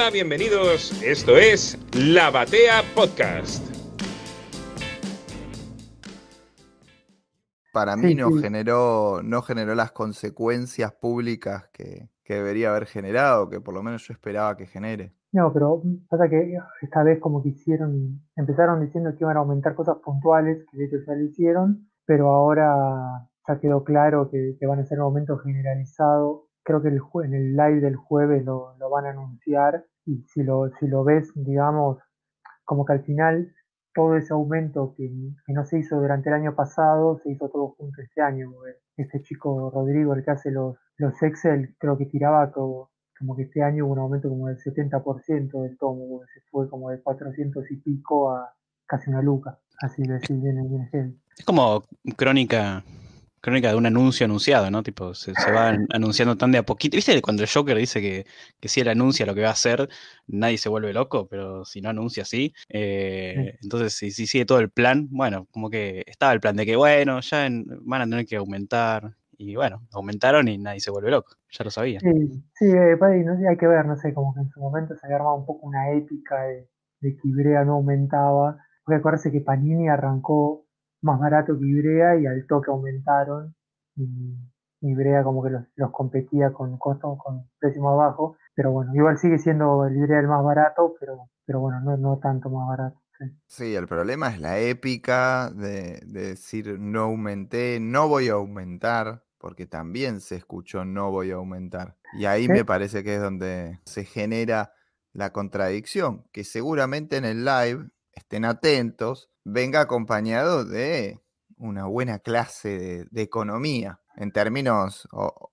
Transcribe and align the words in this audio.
Hola, 0.00 0.08
bienvenidos. 0.08 1.02
Esto 1.02 1.36
es 1.36 1.78
La 1.92 2.30
Batea 2.30 2.80
Podcast. 2.94 3.62
Para 7.70 7.96
mí 7.96 8.14
no 8.14 8.32
generó, 8.32 9.20
no 9.22 9.42
generó 9.42 9.74
las 9.74 9.92
consecuencias 9.92 10.94
públicas 10.94 11.68
que, 11.74 12.08
que 12.24 12.32
debería 12.32 12.70
haber 12.70 12.86
generado, 12.86 13.50
que 13.50 13.60
por 13.60 13.74
lo 13.74 13.82
menos 13.82 14.08
yo 14.08 14.14
esperaba 14.14 14.56
que 14.56 14.64
genere. 14.64 15.12
No, 15.32 15.52
pero 15.52 15.82
pasa 16.08 16.30
que 16.30 16.56
esta 16.80 17.02
vez 17.02 17.20
como 17.20 17.42
que 17.42 17.50
hicieron, 17.50 18.22
empezaron 18.36 18.80
diciendo 18.80 19.10
que 19.10 19.24
iban 19.24 19.36
a 19.36 19.40
aumentar 19.40 19.74
cosas 19.74 19.98
puntuales, 20.02 20.64
que 20.70 20.78
de 20.78 20.84
hecho 20.86 20.96
ya 21.06 21.12
lo 21.12 21.24
hicieron, 21.24 21.90
pero 22.06 22.32
ahora 22.32 23.28
ya 23.46 23.60
quedó 23.60 23.84
claro 23.84 24.30
que, 24.30 24.56
van 24.66 24.78
a 24.80 24.86
ser 24.86 24.96
un 25.00 25.04
aumento 25.04 25.36
generalizado. 25.36 26.46
Creo 26.62 26.80
que 26.80 26.88
el, 26.88 27.00
en 27.24 27.34
el 27.34 27.54
live 27.54 27.80
del 27.80 27.96
jueves 27.96 28.46
lo, 28.46 28.74
van 28.90 29.04
a 29.04 29.10
anunciar 29.10 29.84
y 30.06 30.22
si 30.28 30.42
lo, 30.42 30.70
si 30.78 30.86
lo 30.86 31.04
ves, 31.04 31.30
digamos, 31.34 31.98
como 32.64 32.84
que 32.84 32.92
al 32.92 33.02
final 33.02 33.52
todo 33.94 34.16
ese 34.16 34.32
aumento 34.32 34.94
que, 34.96 35.10
no 35.48 35.64
se 35.64 35.78
hizo 35.78 35.96
durante 36.00 36.28
el 36.28 36.36
año 36.36 36.54
pasado, 36.54 37.20
se 37.22 37.32
hizo 37.32 37.48
todo 37.48 37.74
junto 37.76 38.00
este 38.02 38.20
año. 38.20 38.50
Este 38.96 39.22
chico 39.22 39.70
Rodrigo, 39.70 40.14
el 40.14 40.24
que 40.24 40.30
hace 40.30 40.50
los, 40.50 40.76
los 40.96 41.20
Excel, 41.22 41.74
creo 41.78 41.96
que 41.98 42.06
tiraba 42.06 42.52
como, 42.52 42.90
como 43.18 43.36
que 43.36 43.42
este 43.42 43.62
año 43.62 43.86
hubo 43.86 43.94
un 43.94 43.98
aumento 43.98 44.28
como 44.28 44.48
del 44.48 44.58
70% 44.58 45.62
del 45.62 45.78
tomo, 45.78 46.20
se 46.32 46.40
fue 46.50 46.68
como 46.68 46.90
de 46.90 47.00
400 47.02 47.70
y 47.70 47.76
pico 47.76 48.30
a 48.30 48.54
casi 48.86 49.10
una 49.10 49.22
luca. 49.22 49.58
Así 49.82 50.02
así 50.10 50.34
viene, 50.34 50.62
viene 50.68 51.16
Es 51.36 51.44
como 51.44 51.82
crónica 52.16 52.84
crónica 53.40 53.68
de 53.68 53.76
un 53.76 53.86
anuncio 53.86 54.24
anunciado, 54.24 54.70
¿no? 54.70 54.82
Tipo, 54.82 55.14
se, 55.14 55.32
va 55.52 55.76
anunciando 55.90 56.36
tan 56.36 56.52
de 56.52 56.58
a 56.58 56.62
poquito. 56.62 56.96
¿Viste 56.96 57.20
cuando 57.22 57.42
el 57.42 57.48
Joker 57.48 57.76
dice 57.76 58.00
que, 58.00 58.26
que, 58.60 58.68
si 58.68 58.80
él 58.80 58.88
anuncia 58.88 59.26
lo 59.26 59.34
que 59.34 59.42
va 59.42 59.48
a 59.48 59.52
hacer, 59.52 59.88
nadie 60.26 60.58
se 60.58 60.68
vuelve 60.68 60.92
loco, 60.92 61.26
pero 61.28 61.64
si 61.64 61.80
no 61.80 61.90
anuncia 61.90 62.22
así? 62.22 62.52
Eh, 62.68 63.58
entonces, 63.62 63.94
si, 63.94 64.10
si, 64.10 64.26
sigue 64.26 64.44
todo 64.44 64.60
el 64.60 64.70
plan, 64.70 65.08
bueno, 65.10 65.46
como 65.50 65.70
que 65.70 66.04
estaba 66.06 66.32
el 66.32 66.40
plan 66.40 66.56
de 66.56 66.66
que, 66.66 66.76
bueno, 66.76 67.20
ya 67.20 67.48
van 67.82 68.02
a 68.02 68.04
tener 68.04 68.26
que 68.26 68.36
aumentar. 68.36 69.14
Y 69.38 69.56
bueno, 69.56 69.86
aumentaron 69.92 70.48
y 70.48 70.58
nadie 70.58 70.80
se 70.80 70.90
vuelve 70.90 71.10
loco, 71.10 71.32
ya 71.50 71.64
lo 71.64 71.70
sabía. 71.70 71.98
Sí, 72.00 72.44
sí 72.52 72.66
eh, 72.66 72.98
hay 73.48 73.56
que 73.56 73.66
ver, 73.66 73.86
no 73.86 73.96
sé, 73.96 74.12
como 74.12 74.34
que 74.34 74.40
en 74.40 74.50
su 74.50 74.60
momento 74.60 74.94
se 74.96 75.06
había 75.06 75.16
armado 75.16 75.36
un 75.36 75.46
poco 75.46 75.66
una 75.66 75.90
épica 75.92 76.42
de, 76.42 76.68
de 77.00 77.16
que 77.16 77.28
Ibrea 77.28 77.64
no 77.64 77.74
aumentaba. 77.74 78.58
Porque 78.84 78.98
acuérdense 78.98 79.32
que 79.32 79.40
Panini 79.40 79.88
arrancó 79.88 80.66
más 81.02 81.18
barato 81.18 81.58
que 81.58 81.66
Ibrea 81.66 82.16
y 82.16 82.26
al 82.26 82.46
toque 82.46 82.70
aumentaron 82.70 83.54
y 83.96 84.36
Ibrea 84.80 85.22
como 85.22 85.42
que 85.42 85.50
los, 85.50 85.90
competía 85.92 86.52
con 86.52 86.78
costos 86.78 87.18
con 87.22 87.48
precio 87.58 87.82
más 87.82 87.96
bajo, 87.96 88.36
pero 88.54 88.72
bueno, 88.72 88.94
igual 88.94 89.18
sigue 89.18 89.38
siendo 89.38 89.86
el 89.86 89.96
Ibrea 89.96 90.20
el 90.20 90.28
más 90.28 90.42
barato, 90.42 90.94
pero, 90.98 91.28
pero 91.44 91.60
bueno, 91.60 91.80
no, 91.80 91.96
no 91.96 92.18
tanto 92.18 92.48
más 92.48 92.68
barato. 92.68 93.00
Sí. 93.46 93.74
el 93.74 93.86
problema 93.86 94.28
es 94.28 94.40
la 94.40 94.58
épica 94.58 95.50
de, 95.50 96.00
decir 96.06 96.78
no 96.78 97.02
aumenté, 97.02 97.78
no 97.80 98.08
voy 98.08 98.28
a 98.28 98.34
aumentar, 98.34 99.24
porque 99.38 99.66
también 99.66 100.20
se 100.20 100.36
escuchó 100.36 100.84
no 100.84 101.10
voy 101.10 101.30
a 101.30 101.34
aumentar. 101.34 101.96
Y 102.14 102.24
ahí 102.24 102.48
me 102.48 102.64
parece 102.64 103.04
que 103.04 103.16
es 103.16 103.20
donde 103.20 103.80
se 103.84 104.04
genera 104.04 104.72
la 105.12 105.32
contradicción, 105.32 106.24
que 106.32 106.44
seguramente 106.44 107.16
en 107.16 107.24
el 107.24 107.44
live 107.44 107.90
estén 108.12 108.44
atentos, 108.44 109.30
venga 109.44 109.80
acompañado 109.80 110.64
de 110.64 111.20
una 111.56 111.86
buena 111.86 112.18
clase 112.18 113.06
de, 113.10 113.22
economía, 113.22 114.00
en 114.16 114.32
términos 114.32 115.08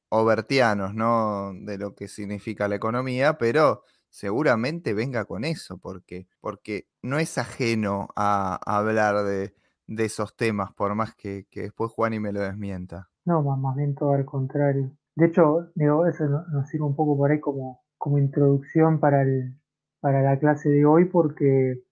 obertianos, 0.10 0.94
¿no? 0.94 1.54
De 1.54 1.78
lo 1.78 1.96
que 1.96 2.08
significa 2.08 2.68
la 2.68 2.76
economía, 2.76 3.38
pero 3.38 3.84
seguramente 4.10 4.94
venga 4.94 5.26
con 5.26 5.44
eso, 5.44 5.78
porque, 5.78 6.28
porque 6.40 6.88
no 7.02 7.20
es 7.20 7.38
ajeno 7.38 8.08
a, 8.16 8.60
hablar 8.66 9.24
de, 9.26 9.54
esos 9.88 10.36
temas, 10.36 10.74
por 10.74 10.96
más 10.96 11.14
que, 11.16 11.46
después 11.54 11.92
Juan 11.92 12.14
y 12.14 12.20
me 12.20 12.32
lo 12.32 12.42
desmienta. 12.42 13.10
No, 13.26 13.44
más, 13.44 13.60
más 13.60 13.76
bien 13.76 13.94
todo 13.96 14.14
al 14.14 14.26
contrario. 14.26 14.92
De 15.16 15.26
hecho, 15.26 15.72
digo, 15.76 16.08
eso 16.08 16.26
nos 16.26 16.70
sirve 16.70 16.86
un 16.86 16.96
poco 16.96 17.18
por 17.18 17.32
ahí 17.32 17.40
como, 17.40 17.84
como 17.98 18.18
introducción 18.18 19.00
para, 19.00 19.24
el, 19.24 19.60
para 20.00 20.22
la 20.22 20.40
clase 20.40 20.70
de 20.70 20.86
hoy, 20.86 21.06
porque, 21.06 21.84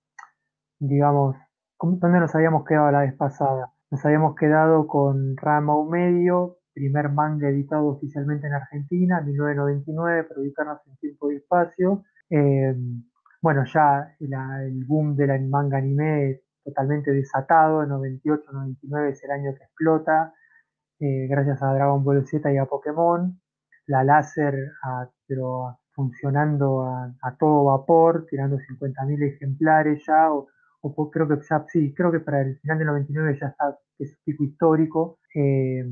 digamos, 0.87 1.35
¿Dónde 1.81 2.19
nos 2.19 2.33
habíamos 2.33 2.65
quedado 2.65 2.89
la 2.91 3.01
vez 3.01 3.13
pasada? 3.15 3.71
Nos 3.91 4.03
habíamos 4.05 4.35
quedado 4.35 4.87
con 4.87 5.35
Rama 5.35 5.73
Medio, 5.89 6.57
primer 6.73 7.09
manga 7.09 7.49
editado 7.49 7.87
oficialmente 7.87 8.47
en 8.47 8.53
Argentina, 8.53 9.21
1999, 9.21 10.23
para 10.23 10.39
ubicarnos 10.39 10.79
en 10.87 10.95
tiempo 10.97 11.31
y 11.31 11.35
espacio. 11.35 12.03
Em, 12.29 13.03
bueno, 13.41 13.65
ya 13.65 14.15
el 14.19 14.85
boom 14.85 15.15
del 15.15 15.47
manga 15.47 15.77
anime 15.77 16.41
totalmente 16.63 17.11
desatado, 17.11 17.83
en 17.83 17.89
98-99 17.89 19.09
es 19.11 19.23
el 19.23 19.31
año 19.31 19.53
que 19.55 19.63
explota, 19.63 20.33
eh, 20.99 21.27
gracias 21.27 21.61
a 21.61 21.73
Dragon 21.73 22.03
Ball 22.03 22.25
Z 22.25 22.51
y 22.51 22.57
a 22.57 22.65
Pokémon. 22.65 23.39
La 23.87 24.03
láser 24.03 24.55
funcionando 25.91 26.83
a, 26.83 27.37
todo 27.37 27.65
vapor, 27.65 28.25
tirando 28.29 28.57
50.000 28.57 29.35
ejemplares 29.35 30.03
ya, 30.07 30.29
creo 31.11 31.27
que 31.27 31.37
ya, 31.49 31.65
sí, 31.67 31.93
creo 31.93 32.11
que 32.11 32.19
para 32.19 32.41
el 32.41 32.59
final 32.59 32.77
del 32.77 32.87
99 32.87 33.37
ya 33.39 33.47
está, 33.47 33.77
es 33.99 34.17
pico 34.23 34.43
histórico. 34.43 35.19
Eh, 35.33 35.83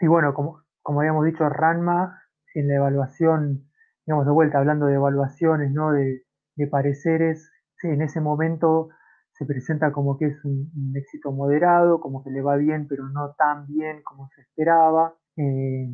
y 0.00 0.06
bueno, 0.06 0.34
como, 0.34 0.62
como 0.82 1.00
habíamos 1.00 1.24
dicho, 1.24 1.48
Ranma, 1.48 2.20
en 2.54 2.68
la 2.68 2.74
evaluación, 2.74 3.64
digamos 4.06 4.26
de 4.26 4.32
vuelta, 4.32 4.58
hablando 4.58 4.86
de 4.86 4.94
evaluaciones, 4.94 5.72
¿no? 5.72 5.92
De, 5.92 6.24
pareceres, 6.70 7.50
sí, 7.76 7.88
en 7.88 8.02
ese 8.02 8.20
momento 8.20 8.90
se 9.32 9.44
presenta 9.44 9.90
como 9.90 10.16
que 10.16 10.26
es 10.26 10.44
un, 10.44 10.92
éxito 10.94 11.32
moderado, 11.32 11.98
como 11.98 12.22
que 12.22 12.30
le 12.30 12.40
va 12.40 12.56
bien, 12.56 12.86
pero 12.86 13.08
no 13.08 13.34
tan 13.36 13.66
bien 13.66 14.02
como 14.04 14.28
se 14.28 14.42
esperaba. 14.42 15.14
Eh, 15.36 15.88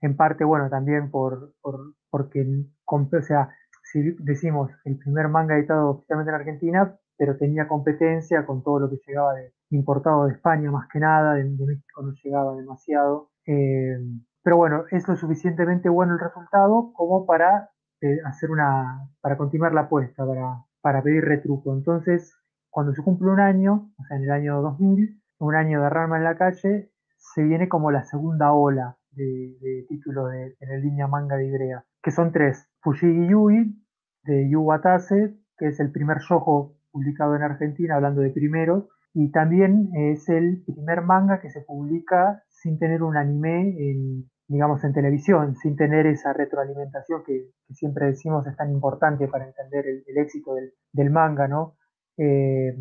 en 0.00 0.16
parte, 0.16 0.42
bueno, 0.44 0.68
también 0.68 1.10
por, 1.10 1.54
por 1.60 1.94
porque, 2.12 2.44
o 2.84 3.22
sea, 3.22 3.48
si 3.84 4.14
decimos 4.18 4.70
el 4.84 4.98
primer 4.98 5.28
manga 5.28 5.56
editado 5.56 5.90
oficialmente 5.90 6.30
en 6.30 6.34
Argentina, 6.34 6.98
pero 7.22 7.36
tenía 7.36 7.68
competencia 7.68 8.44
con 8.44 8.64
todo 8.64 8.80
lo 8.80 8.90
que 8.90 8.98
llegaba 9.06 9.34
de 9.34 9.52
importado 9.70 10.26
de 10.26 10.32
España 10.32 10.72
más 10.72 10.88
que 10.92 10.98
nada, 10.98 11.34
de, 11.34 11.44
México 11.44 12.02
no 12.02 12.12
llegaba 12.20 12.56
demasiado. 12.56 13.30
Eh, 13.46 13.96
pero 14.42 14.56
bueno, 14.56 14.86
es 14.90 15.06
lo 15.06 15.14
suficientemente 15.14 15.88
bueno 15.88 16.14
el 16.14 16.18
resultado 16.18 16.92
como 16.92 17.24
para 17.24 17.70
eh, 18.00 18.18
hacer 18.26 18.50
una, 18.50 19.08
para 19.20 19.36
continuar 19.36 19.72
la 19.72 19.82
apuesta, 19.82 20.26
para, 20.26 20.64
para 20.80 21.00
pedir 21.00 21.24
retruco. 21.24 21.72
Entonces, 21.72 22.36
cuando 22.70 22.92
se 22.92 23.04
cumple 23.04 23.28
un 23.28 23.38
año, 23.38 23.92
o 23.96 24.04
sea, 24.04 24.16
en 24.16 24.24
el 24.24 24.32
año 24.32 24.60
2000, 24.60 25.22
un 25.38 25.54
año 25.54 25.80
de 25.80 25.90
Rama 25.90 26.16
en 26.16 26.24
la 26.24 26.36
calle, 26.36 26.90
se 27.18 27.44
viene 27.44 27.68
como 27.68 27.92
la 27.92 28.02
segunda 28.02 28.52
ola 28.52 28.98
de, 29.12 29.56
de 29.60 29.86
títulos 29.88 30.28
de, 30.32 30.56
en 30.58 30.70
el 30.72 30.82
línea 30.82 31.06
manga 31.06 31.36
de 31.36 31.46
Ibrea, 31.46 31.84
que 32.02 32.10
son 32.10 32.32
tres. 32.32 32.68
Fujigi 32.80 33.28
Yui, 33.28 33.80
de 34.24 34.50
Yu 34.50 34.60
Watase, 34.60 35.36
que 35.56 35.68
es 35.68 35.78
el 35.78 35.92
primer 35.92 36.18
yojo 36.28 36.81
publicado 36.92 37.34
en 37.34 37.42
Argentina, 37.42 37.96
hablando 37.96 38.20
de 38.20 38.30
primeros, 38.30 38.84
y 39.14 39.30
también 39.30 39.90
es 39.94 40.28
el 40.28 40.62
primer 40.64 41.02
manga 41.02 41.40
que 41.40 41.50
se 41.50 41.60
publica 41.62 42.42
sin 42.48 42.78
tener 42.78 43.02
un 43.02 43.16
anime 43.16 43.74
en, 43.78 44.30
digamos, 44.48 44.84
en 44.84 44.92
televisión, 44.92 45.56
sin 45.56 45.76
tener 45.76 46.06
esa 46.06 46.32
retroalimentación 46.32 47.22
que, 47.24 47.48
siempre 47.70 48.06
decimos 48.06 48.46
es 48.46 48.54
tan 48.56 48.70
importante 48.70 49.26
para 49.28 49.46
entender 49.46 49.86
el, 49.86 50.18
éxito 50.18 50.54
del, 50.92 51.10
manga, 51.10 51.48
¿no? 51.48 51.76
Eh, 52.18 52.76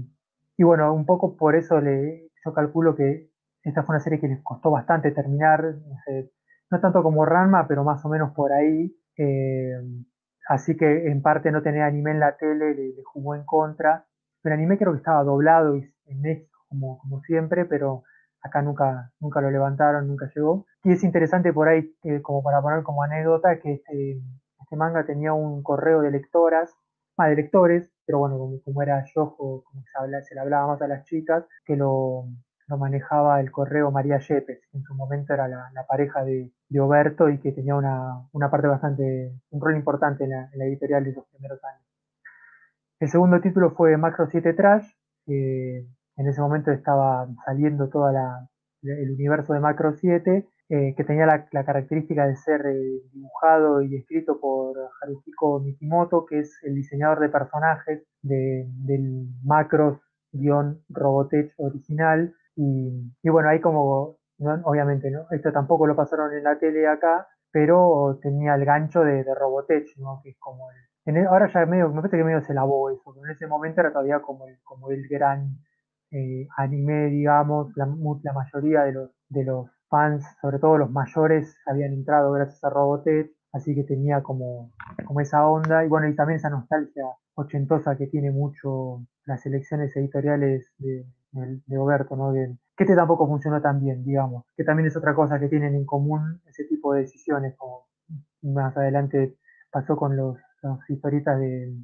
y 0.57 0.63
bueno, 0.63 0.93
un 0.93 1.05
poco 1.05 1.37
por 1.37 1.55
eso 1.55 1.79
le, 1.79 2.29
yo 2.45 2.53
calculo 2.53 2.95
que 2.95 3.29
esta 3.63 3.83
fue 3.83 3.95
una 3.95 4.03
serie 4.03 4.19
que 4.19 4.27
les 4.27 4.41
costó 4.43 4.71
bastante 4.71 5.11
terminar, 5.11 5.75
no, 6.69 6.79
tanto 6.79 7.03
como 7.03 7.25
Ranma, 7.25 7.67
pero 7.67 7.83
más 7.83 8.03
o 8.05 8.09
menos 8.09 8.33
por 8.33 8.51
ahí. 8.51 8.95
Eh, 9.17 9.73
así 10.51 10.75
que 10.75 11.07
en 11.07 11.21
parte 11.21 11.51
no 11.51 11.61
tener 11.61 11.83
anime 11.83 12.11
en 12.11 12.19
la 12.19 12.35
tele 12.35 12.75
le, 12.75 12.93
jugó 13.05 13.35
en 13.35 13.45
contra. 13.45 14.05
El 14.43 14.51
anime 14.51 14.77
creo 14.77 14.91
que 14.91 14.97
estaba 14.97 15.23
doblado 15.23 15.75
en 15.75 16.21
México 16.21 16.57
como, 16.67 16.97
como 16.99 17.21
siempre, 17.21 17.65
pero 17.65 18.03
acá 18.41 18.61
nunca, 18.61 19.11
nunca 19.19 19.39
lo 19.41 19.49
levantaron, 19.49 20.07
nunca 20.07 20.29
llegó. 20.33 20.65
Y 20.83 20.91
es 20.91 21.03
interesante 21.03 21.53
por 21.53 21.69
ahí, 21.69 21.95
eh, 22.03 22.21
como 22.21 22.43
para 22.43 22.61
poner 22.61 22.83
como 22.83 23.03
anécdota, 23.03 23.59
que 23.59 23.73
este, 23.73 24.21
este, 24.59 24.75
manga 24.75 25.05
tenía 25.05 25.33
un 25.33 25.63
correo 25.63 26.01
de 26.01 26.11
lectoras, 26.11 26.73
más 27.17 27.29
de 27.29 27.35
lectores, 27.35 27.91
pero 28.05 28.19
bueno, 28.19 28.37
como, 28.65 28.81
era 28.81 29.03
yo, 29.13 29.35
como 29.37 29.63
se, 29.63 30.23
se 30.23 30.35
le 30.35 30.41
hablaba 30.41 30.67
más 30.67 30.81
a 30.81 30.87
las 30.87 31.05
chicas, 31.05 31.45
que 31.65 31.75
lo, 31.75 32.25
manejaba 32.77 33.39
el 33.39 33.51
correo 33.51 33.91
María 33.91 34.19
Yepes, 34.19 34.61
que 34.71 34.77
en 34.77 34.83
su 34.83 34.95
momento 34.95 35.33
era 35.33 35.47
la, 35.47 35.85
pareja 35.87 36.23
de, 36.23 36.51
de, 36.69 36.79
Oberto 36.79 37.29
y 37.29 37.39
que 37.39 37.51
tenía 37.51 37.75
una, 37.75 38.27
una, 38.31 38.49
parte 38.49 38.67
bastante, 38.67 39.33
un 39.49 39.61
rol 39.61 39.75
importante 39.75 40.23
en 40.23 40.31
la, 40.31 40.65
editorial 40.65 41.03
de 41.03 41.11
esos 41.11 41.25
primeros 41.27 41.63
años. 41.63 41.83
El 42.99 43.09
segundo 43.09 43.41
título 43.41 43.71
fue 43.71 43.97
Macro 43.97 44.27
7 44.29 44.53
Trash, 44.53 44.87
que 45.25 45.85
en 46.17 46.27
ese 46.27 46.41
momento 46.41 46.71
estaba 46.71 47.27
saliendo 47.45 47.89
todo 47.89 48.09
el 48.83 49.11
universo 49.11 49.53
de 49.53 49.59
Macro 49.59 49.93
7, 49.93 50.47
eh, 50.73 50.93
que 50.95 51.03
tenía 51.03 51.25
la, 51.25 51.65
característica 51.65 52.25
de 52.25 52.37
ser 52.37 52.65
eh, 52.65 53.01
dibujado 53.11 53.81
y 53.81 53.97
escrito 53.97 54.39
por 54.39 54.77
Haruhiko 55.01 55.59
Mikimoto, 55.59 56.25
que 56.25 56.39
es 56.39 56.57
el 56.63 56.75
diseñador 56.75 57.19
de 57.19 57.27
personajes 57.27 58.07
del 58.21 59.27
Macros-Robotech 59.43 61.51
original. 61.57 62.33
Y, 62.55 63.29
bueno, 63.29 63.49
ahí 63.49 63.59
como, 63.59 64.17
obviamente, 64.63 65.09
¿no? 65.09 65.25
esto 65.31 65.51
tampoco 65.51 65.87
lo 65.87 65.95
pasaron 65.95 66.33
en 66.33 66.43
la 66.43 66.59
tele 66.59 66.87
acá, 66.87 67.27
pero 67.51 68.19
tenía 68.21 68.55
el 68.55 68.65
gancho 68.65 69.01
de, 69.01 69.23
Robotech, 69.33 69.97
¿no? 69.97 70.21
que 70.23 70.31
es 70.31 70.37
como 70.39 70.69
el, 71.05 71.27
ahora 71.27 71.51
ya 71.53 71.65
medio, 71.65 71.89
me 71.89 72.01
parece 72.01 72.17
que 72.17 72.23
medio 72.23 72.41
se 72.41 72.53
lavó 72.53 72.89
eso, 72.89 73.13
pero 73.13 73.25
en 73.25 73.31
ese 73.31 73.47
momento 73.47 73.81
era 73.81 73.91
todavía 73.91 74.21
como 74.21 74.47
el, 74.47 74.57
como 74.63 74.91
el 74.91 75.07
gran 75.07 75.57
eh, 76.11 76.47
anime, 76.57 77.07
digamos, 77.07 77.75
la, 77.75 77.85
la 78.23 78.33
mayoría 78.33 78.83
de 78.83 78.93
los, 78.93 79.11
de 79.29 79.43
los 79.43 79.69
fans, 79.89 80.25
sobre 80.41 80.59
todo 80.59 80.77
los 80.77 80.91
mayores, 80.91 81.57
habían 81.65 81.93
entrado 81.93 82.31
gracias 82.31 82.63
a 82.63 82.69
Robotech, 82.69 83.31
así 83.53 83.75
que 83.75 83.83
tenía 83.83 84.21
como, 84.21 84.71
como 85.05 85.19
esa 85.21 85.47
onda, 85.47 85.83
y 85.85 85.87
bueno, 85.87 86.07
y 86.07 86.15
también 86.15 86.37
esa 86.37 86.49
nostalgia 86.49 87.05
ochentosa 87.35 87.97
que 87.97 88.07
tiene 88.07 88.31
mucho 88.31 89.05
las 89.25 89.45
elecciones 89.45 89.95
editoriales 89.95 90.71
de, 90.77 91.05
de, 91.31 91.77
Oberto, 91.77 92.15
¿no? 92.15 92.33
que 92.33 92.83
este 92.83 92.95
tampoco 92.95 93.27
funcionó 93.27 93.61
tan 93.61 93.79
bien, 93.79 94.03
digamos, 94.03 94.45
que 94.55 94.63
también 94.63 94.87
es 94.87 94.97
otra 94.97 95.13
cosa 95.15 95.39
que 95.39 95.47
tienen 95.47 95.75
en 95.75 95.85
común 95.85 96.41
ese 96.47 96.65
tipo 96.65 96.93
de 96.93 97.01
decisiones, 97.01 97.55
como 97.57 97.87
más 98.41 98.75
adelante 98.75 99.37
pasó 99.71 99.95
con 99.95 100.17
los, 100.17 100.37
los 100.63 100.89
historietas 100.89 101.39
de 101.39 101.75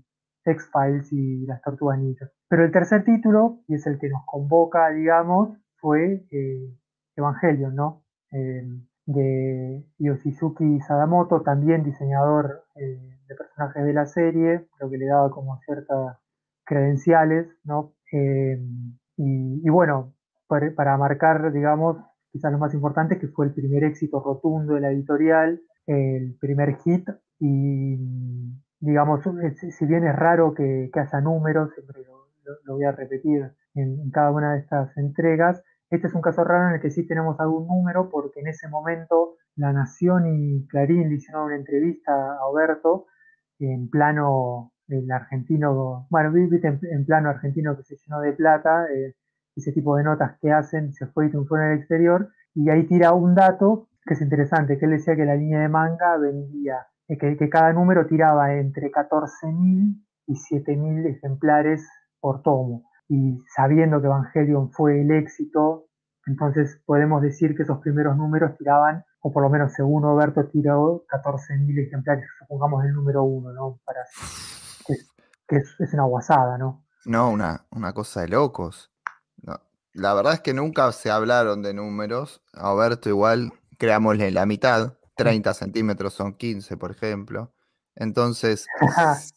X-Files 0.45 1.11
y 1.11 1.45
las 1.45 1.61
Tortugas 1.61 1.99
Ninja. 1.99 2.29
Pero 2.49 2.65
el 2.65 2.71
tercer 2.71 3.03
título, 3.03 3.59
y 3.67 3.75
es 3.75 3.85
el 3.88 3.99
que 3.99 4.09
nos 4.09 4.25
convoca, 4.25 4.89
digamos, 4.89 5.57
fue 5.77 6.25
eh, 6.31 6.73
Evangelion, 7.15 7.75
¿no? 7.75 8.03
Eh, 8.31 8.65
de 9.05 9.85
Yoshizuki 9.99 10.81
Sadamoto, 10.81 11.41
también 11.41 11.83
diseñador 11.83 12.65
eh, 12.75 12.99
de 13.27 13.35
personajes 13.35 13.85
de 13.85 13.94
la 13.94 14.05
serie, 14.05 14.67
lo 14.79 14.89
que 14.89 14.97
le 14.97 15.05
daba 15.05 15.31
como 15.31 15.57
ciertas 15.59 16.17
credenciales, 16.65 17.47
¿no? 17.63 17.94
Eh, 19.18 19.62
y, 19.64 19.69
bueno, 19.69 20.14
para, 20.48 20.98
marcar, 20.98 21.52
digamos, 21.52 21.98
quizás 22.31 22.52
lo 22.52 22.58
más 22.58 22.74
importante, 22.74 23.19
que 23.19 23.28
fue 23.28 23.48
el 23.48 23.54
primer 23.54 23.84
éxito 23.84 24.22
rotundo 24.24 24.74
de 24.74 24.81
la 24.81 24.92
editorial, 24.92 25.62
el 25.86 26.38
primer 26.40 26.78
hit, 26.78 27.10
y 27.40 27.98
digamos, 28.80 29.22
si 29.69 29.86
bien 29.86 30.06
es 30.06 30.16
raro 30.16 30.54
que, 30.54 30.90
haya 30.94 31.22
números, 31.22 31.74
siempre 31.74 32.04
lo, 32.06 32.75
voy 32.75 32.86
a 32.86 32.92
repetir 32.92 33.52
en, 33.74 34.10
cada 34.12 34.31
una 34.31 34.54
de 34.54 34.60
estas 34.60 34.96
entregas, 34.98 35.64
este 35.90 36.08
es 36.08 36.14
un 36.14 36.22
caso 36.22 36.44
raro 36.44 36.69
en 36.69 36.75
el 36.75 36.81
que 36.81 36.92
sí 36.92 37.08
tenemos 37.08 37.40
algún 37.40 37.68
número, 37.68 38.10
porque 38.10 38.42
en 38.42 38.48
ese 38.48 38.68
momento 38.68 39.36
La 39.56 39.72
Nación 39.72 40.25
y 40.28 40.68
Clarín 40.68 41.10
le 41.10 41.16
hicieron 41.16 41.46
una 41.46 41.56
entrevista 41.56 42.12
a 42.12 42.46
Oberto 42.48 43.06
en 43.60 43.90
plano 43.90 44.74
el 44.88 45.12
argentino, 45.12 46.07
bueno, 46.10 46.31
viste 46.31 46.68
en, 46.68 47.06
plano 47.06 47.30
argentino 47.30 47.75
que 47.75 47.84
se 47.84 47.98
llenó 47.98 48.22
de 48.22 48.34
plata, 48.34 48.86
eh, 48.94 49.16
ese 49.56 49.72
tipo 49.72 49.95
de 49.98 50.04
notas 50.04 50.38
que 50.39 50.51
hacen, 50.51 50.94
se 50.94 51.07
fue 51.07 51.28
y 51.28 51.30
triunfó 51.30 51.57
en 51.57 51.63
el 51.63 51.78
exterior, 51.80 52.30
y 52.54 52.69
ahí 52.69 52.86
tira 52.88 53.13
un 53.13 53.36
dato 53.36 53.89
que 54.06 54.13
es 54.13 54.22
interesante, 54.22 54.78
que 54.78 54.86
él 54.86 54.92
decía 54.92 55.16
que 55.16 55.25
la 55.25 55.36
línea 55.36 55.60
de 55.60 55.69
manga 55.69 56.18
vendía, 56.18 56.88
eh, 57.07 57.18
que, 57.18 57.50
cada 57.50 57.74
número 57.74 58.07
tiraba 58.07 58.54
entre 58.54 58.92
14.000 58.92 60.04
y 60.28 60.34
7.000 60.34 61.07
ejemplares 61.07 61.88
por 62.19 62.42
tomo 62.42 62.83
y 63.10 63.42
sabiendo 63.56 64.01
que 64.01 64.07
Evangelion 64.07 64.72
fue 64.72 65.01
el 65.01 65.12
éxito, 65.12 65.86
entonces 66.25 66.81
podemos 66.86 67.22
decir 67.22 67.56
que 67.56 67.63
esos 67.63 67.80
primeros 67.80 68.18
números 68.18 68.57
tiraban, 68.57 69.04
o 69.22 69.31
por 69.31 69.44
lo 69.44 69.50
menos 69.50 69.74
según 69.74 70.04
Oberto 70.06 70.45
tiró 70.48 71.06
14.000 71.07 71.88
ejemplares, 71.88 72.25
supongamos 72.40 72.83
el 72.86 72.94
número 72.94 73.24
uno, 73.24 73.54
¿no? 73.54 73.80
Que, 75.47 75.57
es, 75.57 75.94
una 75.94 76.03
guasada, 76.03 76.57
¿no? 76.57 76.85
No, 77.05 77.29
una, 77.29 77.65
una 77.71 77.94
cosa 77.94 78.21
de 78.21 78.29
locos. 78.29 78.91
La 79.94 80.13
verdad 80.13 80.33
es 80.33 80.41
que 80.41 80.53
nunca 80.53 80.91
se 80.91 81.09
hablaron 81.09 81.63
de 81.63 81.73
números. 81.73 82.44
A 82.53 82.71
Oberto 82.71 83.09
igual, 83.09 83.51
creámosle 83.79 84.29
la 84.29 84.45
mitad. 84.45 84.94
30 85.15 85.55
centímetros 85.55 86.13
son 86.13 86.35
15, 86.35 86.77
por 86.77 86.91
ejemplo. 86.91 87.51
Entonces, 87.95 88.67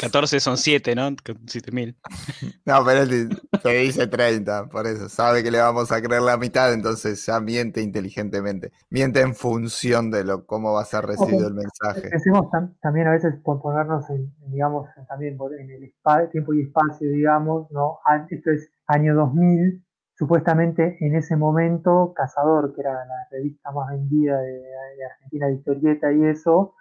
14 0.00 0.40
son 0.40 0.56
7, 0.56 0.94
¿no? 0.94 1.10
7000. 1.46 1.96
No, 2.64 2.84
pero 2.84 3.02
él 3.02 3.40
te 3.62 3.70
dice 3.78 4.06
30, 4.06 4.68
por 4.68 4.86
eso. 4.86 5.08
Sabe 5.08 5.42
que 5.42 5.50
le 5.50 5.58
vamos 5.58 5.90
a 5.90 6.02
creer 6.02 6.20
la 6.20 6.36
mitad, 6.36 6.72
entonces 6.72 7.24
ya 7.24 7.40
miente 7.40 7.80
inteligentemente. 7.80 8.72
Miente 8.90 9.20
en 9.20 9.34
función 9.34 10.10
de 10.10 10.24
lo 10.24 10.44
cómo 10.44 10.74
va 10.74 10.82
a 10.82 10.84
ser 10.84 11.06
recibido 11.06 11.48
el 11.48 11.54
mensaje. 11.54 12.10
Decimos 12.10 12.48
también 12.82 13.06
a 13.06 13.12
veces 13.12 13.34
por 13.42 13.62
ponernos 13.62 14.08
en, 14.10 14.34
digamos, 14.48 14.86
también 15.08 15.38
en 15.58 15.70
el 15.70 16.30
tiempo 16.30 16.52
y 16.52 16.62
espacio, 16.62 17.10
digamos, 17.10 17.70
¿no? 17.70 17.98
Esto 18.28 18.50
es 18.50 18.70
año 18.86 19.14
2000. 19.14 19.84
Supuestamente 20.14 20.98
en 21.00 21.14
ese 21.14 21.36
momento, 21.36 22.12
Cazador, 22.14 22.74
que 22.74 22.80
era 22.82 22.92
la 22.92 23.28
revista 23.30 23.70
más 23.70 23.88
vendida 23.90 24.38
de, 24.40 24.64
Argentina 25.10 25.46
de 25.46 25.54
historieta 25.54 26.12
y 26.12 26.24
eso, 26.24 26.74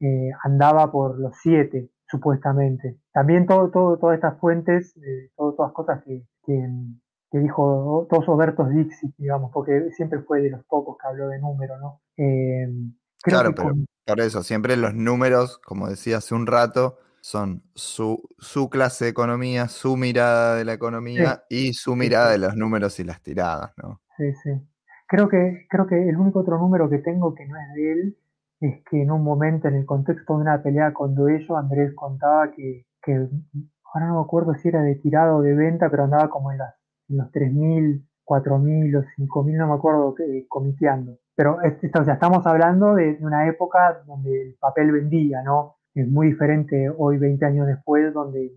eh, 0.00 0.30
andaba 0.42 0.90
por 0.90 1.18
los 1.18 1.36
7 1.42 1.90
supuestamente. 2.08 2.98
También 3.12 3.46
todo, 3.46 3.70
todo, 3.70 3.98
todas 3.98 4.16
estas 4.16 4.38
fuentes, 4.40 4.96
eh, 4.96 5.30
todas 5.36 5.54
las 5.58 5.72
cosas 5.72 6.02
que, 6.04 6.24
que, 6.44 7.38
dijo 7.38 8.06
todos 8.10 8.28
Obertos 8.28 8.70
Dixit, 8.70 9.14
digamos, 9.18 9.50
porque 9.52 9.90
siempre 9.92 10.20
fue 10.20 10.40
de 10.40 10.50
los 10.50 10.64
pocos 10.64 10.96
que 10.98 11.08
habló 11.08 11.28
de 11.28 11.38
número, 11.38 11.78
¿no? 11.78 12.00
Eh, 12.16 12.66
claro, 13.22 13.54
pero 13.54 13.74
por 14.06 14.20
eso, 14.20 14.42
siempre 14.42 14.76
los 14.76 14.94
números, 14.94 15.58
como 15.58 15.88
decía 15.88 16.18
hace 16.18 16.34
un 16.34 16.46
rato, 16.46 16.98
son 17.20 17.62
su, 17.74 18.22
su 18.38 18.70
clase 18.70 19.04
de 19.04 19.10
economía, 19.10 19.68
su 19.68 19.96
mirada 19.96 20.56
de 20.56 20.64
la 20.64 20.72
economía 20.72 21.44
y 21.50 21.74
su 21.74 21.94
mirada 21.94 22.30
de 22.30 22.38
los 22.38 22.56
números 22.56 22.98
y 23.00 23.04
las 23.04 23.20
tiradas, 23.20 23.72
¿no? 23.76 24.00
Sí, 24.16 24.32
sí. 24.42 24.50
Creo 25.06 25.28
que, 25.28 25.66
creo 25.68 25.86
que 25.86 26.08
el 26.08 26.16
único 26.16 26.40
otro 26.40 26.58
número 26.58 26.88
que 26.88 26.98
tengo 26.98 27.34
que 27.34 27.46
no 27.46 27.56
es 27.56 27.74
de 27.74 27.92
él 27.92 28.18
es 28.60 28.82
que 28.90 29.02
en 29.02 29.10
un 29.10 29.22
momento, 29.22 29.68
en 29.68 29.76
el 29.76 29.86
contexto 29.86 30.34
de 30.34 30.42
una 30.42 30.62
pelea 30.62 30.92
con 30.92 31.14
Duello, 31.14 31.56
Andrés 31.56 31.94
contaba 31.94 32.50
que, 32.50 32.84
ahora 33.94 34.06
no 34.06 34.16
me 34.16 34.20
acuerdo 34.20 34.54
si 34.54 34.68
era 34.68 34.82
de 34.82 34.96
tirado 34.96 35.38
o 35.38 35.42
de 35.42 35.54
venta, 35.54 35.90
pero 35.90 36.04
andaba 36.04 36.28
como 36.28 36.52
en, 36.52 36.58
las, 36.58 36.74
en 37.08 37.18
los 37.18 37.30
3.000, 37.32 38.04
4.000 38.24 38.98
o 38.98 39.02
5.000, 39.02 39.56
no 39.56 39.68
me 39.68 39.74
acuerdo, 39.74 40.14
que, 40.14 40.46
comiteando. 40.48 41.18
Pero 41.34 41.56
o 41.56 42.04
sea, 42.04 42.14
estamos 42.14 42.46
hablando 42.46 42.94
de, 42.96 43.16
una 43.20 43.46
época 43.46 44.02
donde 44.06 44.42
el 44.42 44.56
papel 44.58 44.90
vendía, 44.90 45.42
¿no? 45.42 45.76
Es 45.94 46.08
muy 46.08 46.28
diferente 46.28 46.90
hoy, 46.96 47.16
20 47.18 47.44
años 47.46 47.66
después, 47.66 48.12
donde 48.12 48.52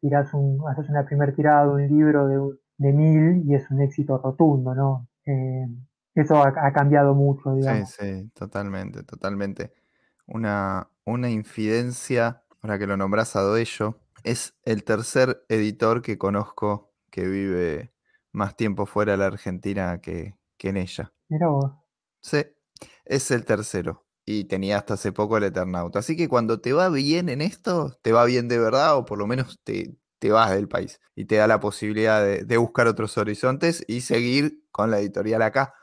tiras 0.00 0.34
un, 0.34 0.60
haces 0.68 0.88
una 0.90 1.04
primer 1.06 1.34
tirada 1.34 1.66
de 1.66 1.72
un 1.72 1.88
libro 1.88 2.26
de, 2.26 2.58
de 2.78 2.92
mil 2.92 3.42
y 3.46 3.54
es 3.54 3.70
un 3.70 3.80
éxito 3.80 4.18
rotundo, 4.18 4.74
¿no? 4.74 5.08
Eh, 5.24 5.66
eso 6.20 6.42
ha, 6.42 6.72
cambiado 6.72 7.14
mucho, 7.14 7.54
digamos. 7.54 7.90
Sí, 7.90 8.22
sí, 8.22 8.30
totalmente, 8.34 9.02
totalmente. 9.02 9.72
Una, 10.26 10.88
una 11.04 11.30
infidencia, 11.30 12.42
ahora 12.62 12.78
que 12.78 12.86
lo 12.86 12.96
nombras 12.96 13.36
a 13.36 13.42
Doello, 13.42 14.00
es 14.24 14.54
el 14.64 14.82
tercer 14.82 15.44
editor 15.48 16.02
que 16.02 16.18
conozco 16.18 16.92
que 17.10 17.28
vive 17.28 17.92
más 18.32 18.56
tiempo 18.56 18.86
fuera 18.86 19.12
de 19.12 19.18
la 19.18 19.26
Argentina 19.26 20.00
que, 20.00 20.34
en 20.60 20.76
ella. 20.76 21.12
Mira 21.28 21.46
vos. 21.46 21.70
Sí, 22.20 22.44
es 23.04 23.30
el 23.30 23.44
tercero. 23.44 24.04
Y 24.24 24.46
tenía 24.46 24.78
hasta 24.78 24.94
hace 24.94 25.12
poco 25.12 25.36
el 25.36 25.44
Eternauta. 25.44 26.00
Así 26.00 26.16
que 26.16 26.28
cuando 26.28 26.60
te 26.60 26.72
va 26.72 26.88
bien 26.88 27.28
en 27.28 27.40
esto, 27.40 27.96
te 28.02 28.10
va 28.10 28.24
bien 28.24 28.48
de 28.48 28.58
verdad, 28.58 28.96
o 28.96 29.04
por 29.04 29.18
lo 29.18 29.28
menos 29.28 29.60
te, 29.62 29.96
te 30.18 30.32
vas 30.32 30.50
del 30.50 30.66
país. 30.66 31.00
Y 31.14 31.26
te 31.26 31.36
da 31.36 31.46
la 31.46 31.60
posibilidad 31.60 32.24
de, 32.24 32.42
de 32.42 32.56
buscar 32.56 32.88
otros 32.88 33.16
horizontes 33.16 33.84
y 33.86 34.00
seguir 34.00 34.64
con 34.72 34.90
la 34.90 34.98
editorial 34.98 35.42
acá 35.42 35.74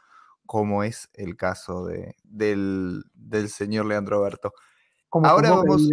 como 0.46 0.84
es 0.84 1.10
el 1.14 1.36
caso 1.36 1.86
de, 1.86 2.16
del, 2.24 3.04
señor 3.50 3.86
Leandro 3.86 4.22
Berto. 4.22 4.54
Ahora 5.12 5.52
vamos. 5.52 5.90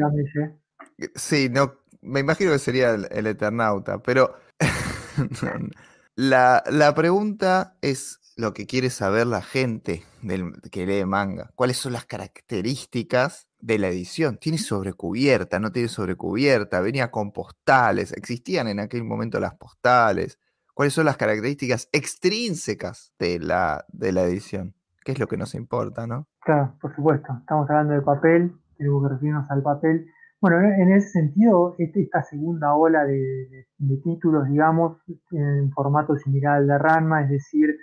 Sí, 1.15 1.49
no, 1.51 1.75
me 2.03 2.21
imagino 2.21 2.53
que 2.53 2.59
sería 2.59 2.95
el, 2.95 3.27
Eternauta, 3.27 4.03
pero 4.03 4.35
la, 6.17 6.93
pregunta 6.95 7.77
es 7.83 8.21
lo 8.37 8.55
que 8.55 8.67
quiere 8.67 8.91
saber 8.91 9.27
la 9.27 9.43
gente 9.43 10.05
del, 10.23 10.53
que 10.71 10.87
lee 10.87 11.05
manga. 11.05 11.51
¿Cuáles 11.55 11.77
son 11.77 11.93
las 11.93 12.07
características 12.07 13.49
de 13.59 13.79
la 13.79 13.89
edición? 13.89 14.39
¿Tiene 14.39 14.59
sobrecubierta? 14.59 15.59
¿No 15.59 15.73
tiene 15.73 15.89
sobrecubierta? 15.89 16.81
¿Venía 16.81 17.11
con 17.11 17.33
postales? 17.33 18.13
¿Existían 18.13 18.69
en 18.69 18.81
aquel 18.81 19.05
momento 19.05 19.39
las 19.41 19.55
postales? 19.55 20.39
Cuáles 20.75 20.95
son 20.95 21.07
las 21.07 21.17
características 21.17 21.89
extrínsecas 21.93 23.13
de 23.19 23.39
la, 23.39 23.85
de 23.89 24.13
la 24.13 24.23
edición, 24.23 24.75
que 25.05 25.13
es 25.13 25.19
lo 25.19 25.27
que 25.27 25.37
nos 25.37 25.55
importa, 25.55 26.07
¿no? 26.07 26.27
Claro, 26.41 26.75
por 26.81 26.95
supuesto. 26.95 27.33
Estamos 27.41 27.69
hablando 27.69 27.95
de 27.95 28.03
papel, 28.03 28.53
tenemos 28.77 29.03
que 29.03 29.15
referirnos 29.15 29.51
al 29.51 29.63
papel. 29.63 30.07
Bueno, 30.41 30.59
en 30.61 30.91
ese 30.93 31.09
sentido, 31.09 31.75
este, 31.79 32.03
esta 32.03 32.23
segunda 32.23 32.75
ola 32.75 33.05
de, 33.05 33.67
títulos, 34.03 34.49
digamos, 34.49 34.97
en 35.33 35.71
formato 35.73 36.17
similar 36.17 36.57
al 36.57 36.67
de 36.67 36.79
Ranma, 36.79 37.23
es 37.23 37.31
decir, 37.31 37.77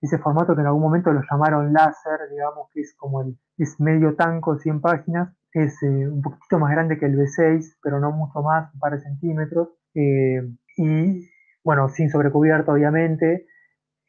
ese 0.00 0.18
formato 0.18 0.54
que 0.54 0.60
en 0.60 0.68
algún 0.68 0.82
momento 0.82 1.12
lo 1.12 1.22
llamaron 1.28 1.72
láser, 1.72 2.20
digamos 2.30 2.68
que 2.72 2.82
es 2.82 2.94
como 2.96 3.22
el, 3.22 3.36
es 3.58 3.80
medio 3.80 4.14
tanco, 4.14 4.58
100 4.58 4.80
páginas, 4.80 5.34
es 5.52 5.82
eh, 5.82 6.08
un 6.08 6.22
poquito 6.22 6.58
más 6.58 6.70
grande 6.70 6.98
que 6.98 7.06
el 7.06 7.16
B6, 7.16 7.78
pero 7.82 7.98
no 7.98 8.12
mucho 8.12 8.42
más, 8.42 8.72
un 8.74 8.80
par 8.80 8.92
de 8.92 9.00
centímetros, 9.00 9.70
eh, 9.94 10.42
y 10.76 11.28
bueno, 11.64 11.88
sin 11.88 12.10
sobrecubierta 12.10 12.72
obviamente, 12.72 13.46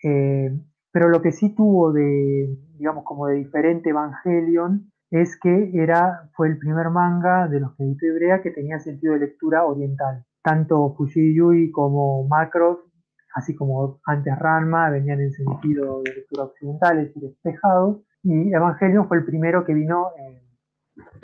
eh, 0.04 0.52
pero 0.92 1.10
lo 1.10 1.22
que 1.22 1.32
sí 1.32 1.56
tuvo 1.56 1.92
de, 1.94 2.48
digamos, 2.78 3.04
como 3.06 3.28
de 3.28 3.36
diferente 3.36 3.90
Evangelion 3.90 4.92
es 5.10 5.40
que 5.40 5.72
era, 5.74 6.30
fue 6.36 6.50
el 6.50 6.58
primer 6.58 6.90
manga 6.90 7.48
de 7.48 7.62
los 7.62 7.76
que 7.76 7.84
editó 7.84 8.06
Ibrea 8.06 8.42
que 8.42 8.52
tenía 8.52 8.80
sentido 8.80 9.14
de 9.14 9.20
lectura 9.20 9.66
oriental. 9.66 10.26
Tanto 10.44 10.94
Fushigi 10.96 11.72
como 11.72 12.28
Macros, 12.28 12.80
así 13.34 13.56
como 13.56 14.00
antes 14.06 14.38
Ranma, 14.38 14.90
venían 14.90 15.22
en 15.22 15.32
sentido 15.32 16.02
de 16.04 16.14
lectura 16.14 16.44
occidentales 16.44 17.12
y 17.16 17.22
despejados. 17.22 18.02
Y 18.24 18.54
Evangelion 18.54 19.08
fue 19.08 19.18
el 19.18 19.26
primero 19.26 19.66
que 19.66 19.74
vino, 19.74 20.12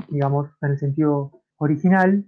digamos, 0.09 0.49
en 0.61 0.71
el 0.71 0.77
sentido 0.77 1.31
original. 1.57 2.25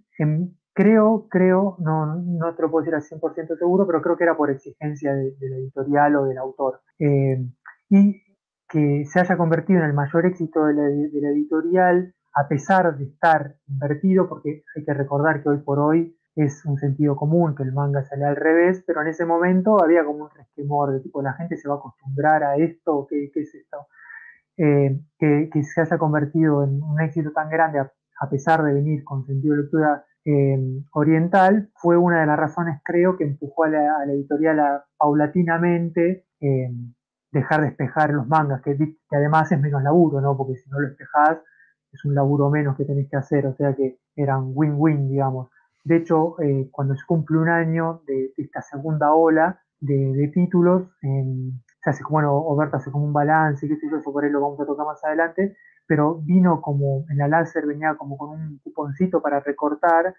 Creo, 0.74 1.27
creo, 1.30 1.77
no, 1.80 2.15
no 2.15 2.56
te 2.56 2.62
lo 2.62 2.72
puedo 2.72 2.84
decir 2.84 2.96
al 2.96 3.03
100% 3.03 3.58
seguro, 3.58 3.86
pero 3.88 4.01
creo 4.01 4.18
que 4.18 4.24
era 4.24 4.38
por 4.38 4.51
exigencia 4.51 5.13
de, 5.13 5.36
la 5.39 5.58
editorial 5.58 6.15
o 6.15 6.25
del 6.25 6.38
autor. 6.38 6.82
Eh, 7.00 7.46
y 7.89 8.22
que 8.68 9.06
se 9.06 9.20
haya 9.20 9.38
convertido 9.38 9.80
en 9.80 9.86
el 9.86 9.94
mayor 9.94 10.25
éxito 10.25 10.65
de 10.65 10.74
la, 10.74 11.30
editorial, 11.30 12.13
a 12.34 12.48
pesar 12.48 12.98
de 12.98 13.06
estar 13.06 13.56
invertido, 13.68 14.27
porque 14.27 14.63
hay 14.75 14.84
que 14.84 14.94
recordar 14.94 15.44
que 15.44 15.50
hoy 15.50 15.60
por 15.60 15.80
hoy 15.80 16.18
es 16.36 16.65
un 16.65 16.77
sentido 16.77 17.15
común 17.15 17.53
que 17.56 17.62
el 17.62 17.72
manga 17.72 18.03
sale 18.03 18.25
al 18.25 18.36
revés, 18.36 18.84
pero 18.88 19.03
en 19.03 19.10
ese 19.10 19.25
momento 19.25 19.84
había 19.84 20.03
como 20.03 20.24
un 20.24 20.30
resquemor 20.32 20.92
de 20.92 21.01
tipo, 21.01 21.22
la 21.22 21.34
gente 21.34 21.58
se 21.58 21.70
va 21.70 21.75
a 21.75 21.77
acostumbrar 21.77 22.44
a 22.44 22.56
esto, 22.56 23.06
¿qué, 23.08 23.30
qué 23.32 23.42
es 23.42 23.53
esto? 23.53 23.86
Eh, 24.56 25.00
que, 25.18 25.63
se 25.63 25.82
haya 25.82 25.98
convertido 25.98 26.63
en 26.63 26.82
un 26.84 27.01
éxito 27.01 27.32
tan 27.32 27.50
grande 27.50 27.80
a, 27.80 28.30
pesar 28.30 28.63
de 28.63 28.74
venir 28.74 29.03
con 29.03 29.25
sentido 29.25 29.56
de 29.56 29.63
lectura 29.63 30.06
oriental, 30.92 31.70
fue 31.75 31.98
una 31.98 32.22
de 32.22 32.25
las 32.25 32.39
razones, 32.39 32.80
creo, 32.84 33.18
que 33.18 33.25
empujó 33.25 33.65
a 33.65 33.70
la, 33.70 34.03
editorial 34.06 34.60
a, 34.60 34.86
paulatinamente 34.98 36.25
eh, 36.39 36.72
dejar 37.32 37.62
de 37.62 37.68
espejar 37.68 38.12
los 38.12 38.27
mangas, 38.27 38.62
que, 38.62 38.77
además 39.12 39.51
es 39.51 39.60
menos 39.60 39.84
laburo, 39.84 40.22
¿no? 40.22 40.38
Porque 40.38 40.56
si 40.56 40.70
no 40.70 40.80
lo 40.80 40.88
espejás, 40.88 41.39
es 41.92 42.06
un 42.06 42.15
laburo 42.15 42.50
menos 42.50 42.77
que 42.77 42.86
tenés 42.86 43.10
que 43.10 43.18
hacer, 43.18 43.46
o 43.48 43.56
sea 43.56 43.74
que 43.75 44.00
eran 44.15 44.51
win-win, 44.53 45.10
digamos. 45.10 45.50
De 45.84 45.98
hecho, 45.98 46.39
eh, 46.42 46.70
cuando 46.72 46.96
se 46.96 47.06
cumple 47.06 47.38
un 47.38 47.50
año 47.50 48.01
de, 48.08 48.34
esta 48.38 48.62
segunda 48.62 49.13
ola 49.13 49.62
de, 49.80 50.32
títulos, 50.34 50.88
se 51.01 51.89
hace 51.89 52.03
bueno, 52.10 52.34
Oberto 52.38 52.77
hace 52.77 52.92
como 52.92 53.06
un 53.06 53.13
balance, 53.13 53.68
qué 53.68 53.75
sé 53.75 53.89
yo, 53.92 53.98
eso 53.98 54.13
por 54.13 54.24
ahí 54.24 54.32
lo 54.32 54.39
vamos 54.39 54.60
a 54.62 54.65
tocar 54.65 54.86
más 54.86 55.03
adelante, 55.03 55.58
pero 55.88 56.22
vino 56.22 56.62
como, 56.62 57.06
en 57.10 57.18
la 57.18 57.28
láser 57.28 57.66
venía 57.66 57.96
como 57.96 58.18
con 58.18 58.30
un 58.30 58.60
cuponcito 58.63 59.22
para 59.22 59.40
recortar, 59.40 60.16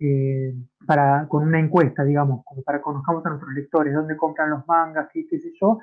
eh, 0.00 0.54
para, 0.86 1.26
con 1.28 1.44
una 1.44 1.60
encuesta, 1.60 2.04
digamos, 2.04 2.44
como 2.44 2.62
para 2.62 2.78
que 2.78 2.82
conozcamos 2.82 3.24
a 3.26 3.30
nuestros 3.30 3.54
lectores, 3.54 3.94
dónde 3.94 4.16
compran 4.16 4.50
los 4.50 4.66
mangas, 4.66 5.08
qué, 5.12 5.26
qué 5.28 5.38
sé 5.38 5.52
yo, 5.60 5.78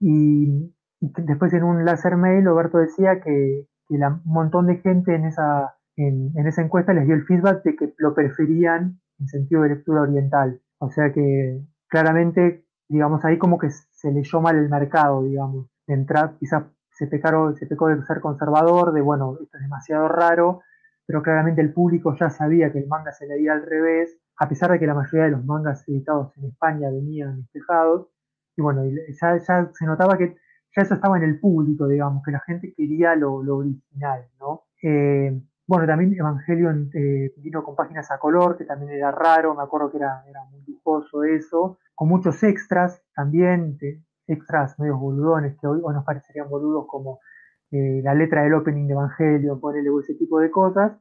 y, 0.00 0.74
después 1.00 1.52
en 1.52 1.62
un 1.62 1.84
láser 1.84 2.16
mail, 2.16 2.44
Roberto 2.44 2.78
decía 2.78 3.20
que, 3.20 3.66
un 3.88 4.20
montón 4.24 4.66
de 4.66 4.78
gente 4.78 5.14
en 5.14 5.26
esa, 5.26 5.74
en, 5.96 6.32
esa 6.46 6.62
encuesta 6.62 6.94
les 6.94 7.06
dio 7.06 7.14
el 7.14 7.24
feedback 7.24 7.62
de 7.62 7.76
que 7.76 7.92
lo 7.98 8.14
preferían 8.14 8.98
en 9.20 9.28
sentido 9.28 9.62
de 9.62 9.70
lectura 9.70 10.02
oriental. 10.02 10.60
O 10.78 10.90
sea 10.90 11.12
que 11.12 11.60
claramente, 11.88 12.64
digamos, 12.88 13.22
ahí 13.24 13.38
como 13.38 13.58
que 13.58 13.68
se 13.70 14.10
leyó 14.10 14.40
mal 14.40 14.56
el 14.56 14.70
mercado, 14.70 15.22
digamos. 15.22 15.68
Entrar, 15.86 16.36
quizás 16.38 16.64
se, 16.92 17.06
pecaron, 17.06 17.56
se 17.56 17.66
pecó 17.66 17.88
de 17.88 18.02
ser 18.04 18.20
conservador, 18.20 18.92
de 18.92 19.00
bueno, 19.00 19.38
esto 19.40 19.56
es 19.56 19.62
demasiado 19.62 20.08
raro, 20.08 20.60
pero 21.06 21.22
claramente 21.22 21.60
el 21.60 21.72
público 21.72 22.14
ya 22.18 22.30
sabía 22.30 22.72
que 22.72 22.78
el 22.78 22.86
manga 22.86 23.12
se 23.12 23.26
leía 23.26 23.52
al 23.52 23.66
revés, 23.66 24.18
a 24.38 24.48
pesar 24.48 24.70
de 24.70 24.78
que 24.78 24.86
la 24.86 24.94
mayoría 24.94 25.24
de 25.24 25.32
los 25.32 25.44
mangas 25.44 25.88
editados 25.88 26.36
en 26.36 26.46
España 26.46 26.90
venían 26.90 27.42
despejados, 27.42 28.08
y 28.56 28.62
bueno, 28.62 28.82
ya, 29.20 29.38
se 29.38 29.86
notaba 29.86 30.16
que 30.18 30.36
ya 30.74 30.82
eso 30.82 30.94
estaba 30.94 31.16
en 31.18 31.24
el 31.24 31.40
público, 31.40 31.86
digamos, 31.86 32.22
que 32.24 32.32
la 32.32 32.40
gente 32.40 32.72
quería 32.74 33.14
lo, 33.14 33.36
original, 33.36 34.26
¿no? 34.40 34.64
Eh, 34.82 35.40
bueno, 35.66 35.86
también 35.86 36.14
Evangelion 36.14 36.90
eh, 36.94 37.32
vino 37.36 37.62
con 37.62 37.76
páginas 37.76 38.10
a 38.10 38.18
color, 38.18 38.58
que 38.58 38.64
también 38.64 38.92
era 38.92 39.10
raro, 39.10 39.54
me 39.54 39.62
acuerdo 39.62 39.90
que 39.90 39.98
era, 39.98 40.24
era 40.28 40.44
muy 40.50 40.62
lujoso 40.66 41.24
eso, 41.24 41.78
con 41.94 42.08
muchos 42.08 42.42
extras 42.42 43.02
también, 43.14 43.78
extras 44.26 44.78
medios 44.78 44.98
boludones, 44.98 45.56
que 45.60 45.66
hoy, 45.66 45.80
nos 45.80 46.04
parecerían 46.04 46.48
boludos 46.48 46.86
como 46.86 47.20
eh, 47.70 48.00
la 48.02 48.14
letra 48.14 48.42
del 48.42 48.54
opening 48.54 48.86
de 48.86 48.92
Evangelion, 48.92 49.60
ponerle 49.60 49.90
ese 50.00 50.14
tipo 50.14 50.40
de 50.40 50.50
cosas, 50.50 50.92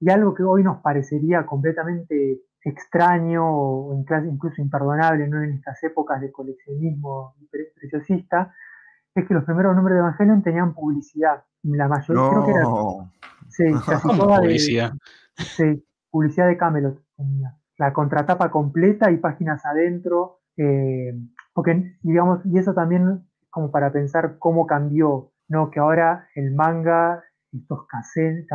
y 0.00 0.10
algo 0.10 0.34
que 0.34 0.42
hoy 0.42 0.62
nos 0.62 0.80
parecería 0.80 1.44
completamente 1.44 2.42
extraño 2.62 3.44
o 3.44 4.04
incluso 4.24 4.60
imperdonable 4.60 5.28
¿no? 5.28 5.42
en 5.42 5.54
estas 5.54 5.82
épocas 5.82 6.20
de 6.20 6.30
coleccionismo 6.30 7.34
preciosista, 7.50 8.52
es 9.14 9.26
que 9.26 9.34
los 9.34 9.44
primeros 9.44 9.74
nombres 9.74 9.94
de 9.94 10.00
Evangelion 10.00 10.42
tenían 10.42 10.74
publicidad. 10.74 11.44
La 11.62 11.88
mayoría 11.88 12.30
creo 12.30 12.44
que 12.44 12.50
era. 12.52 12.64
Sí, 13.48 13.64
casi 13.86 14.08
toda 14.16 14.38
publicidad. 14.38 14.92
De, 14.92 15.44
sí, 15.44 15.86
publicidad 16.10 16.46
de 16.46 16.56
Camelot 16.56 17.02
tenía. 17.16 17.56
La 17.78 17.92
contratapa 17.92 18.50
completa 18.50 19.10
y 19.10 19.16
páginas 19.16 19.64
adentro. 19.64 20.40
Eh, 20.56 21.14
porque, 21.58 21.98
digamos, 22.02 22.38
y 22.44 22.56
eso 22.56 22.72
también 22.72 23.28
como 23.50 23.72
para 23.72 23.90
pensar 23.90 24.38
cómo 24.38 24.64
cambió, 24.64 25.32
¿no? 25.48 25.72
Que 25.72 25.80
ahora 25.80 26.28
el 26.36 26.54
manga, 26.54 27.24
estos 27.52 27.80
kansen, 27.88 28.46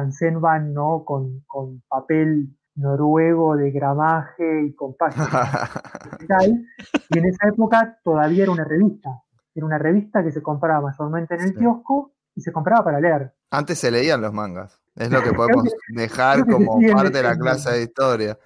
¿no? 0.73 1.03
Con, 1.03 1.43
con 1.45 1.83
papel 1.89 2.55
noruego 2.75 3.57
de 3.57 3.71
gramaje 3.71 4.67
y 4.67 4.73
con 4.73 4.95
y 7.09 7.17
en 7.17 7.25
esa 7.25 7.49
época 7.49 7.99
todavía 8.05 8.43
era 8.43 8.53
una 8.53 8.63
revista. 8.63 9.09
Era 9.53 9.65
una 9.65 9.79
revista 9.79 10.23
que 10.23 10.31
se 10.31 10.41
compraba 10.41 10.79
mayormente 10.79 11.35
en 11.35 11.41
el 11.41 11.55
kiosco 11.55 12.13
y 12.35 12.39
se 12.39 12.53
compraba 12.53 12.85
para 12.85 13.01
leer. 13.01 13.33
Antes 13.51 13.79
se 13.79 13.91
leían 13.91 14.21
los 14.21 14.31
mangas. 14.31 14.81
Es 14.95 15.11
lo 15.11 15.21
que 15.21 15.33
podemos 15.33 15.65
dejar 15.89 16.47
como 16.47 16.79
parte 16.93 17.17
de 17.17 17.23
la 17.23 17.37
clase 17.37 17.71
de 17.71 17.83
historia. 17.83 18.39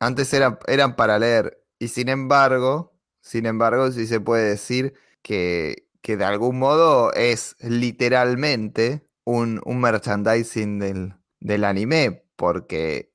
Antes 0.00 0.32
eran, 0.32 0.58
eran 0.66 0.96
para 0.96 1.18
leer. 1.18 1.62
Y 1.78 1.88
sin 1.88 2.08
embargo, 2.08 2.94
sin 3.20 3.46
embargo, 3.46 3.90
sí 3.90 4.06
se 4.06 4.20
puede 4.20 4.48
decir 4.48 4.94
que, 5.22 5.88
que 6.02 6.16
de 6.16 6.24
algún 6.24 6.58
modo 6.58 7.12
es 7.12 7.56
literalmente 7.60 9.06
un, 9.24 9.60
un 9.64 9.80
merchandising 9.80 10.78
del, 10.78 11.14
del 11.40 11.64
anime. 11.64 12.24
Porque 12.36 13.12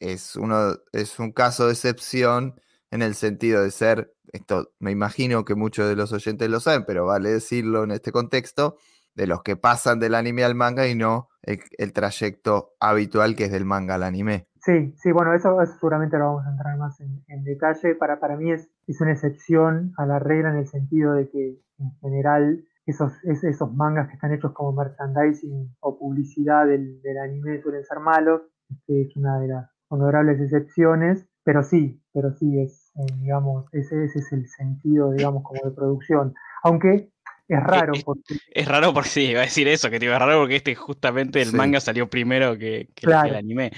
es, 0.00 0.36
uno, 0.36 0.76
es 0.92 1.18
un 1.18 1.32
caso 1.32 1.66
de 1.66 1.72
excepción 1.72 2.60
en 2.90 3.02
el 3.02 3.14
sentido 3.14 3.62
de 3.62 3.70
ser, 3.70 4.14
esto 4.32 4.72
me 4.78 4.90
imagino 4.90 5.44
que 5.44 5.54
muchos 5.54 5.88
de 5.88 5.96
los 5.96 6.12
oyentes 6.12 6.48
lo 6.48 6.60
saben, 6.60 6.84
pero 6.86 7.06
vale 7.06 7.30
decirlo 7.30 7.84
en 7.84 7.90
este 7.90 8.12
contexto, 8.12 8.76
de 9.14 9.26
los 9.26 9.42
que 9.42 9.56
pasan 9.56 9.98
del 9.98 10.14
anime 10.14 10.44
al 10.44 10.54
manga 10.54 10.86
y 10.86 10.94
no 10.94 11.28
el, 11.42 11.92
trayecto 11.92 12.74
habitual 12.80 13.36
que 13.36 13.44
es 13.44 13.52
del 13.52 13.64
manga 13.64 13.96
al 13.96 14.02
anime. 14.02 14.46
Sí, 14.60 14.94
sí, 14.96 15.10
bueno, 15.10 15.34
eso, 15.34 15.58
seguramente 15.66 16.16
lo 16.16 16.26
vamos 16.26 16.46
a 16.46 16.50
entrar 16.50 16.78
más 16.78 17.00
en, 17.00 17.44
detalle. 17.44 17.94
Para, 17.96 18.20
para 18.20 18.36
mí 18.36 18.52
es, 18.52 18.70
es, 18.92 19.00
una 19.00 19.12
excepción 19.12 19.92
a 19.96 20.06
la 20.06 20.18
regla 20.18 20.50
en 20.50 20.58
el 20.58 20.66
sentido 20.66 21.14
de 21.14 21.28
que 21.28 21.58
en 21.78 21.92
general 22.00 22.64
esos, 22.86 23.12
esos 23.24 23.72
mangas 23.74 24.08
que 24.08 24.14
están 24.14 24.32
hechos 24.32 24.52
como 24.52 24.72
merchandising 24.72 25.76
o 25.80 25.98
publicidad 25.98 26.66
del, 26.66 27.00
del 27.02 27.18
anime 27.18 27.60
suelen 27.62 27.84
ser 27.84 28.00
malos 28.00 28.42
que 28.86 29.02
es 29.02 29.16
una 29.16 29.38
de 29.38 29.48
las 29.48 29.70
honorables 29.88 30.40
excepciones, 30.40 31.26
pero 31.44 31.62
sí, 31.62 32.00
pero 32.12 32.32
sí 32.32 32.60
es, 32.60 32.92
eh, 32.96 33.14
digamos, 33.20 33.66
ese, 33.72 34.04
ese, 34.04 34.20
es 34.20 34.32
el 34.32 34.48
sentido, 34.48 35.12
digamos, 35.12 35.42
como 35.42 35.60
de 35.62 35.74
producción. 35.74 36.34
Aunque 36.62 37.10
es 37.48 37.62
raro 37.62 37.92
porque... 38.04 38.36
Es, 38.52 38.66
raro 38.66 38.94
porque 38.94 39.08
sí, 39.08 39.22
iba 39.30 39.40
a 39.40 39.44
decir 39.44 39.68
eso, 39.68 39.90
que 39.90 39.98
te 39.98 40.06
iba 40.06 40.18
raro 40.18 40.40
porque 40.40 40.56
este 40.56 40.74
justamente 40.74 41.42
el 41.42 41.52
manga 41.52 41.80
salió 41.80 42.08
primero 42.08 42.56
que, 42.56 42.88
el 43.02 43.12
anime. 43.12 43.72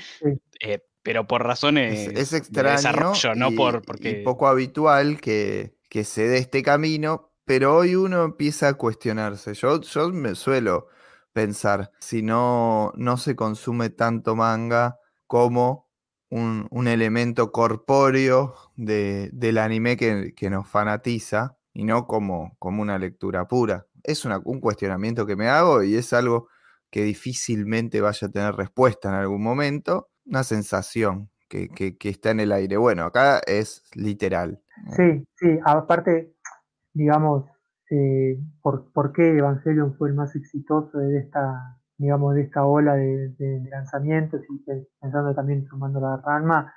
Eh, 0.61 0.81
pero 1.05 1.29
por 1.29 1.45
razones 1.45 2.09
es, 2.09 2.33
extraño 2.33 2.71
de 2.71 2.77
desarrollo, 2.77 3.35
no 3.37 3.53
por 3.53 3.83
porque... 3.83 4.23
poco 4.25 4.49
habitual 4.49 5.21
que, 5.21 5.77
que 5.89 6.03
se 6.03 6.27
dé 6.27 6.39
este 6.39 6.63
camino, 6.65 7.31
pero 7.45 7.77
hoy 7.77 7.95
uno 7.95 8.25
empieza 8.25 8.69
a 8.69 8.75
cuestionarse. 8.75 9.55
Yo, 9.55 9.81
yo 9.83 10.09
me 10.11 10.35
suelo 10.35 10.89
pensar 11.33 11.93
si 12.01 12.23
no, 12.23 12.93
no 12.97 13.19
se 13.19 13.37
consume 13.37 13.91
tanto 13.91 14.35
manga 14.35 14.99
como 15.27 15.91
un, 16.31 16.89
elemento 16.89 17.53
corpóreo 17.53 18.55
del 18.77 19.59
anime 19.59 19.97
que, 19.97 20.51
nos 20.51 20.67
fanatiza 20.67 21.57
y 21.73 21.85
no 21.85 22.07
como, 22.07 22.57
como 22.59 22.83
una 22.83 22.99
lectura 22.99 23.47
pura. 23.47 23.87
Es 24.03 24.25
un 24.25 24.61
cuestionamiento 24.61 25.27
que 25.27 25.37
me 25.37 25.49
hago 25.49 25.83
y 25.83 25.97
es 25.97 26.13
algo 26.13 26.49
que 26.91 27.05
difícilmente 27.05 28.01
vaya 28.01 28.27
a 28.27 28.31
tener 28.31 28.55
respuesta 28.55 29.09
en 29.11 29.15
algún 29.17 29.43
momento, 29.43 30.11
una 30.27 30.43
sensación 30.45 31.31
que, 31.49 31.69
que 31.69 32.09
está 32.09 32.31
en 32.31 32.41
el 32.41 32.53
aire. 32.53 32.77
Bueno, 32.77 33.05
acá 33.05 33.41
es 33.47 33.85
literal. 33.95 34.61
Sí, 34.97 35.27
sí, 35.37 35.59
aparte, 35.65 36.35
digamos, 36.93 37.45
eh, 37.91 38.39
por, 38.61 38.91
por, 38.93 39.13
qué 39.13 39.39
Evangelion 39.39 39.95
fue 39.97 40.09
el 40.09 40.15
más 40.15 40.35
exitoso 40.35 40.99
de 40.99 41.19
esta, 41.19 41.79
digamos, 41.97 42.35
de 42.35 42.43
esta 42.43 42.65
ola 42.65 42.95
de, 42.95 43.63
lanzamientos 43.71 44.43
y 44.49 44.65
pensando 45.01 45.35
también 45.35 45.65
sumando 45.67 46.01
la 46.01 46.17
Ranma, 46.17 46.75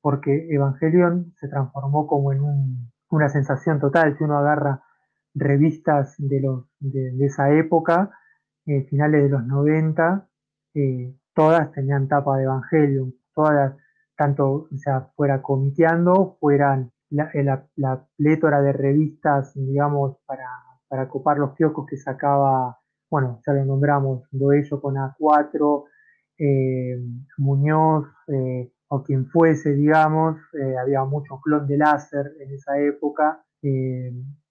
porque 0.00 0.48
Evangelion 0.50 1.34
se 1.40 1.48
transformó 1.48 2.06
como 2.06 2.32
en 2.32 2.88
una 3.10 3.28
sensación 3.28 3.80
total. 3.80 4.16
Si 4.16 4.24
uno 4.24 4.38
agarra 4.38 4.82
revistas 5.34 6.14
de, 6.18 6.40
los, 6.40 6.64
de, 6.80 7.24
esa 7.24 7.52
época, 7.52 8.10
eh, 8.66 8.84
finales 8.88 9.22
de 9.24 9.28
los 9.28 9.46
90, 9.46 10.28
eh, 10.74 11.14
todas 11.36 11.70
tenían 11.72 12.08
tapa 12.08 12.38
de 12.38 12.44
Evangelion, 12.44 13.14
todas, 13.34 13.76
tanto 14.16 14.66
o 14.72 14.76
sea, 14.78 15.02
fuera 15.14 15.42
comiteando, 15.42 16.38
fueran 16.40 16.90
la, 17.10 17.30
eh, 17.34 17.44
la, 17.76 18.06
plétora 18.16 18.62
de 18.62 18.72
revistas, 18.72 19.52
digamos, 19.54 20.16
para, 20.24 20.48
para 20.88 21.08
copar 21.08 21.38
los 21.38 21.54
kioscos 21.54 21.86
que 21.86 21.98
sacaba, 21.98 22.78
bueno, 23.10 23.40
ya 23.46 23.52
lo 23.52 23.66
nombramos, 23.66 24.26
Doello 24.30 24.80
con 24.80 24.94
A4, 24.94 25.84
eh, 26.38 26.98
Muñoz, 27.36 28.06
eh, 28.28 28.72
o 28.88 29.02
quien 29.02 29.26
fuese, 29.26 29.74
digamos, 29.74 30.38
había 30.80 31.04
mucho 31.04 31.40
clon 31.42 31.66
de 31.66 31.76
láser 31.76 32.32
en 32.40 32.52
esa 32.54 32.78
época, 32.78 33.44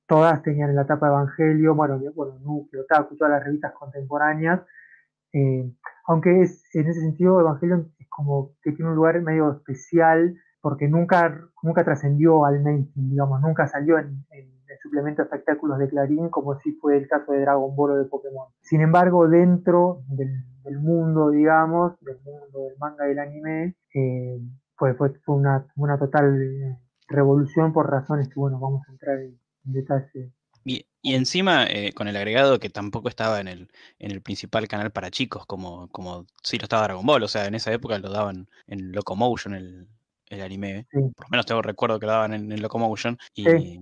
todas 0.05 0.43
tenían 0.43 0.71
en 0.71 0.75
la 0.75 0.85
tapa 0.85 1.07
Evangelio, 1.07 1.73
bueno, 1.73 1.97
bueno 2.13 2.37
Núcleo, 2.39 2.83
Taku, 2.85 3.15
todas 3.15 3.31
las 3.31 3.43
revistas 3.45 3.71
contemporáneas, 3.71 4.59
aunque 6.07 6.41
es, 6.41 6.63
en 6.73 6.87
ese 6.87 7.01
sentido 7.01 7.39
Evangelio 7.39 7.85
es 7.99 8.07
como 8.09 8.51
que 8.61 8.71
tiene 8.71 8.91
un 8.91 8.95
lugar 8.95 9.21
medio 9.21 9.51
especial 9.51 10.35
porque 10.61 10.87
nunca, 10.87 11.47
nunca 11.61 11.83
trascendió 11.83 12.43
al 12.43 12.63
mainstream, 12.63 13.11
digamos, 13.11 13.39
nunca 13.39 13.67
salió 13.67 13.99
en, 13.99 14.25
el 14.31 14.79
suplemento 14.81 15.21
de 15.21 15.27
espectáculos 15.27 15.77
de 15.77 15.87
Clarín, 15.87 16.29
como 16.29 16.59
si 16.59 16.71
fue 16.73 16.97
el 16.97 17.07
caso 17.07 17.31
de 17.31 17.41
Dragon 17.41 17.75
Ball 17.75 17.91
o 17.91 17.95
de 17.97 18.05
Pokémon. 18.05 18.47
Sin 18.61 18.81
embargo, 18.81 19.27
dentro 19.27 20.01
del, 20.07 20.79
mundo, 20.79 21.29
digamos, 21.29 21.99
del 22.01 22.17
mundo 22.23 22.63
del 22.67 22.77
manga 22.79 23.05
y 23.05 23.09
del 23.09 23.19
anime, 23.19 23.75
eh, 23.93 24.39
fue, 24.75 24.95
fue, 24.95 25.11
una, 25.27 25.67
una, 25.75 25.99
total 25.99 26.41
eh, 26.41 26.77
revolución 27.07 27.71
por 27.71 27.89
razones 27.89 28.27
que, 28.29 28.39
bueno, 28.39 28.59
vamos 28.59 28.81
a 28.87 28.91
entrar 28.91 29.19
en, 29.19 29.37
detalle. 29.65 30.33
Y, 31.05 31.11
y 31.11 31.15
encima, 31.15 31.65
eh, 31.67 31.93
con 31.93 32.07
el 32.07 32.15
agregado 32.17 32.59
que 32.59 32.69
tampoco 32.69 33.09
estaba 33.09 33.39
en 33.39 33.47
el, 33.47 33.71
en 33.99 34.11
el 34.11 34.21
principal 34.21 34.67
canal 34.67 34.91
para 34.91 35.11
chicos, 35.11 35.45
como, 35.45 35.87
como 35.89 36.25
sí 36.43 36.57
lo 36.57 36.63
estaba 36.63 36.83
Dragon 36.83 37.05
Ball, 37.05 37.23
o 37.23 37.27
sea, 37.27 37.45
en 37.45 37.55
esa 37.55 37.71
época 37.71 37.99
lo 37.99 38.09
daban 38.09 38.49
en 38.67 38.91
Locomotion, 38.91 39.53
el, 39.53 39.87
el 40.29 40.41
anime. 40.41 40.87
Por 40.91 41.25
lo 41.25 41.29
menos 41.29 41.45
tengo 41.45 41.61
recuerdo 41.61 41.99
que 41.99 42.05
lo 42.05 42.13
daban 42.13 42.33
en, 42.33 42.61
Locomotion. 42.61 43.17
Y, 43.33 43.79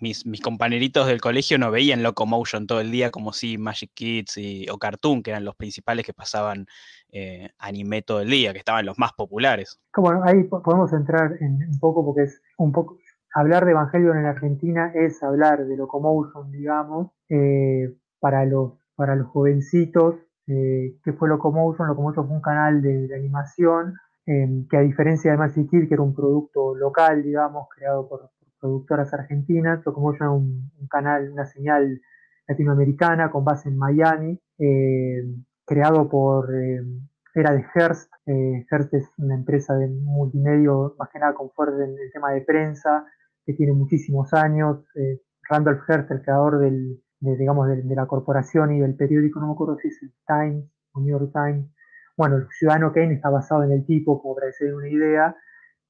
mis, 0.00 0.26
mis, 0.26 0.40
compañeritos 0.40 1.06
del 1.06 1.20
colegio 1.20 1.58
no 1.58 1.70
veían 1.70 2.02
Locomotion 2.02 2.66
todo 2.66 2.80
el 2.80 2.90
día 2.90 3.10
como 3.10 3.32
si 3.32 3.58
Magic 3.58 3.90
Kids 3.94 4.36
y, 4.36 4.68
o 4.68 4.78
Cartoon, 4.78 5.22
que 5.22 5.30
eran 5.30 5.44
los 5.44 5.56
principales 5.56 6.04
que 6.04 6.12
pasaban 6.12 6.66
eh, 7.10 7.50
anime 7.58 8.02
todo 8.02 8.20
el 8.20 8.30
día, 8.30 8.52
que 8.52 8.58
estaban 8.58 8.86
los 8.86 8.98
más 8.98 9.12
populares. 9.12 9.80
Bueno, 9.96 10.22
ahí 10.24 10.44
podemos 10.44 10.92
entrar 10.92 11.36
en 11.40 11.62
un 11.68 11.78
poco 11.78 12.04
porque 12.04 12.22
es 12.22 12.42
un 12.58 12.72
poco. 12.72 12.98
Hablar 13.34 13.64
de 13.64 13.72
Evangelion 13.72 14.16
en 14.16 14.26
Argentina 14.26 14.92
es 14.94 15.22
hablar 15.22 15.66
de 15.66 15.76
Locomotion, 15.76 16.50
digamos, 16.52 17.10
eh, 17.28 17.92
para, 18.20 18.44
los, 18.44 18.74
para 18.94 19.16
los 19.16 19.26
jovencitos. 19.28 20.14
Eh, 20.46 20.96
¿Qué 21.02 21.12
fue 21.12 21.28
Locomotion? 21.28 21.88
Locomotion 21.88 22.26
fue 22.26 22.36
un 22.36 22.42
canal 22.42 22.80
de 22.80 23.14
animación 23.14 23.94
Em, 24.26 24.66
que 24.68 24.78
a 24.78 24.80
diferencia 24.80 25.30
de 25.32 25.36
Magic 25.36 25.68
Kid, 25.68 25.86
que 25.86 25.94
era 25.94 26.02
un 26.02 26.14
producto 26.14 26.74
local, 26.74 27.22
digamos, 27.22 27.68
creado 27.68 28.08
por, 28.08 28.30
productoras 28.58 29.12
argentinas, 29.12 29.84
Locomotion 29.84 30.28
un, 30.28 30.70
un 30.80 30.88
canal, 30.88 31.30
una 31.30 31.44
señal 31.44 32.00
latinoamericana 32.48 33.30
con 33.30 33.44
base 33.44 33.68
en 33.68 33.76
Miami, 33.76 34.40
em, 34.58 35.44
creado 35.66 36.08
por, 36.08 36.54
em, 36.54 37.06
era 37.34 37.52
de 37.52 37.64
Hearst, 37.74 38.10
eh, 38.26 38.64
Hearst 38.70 38.94
es 38.94 39.10
una 39.18 39.34
empresa 39.34 39.74
de 39.76 39.88
multimedio, 39.88 40.94
más 40.98 41.10
que 41.10 41.18
nada 41.18 41.34
con 41.34 41.50
fuerte 41.50 41.84
en 41.84 41.90
el 41.90 42.10
tema 42.12 42.32
de 42.32 42.40
prensa, 42.42 43.04
que 43.44 43.54
tiene 43.54 43.72
muchísimos 43.72 44.32
años, 44.32 44.84
eh, 44.96 45.20
Randolph 45.48 45.82
Hearst, 45.88 46.10
el 46.10 46.22
creador 46.22 46.58
del, 46.58 47.02
de, 47.20 47.36
digamos, 47.36 47.68
de, 47.68 47.82
de, 47.82 47.94
la 47.94 48.06
corporación 48.06 48.72
y 48.74 48.80
del 48.80 48.96
periódico, 48.96 49.40
no 49.40 49.48
me 49.48 49.52
acuerdo 49.52 49.76
si 49.78 49.88
es 49.88 50.02
el 50.02 50.12
Times 50.26 50.70
o 50.92 51.00
New 51.00 51.18
York 51.18 51.32
Times, 51.32 51.68
bueno, 52.16 52.36
el 52.36 52.48
ciudadano 52.50 52.92
Kane 52.92 53.14
está 53.14 53.28
basado 53.28 53.64
en 53.64 53.72
el 53.72 53.84
tipo, 53.86 54.22
como 54.22 54.36
para 54.36 54.46
decir 54.46 54.72
una 54.72 54.88
idea. 54.88 55.36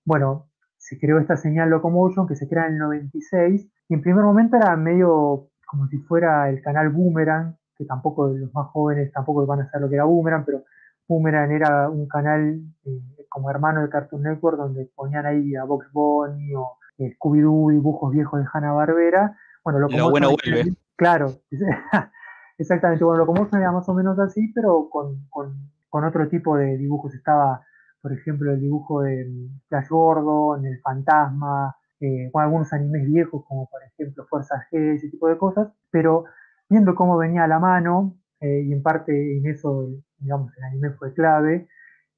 Bueno, 0.04 0.48
se 0.78 0.98
creó 0.98 1.18
esta 1.18 1.36
señal 1.36 1.70
Locomotion 1.70 2.26
que 2.26 2.34
se 2.34 2.48
crea 2.48 2.66
en 2.66 2.74
el 2.74 2.78
96 2.78 3.68
y 3.88 3.94
en 3.94 4.00
primer 4.00 4.24
momento 4.24 4.56
era 4.56 4.74
medio 4.76 5.50
como 5.66 5.86
si 5.88 5.98
fuera 5.98 6.48
el 6.48 6.62
canal 6.62 6.90
Boomerang, 6.90 7.56
que 7.76 7.84
tampoco 7.84 8.28
los 8.28 8.52
más 8.54 8.68
jóvenes 8.68 9.12
tampoco 9.12 9.44
van 9.46 9.62
a 9.62 9.70
saber 9.70 9.82
lo 9.82 9.88
que 9.88 9.96
era 9.96 10.04
Boomerang, 10.04 10.44
pero 10.44 10.64
Boomerang 11.08 11.50
era 11.50 11.90
un 11.90 12.06
canal 12.08 12.62
eh, 12.84 13.26
como 13.28 13.50
hermano 13.50 13.82
de 13.82 13.90
Cartoon 13.90 14.22
Network 14.22 14.56
donde 14.56 14.90
ponían 14.94 15.26
ahí 15.26 15.54
a 15.56 15.64
Box 15.64 15.86
Bunny 15.92 16.54
o 16.54 16.78
Scooby-Doo, 16.98 17.70
dibujos 17.70 18.12
viejos 18.12 18.40
de 18.40 18.46
Hanna-Barbera. 18.52 19.36
Bueno, 19.64 19.78
lo 19.80 20.10
bueno 20.10 20.30
vuelve. 20.30 20.74
Claro, 20.96 21.32
exactamente. 22.58 23.04
Bueno, 23.04 23.24
Locomotion 23.24 23.60
era 23.60 23.72
más 23.72 23.88
o 23.88 23.94
menos 23.94 24.18
así, 24.18 24.52
pero 24.54 24.88
con, 24.90 25.26
con 25.28 25.74
con 25.94 26.02
otro 26.02 26.28
tipo 26.28 26.56
de 26.56 26.76
dibujos. 26.76 27.14
Estaba, 27.14 27.64
por 28.02 28.12
ejemplo, 28.12 28.50
el 28.50 28.60
dibujo 28.60 29.02
de 29.02 29.30
Flash 29.68 29.90
Gordon, 29.90 30.66
el 30.66 30.80
fantasma, 30.80 31.76
eh, 32.00 32.30
con 32.32 32.42
algunos 32.42 32.72
animes 32.72 33.06
viejos, 33.06 33.44
como 33.46 33.68
por 33.70 33.80
ejemplo 33.84 34.26
Fuerza 34.28 34.56
G, 34.72 34.96
ese 34.96 35.08
tipo 35.08 35.28
de 35.28 35.38
cosas, 35.38 35.68
pero 35.92 36.24
viendo 36.68 36.96
cómo 36.96 37.16
venía 37.16 37.44
a 37.44 37.46
la 37.46 37.60
mano, 37.60 38.18
eh, 38.40 38.62
y 38.66 38.72
en 38.72 38.82
parte 38.82 39.38
en 39.38 39.46
eso, 39.46 39.88
digamos, 40.18 40.50
el 40.58 40.64
anime 40.64 40.90
fue 40.98 41.14
clave, 41.14 41.68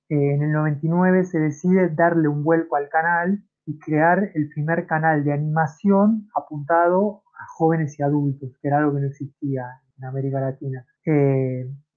eh, 0.08 0.34
en 0.34 0.42
el 0.42 0.52
99 0.52 1.24
se 1.24 1.38
decide 1.38 1.90
darle 1.90 2.28
un 2.28 2.44
vuelco 2.44 2.76
al 2.76 2.88
canal 2.88 3.44
y 3.66 3.78
crear 3.78 4.30
el 4.34 4.48
primer 4.48 4.86
canal 4.86 5.24
de 5.24 5.32
animación 5.32 6.28
apuntado 6.34 7.22
a 7.38 7.44
jóvenes 7.56 7.98
y 7.98 8.02
adultos, 8.02 8.56
que 8.62 8.68
era 8.68 8.78
algo 8.78 8.94
que 8.94 9.00
no 9.00 9.06
existía 9.08 9.64
en 9.98 10.04
América 10.04 10.40
Latina 10.40 10.86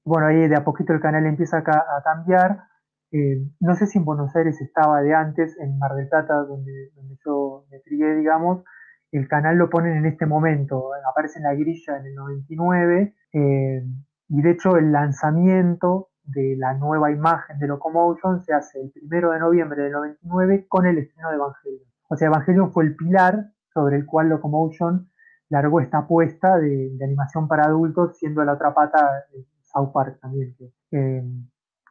bueno, 0.09 0.25
ahí 0.25 0.47
de 0.47 0.55
a 0.55 0.63
poquito 0.63 0.91
el 0.91 1.01
canal 1.01 1.25
empieza 1.27 1.59
a, 1.59 2.03
cambiar. 2.03 2.63
Eh, 3.11 3.45
no 3.59 3.75
sé 3.75 3.85
si 3.85 3.99
en 3.99 4.05
Buenos 4.05 4.35
Aires 4.35 4.59
estaba 4.59 5.01
de 5.01 5.13
antes, 5.13 5.55
en 5.59 5.77
Mar 5.77 5.93
del 5.93 6.09
Plata, 6.09 6.33
donde, 6.33 6.91
yo 7.23 7.65
me 7.69 7.81
crié, 7.81 8.15
digamos. 8.15 8.63
El 9.11 9.27
canal 9.27 9.57
lo 9.57 9.69
ponen 9.69 9.97
en 9.97 10.05
este 10.05 10.25
momento, 10.25 10.91
aparece 11.09 11.39
en 11.39 11.43
la 11.43 11.53
grilla 11.53 11.97
en 11.99 12.07
el 12.07 12.15
99, 12.15 13.15
eh, 13.33 13.83
y 14.29 14.41
de 14.41 14.51
hecho 14.51 14.77
el 14.77 14.91
lanzamiento 14.91 16.08
de 16.31 16.55
la 16.57 16.73
nueva 16.73 17.11
imagen 17.11 17.59
de 17.59 17.67
Locomotion 17.67 18.43
se 18.43 18.53
hace 18.53 18.81
el 18.81 18.91
primero 18.91 19.31
de 19.31 19.39
noviembre 19.39 19.83
del 19.83 19.91
99 19.91 20.65
con 20.67 20.85
el 20.85 20.97
estreno 20.97 21.29
de 21.29 21.35
Evangelion. 21.35 21.89
O 22.09 22.15
sea, 22.15 22.27
Evangelion 22.27 22.71
fue 22.71 22.83
el 22.85 22.95
pilar 22.95 23.51
sobre 23.73 23.97
el 23.97 24.05
cual 24.05 24.29
Locomotion 24.29 25.09
largó 25.49 25.81
esta 25.81 25.99
apuesta 25.99 26.57
de, 26.57 26.97
animación 27.03 27.47
para 27.47 27.65
adultos, 27.65 28.17
siendo 28.17 28.43
la 28.43 28.53
otra 28.53 28.73
pata 28.73 29.25
South 29.63 29.91
Park 29.93 30.19
también, 30.21 30.55
que, 30.89 31.23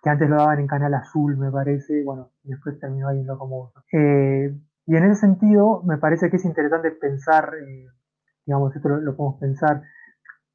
antes 0.05 0.31
lo 0.31 0.37
daban 0.37 0.61
en 0.61 0.66
Canal 0.66 0.94
Azul, 0.94 1.37
me 1.37 1.51
parece, 1.51 2.03
bueno, 2.03 2.31
y 2.44 2.51
después 2.51 2.79
terminó 2.81 3.09
ahí 3.09 3.18
en 3.18 3.27
Locomotion. 3.27 3.83
Eh, 3.92 4.59
y 4.87 4.96
en 4.96 5.05
ese 5.05 5.20
sentido, 5.20 5.83
me 5.83 5.98
parece 5.98 6.31
que 6.31 6.37
es 6.37 6.44
interesante 6.46 6.90
pensar, 6.92 7.53
eh, 7.61 7.87
digamos, 8.46 8.74
esto 8.74 8.88
lo, 8.88 9.16
podemos 9.16 9.38
pensar, 9.38 9.83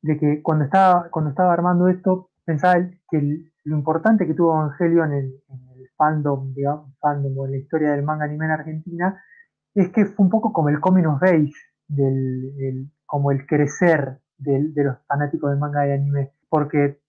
de 0.01 0.17
que 0.17 0.41
cuando 0.41 0.65
estaba, 0.65 1.09
cuando 1.11 1.29
estaba 1.29 1.53
armando 1.53 1.87
esto, 1.87 2.31
pensaba 2.45 2.75
que 3.09 3.52
lo 3.65 3.77
importante 3.77 4.27
que 4.27 4.33
tuvo 4.33 4.53
Evangelion 4.53 5.13
en, 5.13 5.33
en 5.49 5.69
el 5.75 5.89
fandom, 5.95 6.53
digamos, 6.53 6.97
fandom 6.99 7.37
o 7.37 7.45
en 7.45 7.51
la 7.51 7.57
historia 7.57 7.91
del 7.91 8.03
manga 8.03 8.25
anime 8.25 8.45
en 8.45 8.51
Argentina, 8.51 9.23
es 9.73 9.89
que 9.89 10.05
fue 10.05 10.25
un 10.25 10.29
poco 10.29 10.53
como 10.53 10.69
el 10.69 10.79
coming 10.79 11.05
of 11.05 11.23
age, 11.23 11.53
del, 11.87 12.89
como 13.05 13.31
el 13.31 13.45
crecer 13.45 14.19
de 14.37 14.83
los 14.83 14.97
fanáticos 15.07 15.51
del 15.51 15.59
manga 15.59 15.87
y 15.87 15.91
anime, 15.91 16.33
porque 16.49 16.99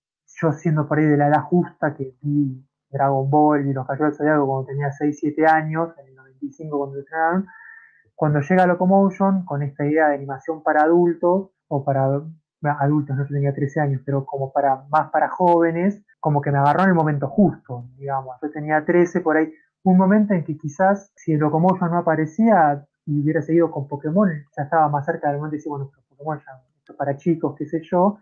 yo 0.40 0.52
siendo 0.52 0.86
por 0.86 0.98
ahí 0.98 1.06
de 1.06 1.16
la 1.16 1.28
edad 1.28 1.42
justa 1.42 1.94
que 1.94 2.14
vi 2.22 2.64
Dragon 2.90 3.28
Ball 3.28 3.66
y 3.66 3.72
los 3.72 3.86
Caballeros 3.86 4.12
del 4.12 4.18
Zodiaco 4.18 4.46
cuando 4.46 4.66
tenía 4.66 4.92
6, 4.92 5.16
7 5.18 5.46
años, 5.46 5.90
en 5.98 6.08
el 6.08 6.14
95 6.14 6.78
cuando 6.78 6.94
se 6.96 7.00
estrenaron, 7.00 7.46
cuando 8.14 8.40
llega 8.40 8.66
Locomotion 8.66 9.44
con 9.44 9.62
esta 9.62 9.84
idea 9.84 10.08
de 10.08 10.14
animación 10.14 10.62
para 10.62 10.82
adultos, 10.82 11.50
o 11.68 11.84
para 11.84 12.04
adultos, 12.78 13.16
no 13.16 13.24
yo 13.24 13.34
tenía 13.34 13.52
13 13.52 13.80
años, 13.80 14.02
pero 14.04 14.24
como 14.24 14.52
para 14.52 14.84
más 14.90 15.10
para 15.10 15.28
jóvenes, 15.28 16.03
como 16.24 16.40
que 16.40 16.50
me 16.50 16.56
agarró 16.56 16.84
en 16.84 16.88
el 16.88 16.94
momento 16.94 17.28
justo, 17.28 17.84
digamos. 17.98 18.36
Yo 18.40 18.50
tenía 18.50 18.82
13 18.82 19.20
por 19.20 19.36
ahí, 19.36 19.52
un 19.82 19.98
momento 19.98 20.32
en 20.32 20.42
que 20.42 20.56
quizás 20.56 21.12
si 21.14 21.34
el 21.34 21.40
Locomotion 21.40 21.90
no 21.90 21.98
aparecía 21.98 22.82
y 23.04 23.20
hubiera 23.20 23.42
seguido 23.42 23.70
con 23.70 23.86
Pokémon, 23.86 24.30
ya 24.56 24.62
estaba 24.62 24.88
más 24.88 25.04
cerca 25.04 25.28
del 25.28 25.36
momento 25.36 25.52
de 25.52 25.58
decir, 25.58 25.68
bueno, 25.68 25.90
Pokémon 26.08 26.38
ya 26.38 26.96
para 26.96 27.18
chicos, 27.18 27.54
qué 27.58 27.66
sé 27.66 27.82
yo, 27.82 28.16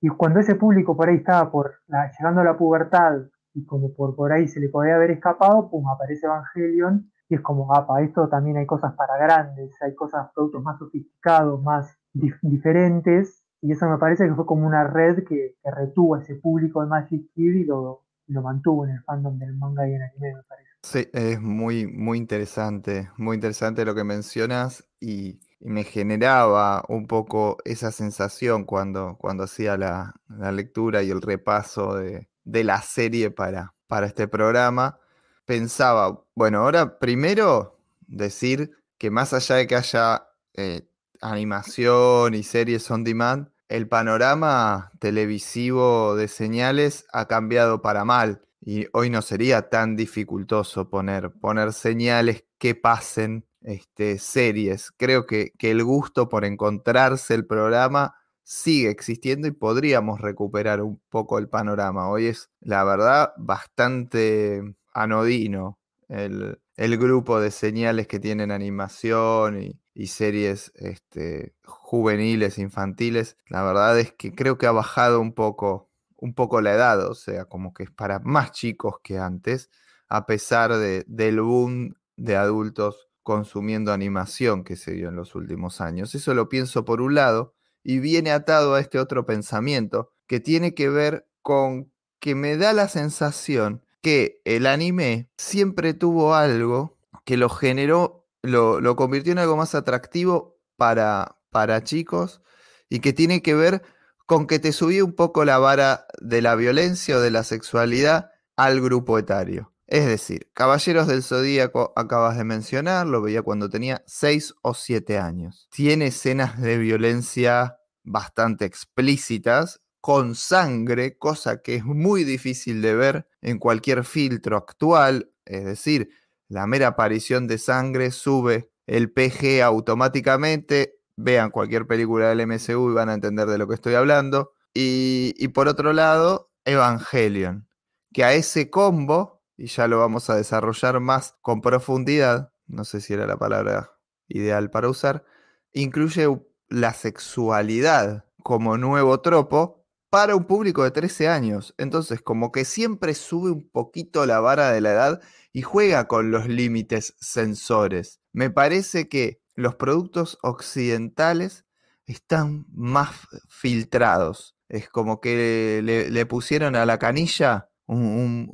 y 0.00 0.08
cuando 0.08 0.40
ese 0.40 0.54
público 0.54 0.96
por 0.96 1.10
ahí 1.10 1.16
estaba 1.16 1.50
por 1.50 1.74
llegando 2.18 2.40
a 2.40 2.44
la 2.44 2.56
pubertad 2.56 3.26
y 3.52 3.66
como 3.66 3.92
por, 3.92 4.16
por 4.16 4.32
ahí 4.32 4.48
se 4.48 4.58
le 4.58 4.70
podía 4.70 4.94
haber 4.94 5.10
escapado, 5.10 5.68
pum, 5.68 5.86
aparece 5.90 6.24
Evangelion 6.24 7.10
y 7.28 7.34
es 7.34 7.42
como, 7.42 7.74
apa, 7.74 8.00
esto 8.00 8.26
también 8.30 8.56
hay 8.56 8.64
cosas 8.64 8.94
para 8.94 9.18
grandes, 9.18 9.76
hay 9.82 9.94
cosas, 9.94 10.30
productos 10.34 10.62
más 10.62 10.78
sofisticados, 10.78 11.62
más, 11.62 11.94
diferentes 12.40 13.43
y 13.64 13.72
eso 13.72 13.88
me 13.88 13.96
parece 13.96 14.28
que 14.28 14.34
fue 14.34 14.44
como 14.44 14.66
una 14.66 14.86
red 14.86 15.24
que, 15.24 15.56
retuvo 15.64 16.16
a 16.16 16.20
ese 16.20 16.34
público 16.34 16.82
de 16.82 16.86
Magic 16.86 17.32
Kid 17.34 17.54
y 17.54 17.64
lo, 17.64 18.04
lo 18.26 18.42
mantuvo 18.42 18.84
en 18.84 18.92
el 18.92 19.02
fandom 19.04 19.38
del 19.38 19.54
manga 19.54 19.88
y 19.88 19.94
en 19.94 20.02
anime, 20.02 20.34
me 20.34 20.42
parece. 20.42 20.68
Sí, 20.82 21.08
es 21.14 21.40
muy, 21.40 21.86
muy 21.86 22.18
interesante, 22.18 23.08
muy 23.16 23.36
interesante 23.36 23.86
lo 23.86 23.94
que 23.94 24.04
mencionas 24.04 24.86
y, 25.00 25.40
me 25.60 25.84
generaba 25.84 26.84
un 26.88 27.06
poco 27.06 27.56
esa 27.64 27.90
sensación 27.90 28.64
cuando, 28.64 29.16
cuando 29.18 29.44
hacía 29.44 29.78
la, 29.78 30.12
lectura 30.52 31.02
y 31.02 31.08
el 31.08 31.22
repaso 31.22 31.94
de, 31.94 32.28
la 32.44 32.82
serie 32.82 33.30
para, 33.30 33.72
para 33.86 34.06
este 34.06 34.28
programa. 34.28 34.98
Pensaba, 35.46 36.22
bueno, 36.34 36.58
ahora 36.58 36.98
primero 36.98 37.78
decir 38.06 38.72
que 38.98 39.10
más 39.10 39.32
allá 39.32 39.56
de 39.56 39.66
que 39.66 39.76
haya 39.76 40.26
eh, 40.52 40.86
animación 41.22 42.34
y 42.34 42.42
series 42.42 42.90
on 42.90 43.02
demand, 43.02 43.48
el 43.68 43.88
panorama 43.88 44.92
televisivo 44.98 46.16
de 46.16 46.28
señales 46.28 47.06
ha 47.12 47.26
cambiado 47.26 47.82
para 47.82 48.04
mal 48.04 48.42
y 48.60 48.86
hoy 48.92 49.10
no 49.10 49.22
sería 49.22 49.68
tan 49.68 49.96
dificultoso 49.96 50.88
poner, 50.88 51.30
poner 51.32 51.72
señales 51.72 52.44
que 52.58 52.74
pasen 52.74 53.46
este, 53.62 54.18
series. 54.18 54.90
Creo 54.96 55.26
que, 55.26 55.52
que 55.58 55.70
el 55.70 55.84
gusto 55.84 56.28
por 56.28 56.44
encontrarse 56.44 57.34
el 57.34 57.46
programa 57.46 58.14
sigue 58.42 58.90
existiendo 58.90 59.48
y 59.48 59.52
podríamos 59.52 60.20
recuperar 60.20 60.82
un 60.82 61.00
poco 61.08 61.38
el 61.38 61.48
panorama. 61.48 62.08
Hoy 62.08 62.26
es, 62.26 62.50
la 62.60 62.84
verdad, 62.84 63.32
bastante 63.36 64.76
anodino 64.92 65.78
el, 66.08 66.58
el 66.76 66.98
grupo 66.98 67.40
de 67.40 67.50
señales 67.50 68.06
que 68.06 68.20
tienen 68.20 68.50
animación 68.50 69.62
y, 69.62 69.78
y 69.94 70.08
series 70.08 70.72
este, 70.74 71.54
juveniles, 71.64 72.58
infantiles, 72.58 73.36
la 73.48 73.62
verdad 73.62 73.98
es 73.98 74.12
que 74.12 74.34
creo 74.34 74.58
que 74.58 74.66
ha 74.66 74.72
bajado 74.72 75.20
un 75.20 75.32
poco, 75.32 75.88
un 76.16 76.34
poco 76.34 76.60
la 76.60 76.74
edad, 76.74 77.08
o 77.08 77.14
sea, 77.14 77.44
como 77.44 77.72
que 77.72 77.84
es 77.84 77.90
para 77.90 78.18
más 78.18 78.52
chicos 78.52 78.96
que 79.02 79.18
antes, 79.18 79.70
a 80.08 80.26
pesar 80.26 80.76
de, 80.76 81.04
del 81.06 81.40
boom 81.40 81.94
de 82.16 82.36
adultos 82.36 83.08
consumiendo 83.22 83.92
animación 83.92 84.64
que 84.64 84.76
se 84.76 84.92
dio 84.92 85.08
en 85.08 85.16
los 85.16 85.34
últimos 85.34 85.80
años. 85.80 86.14
Eso 86.14 86.34
lo 86.34 86.48
pienso 86.48 86.84
por 86.84 87.00
un 87.00 87.14
lado 87.14 87.54
y 87.82 87.98
viene 87.98 88.30
atado 88.32 88.74
a 88.74 88.80
este 88.80 88.98
otro 88.98 89.24
pensamiento 89.24 90.12
que 90.26 90.40
tiene 90.40 90.74
que 90.74 90.88
ver 90.88 91.28
con 91.40 91.92
que 92.20 92.34
me 92.34 92.56
da 92.56 92.72
la 92.72 92.88
sensación 92.88 93.82
que 94.02 94.40
el 94.44 94.66
anime 94.66 95.30
siempre 95.36 95.94
tuvo 95.94 96.34
algo 96.34 96.98
que 97.24 97.36
lo 97.36 97.48
generó 97.48 98.23
lo, 98.44 98.96
convirtió 98.96 99.32
en 99.32 99.38
algo 99.38 99.56
más 99.56 99.74
atractivo 99.74 100.58
para, 100.76 101.38
para 101.50 101.82
chicos 101.82 102.42
y 102.88 103.00
que 103.00 103.12
tiene 103.12 103.42
que 103.42 103.54
ver 103.54 103.82
con 104.26 104.46
que 104.46 104.58
te 104.58 104.72
subí 104.72 105.00
un 105.00 105.14
poco 105.14 105.44
la 105.44 105.58
vara 105.58 106.06
de 106.20 106.42
la 106.42 106.54
violencia 106.54 107.16
o 107.16 107.20
de 107.20 107.30
la 107.30 107.42
sexualidad 107.42 108.30
al 108.56 108.80
grupo 108.80 109.18
etario. 109.18 109.72
Es 109.86 110.06
decir, 110.06 110.50
Caballeros 110.54 111.06
del 111.06 111.22
Zodíaco 111.22 111.92
acabas 111.94 112.38
de 112.38 112.44
mencionar, 112.44 113.06
lo 113.06 113.20
veía 113.20 113.42
cuando 113.42 113.68
tenía 113.68 114.02
6 114.06 114.54
o 114.62 114.72
7 114.74 115.18
años. 115.18 115.68
Tiene 115.70 116.06
escenas 116.06 116.60
de 116.60 116.78
violencia 116.78 117.76
bastante 118.02 118.64
explícitas, 118.64 119.82
con 120.00 120.34
sangre, 120.34 121.16
cosa 121.16 121.62
que 121.62 121.76
es 121.76 121.84
muy 121.84 122.24
difícil 122.24 122.82
de 122.82 122.94
ver 122.94 123.26
en 123.40 123.58
cualquier 123.58 124.04
filtro 124.04 124.58
actual, 124.58 125.30
es 125.46 125.64
decir, 125.64 126.10
la 126.48 126.66
mera 126.66 126.88
aparición 126.88 127.46
de 127.46 127.58
sangre 127.58 128.10
sube 128.10 128.70
el 128.86 129.10
PG 129.10 129.62
automáticamente. 129.62 130.98
Vean 131.16 131.50
cualquier 131.50 131.86
película 131.86 132.28
del 132.28 132.46
MCU 132.46 132.90
y 132.90 132.94
van 132.94 133.08
a 133.08 133.14
entender 133.14 133.48
de 133.48 133.58
lo 133.58 133.68
que 133.68 133.74
estoy 133.74 133.94
hablando. 133.94 134.52
Y, 134.72 135.48
por 135.48 135.68
otro 135.68 135.92
lado, 135.92 136.50
Evangelion, 136.64 137.68
que 138.12 138.24
a 138.24 138.32
ese 138.34 138.70
combo, 138.70 139.42
y 139.56 139.66
ya 139.66 139.86
lo 139.86 140.00
vamos 140.00 140.30
a 140.30 140.36
desarrollar 140.36 140.98
más 140.98 141.36
con 141.40 141.60
profundidad, 141.60 142.52
no 142.66 142.84
sé 142.84 143.00
si 143.00 143.14
era 143.14 143.26
la 143.26 143.36
palabra 143.36 143.92
ideal 144.26 144.70
para 144.70 144.88
usar, 144.88 145.24
incluye 145.72 146.26
la 146.68 146.92
sexualidad 146.92 148.24
como 148.42 148.76
nuevo 148.76 149.20
tropo 149.20 149.83
para 150.14 150.36
un 150.36 150.44
público 150.44 150.84
de 150.84 150.92
13 150.92 151.26
años. 151.26 151.74
Entonces, 151.76 152.22
como 152.22 152.52
que 152.52 152.64
siempre 152.64 153.14
sube 153.14 153.50
un 153.50 153.68
poquito 153.68 154.26
la 154.26 154.38
vara 154.38 154.70
de 154.70 154.80
la 154.80 154.92
edad 154.92 155.20
y 155.52 155.62
juega 155.62 156.06
con 156.06 156.30
los 156.30 156.46
límites 156.46 157.16
sensores. 157.18 158.20
Me 158.32 158.48
parece 158.48 159.08
que 159.08 159.40
los 159.56 159.74
productos 159.74 160.38
occidentales 160.42 161.64
están 162.06 162.64
más 162.70 163.10
filtrados. 163.48 164.56
Es 164.68 164.88
como 164.88 165.20
que 165.20 165.80
le, 165.82 166.26
pusieron 166.26 166.76
a 166.76 166.86
la 166.86 167.00
canilla 167.00 167.70
un, 167.86 168.48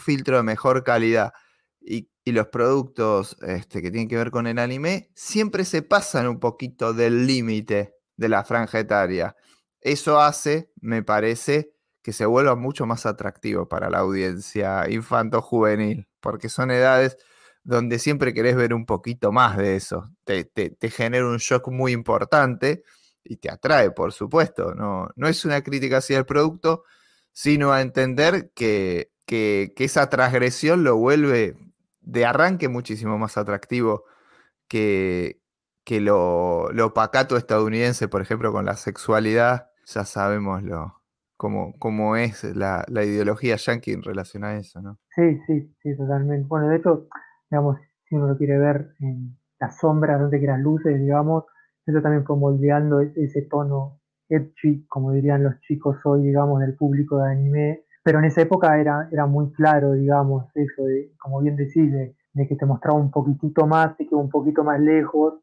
filtro 0.00 0.36
de 0.36 0.42
mejor 0.42 0.84
calidad. 0.84 1.32
Y, 1.80 2.10
los 2.26 2.48
productos 2.48 3.38
este, 3.40 3.80
que 3.80 3.90
tienen 3.90 4.06
que 4.06 4.16
ver 4.18 4.30
con 4.30 4.46
el 4.46 4.58
anime 4.58 5.10
siempre 5.14 5.64
se 5.64 5.80
pasan 5.80 6.28
un 6.28 6.40
poquito 6.40 6.92
del 6.92 7.26
límite 7.26 7.94
de 8.18 8.28
la 8.28 8.44
franja 8.44 8.78
etaria. 8.78 9.34
Eso 9.80 10.20
hace, 10.20 10.70
me 10.80 11.02
parece, 11.02 11.72
que 12.02 12.12
se 12.12 12.26
vuelva 12.26 12.56
mucho 12.56 12.86
más 12.86 13.06
atractivo 13.06 13.68
para 13.68 13.90
la 13.90 13.98
audiencia 13.98 14.88
infanto-juvenil 14.88 16.08
porque 16.20 16.48
son 16.48 16.70
edades 16.70 17.16
donde 17.62 17.98
siempre 17.98 18.32
querés 18.32 18.56
ver 18.56 18.72
un 18.72 18.86
poquito 18.86 19.32
más 19.32 19.56
de 19.56 19.76
eso. 19.76 20.10
Te, 20.24 20.50
genera 20.90 21.26
un 21.26 21.38
shock 21.38 21.68
muy 21.68 21.92
importante 21.92 22.84
y 23.24 23.36
te 23.36 23.50
atrae, 23.50 23.90
por 23.90 24.12
supuesto. 24.12 24.74
No, 24.74 25.10
no 25.16 25.28
es 25.28 25.44
una 25.44 25.62
crítica 25.62 25.98
hacia 25.98 26.18
el 26.18 26.26
producto, 26.26 26.84
sino 27.32 27.72
a 27.72 27.82
entender 27.82 28.50
que, 28.54 29.10
esa 29.76 30.08
transgresión 30.10 30.84
lo 30.84 30.96
vuelve 30.96 31.56
de 32.00 32.26
arranque 32.26 32.68
muchísimo 32.68 33.18
más 33.18 33.36
atractivo 33.36 34.04
que, 34.68 35.40
que 35.84 36.00
lo, 36.00 36.70
lo 36.72 36.94
pacato 36.94 37.36
estadounidense, 37.36 38.08
por 38.08 38.22
ejemplo, 38.22 38.52
con 38.52 38.64
la 38.64 38.76
sexualidad. 38.76 39.69
Ya 39.86 40.04
sabemos 40.04 40.62
lo, 40.62 41.00
cómo, 41.36 42.16
es 42.16 42.44
la, 42.54 42.84
ideología 42.88 43.56
yankee 43.56 43.92
en 43.92 44.02
relación 44.02 44.44
a 44.44 44.56
eso, 44.56 44.82
¿no? 44.82 44.98
Sí, 45.14 45.40
sí, 45.46 45.74
sí, 45.82 45.96
totalmente. 45.96 46.46
Bueno, 46.46 46.68
de 46.68 46.76
hecho, 46.76 47.08
digamos, 47.50 47.78
si 48.04 48.14
uno 48.14 48.28
lo 48.28 48.36
quiere 48.36 48.58
ver 48.58 48.94
en 49.00 49.38
las 49.58 49.78
sombras, 49.78 50.20
donde 50.20 50.38
que 50.38 50.46
las 50.46 50.60
luces, 50.60 51.00
digamos, 51.00 51.44
eso 51.86 52.02
también 52.02 52.24
fue 52.24 52.36
moldeando 52.36 53.00
e-, 53.00 53.12
ese 53.16 53.42
tono 53.42 54.00
edgy, 54.28 54.86
como 54.86 55.12
dirían 55.12 55.42
los 55.42 55.58
chicos 55.60 55.96
hoy, 56.04 56.22
digamos, 56.26 56.60
del 56.60 56.76
público 56.76 57.18
de 57.18 57.32
anime. 57.32 57.84
Pero 58.02 58.18
en 58.18 58.26
esa 58.26 58.42
época 58.42 58.78
era, 58.78 59.08
era 59.10 59.26
muy 59.26 59.50
claro, 59.52 59.92
digamos, 59.92 60.44
eso 60.54 60.84
de, 60.84 61.12
como 61.18 61.40
bien 61.40 61.56
decís, 61.56 61.90
de, 61.90 62.14
que 62.48 62.56
te 62.56 62.66
mostraba 62.66 62.98
un 62.98 63.10
poquitito 63.10 63.66
más, 63.66 63.96
te 63.96 64.06
quedó 64.06 64.18
un 64.18 64.30
poquito 64.30 64.62
más 64.62 64.80
lejos. 64.80 65.34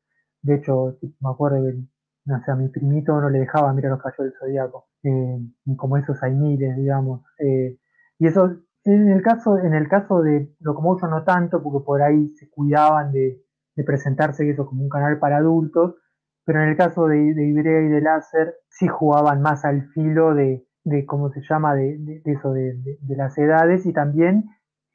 De 0.42 0.56
hecho, 0.56 0.98
me 1.02 1.30
acuerdo 1.30 1.64
de 1.64 1.84
no 2.28 2.44
sé, 2.44 2.52
a 2.52 2.56
mi 2.56 2.68
primito 2.68 3.20
no 3.22 3.30
le 3.30 3.40
dejaba 3.40 3.74
mirar 3.74 3.92
los 3.92 4.02
caballos 4.02 4.26
del 4.26 4.34
zodiaco, 4.38 4.88
eh, 5.04 5.40
como 5.78 5.98
esos 5.98 6.22
hay 6.22 6.34
miles, 6.34 6.76
digamos. 6.76 7.22
Eh, 7.40 7.78
y 8.20 8.28
eso, 8.28 8.58
en 8.84 9.10
el 9.10 9.22
caso, 9.22 9.58
en 9.58 9.74
el 9.74 9.88
caso 9.88 10.22
de 10.22 10.54
Locomotion 10.60 11.10
no 11.10 11.24
tanto, 11.24 11.64
porque 11.64 11.86
por 11.86 12.02
ahí 12.02 12.28
se 12.30 12.50
cuidaban 12.50 13.12
de, 13.14 13.42
presentarse 13.86 14.50
eso 14.50 14.66
como 14.66 14.82
un 14.84 14.90
canal 14.90 15.20
para 15.20 15.38
adultos, 15.38 15.96
pero 16.44 16.64
en 16.64 16.70
el 16.70 16.78
caso 16.78 17.08
de, 17.08 17.34
de 17.36 17.48
Ibrea 17.48 17.82
y 17.84 17.88
de 17.90 18.02
Láser 18.02 18.56
sí 18.70 18.88
jugaban 18.88 19.42
más 19.42 19.66
al 19.66 19.88
filo 19.90 20.34
de, 20.34 20.66
de 20.84 21.06
¿cómo 21.06 21.30
se 21.30 21.42
llama?, 21.48 21.76
de, 21.76 22.22
eso, 22.26 22.54
de, 22.54 22.98
las 23.08 23.38
edades 23.38 23.86
y 23.86 23.94
también 23.94 24.46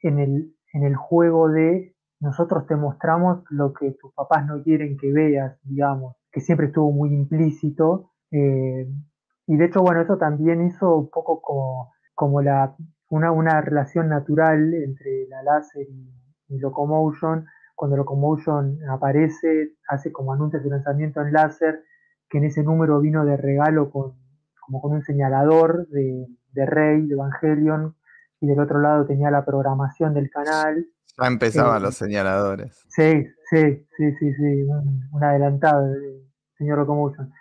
en 0.01 0.19
el, 0.19 0.53
en 0.73 0.83
el 0.83 0.97
juego 0.97 1.49
de 1.49 1.95
nosotros 2.19 2.67
te 2.67 2.75
mostramos 2.75 3.43
lo 3.49 3.73
que 3.73 3.91
tus 3.91 4.13
papás 4.13 4.45
no 4.45 4.61
quieren 4.63 4.97
que 4.97 5.13
veas, 5.13 5.57
digamos 5.63 6.17
que 6.33 6.41
siempre 6.41 6.67
estuvo 6.67 6.91
muy 6.91 7.13
implícito. 7.13 8.11
Eh, 8.31 8.87
y 9.45 9.55
de 9.55 9.65
hecho, 9.65 9.81
bueno, 9.81 10.01
eso 10.01 10.17
también 10.17 10.65
hizo 10.65 10.97
un 10.97 11.09
poco 11.09 11.41
como, 11.41 11.93
como 12.15 12.41
la, 12.41 12.75
una, 13.09 13.31
una 13.31 13.61
relación 13.61 14.09
natural 14.09 14.73
entre 14.73 15.27
la 15.29 15.43
láser 15.43 15.87
y, 15.87 16.59
Locomotion. 16.59 17.45
Cuando 17.75 17.97
Locomotion 17.97 18.77
aparece, 18.89 19.73
hace 19.87 20.11
como 20.11 20.33
anuncia 20.33 20.61
su 20.61 20.69
lanzamiento 20.69 21.21
en 21.21 21.33
láser, 21.33 21.83
que 22.29 22.37
en 22.37 22.45
ese 22.45 22.61
número 22.61 22.99
vino 22.99 23.25
de 23.25 23.37
regalo 23.37 23.89
con, 23.89 24.13
como 24.59 24.79
con 24.79 24.93
un 24.93 25.01
señalador 25.01 25.87
de, 25.87 26.27
de 26.51 26.65
Rey, 26.67 27.07
de 27.07 27.13
Evangelion, 27.13 27.95
y 28.39 28.47
del 28.47 28.59
otro 28.59 28.79
lado 28.79 29.05
tenía 29.05 29.31
la 29.31 29.45
programación 29.45 30.13
del 30.13 30.29
canal. 30.29 30.85
Ya 31.17 31.27
empezaban 31.27 31.81
eh, 31.81 31.85
los 31.85 31.95
señaladores. 31.95 32.85
Sí, 32.89 33.25
sí, 33.49 33.87
sí, 33.97 34.11
sí, 34.19 34.33
sí, 34.33 34.63
un, 34.63 35.23
adelantado 35.23 35.93
señor 36.57 36.79
Locomotion. 36.79 37.31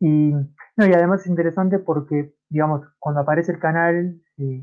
Y, 0.00 0.32
no, 0.76 0.86
y 0.86 0.92
además 0.92 1.20
es 1.20 1.26
interesante 1.26 1.78
porque, 1.78 2.34
digamos, 2.48 2.82
cuando 2.98 3.20
aparece 3.20 3.52
el 3.52 3.58
canal, 3.58 4.20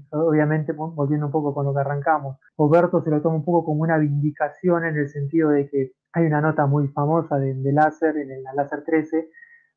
obviamente 0.10 0.74
volviendo 0.74 1.28
un 1.28 1.32
poco 1.32 1.54
con 1.54 1.66
lo 1.66 1.74
que 1.74 1.80
arrancamos, 1.80 2.38
Roberto 2.58 3.04
se 3.04 3.12
lo 3.12 3.22
toma 3.22 3.36
un 3.36 3.46
poco 3.46 3.66
como 3.66 3.84
una 3.84 3.98
vindicación 3.98 4.86
en 4.86 4.98
el 4.98 5.10
sentido 5.10 5.52
de 5.52 5.70
que 5.70 5.92
hay 6.14 6.26
una 6.26 6.42
nota 6.42 6.66
muy 6.66 6.88
famosa 6.88 7.38
de, 7.38 7.54
de 7.54 7.72
láser, 7.72 8.18
en 8.18 8.44
la 8.44 8.54
láser 8.54 8.84
13, 8.84 9.30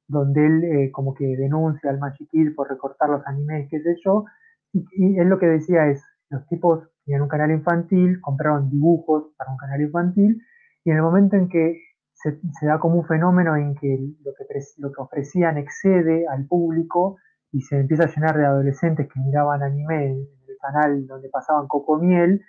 donde 0.08 0.46
él 0.46 0.64
eh, 0.64 0.90
como 0.90 1.14
que 1.14 1.36
denuncia 1.36 1.90
al 1.90 1.98
Magic 1.98 2.30
por 2.56 2.68
recortar 2.68 3.10
los 3.10 3.26
animes, 3.26 3.68
qué 3.70 3.80
sé 3.80 3.96
yo, 4.02 4.24
y, 4.72 4.84
y 4.92 5.18
él 5.18 5.28
lo 5.28 5.38
que 5.38 5.46
decía 5.46 5.86
es, 5.88 6.02
los 6.30 6.46
tipos 6.46 6.88
tenían 7.04 7.22
un 7.22 7.28
canal 7.28 7.50
infantil, 7.50 8.20
compraron 8.20 8.70
dibujos 8.70 9.32
para 9.36 9.50
un 9.50 9.56
canal 9.56 9.80
infantil, 9.80 10.40
y 10.84 10.90
en 10.90 10.96
el 10.96 11.02
momento 11.02 11.36
en 11.36 11.48
que 11.48 11.80
se, 12.12 12.38
da 12.62 12.78
como 12.78 12.96
un 12.96 13.06
fenómeno 13.06 13.56
en 13.56 13.74
que 13.74 13.98
lo 14.24 14.32
que, 14.34 14.44
lo 14.78 14.92
que 14.92 15.00
ofrecían 15.00 15.58
excede 15.58 16.26
al 16.28 16.46
público 16.46 17.16
y 17.52 17.62
se 17.62 17.80
empieza 17.80 18.04
a 18.04 18.14
llenar 18.14 18.36
de 18.36 18.46
adolescentes 18.46 19.08
que 19.12 19.20
miraban 19.20 19.62
anime 19.62 20.06
en 20.06 20.16
el 20.48 20.56
canal 20.60 21.06
donde 21.06 21.28
pasaban 21.30 21.66
Coco 21.66 21.98
Miel, 21.98 22.42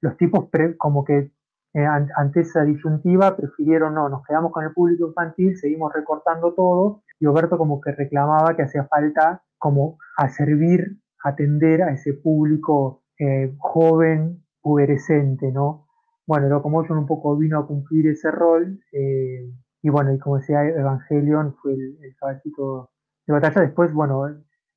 los 0.00 0.16
tipos 0.16 0.48
pre- 0.50 0.76
como 0.76 1.04
que 1.04 1.32
eh, 1.72 1.84
an- 1.84 2.10
ante 2.16 2.40
esa 2.40 2.62
disyuntiva 2.64 3.36
prefirieron 3.36 3.94
no, 3.94 4.08
nos 4.08 4.24
quedamos 4.26 4.52
con 4.52 4.64
el 4.64 4.72
público 4.72 5.08
infantil, 5.08 5.56
seguimos 5.56 5.92
recortando 5.92 6.52
todo 6.52 7.02
y 7.18 7.26
Oberto 7.26 7.56
como 7.58 7.80
que 7.80 7.92
reclamaba 7.92 8.54
que 8.54 8.62
hacía 8.62 8.84
falta 8.84 9.42
como 9.58 9.98
a 10.18 10.28
servir, 10.28 10.98
atender 11.22 11.82
a 11.82 11.92
ese 11.92 12.12
público 12.12 13.03
eh, 13.18 13.54
joven, 13.58 14.44
puberescente, 14.60 15.52
¿no? 15.52 15.86
Bueno, 16.26 16.48
Locomotion 16.48 16.98
un 16.98 17.06
poco 17.06 17.36
vino 17.36 17.58
a 17.58 17.66
cumplir 17.66 18.06
ese 18.08 18.30
rol 18.30 18.80
eh, 18.92 19.50
y 19.82 19.90
bueno, 19.90 20.14
y 20.14 20.18
como 20.18 20.38
decía 20.38 20.64
Evangelion 20.64 21.54
fue 21.60 21.74
el, 21.74 22.16
caballito 22.18 22.90
de 23.26 23.32
batalla. 23.32 23.60
Después, 23.60 23.92
bueno, 23.92 24.26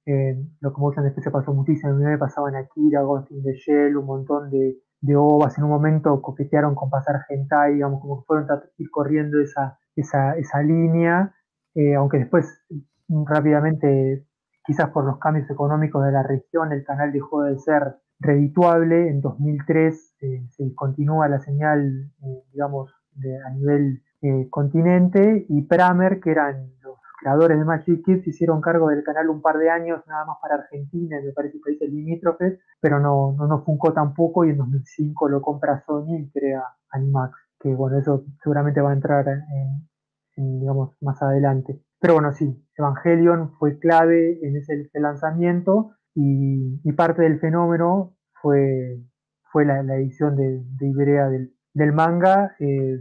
eh, 0.06 0.38
Locomotion 0.60 1.06
después 1.06 1.24
se 1.24 1.32
pasó 1.32 1.54
muchísimo, 1.54 1.94
me 1.94 2.18
pasaban 2.18 2.56
Akira, 2.56 3.02
Ghost 3.02 3.32
in 3.32 3.44
the 3.44 3.54
Shell, 3.54 3.96
un 3.96 4.06
montón 4.06 4.50
de, 4.50 4.78
de 5.02 5.16
ovas, 5.16 5.58
en 5.58 5.64
un 5.64 5.70
momento 5.70 6.22
coquetearon 6.22 6.76
con 6.76 6.90
pasar 6.90 7.22
hentai, 7.30 7.76
digamos, 7.76 8.02
como 8.02 8.24
fueron 8.24 8.50
a 8.52 8.64
ir 8.78 8.90
corriendo 8.92 9.40
esa, 9.40 9.80
esa, 9.96 10.36
esa 10.38 10.62
línea, 10.62 11.34
eh, 11.76 11.96
aunque 11.96 12.20
después 12.20 12.64
rápidamente, 13.08 14.26
quizás 14.66 14.90
por 14.90 15.06
los 15.06 15.20
cambios 15.20 15.50
económicos 15.50 16.04
de 16.06 16.12
la 16.12 16.24
región, 16.24 16.72
el 16.74 16.84
canal 16.84 17.12
dejó 17.14 17.44
de 17.44 17.58
ser 17.60 17.98
redituable. 18.20 19.10
En 19.10 19.22
2003 19.22 20.16
eh, 20.22 20.48
se 20.50 20.64
discontinúa 20.64 21.28
la 21.28 21.40
señal, 21.40 22.12
eh, 22.24 22.44
digamos, 22.52 22.94
de, 23.14 23.38
a 23.44 23.50
nivel 23.52 24.02
eh, 24.22 24.48
continente 24.50 25.46
y 25.50 25.62
Pramer, 25.64 26.20
que 26.20 26.32
eran 26.32 26.72
los 26.82 26.98
creadores 27.20 27.58
de 27.58 27.66
Magic 27.66 28.04
Kids, 28.04 28.28
hicieron 28.28 28.62
cargo 28.62 28.90
del 28.90 29.04
canal 29.04 29.30
un 29.30 29.42
par 29.42 29.58
de 29.58 29.70
años, 29.70 30.02
nada 30.08 30.26
más 30.26 30.38
para 30.42 30.56
Argentina, 30.56 31.20
y 31.20 31.26
me 31.26 31.32
parece 31.34 31.60
países 31.64 31.90
limítrofes, 31.90 32.60
pero 32.80 33.00
no, 33.00 33.36
no 33.38 33.48
nos 33.48 33.64
funcó 33.64 33.94
tampoco 33.94 34.46
y 34.46 34.52
en 34.52 34.58
2005 34.58 35.30
lo 35.30 35.42
compra 35.42 35.84
Sony 35.86 36.18
y 36.20 36.32
crea 36.32 36.64
Animax, 36.92 37.38
que 37.60 37.74
bueno, 37.74 37.98
eso 37.98 38.26
seguramente 38.44 38.82
va 38.82 38.92
a 38.92 38.94
entrar 38.94 39.28
en, 39.28 40.60
digamos, 40.60 40.96
más 41.02 41.22
adelante. 41.22 41.82
Pero 42.00 42.14
bueno, 42.14 42.32
sí, 42.34 42.64
Evangelion 42.78 43.54
fue 43.58 43.80
clave 43.80 44.40
en 44.44 44.56
ese 44.56 44.90
lanzamiento 44.94 45.97
y, 46.20 46.82
y, 46.84 46.92
parte 46.94 47.22
del 47.22 47.40
fenómeno 47.40 48.16
fue, 48.42 49.00
fue 49.52 49.66
la, 49.66 49.84
la 49.84 49.98
edición 49.98 50.36
de, 50.36 50.64
de 50.78 50.88
Iberia 50.88 51.28
del, 51.28 51.54
del 51.74 51.94
manga. 51.94 52.56
Eh, 52.60 52.98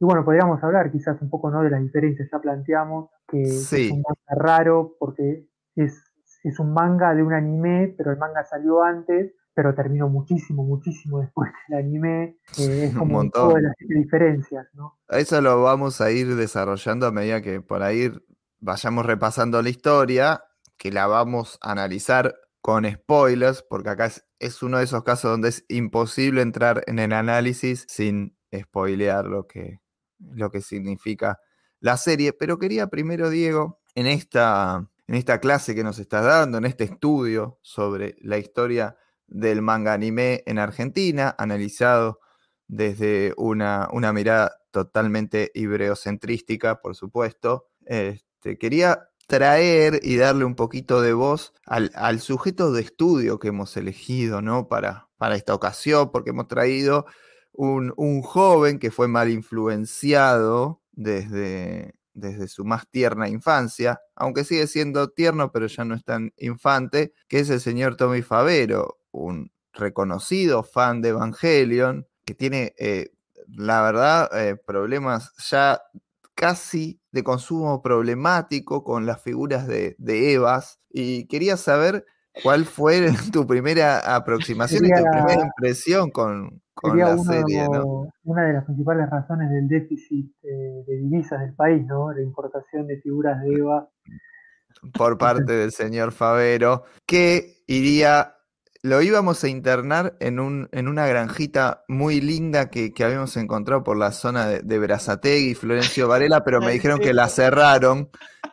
y 0.00 0.04
bueno, 0.04 0.24
podríamos 0.24 0.62
hablar 0.64 0.90
quizás 0.90 1.20
un 1.20 1.28
poco 1.28 1.50
¿no? 1.50 1.62
de 1.62 1.68
las 1.70 1.82
diferencias, 1.82 2.28
ya 2.32 2.38
planteamos 2.38 3.10
que, 3.28 3.44
Sí. 3.44 3.86
es 3.86 3.92
un 3.92 4.02
manga 4.02 4.44
raro 4.46 4.96
porque 4.98 5.46
es, 5.74 6.02
es 6.44 6.58
un 6.58 6.72
manga 6.72 7.14
de 7.14 7.22
un 7.22 7.34
anime, 7.34 7.94
pero 7.98 8.10
el 8.12 8.18
manga 8.18 8.42
salió 8.44 8.82
antes, 8.82 9.34
pero 9.54 9.74
terminó 9.74 10.08
muchísimo, 10.08 10.64
muchísimo 10.64 11.20
después 11.20 11.50
del 11.68 11.78
anime. 11.78 12.38
Eh, 12.58 12.84
es 12.86 12.92
como 12.94 13.04
un 13.04 13.12
montón. 13.12 13.52
de 13.54 13.62
las 13.62 13.74
diferencias, 13.86 14.66
¿no? 14.72 14.98
Eso 15.10 15.42
lo 15.42 15.62
vamos 15.62 16.00
a 16.00 16.10
ir 16.10 16.34
desarrollando 16.36 17.06
a 17.06 17.12
medida 17.12 17.42
que 17.42 17.60
por 17.60 17.82
ahí 17.82 18.10
vayamos 18.60 19.04
repasando 19.04 19.60
la 19.60 19.68
historia, 19.68 20.42
que 20.78 20.90
la 20.90 21.06
vamos 21.06 21.58
a 21.62 21.72
analizar 21.72 22.34
con 22.66 22.84
spoilers, 22.84 23.62
porque 23.62 23.90
acá 23.90 24.10
es, 24.40 24.60
uno 24.60 24.78
de 24.78 24.84
esos 24.84 25.04
casos 25.04 25.30
donde 25.30 25.50
es 25.50 25.64
imposible 25.68 26.42
entrar 26.42 26.82
en 26.88 26.98
el 26.98 27.12
análisis 27.12 27.84
sin 27.86 28.36
spoilear 28.52 29.24
lo 29.24 29.46
que, 29.46 29.78
lo 30.18 30.50
que 30.50 30.60
significa 30.60 31.38
la 31.78 31.96
serie. 31.96 32.32
Pero 32.32 32.58
quería 32.58 32.88
primero, 32.88 33.30
Diego, 33.30 33.78
en 33.94 34.08
esta, 34.08 34.84
en 35.06 35.14
esta 35.14 35.38
clase 35.38 35.76
que 35.76 35.84
nos 35.84 36.00
estás 36.00 36.24
dando, 36.24 36.58
en 36.58 36.64
este 36.64 36.82
estudio 36.82 37.60
sobre 37.62 38.16
la 38.20 38.36
historia 38.36 38.96
del 39.28 39.62
manga 39.62 39.92
anime 39.92 40.42
en 40.44 40.58
Argentina, 40.58 41.36
analizado 41.38 42.18
desde 42.66 43.32
una, 43.36 43.88
una 43.92 44.12
mirada 44.12 44.56
totalmente 44.72 45.52
ibreocentrística, 45.54 46.80
por 46.80 46.96
supuesto. 46.96 47.68
Este, 47.84 48.58
quería 48.58 49.08
traer 49.26 50.00
y 50.02 50.16
darle 50.16 50.44
un 50.44 50.54
poquito 50.54 51.00
de 51.00 51.12
voz 51.12 51.52
al, 51.64 51.90
al 51.94 52.20
sujeto 52.20 52.72
de 52.72 52.82
estudio 52.82 53.38
que 53.38 53.48
hemos 53.48 53.76
elegido 53.76 54.40
¿no? 54.42 54.68
para, 54.68 55.08
para 55.16 55.36
esta 55.36 55.54
ocasión, 55.54 56.10
porque 56.12 56.30
hemos 56.30 56.48
traído 56.48 57.06
un, 57.52 57.92
un 57.96 58.22
joven 58.22 58.78
que 58.78 58.90
fue 58.90 59.08
mal 59.08 59.30
influenciado 59.30 60.80
desde, 60.92 61.94
desde 62.14 62.48
su 62.48 62.64
más 62.64 62.88
tierna 62.88 63.28
infancia, 63.28 64.00
aunque 64.14 64.44
sigue 64.44 64.66
siendo 64.66 65.08
tierno, 65.08 65.52
pero 65.52 65.66
ya 65.66 65.84
no 65.84 65.94
es 65.94 66.04
tan 66.04 66.32
infante, 66.36 67.12
que 67.28 67.40
es 67.40 67.50
el 67.50 67.60
señor 67.60 67.96
Tommy 67.96 68.22
Favero, 68.22 68.98
un 69.10 69.52
reconocido 69.72 70.62
fan 70.62 71.02
de 71.02 71.10
Evangelion, 71.10 72.06
que 72.24 72.34
tiene, 72.34 72.74
eh, 72.78 73.10
la 73.48 73.82
verdad, 73.82 74.30
eh, 74.32 74.56
problemas 74.56 75.32
ya 75.48 75.80
casi 76.36 77.00
de 77.10 77.24
consumo 77.24 77.82
problemático 77.82 78.84
con 78.84 79.06
las 79.06 79.20
figuras 79.22 79.66
de, 79.66 79.96
de 79.98 80.34
Evas. 80.34 80.78
Y 80.90 81.26
quería 81.26 81.56
saber 81.56 82.04
cuál 82.44 82.64
fue 82.66 83.08
tu 83.32 83.46
primera 83.46 84.14
aproximación 84.14 84.84
y 84.84 84.88
tu 84.90 84.94
Sería- 84.96 85.10
primera 85.10 85.46
impresión 85.46 86.10
con, 86.10 86.62
con 86.74 86.90
Sería 86.92 87.06
la 87.08 87.14
uno- 87.14 87.24
serie, 87.32 87.66
¿no? 87.72 88.08
una 88.24 88.44
de 88.44 88.52
las 88.52 88.64
principales 88.66 89.08
razones 89.10 89.50
del 89.50 89.66
déficit 89.66 90.30
eh, 90.44 90.84
de 90.86 90.96
divisas 90.98 91.40
del 91.40 91.54
país, 91.54 91.84
¿no? 91.86 92.12
La 92.12 92.22
importación 92.22 92.86
de 92.86 93.00
figuras 93.00 93.40
de 93.42 93.54
EVA. 93.54 93.88
por 94.92 95.16
parte 95.18 95.52
del 95.54 95.72
señor 95.72 96.12
Favero, 96.12 96.84
que 97.06 97.62
iría, 97.66 98.35
lo 98.86 99.02
íbamos 99.02 99.42
a 99.42 99.48
internar 99.48 100.16
en, 100.20 100.38
un, 100.38 100.68
en 100.70 100.86
una 100.86 101.06
granjita 101.08 101.84
muy 101.88 102.20
linda 102.20 102.70
que, 102.70 102.94
que 102.94 103.02
habíamos 103.02 103.36
encontrado 103.36 103.82
por 103.82 103.96
la 103.96 104.12
zona 104.12 104.46
de, 104.46 104.60
de 104.60 104.78
Berazategui, 104.78 105.54
Florencio 105.54 106.06
Varela, 106.08 106.44
pero 106.44 106.60
me 106.60 106.72
dijeron 106.72 107.00
que 107.00 107.12
la 107.12 107.28
cerraron 107.28 108.10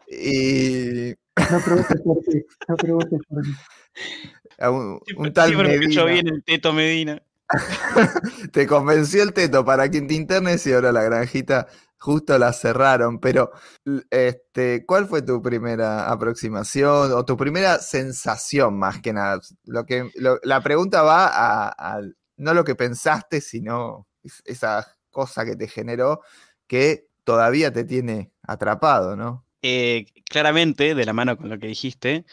y 0.09 1.13
No 1.51 1.59
preguntes 1.63 2.01
por 2.01 2.17
qué, 2.25 2.45
no 2.67 2.75
preguntes 2.75 3.19
por 3.29 3.43
qué. 3.43 4.69
un, 4.69 4.99
Siempre, 5.05 5.27
un 5.27 5.33
tal 5.33 5.55
Medina 5.55 6.05
bien 6.05 6.27
el 6.27 6.43
Teto 6.43 6.73
Medina. 6.73 7.21
te 8.51 8.65
convenció 8.65 9.21
el 9.21 9.33
teto 9.33 9.63
para 9.63 9.91
que 9.91 10.01
te 10.01 10.15
internes 10.15 10.65
y 10.65 10.73
ahora 10.73 10.91
la 10.91 11.03
granjita 11.03 11.67
justo 12.03 12.37
la 12.37 12.51
cerraron, 12.51 13.19
pero 13.19 13.51
este, 14.09 14.85
¿cuál 14.85 15.07
fue 15.07 15.21
tu 15.21 15.41
primera 15.41 16.11
aproximación 16.11 17.13
o 17.13 17.23
tu 17.23 17.37
primera 17.37 17.79
sensación 17.79 18.77
más 18.77 19.01
que 19.01 19.13
nada? 19.13 19.39
Lo 19.63 19.85
que, 19.85 20.11
la 20.43 20.61
pregunta 20.61 21.01
va 21.01 21.27
a, 21.31 22.01
no 22.35 22.53
lo 22.53 22.65
que 22.65 22.75
pensaste, 22.75 23.39
sino 23.39 24.05
es- 24.21 24.41
esa 24.43 24.85
cosa 25.11 25.45
que 25.45 25.55
te 25.55 25.69
generó 25.69 26.19
que 26.67 27.07
todavía 27.23 27.71
te 27.71 27.85
tiene 27.85 28.33
atrapado, 28.41 29.15
¿no? 29.15 29.45
Eh, 29.61 30.05
claramente, 30.29 30.95
de 30.95 31.05
la 31.05 31.13
mano 31.13 31.37
con 31.37 31.47
lo 31.49 31.57
que 31.57 31.67
dijiste, 31.67 32.25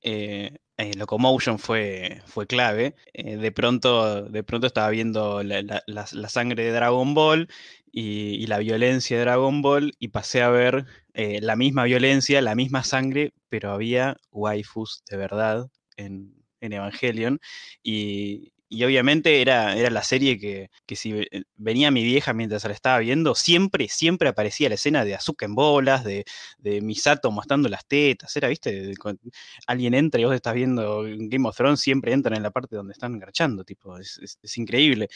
eh, 0.00 0.56
eh, 0.78 0.94
Locomotion 0.94 1.58
fue, 1.58 2.22
fue 2.24 2.46
clave. 2.46 2.94
De, 3.12 3.52
pronto, 3.52 4.22
de 4.22 4.42
pronto 4.44 4.66
estaba 4.66 4.88
viendo 4.88 5.42
la 5.42 6.28
sangre 6.30 6.64
de 6.64 6.72
Dragon 6.72 7.12
Ball 7.12 7.48
y, 7.92 8.46
la 8.46 8.58
violencia 8.58 9.16
de 9.16 9.24
Dragon 9.24 9.62
Ball 9.62 9.92
y 9.98 10.08
pasé 10.08 10.42
a 10.42 10.50
ver 10.50 10.86
eh, 11.14 11.40
la 11.40 11.56
misma 11.56 11.84
violencia, 11.84 12.40
la 12.40 12.54
misma 12.54 12.84
sangre, 12.84 13.32
pero 13.48 13.72
había 13.72 14.16
waifus 14.30 15.02
de 15.10 15.16
verdad 15.16 15.68
en, 15.96 16.34
en 16.60 16.72
Evangelion. 16.72 17.40
Y, 17.82 18.52
y 18.70 18.84
obviamente 18.84 19.42
era, 19.42 19.76
era 19.76 19.90
la 19.90 20.02
serie 20.04 20.38
que, 20.38 20.70
que 20.86 20.96
si 20.96 21.12
ve- 21.12 21.28
venía 21.56 21.90
mi 21.90 22.04
vieja 22.04 22.32
mientras 22.32 22.64
la 22.64 22.72
estaba 22.72 22.98
viendo, 23.00 23.34
siempre, 23.34 23.88
siempre 23.88 24.28
aparecía 24.30 24.68
la 24.70 24.76
escena 24.76 25.04
de 25.04 25.14
Azuka 25.16 25.44
en 25.46 25.54
bolas, 25.56 26.04
de, 26.04 26.24
de 26.58 26.80
Misato 26.80 27.30
mostrando 27.32 27.68
las 27.68 27.86
tetas, 27.86 28.34
era, 28.36 28.48
viste, 28.48 28.94
con- 28.96 29.20
alguien 29.66 29.94
entra 29.94 30.20
y 30.20 30.24
vos 30.24 30.34
estás 30.34 30.54
viendo 30.54 31.02
Game 31.04 31.48
of 31.48 31.56
Thrones, 31.56 31.80
siempre 31.80 32.12
entran 32.12 32.36
en 32.36 32.42
la 32.44 32.50
parte 32.52 32.76
donde 32.76 32.92
están 32.92 33.18
garchando, 33.18 33.64
tipo, 33.64 33.98
es, 33.98 34.38
increíble. 34.56 35.08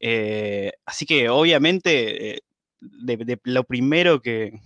Eh, 0.00 0.72
así 0.86 1.06
que 1.06 1.28
obviamente, 1.28 2.36
eh, 2.36 2.40
lo 3.44 3.64
primero 3.64 4.20
que, 4.20 4.60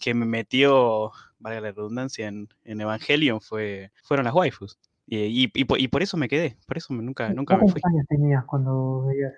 que 0.00 0.14
me 0.14 0.26
metió, 0.26 1.12
valga 1.38 1.60
la 1.60 1.72
redundancia, 1.72 2.28
en, 2.28 2.48
en 2.64 2.80
Evangelion 2.80 3.40
fue, 3.40 3.90
fueron 4.02 4.24
las 4.24 4.34
waifus. 4.34 4.78
Y, 5.06 5.18
y- 5.44 5.50
y 5.54 5.64
por, 5.64 5.80
y 5.80 5.88
por 5.88 6.02
eso 6.02 6.16
me 6.16 6.28
quedé, 6.28 6.56
por 6.66 6.76
eso 6.78 6.92
me- 6.92 7.02
nunca, 7.02 7.32
nunca 7.32 7.54
me 7.54 7.60
¿Cuántos 7.62 7.82
fui. 7.82 7.92
años 7.92 8.06
tenías 8.08 8.44
cuando 8.44 9.06
veías 9.06 9.32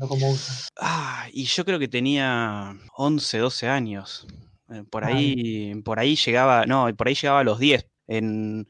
Locomotion? 0.00 0.56
Ah, 0.80 1.26
y 1.32 1.44
yo 1.44 1.64
creo 1.64 1.78
que 1.78 1.88
tenía 1.88 2.76
11, 2.96 3.38
12 3.38 3.68
años. 3.68 4.26
Eh, 4.70 4.84
por 4.90 5.04
ahí, 5.04 5.74
por 5.84 5.98
ahí 5.98 6.16
llegaba, 6.16 6.66
no, 6.66 6.88
por 6.96 7.08
ahí 7.08 7.14
llegaba 7.14 7.40
a 7.40 7.44
los 7.44 7.58
10. 7.58 7.86
En 8.06 8.66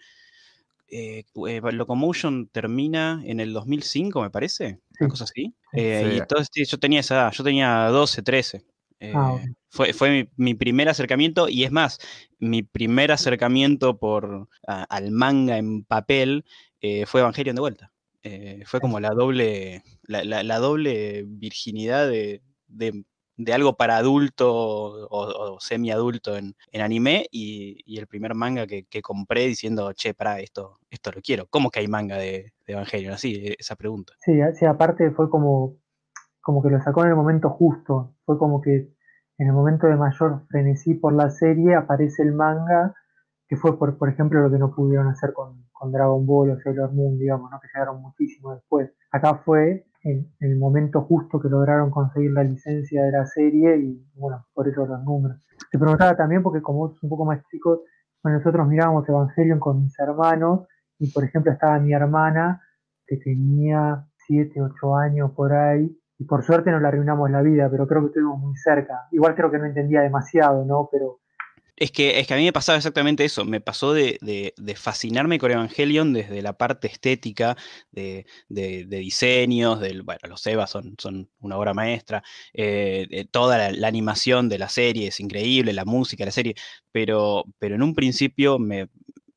eh, 0.90 1.24
eh, 1.48 1.60
Locomotion 1.72 2.48
termina 2.48 3.20
en 3.24 3.40
el 3.40 3.52
2005, 3.52 4.22
me 4.22 4.30
parece, 4.30 4.80
una 5.00 5.08
cosa 5.08 5.24
así. 5.24 5.54
Eh, 5.72 6.12
y 6.14 6.18
entonces 6.18 6.68
yo 6.68 6.78
tenía 6.78 7.00
esa 7.00 7.14
edad, 7.14 7.32
yo 7.32 7.44
tenía 7.44 7.86
12, 7.88 8.22
13. 8.22 8.64
Ah, 9.00 9.38
fue, 9.68 9.92
fue 9.92 10.28
mi, 10.36 10.54
primer 10.54 10.88
acercamiento 10.88 11.48
y 11.48 11.64
es 11.64 11.70
más, 11.70 11.98
mi 12.38 12.62
primer 12.62 13.12
acercamiento 13.12 13.98
por, 13.98 14.48
al 14.66 15.10
manga 15.12 15.56
en 15.56 15.84
papel 15.84 16.44
fue 17.06 17.20
Evangelion 17.20 17.56
de 17.56 17.60
vuelta. 17.60 17.92
fue 18.66 18.80
como 18.80 18.98
la 18.98 19.10
doble, 19.10 19.82
la, 20.02 20.58
doble 20.58 21.24
virginidad 21.26 22.08
de, 22.08 22.42
de 23.38 23.54
algo 23.54 23.76
para 23.76 23.96
adulto 23.96 24.48
o, 24.50 25.58
semi-adulto 25.60 26.36
en, 26.36 26.54
anime 26.74 27.26
y, 27.30 27.98
el 27.98 28.06
primer 28.06 28.34
manga 28.34 28.66
que, 28.66 29.02
compré 29.02 29.46
diciendo, 29.46 29.92
che, 29.94 30.12
para 30.12 30.40
esto, 30.40 30.80
esto 30.90 31.12
lo 31.12 31.22
quiero. 31.22 31.46
¿Cómo 31.46 31.70
que 31.70 31.80
hay 31.80 31.88
manga 31.88 32.16
de, 32.16 32.52
de 32.66 32.72
Evangelion? 32.72 33.14
Así, 33.14 33.34
e, 33.36 33.56
esa 33.58 33.76
pregunta. 33.76 34.12
Sí, 34.20 34.32
sí, 34.54 34.66
aparte 34.66 35.12
fue 35.12 35.30
como, 35.30 35.76
como 36.40 36.62
que 36.62 36.70
lo 36.70 36.82
sacó 36.82 37.04
en 37.04 37.10
el 37.10 37.16
momento 37.16 37.48
justo. 37.48 38.14
Fue 38.28 38.36
como 38.36 38.60
que 38.60 38.92
en 39.38 39.46
el 39.46 39.54
momento 39.54 39.86
de 39.86 39.96
mayor 39.96 40.42
frenesí 40.48 40.92
por 40.92 41.14
la 41.14 41.30
serie 41.30 41.74
aparece 41.74 42.22
el 42.22 42.34
manga, 42.34 42.94
que 43.48 43.56
fue 43.56 43.78
por, 43.78 43.96
por 43.96 44.10
ejemplo 44.10 44.42
lo 44.42 44.50
que 44.50 44.58
no 44.58 44.70
pudieron 44.70 45.08
hacer 45.08 45.32
con, 45.32 45.64
con 45.72 45.92
Dragon 45.92 46.26
Ball 46.26 46.50
o 46.50 46.60
Sailor 46.60 46.92
Moon, 46.92 47.16
digamos, 47.16 47.50
¿no? 47.50 47.58
que 47.58 47.68
llegaron 47.72 48.02
muchísimo 48.02 48.52
después. 48.54 48.92
Acá 49.12 49.36
fue 49.46 49.86
en, 50.02 50.30
el 50.40 50.58
momento 50.58 51.00
justo 51.00 51.40
que 51.40 51.48
lograron 51.48 51.90
conseguir 51.90 52.32
la 52.32 52.44
licencia 52.44 53.02
de 53.02 53.12
la 53.12 53.24
serie 53.24 53.78
y 53.78 54.06
bueno, 54.14 54.44
por 54.52 54.68
eso 54.68 54.84
los 54.84 55.02
números. 55.04 55.38
Te 55.70 55.78
preguntaba 55.78 56.14
también 56.14 56.42
porque 56.42 56.60
como 56.60 56.92
es 56.92 57.02
un 57.02 57.08
poco 57.08 57.24
más 57.24 57.42
chico, 57.50 57.84
nosotros 58.24 58.68
mirábamos 58.68 59.08
Evangelion 59.08 59.58
con 59.58 59.84
mis 59.84 59.98
hermanos 59.98 60.68
y 60.98 61.10
por 61.12 61.24
ejemplo 61.24 61.50
estaba 61.50 61.78
mi 61.78 61.94
hermana 61.94 62.60
que 63.06 63.16
tenía 63.16 64.04
7, 64.26 64.60
8 64.60 64.96
años 64.96 65.30
por 65.30 65.54
ahí 65.54 65.98
y 66.18 66.24
por 66.24 66.44
suerte 66.44 66.70
no 66.70 66.80
le 66.80 66.88
arruinamos 66.88 67.30
la 67.30 67.42
vida, 67.42 67.68
pero 67.70 67.86
creo 67.86 68.02
que 68.02 68.06
estuvimos 68.08 68.40
muy 68.40 68.56
cerca. 68.56 69.06
Igual 69.12 69.34
creo 69.34 69.50
que 69.50 69.58
no 69.58 69.66
entendía 69.66 70.00
demasiado, 70.00 70.64
¿no? 70.64 70.88
Pero 70.90 71.20
es 71.78 71.92
que, 71.92 72.18
es 72.18 72.26
que 72.26 72.34
a 72.34 72.36
mí 72.36 72.44
me 72.44 72.52
pasaba 72.52 72.76
exactamente 72.76 73.24
eso, 73.24 73.44
me 73.44 73.60
pasó 73.60 73.94
de, 73.94 74.52
fascinarme 74.76 75.38
con 75.38 75.52
Evangelion 75.52 76.12
desde 76.12 76.42
la 76.42 76.54
parte 76.54 76.88
estética, 76.88 77.56
de, 77.92 78.26
diseños, 78.48 79.78
del, 79.78 80.02
bueno, 80.02 80.20
los 80.28 80.44
Evas 80.48 80.70
son, 80.70 80.96
son 80.98 81.30
una 81.38 81.56
obra 81.56 81.74
maestra, 81.74 82.24
eh, 82.52 83.26
toda 83.30 83.70
la, 83.70 83.88
animación 83.88 84.48
de 84.48 84.58
la 84.58 84.68
serie 84.68 85.08
es 85.08 85.20
increíble, 85.20 85.72
la 85.72 85.84
música 85.84 86.24
de 86.24 86.26
la 86.26 86.32
serie, 86.32 86.54
pero, 86.90 87.44
pero 87.60 87.76
en 87.76 87.82
un 87.84 87.94
principio 87.94 88.58
me, 88.58 88.88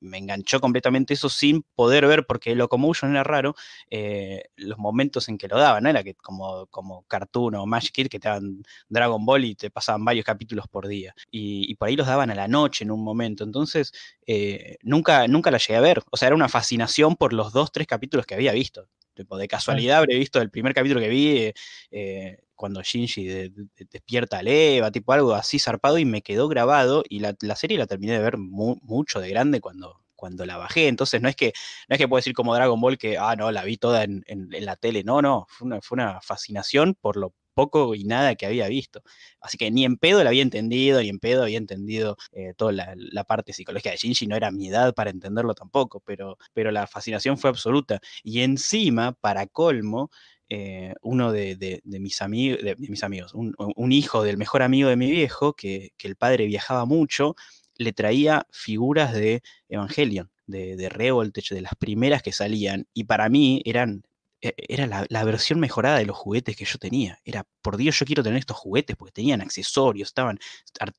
me 0.02 0.18
enganchó 0.18 0.60
completamente 0.60 1.14
eso 1.14 1.30
sin 1.30 1.64
poder 1.76 2.08
ver, 2.08 2.26
porque 2.26 2.56
Locomotion 2.56 3.12
era 3.12 3.24
raro, 3.24 3.56
eh, 3.90 4.44
los 4.56 4.78
momentos 4.78 5.30
en 5.30 5.38
que 5.38 5.48
lo 5.48 5.58
daban. 5.58 5.86
Era 5.86 6.04
que 6.04 6.16
como, 6.16 6.68
como 6.68 7.04
Cartoon 7.04 7.56
o 7.56 7.66
Magic 7.66 7.94
Kid 7.94 8.08
que 8.08 8.20
te 8.20 8.28
daban 8.28 8.64
Dragon 8.90 9.26
Ball 9.26 9.46
y 9.46 9.56
te 9.56 9.70
pasaban 9.70 10.04
varios 10.04 10.26
capítulos 10.26 10.68
por 10.68 10.88
día. 10.88 11.14
Y, 11.32 11.76
por 11.76 11.88
ahí 11.88 11.96
los 11.96 12.08
daban 12.08 12.32
a 12.32 12.36
la 12.36 12.48
noche 12.48 12.84
en 12.84 12.92
un 12.92 13.04
momento. 13.04 13.44
Entonces, 13.44 13.92
eh, 14.28 14.78
nunca, 14.84 15.28
nunca 15.28 15.52
la 15.52 15.58
llegué 15.58 15.78
a 15.78 15.82
ver. 15.82 16.04
O 16.12 16.18
sea, 16.18 16.28
era 16.28 16.36
una 16.36 16.50
fascinación 16.50 17.16
por 17.16 17.34
los 17.34 17.54
dos, 17.54 17.72
tres 17.72 17.88
capítulos 17.88 18.26
que 18.26 18.36
había 18.36 18.52
visto. 18.52 18.88
Tipo, 19.13 19.38
de 19.38 19.47
casualidad 19.47 19.97
habré 20.00 20.17
visto 20.17 20.41
el 20.41 20.50
primer 20.50 20.74
capítulo 20.74 21.00
que 21.00 21.10
vi. 21.10 21.54
Eh, 21.91 22.38
cuando 22.56 22.84
Shinji 22.84 23.50
despierta 23.91 24.38
a 24.38 24.41
Eva, 24.43 24.91
tipo 24.91 25.13
algo 25.13 25.34
así 25.34 25.58
zarpado, 25.58 25.97
y 25.97 26.06
me 26.06 26.21
quedó 26.21 26.47
grabado. 26.47 27.04
Y 27.10 27.19
la, 27.19 27.56
serie 27.56 27.78
la 27.78 27.88
terminé 27.88 28.13
de 28.13 28.19
ver 28.19 28.38
mucho 28.38 29.19
de 29.19 29.30
grande 29.30 29.62
cuando, 29.62 30.02
cuando 30.15 30.45
la 30.45 30.58
bajé. 30.58 30.88
Entonces 30.88 31.21
no 31.21 31.30
es 31.30 31.36
que 31.36 31.54
no 31.89 31.95
es 31.95 31.97
que 31.97 32.08
puedo 32.08 32.19
decir 32.19 32.34
como 32.34 32.54
Dragon 32.54 32.80
Ball 32.80 32.97
que, 32.97 33.17
ah, 33.17 33.36
no, 33.36 33.52
la 33.52 33.63
vi 33.63 33.78
toda 33.78 34.04
en, 34.04 34.24
la 34.52 34.76
tele. 34.76 35.04
No, 35.04 35.21
no, 35.21 35.47
fue 35.50 35.65
una, 35.67 35.82
fue 35.82 35.95
una 35.95 36.21
fascinación 36.21 36.95
por 36.95 37.17
lo 37.17 37.34
poco 37.54 37.96
y 37.96 38.04
nada 38.04 38.36
que 38.36 38.46
había 38.46 38.68
visto. 38.68 39.04
Así 39.40 39.58
que 39.58 39.72
ni 39.72 39.86
en 39.86 39.98
pedo 39.98 40.24
la 40.24 40.30
había 40.30 40.42
entendido, 40.42 41.02
ni 41.02 41.10
en 41.10 41.20
pedo 41.20 41.44
había 41.44 41.58
entendido 41.58 42.18
eh, 42.32 42.54
toda 42.56 42.72
la, 42.72 43.24
parte 43.26 43.54
psicológica 43.54 43.92
de 43.92 43.98
Shinji, 43.98 44.28
no 44.28 44.36
era 44.36 44.52
mi 44.52 44.68
edad 44.70 44.94
para 44.94 45.10
entenderlo 45.10 45.54
tampoco, 45.54 46.02
pero, 46.02 46.38
pero 46.54 46.72
la 46.72 46.88
fascinación 46.88 47.38
fue 47.38 47.50
absoluta. 47.50 48.00
Y 48.24 48.42
encima, 48.42 49.14
para 49.14 49.48
colmo, 49.48 50.10
eh, 50.50 50.94
uno 51.02 51.32
de, 51.32 51.82
mis 51.86 52.22
amigos, 52.22 52.62
de, 52.62 52.76
mis 52.78 53.04
amigos, 53.04 53.34
un, 53.34 53.92
hijo 53.92 54.24
del 54.24 54.38
mejor 54.38 54.64
amigo 54.64 54.90
de 54.90 54.98
mi 54.98 55.10
viejo, 55.10 55.54
que, 55.54 55.92
el 56.00 56.16
padre 56.18 56.46
viajaba 56.46 56.86
mucho, 56.86 57.36
le 57.78 57.94
traía 57.94 58.46
figuras 58.52 59.14
de 59.14 59.42
Evangelion, 59.70 60.30
de, 60.48 60.76
de 60.76 60.90
Revoltage, 60.90 61.56
de 61.56 61.62
las 61.62 61.76
primeras 61.76 62.22
que 62.22 62.34
salían, 62.34 62.86
y 62.94 63.06
para 63.06 63.30
mí 63.30 63.62
eran 63.66 64.04
era 64.42 65.06
la, 65.08 65.24
versión 65.24 65.60
mejorada 65.60 66.00
de 66.00 66.06
los 66.06 66.18
juguetes 66.18 66.56
que 66.56 66.66
yo 66.66 66.78
tenía. 66.80 67.20
Era, 67.24 67.46
por 67.62 67.78
Dios, 67.78 67.98
yo 68.00 68.06
quiero 68.06 68.24
tener 68.24 68.40
estos 68.40 68.58
juguetes 68.58 68.96
porque 68.96 69.12
tenían 69.12 69.42
accesorios, 69.42 70.10
estaban 70.10 70.40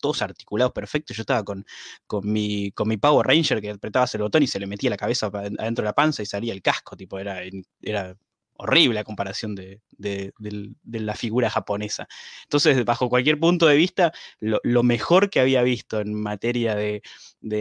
todos 0.01 0.23
articulados 0.23 0.73
perfectos. 0.73 1.17
Yo 1.17 1.23
estaba 1.23 1.45
con, 1.45 1.67
con, 2.07 2.31
mi, 2.31 2.71
con 2.73 2.89
mi 2.89 2.97
Power 2.97 3.27
Ranger 3.27 3.61
que 3.61 3.71
apretabas 3.71 4.15
el 4.15 4.23
botón 4.23 4.43
y 4.43 4.47
se 4.47 4.61
le 4.61 4.67
metía 4.67 4.91
la 4.91 4.97
cabeza 4.97 5.27
adentro 5.27 5.83
de 5.83 5.89
la 5.89 5.93
panza 5.95 6.23
y 6.23 6.27
salía 6.27 6.53
el 6.53 6.63
casco, 6.63 6.97
tipo, 6.97 7.19
era, 7.19 7.41
era 7.81 8.17
horrible 8.57 9.01
a 9.01 9.05
comparación 9.05 9.55
de, 9.55 9.81
la 10.85 11.15
figura 11.15 11.51
japonesa. 11.51 12.07
Entonces, 12.45 12.85
bajo 12.85 13.09
cualquier 13.09 13.39
punto 13.39 13.67
de 13.67 13.77
vista, 13.77 14.13
lo, 14.41 14.83
mejor 14.83 15.31
que 15.31 15.41
había 15.41 15.63
visto 15.63 16.01
en 16.01 16.15
materia 16.15 16.75
de, 16.75 17.03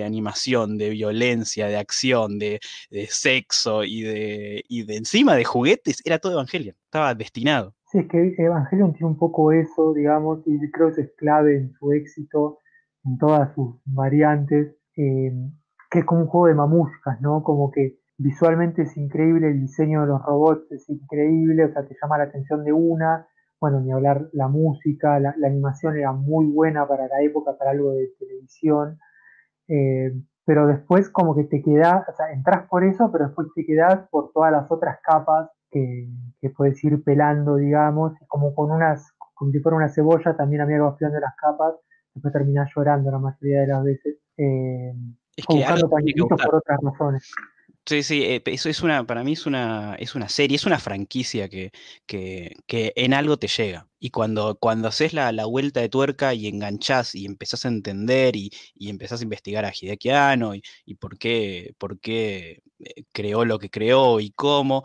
animación, 0.04 0.78
de 0.78 0.90
violencia, 0.90 1.68
de 1.68 1.78
acción, 1.78 2.40
de, 2.40 2.60
sexo 3.10 3.84
y 3.84 4.02
de, 4.02 4.64
y 4.68 4.84
de 4.84 4.98
encima 4.98 5.36
de 5.36 5.44
juguetes, 5.44 6.02
era 6.06 6.20
todo 6.20 6.34
Evangelion, 6.34 6.76
estaba 6.86 7.14
destinado. 7.16 7.76
Sí, 7.92 8.00
es 8.00 8.08
que 8.08 8.36
Evangelion 8.38 8.94
tiene 8.94 9.08
un 9.08 9.18
poco 9.18 9.52
eso, 9.52 9.94
digamos, 9.94 10.40
y 10.46 10.72
creo 10.72 10.94
que 10.94 11.02
es 11.02 11.12
clave 11.18 11.58
en 11.58 11.74
su 11.74 11.92
éxito, 11.92 12.60
en 13.04 13.18
todas 13.18 13.54
sus 13.54 13.76
variantes, 13.86 14.76
eh, 14.96 15.32
que 15.90 16.00
es 16.00 16.06
como 16.06 16.22
un 16.22 16.28
juego 16.28 16.48
de 16.48 16.56
mamuscas, 16.56 17.20
¿no? 17.20 17.44
Como 17.44 17.70
que 17.70 18.01
Visualmente 18.24 18.84
es 18.84 18.96
increíble, 18.98 19.48
el 19.48 19.62
diseño 19.62 20.02
de 20.02 20.08
los 20.08 20.22
robots 20.24 20.72
es 20.72 20.88
increíble, 20.90 21.66
o 21.66 21.74
sea, 21.74 21.88
te 21.88 21.96
llama 22.00 22.20
la 22.20 22.26
atención 22.26 22.64
de 22.64 22.72
una. 22.72 23.28
Bueno, 23.60 23.80
ni 23.80 23.92
hablar 23.92 24.30
la 24.34 24.48
música, 24.48 25.20
la, 25.20 25.34
animación 25.44 25.98
era 25.98 26.12
muy 26.12 26.46
buena 26.46 26.88
para 26.88 27.08
la 27.08 27.22
época, 27.24 27.58
para 27.58 27.72
algo 27.72 27.94
de 27.94 28.12
televisión. 28.20 29.00
Eh, 29.68 30.14
pero 30.46 30.68
después 30.68 31.10
como 31.10 31.36
que 31.36 31.46
te 31.46 31.64
quedas, 31.64 32.08
o 32.08 32.14
sea, 32.16 32.32
entras 32.32 32.68
por 32.68 32.84
eso, 32.84 33.12
pero 33.12 33.26
después 33.26 33.48
te 33.56 33.66
quedas 33.66 34.08
por 34.10 34.32
todas 34.34 34.52
las 34.52 34.70
otras 34.70 35.00
capas 35.02 35.50
que, 35.72 36.08
puedes 36.56 36.84
ir 36.84 37.04
pelando, 37.04 37.56
digamos, 37.56 38.14
y 38.22 38.26
como 38.28 38.54
con 38.54 38.70
unas, 38.70 39.14
como 39.34 39.52
si 39.52 39.60
fuera 39.62 39.78
una 39.78 39.90
cebolla, 39.90 40.36
también 40.38 40.62
a 40.62 40.68
mí 40.68 40.78
vas 40.78 40.96
pelando 40.96 41.20
las 41.20 41.36
capas, 41.38 41.74
después 42.14 42.32
terminás 42.34 42.70
llorando 42.76 43.10
la 43.10 43.18
mayoría 43.18 43.62
de 43.62 43.68
las 43.68 43.84
veces. 43.84 44.18
Eh, 44.38 44.94
es 45.36 45.46
que 45.48 45.56
buscando 45.56 45.90
por 45.90 46.56
otras 46.56 46.80
razones. 46.84 47.32
Sí, 47.86 48.04
sí, 48.04 48.24
eh, 48.24 48.42
eso 48.46 48.70
es 48.70 48.82
una, 48.82 49.06
para 49.06 49.24
mí 49.24 49.34
es 49.34 49.46
una, 49.48 49.96
es 49.96 50.14
una 50.16 50.30
serie, 50.30 50.56
es 50.56 50.66
una 50.66 50.80
franquicia 50.80 51.50
que, 51.50 51.72
que, 52.06 52.56
que 52.68 52.94
en 52.96 53.14
algo 53.14 53.38
te 53.38 53.48
llega. 53.48 53.90
Y 54.00 54.12
cuando, 54.12 54.56
cuando 54.60 54.88
haces 54.88 55.14
la, 55.14 55.32
la, 55.32 55.46
vuelta 55.46 55.82
de 55.82 55.90
tuerca 55.90 56.34
y 56.34 56.48
enganchás 56.48 57.16
y 57.16 57.26
empezás 57.26 57.66
a 57.66 57.68
entender 57.70 58.36
y, 58.36 58.52
y 58.76 58.90
empezás 58.90 59.20
a 59.22 59.24
investigar 59.24 59.66
a 59.66 59.72
Hideaki 59.74 60.10
y, 60.58 60.62
y, 60.86 60.96
por 60.96 61.18
qué, 61.18 61.74
por 61.78 62.00
qué 62.00 62.62
eh, 62.80 63.04
creó 63.12 63.46
lo 63.46 63.58
que 63.60 63.70
creó 63.70 64.20
y 64.20 64.32
cómo, 64.32 64.84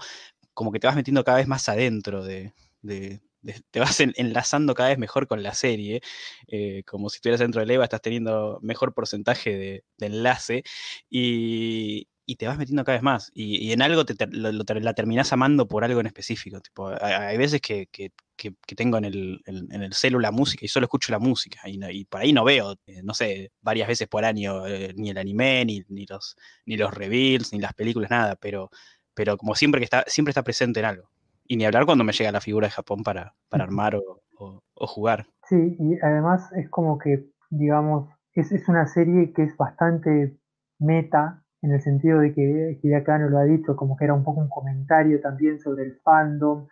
como 0.55 0.73
que 0.73 0.81
te 0.81 0.87
vas 0.87 0.97
metiendo 0.97 1.25
cada 1.25 1.39
vez 1.39 1.49
más 1.49 1.69
adentro 1.69 2.25
de, 2.25 2.55
de, 2.83 3.23
te 3.71 3.81
vas 3.81 4.01
enlazando 4.01 4.75
cada 4.75 4.89
vez 4.91 4.99
mejor 4.99 5.29
con 5.29 5.43
la 5.43 5.55
serie, 5.55 6.01
eh, 6.49 6.83
como 6.87 7.11
si 7.11 7.17
estuvieras 7.17 7.41
dentro 7.41 7.65
de 7.65 7.75
EVA, 7.75 7.85
estás 7.85 8.03
teniendo 8.03 8.59
mejor 8.63 8.95
porcentaje 8.95 9.85
de 9.99 10.07
enlace, 10.07 10.65
y, 11.11 12.09
y 12.27 12.37
te 12.37 12.49
vas 12.49 12.59
metiendo 12.59 12.85
cada 12.85 12.99
vez 12.99 13.03
más. 13.05 13.31
Y, 13.35 13.73
en 13.73 13.81
algo 13.83 14.05
te, 14.05 14.15
la 14.27 14.95
terminás 14.95 15.33
amando 15.33 15.69
por 15.69 15.85
algo 15.85 16.01
en 16.01 16.07
específico. 16.07 16.61
Tipo, 16.61 16.91
hay, 17.01 17.39
veces 17.39 17.61
que, 17.61 17.89
tengo 18.77 18.99
en 18.99 19.05
el, 19.05 19.43
en, 19.47 19.83
el 19.83 19.93
celu 19.95 20.19
la 20.19 20.33
música 20.33 20.65
y 20.65 20.69
solo 20.69 20.87
escucho 20.87 21.13
la 21.13 21.21
música. 21.21 21.61
Y, 21.67 22.05
por 22.05 22.21
ahí 22.21 22.33
no 22.33 22.45
veo, 22.45 22.75
eh, 22.87 23.01
no 23.05 23.15
sé, 23.15 23.53
varias 23.63 23.87
veces 23.87 24.09
por 24.09 24.25
año 24.25 24.67
eh, 24.67 24.93
ni 24.97 25.11
el 25.11 25.19
anime, 25.19 25.65
ni, 25.65 25.85
ni, 25.89 26.05
los, 26.05 26.37
ni 26.67 26.77
los 26.77 26.93
reveals, 26.93 27.53
ni 27.53 27.61
las 27.61 27.75
películas, 27.75 28.11
nada. 28.11 28.35
Pero, 28.35 28.71
pero 29.15 29.37
como 29.37 29.55
siempre 29.55 29.81
que 29.81 29.85
está, 29.85 30.05
siempre 30.09 30.33
está 30.33 30.43
presente 30.43 30.81
en 30.81 30.87
algo. 30.87 31.09
Y 31.47 31.57
ni 31.57 31.65
hablar 31.65 31.87
cuando 31.87 32.03
me 32.03 32.13
llega 32.13 32.33
la 32.33 32.41
figura 32.41 32.67
de 32.67 32.73
Japón 32.73 33.05
para, 33.05 33.37
para 33.49 33.63
armar 33.63 33.95
o, 33.95 34.23
o, 34.37 34.87
jugar. 34.89 35.29
Sí, 35.49 35.77
y 35.79 35.95
además 36.03 36.51
es 36.57 36.69
como 36.71 36.99
que, 36.99 37.25
digamos, 37.51 38.11
es, 38.33 38.51
es 38.51 38.69
una 38.69 38.89
serie 38.89 39.33
que 39.33 39.45
es 39.45 39.57
bastante 39.57 40.37
meta 40.81 41.46
en 41.63 41.73
el 41.73 41.81
sentido 41.81 42.21
de 42.21 42.33
que 42.35 42.79
Hideaki 42.83 43.31
lo 43.31 43.39
ha 43.39 43.45
dicho, 43.45 43.77
como 43.77 43.97
que 43.97 44.05
era 44.05 44.15
un 44.15 44.25
poco 44.25 44.41
un 44.41 44.49
comentario 44.49 45.21
también 45.21 45.59
sobre 45.61 45.85
el 45.85 45.97
fandom, 46.03 46.67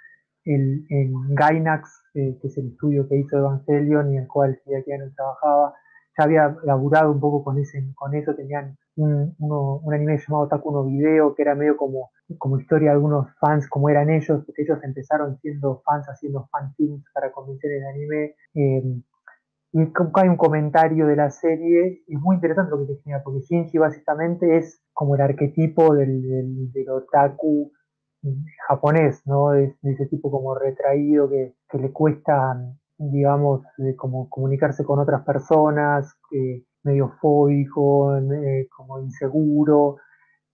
el, 0.44 0.84
en 0.90 1.34
Gainax, 1.34 2.02
eh, 2.14 2.38
que 2.40 2.48
es 2.48 2.58
el 2.58 2.68
estudio 2.68 3.08
que 3.08 3.16
hizo 3.16 3.38
Evangelion 3.38 4.12
y 4.12 4.16
en 4.16 4.22
el 4.22 4.28
cual 4.28 4.60
Hideaki 4.66 4.90
trabajaba, 5.16 5.74
ya 6.16 6.24
había 6.24 6.56
laburado 6.64 7.10
un 7.10 7.20
poco 7.20 7.42
con, 7.42 7.58
ese, 7.58 7.84
con 7.94 8.14
eso, 8.14 8.34
tenían 8.34 8.76
un, 8.96 9.34
un 9.38 9.94
anime 9.94 10.18
llamado 10.18 10.48
Taku 10.48 10.70
no 10.70 10.84
Video, 10.84 11.34
que 11.34 11.42
era 11.42 11.54
medio 11.54 11.76
como, 11.76 12.10
como 12.38 12.60
historia 12.60 12.90
de 12.90 12.94
algunos 12.94 13.26
fans, 13.40 13.68
como 13.68 13.88
eran 13.88 14.10
ellos, 14.10 14.44
porque 14.44 14.62
ellos 14.62 14.78
empezaron 14.84 15.38
siendo 15.40 15.82
fans 15.84 16.06
haciendo 16.08 16.48
fanfilms 16.52 17.04
para 17.12 17.32
convenciones 17.32 17.80
de 17.80 17.88
anime. 17.88 18.34
Eh, 18.54 19.02
y 19.74 19.80
hay 19.80 20.28
un 20.28 20.36
comentario 20.36 21.08
de 21.08 21.16
la 21.16 21.30
serie, 21.30 22.04
y 22.06 22.14
es 22.14 22.20
muy 22.20 22.36
interesante 22.36 22.70
lo 22.70 22.78
que 22.78 22.94
te 22.94 23.00
genera, 23.02 23.24
porque 23.24 23.40
Shinji 23.40 23.76
básicamente 23.76 24.56
es 24.56 24.80
como 24.92 25.16
el 25.16 25.20
arquetipo 25.20 25.96
del, 25.96 26.70
del, 26.72 26.88
otaku 26.90 27.72
japonés, 28.68 29.20
¿no? 29.26 29.50
De, 29.50 29.74
ese 29.82 30.06
tipo 30.06 30.30
como 30.30 30.54
retraído 30.54 31.28
que, 31.28 31.56
que 31.68 31.78
le 31.78 31.90
cuesta, 31.90 32.56
digamos, 32.98 33.62
como 33.96 34.28
comunicarse 34.30 34.84
con 34.84 35.00
otras 35.00 35.24
personas, 35.24 36.16
medio 36.84 37.08
fóbico, 37.20 38.16
eh, 38.16 38.68
como 38.76 39.00
inseguro. 39.00 39.96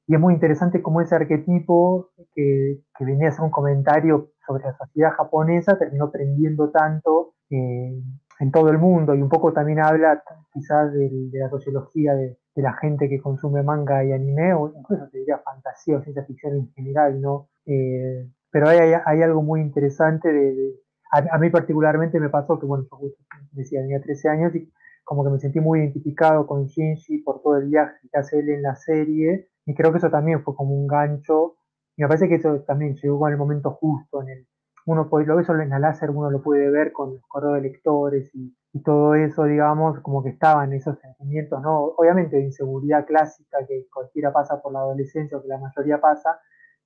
Y 0.07 0.15
es 0.15 0.21
muy 0.21 0.33
interesante 0.33 0.81
cómo 0.81 1.03
ese 1.03 1.17
arquetipo 1.17 2.09
que, 2.35 2.81
que, 2.97 3.05
venía 3.05 3.27
a 3.27 3.31
hacer 3.33 3.45
un 3.45 3.51
comentario 3.51 4.31
sobre 4.47 4.65
la 4.65 4.79
sociedad 4.79 5.11
japonesa 5.13 5.79
terminó 5.79 6.11
prendiendo 6.11 6.71
tanto 6.71 7.35
eh, 7.51 8.01
en 8.41 8.51
todo 8.51 8.71
el 8.71 8.79
mundo 8.79 9.15
y 9.15 9.21
un 9.23 9.29
poco 9.29 9.53
también 9.53 9.81
habla 9.81 10.23
quizás 10.53 10.93
de, 10.93 11.11
la 11.33 11.51
sociología 11.51 12.15
de, 12.15 12.39
la 12.57 12.73
gente 12.75 13.09
que 13.09 13.21
consume 13.21 13.63
manga 13.63 14.05
y 14.05 14.13
anime 14.13 14.53
o 14.53 14.73
incluso 14.77 15.07
se 15.09 15.19
diría 15.19 15.39
fantasía 15.39 15.97
o 15.97 16.03
ciencia 16.03 16.25
ficción 16.25 16.55
en 16.55 16.73
general, 16.73 17.21
¿no? 17.21 17.49
Eh, 17.65 18.29
pero 18.51 18.69
hay, 18.69 18.93
hay, 19.05 19.23
algo 19.23 19.43
muy 19.43 19.61
interesante 19.61 20.31
de, 20.31 20.75
a, 21.11 21.39
mí 21.39 21.49
particularmente 21.51 22.21
me 22.21 22.29
pasó 22.29 22.59
que, 22.59 22.67
bueno, 22.67 22.87
yo 22.91 23.09
decía, 23.53 23.81
tenía 23.81 24.01
13 24.01 24.29
años 24.29 24.55
y 24.55 24.71
como 25.05 25.25
que 25.25 25.31
me 25.31 25.39
sentí 25.39 25.61
muy 25.61 25.81
identificado 25.81 26.47
con 26.47 26.67
Shinji 26.67 27.19
por 27.19 27.43
todo 27.43 27.57
el 27.57 27.69
viaje 27.69 28.09
que 28.11 28.19
hace 28.19 28.41
él 28.41 28.51
en 28.51 28.63
la 28.63 28.77
serie 28.77 29.49
y 29.65 29.75
creo 29.75 29.93
que 29.93 29.99
eso 29.99 30.11
también 30.11 30.43
fue 30.43 30.55
como 30.55 30.75
un 30.75 30.87
gancho 30.87 31.57
y 31.97 32.03
me 32.03 32.09
parece 32.09 32.29
que 32.29 32.37
eso 32.37 32.61
también 32.61 32.95
llegó 32.97 33.27
en 33.27 33.33
el 33.33 33.39
momento 33.39 33.71
justo 33.73 34.23
en 34.23 34.29
el 34.31 34.47
uno 34.91 35.09
puede, 35.09 35.27
lo 35.27 35.37
ve 35.37 35.45
solo 35.45 35.63
en 35.63 35.71
la 35.71 35.79
láser, 35.79 36.11
uno 36.11 36.31
lo 36.31 36.43
puede 36.43 36.69
ver 36.69 36.93
con 36.93 37.15
los 37.15 37.27
correos 37.29 37.55
de 37.55 37.61
lectores 37.61 38.35
y, 38.35 38.55
todo 38.85 39.17
eso, 39.17 39.45
digamos, 39.45 39.99
como 40.01 40.23
que 40.23 40.31
estaban 40.31 40.73
esos 40.73 40.97
sentimientos, 41.01 41.61
¿no? 41.61 41.87
Obviamente 41.97 42.37
de 42.37 42.45
inseguridad 42.45 43.05
clásica 43.05 43.59
que 43.67 43.89
cualquiera 43.93 44.33
pasa 44.33 44.63
por 44.63 44.73
la 44.73 44.79
adolescencia 44.79 45.37
o 45.37 45.43
que 45.43 45.49
la 45.49 45.59
mayoría 45.59 46.01
pasa. 46.01 46.39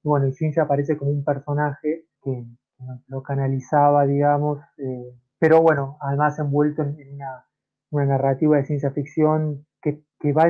Y 0.02 0.08
bueno, 0.08 0.30
Shinji 0.30 0.60
aparece 0.60 0.96
como 0.96 1.10
un 1.10 1.24
personaje 1.24 2.06
que, 2.22 2.46
lo 3.08 3.22
canalizaba, 3.22 4.06
digamos, 4.06 4.60
eh, 4.78 5.14
pero 5.38 5.60
bueno, 5.60 5.98
además 6.00 6.38
envuelto 6.38 6.82
en, 6.82 6.96
una, 7.14 7.44
narrativa 8.06 8.56
de 8.56 8.64
ciencia 8.64 8.90
ficción 8.90 9.66
que, 9.82 10.02
va, 10.32 10.44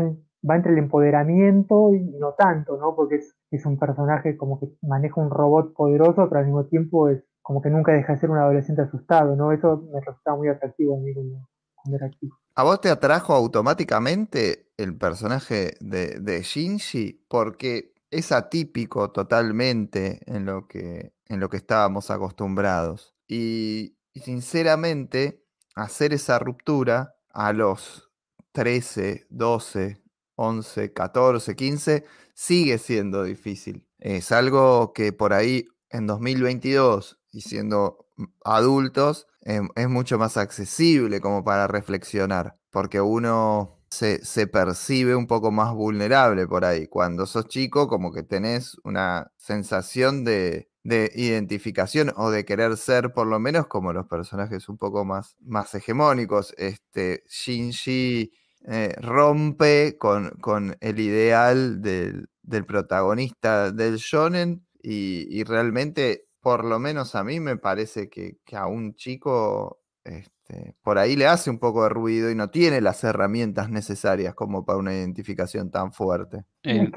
va 0.49 0.57
entre 0.57 0.73
el 0.73 0.79
empoderamiento 0.79 1.93
y 1.95 2.17
no 2.19 2.35
tanto, 2.35 2.77
¿no? 2.77 2.95
Porque 2.95 3.17
es, 3.17 3.37
es 3.51 3.67
un 3.67 3.77
personaje 3.77 4.37
como 4.37 4.61
que 4.61 4.69
maneja 4.83 5.21
un 5.21 5.31
robot 5.31 5.75
poderoso, 5.75 6.29
pero 6.29 6.39
al 6.39 6.47
mismo 6.47 6.67
tiempo 6.67 7.09
es 7.09 7.25
como 7.45 7.61
que 7.61 7.69
nunca 7.69 7.93
deja 7.93 8.15
de 8.15 8.19
ser 8.19 8.31
un 8.31 8.39
adolescente 8.39 8.81
asustado, 8.81 9.37
¿no? 9.37 9.53
Eso 9.53 9.87
me 9.93 10.01
resultaba 10.01 10.39
muy 10.39 10.49
atractivo 10.49 10.97
a 10.97 11.01
mí 11.01 11.13
cuando, 11.13 11.47
era 11.95 12.09
chico. 12.09 12.41
¿A 12.55 12.63
vos 12.63 12.81
te 12.81 12.89
atrajo 12.89 13.35
automáticamente 13.35 14.73
el 14.79 14.97
personaje 14.97 15.75
de, 15.79 16.21
de, 16.21 16.41
Shinji? 16.41 17.27
Porque 17.29 17.93
es 18.11 18.33
atípico 18.33 19.11
totalmente 19.11 20.21
en 20.25 20.47
lo 20.47 20.67
que, 20.67 21.13
en 21.27 21.39
lo 21.39 21.51
que 21.51 21.59
estábamos 21.59 22.11
acostumbrados. 22.11 23.15
Y, 23.29 23.99
y 24.15 24.21
sinceramente, 24.21 25.45
hacer 25.75 26.15
esa 26.15 26.39
ruptura 26.39 27.17
a 27.29 27.53
los 27.53 28.11
13, 28.53 29.27
12, 29.29 30.03
11, 30.37 30.93
14, 30.95 31.57
15 31.57 32.05
sigue 32.33 32.79
siendo 32.79 33.23
difícil. 33.23 33.87
Es 33.99 34.33
algo 34.33 34.95
que 34.95 35.13
por 35.13 35.35
ahí 35.35 35.69
en 35.91 36.07
2022 36.07 37.21
y 37.35 37.41
siendo 37.41 38.07
adultos, 38.45 39.27
em, 39.43 39.69
es 39.75 39.89
mucho 39.89 40.19
más 40.19 40.37
accesible 40.37 41.21
como 41.21 41.45
para 41.45 41.67
reflexionar, 41.67 42.57
porque 42.71 43.01
uno 43.01 43.81
se, 43.91 44.47
percibe 44.47 45.15
un 45.15 45.27
poco 45.27 45.51
más 45.51 45.73
vulnerable 45.75 46.47
por 46.47 46.65
ahí. 46.65 46.87
Cuando 46.87 47.27
sos 47.27 47.47
chico, 47.49 47.89
como 47.89 48.13
que 48.13 48.23
tenés 48.23 48.77
una 48.85 49.33
sensación 49.37 50.25
de, 50.25 50.69
identificación 50.85 52.13
o 52.17 52.31
de 52.31 52.45
querer 52.45 52.77
ser 52.77 53.13
por 53.15 53.27
lo 53.27 53.39
menos 53.41 53.67
como 53.69 53.93
los 53.93 54.07
personajes 54.07 54.69
un 54.69 54.77
poco 54.79 55.05
más, 55.05 55.37
más 55.41 55.75
hegemónicos. 55.75 56.55
Este, 56.59 57.25
Shinji 57.29 58.33
eh, 58.67 58.95
rompe 59.01 59.97
con, 59.99 60.31
con, 60.41 60.77
el 60.81 61.01
ideal 61.01 61.81
del, 61.81 62.29
protagonista 62.67 63.71
del 63.73 63.97
shonen 63.97 64.67
y, 64.83 65.27
y 65.31 65.45
realmente 65.45 66.24
por 66.45 66.63
lo 66.67 66.79
menos 66.79 67.15
a 67.15 67.25
mí 67.25 67.41
me 67.41 67.57
parece 67.57 68.11
que, 68.11 68.37
a 68.53 68.67
un 68.67 68.95
chico 68.97 69.81
este, 70.05 70.75
por 70.83 70.99
ahí 70.99 71.17
le 71.17 71.27
hace 71.27 71.49
un 71.49 71.59
poco 71.59 71.85
de 71.85 71.89
ruido 71.89 72.31
y 72.31 72.35
no 72.35 72.51
tiene 72.51 72.83
las 72.83 73.03
herramientas 73.03 73.71
necesarias 73.71 74.35
como 74.35 74.63
para 74.67 74.79
una 74.79 74.93
identificación 74.93 75.71
tan 75.71 75.95
fuerte. 75.95 76.45
Eh, 76.63 76.91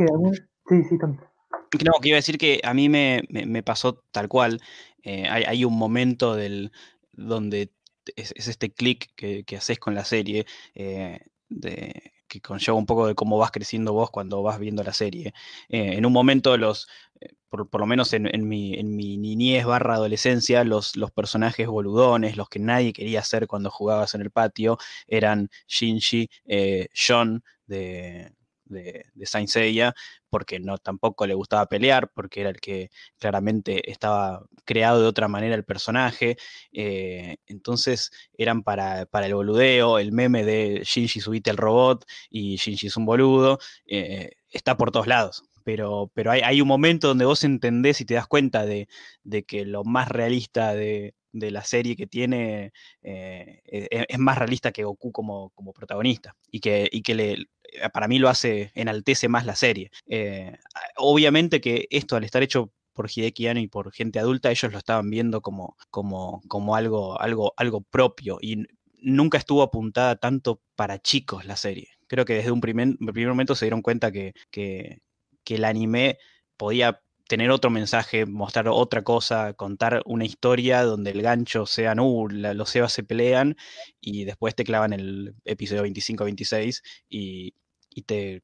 sí, 0.68 0.84
sí, 0.90 0.98
No, 1.00 1.94
que 2.02 2.10
iba 2.10 2.18
a 2.18 2.20
decir 2.20 2.38
que 2.38 2.60
a 2.62 2.74
mí 2.74 2.90
me, 2.90 3.24
pasó 3.64 4.04
tal 4.12 4.28
cual. 4.28 4.60
Eh, 5.02 5.30
hay, 5.30 5.64
un 5.64 5.78
momento 5.78 6.36
del, 6.36 6.74
donde 7.14 7.72
es, 8.18 8.34
este 8.36 8.74
clic 8.74 9.12
que, 9.16 9.46
haces 9.56 9.80
con 9.80 9.96
la 9.96 10.04
serie, 10.04 10.46
eh, 10.76 11.22
de, 11.48 12.12
que 12.28 12.42
conlleva 12.42 12.78
un 12.78 12.86
poco 12.86 13.08
de 13.08 13.16
cómo 13.16 13.38
vas 13.38 13.52
creciendo 13.52 13.94
vos 13.94 14.12
cuando 14.12 14.44
vas 14.44 14.60
viendo 14.60 14.84
la 14.84 14.92
serie. 14.92 15.34
en 15.70 16.06
un 16.06 16.12
momento 16.12 16.58
los, 16.58 16.90
por, 17.50 17.80
lo 17.80 17.86
menos 17.86 18.14
en, 18.14 18.24
mi, 18.48 18.74
en, 18.76 18.96
mi, 18.96 19.18
niñez 19.18 19.66
barra 19.66 19.96
adolescencia, 19.96 20.64
los, 20.64 20.96
los, 20.96 21.12
personajes 21.12 21.68
boludones, 21.68 22.38
los 22.38 22.50
que 22.50 22.60
nadie 22.60 22.94
quería 22.94 23.24
ser 23.24 23.48
cuando 23.48 23.72
jugabas 23.72 24.16
en 24.16 24.22
el 24.22 24.32
patio, 24.32 24.78
eran 25.08 25.50
Shinji, 25.68 26.30
eh, 26.46 26.88
John 26.94 27.44
de, 27.66 28.32
de, 28.66 29.06
Saint 29.26 29.50
Seiya, 29.50 29.94
porque 30.30 30.60
no 30.60 30.78
tampoco 30.78 31.26
le 31.26 31.34
gustaba 31.34 31.68
pelear, 31.68 32.12
porque 32.14 32.42
era 32.42 32.50
el 32.50 32.60
que 32.60 32.90
claramente 33.20 33.90
estaba 33.90 34.46
creado 34.66 35.02
de 35.02 35.08
otra 35.08 35.28
manera 35.28 35.56
el 35.56 35.64
personaje. 35.66 36.38
Eh, 36.72 37.38
entonces 37.48 38.12
eran 38.38 38.64
para, 38.64 39.06
para, 39.06 39.28
el 39.28 39.36
boludeo, 39.36 40.00
el 40.00 40.12
meme 40.12 40.44
de 40.44 40.82
Shinji 40.84 41.22
subite 41.22 41.50
el 41.50 41.58
robot 41.58 42.06
y 42.30 42.58
Shinji 42.58 42.88
es 42.88 42.98
un 42.98 43.06
boludo, 43.06 43.60
eh, 43.86 44.32
está 44.52 44.78
por 44.78 44.92
todos 44.92 45.08
lados 45.08 45.44
pero, 45.68 46.10
pero 46.14 46.32
hay, 46.32 46.62
un 46.62 46.68
momento 46.70 47.10
donde 47.10 47.26
vos 47.26 47.44
entendés 47.44 48.00
y 48.00 48.06
te 48.06 48.14
das 48.14 48.26
cuenta 48.26 48.66
de, 48.66 48.88
que 49.46 49.66
lo 49.66 49.84
más 49.84 50.08
realista 50.08 50.74
de, 50.74 51.14
la 51.34 51.62
serie 51.66 51.98
que 51.98 52.08
tiene 52.08 52.72
eh, 53.02 53.60
e, 53.66 54.06
es, 54.08 54.18
más 54.18 54.38
realista 54.38 54.72
que 54.72 54.86
Goku 54.86 55.12
como, 55.12 55.52
protagonista 55.76 56.38
y 56.50 56.62
que, 56.62 56.88
y 56.90 57.02
que 57.02 57.16
le, 57.16 57.48
para 57.92 58.08
mí 58.08 58.18
lo 58.18 58.30
hace, 58.30 58.72
enaltece 58.76 59.28
más 59.28 59.46
la 59.46 59.58
serie. 59.58 59.92
Eh, 60.08 60.58
obviamente 60.96 61.60
que 61.60 61.86
esto 61.90 62.16
al 62.16 62.24
estar 62.24 62.42
hecho 62.44 62.72
por 62.94 63.10
Hideki 63.14 63.48
Anno 63.48 63.60
y 63.60 63.68
por 63.68 63.92
gente 63.92 64.20
adulta, 64.20 64.50
ellos 64.50 64.72
lo 64.72 64.78
estaban 64.78 65.10
viendo 65.10 65.42
como, 65.42 65.76
como, 65.90 66.44
como 66.48 66.78
algo, 66.78 67.20
algo, 67.20 67.54
algo 67.58 67.82
propio 67.82 68.38
y 68.42 68.64
nunca 69.02 69.38
estuvo 69.38 69.64
apuntada 69.64 70.16
tanto 70.16 70.62
para 70.78 70.98
chicos 71.00 71.44
la 71.44 71.58
serie. 71.58 71.90
Creo 72.08 72.24
que 72.24 72.36
desde 72.36 72.52
un 72.52 72.62
primer, 72.62 72.96
primer 72.98 73.28
momento 73.28 73.54
se 73.54 73.66
dieron 73.66 73.82
cuenta 73.82 74.14
que, 74.14 74.34
que 74.50 75.02
el 75.56 75.66
anime 75.66 76.18
podía 76.58 77.02
tener 77.28 77.52
otro 77.52 77.70
mensaje, 77.70 78.26
mostrar 78.26 78.68
otra 78.70 79.04
cosa, 79.04 79.54
contar 79.54 80.02
una 80.06 80.26
historia 80.26 80.84
donde 80.84 81.12
el 81.12 81.22
gancho 81.22 81.66
sea, 81.66 81.94
no, 81.94 82.28
los 82.30 82.70
Sebas 82.70 82.94
se 82.94 83.04
pelean 83.04 83.58
y 84.00 84.26
después 84.26 84.56
te 84.56 84.64
clavan 84.64 84.94
el 84.94 85.36
episodio 85.46 85.84
25-26 85.84 86.82
y, 87.10 87.54
te, 88.06 88.44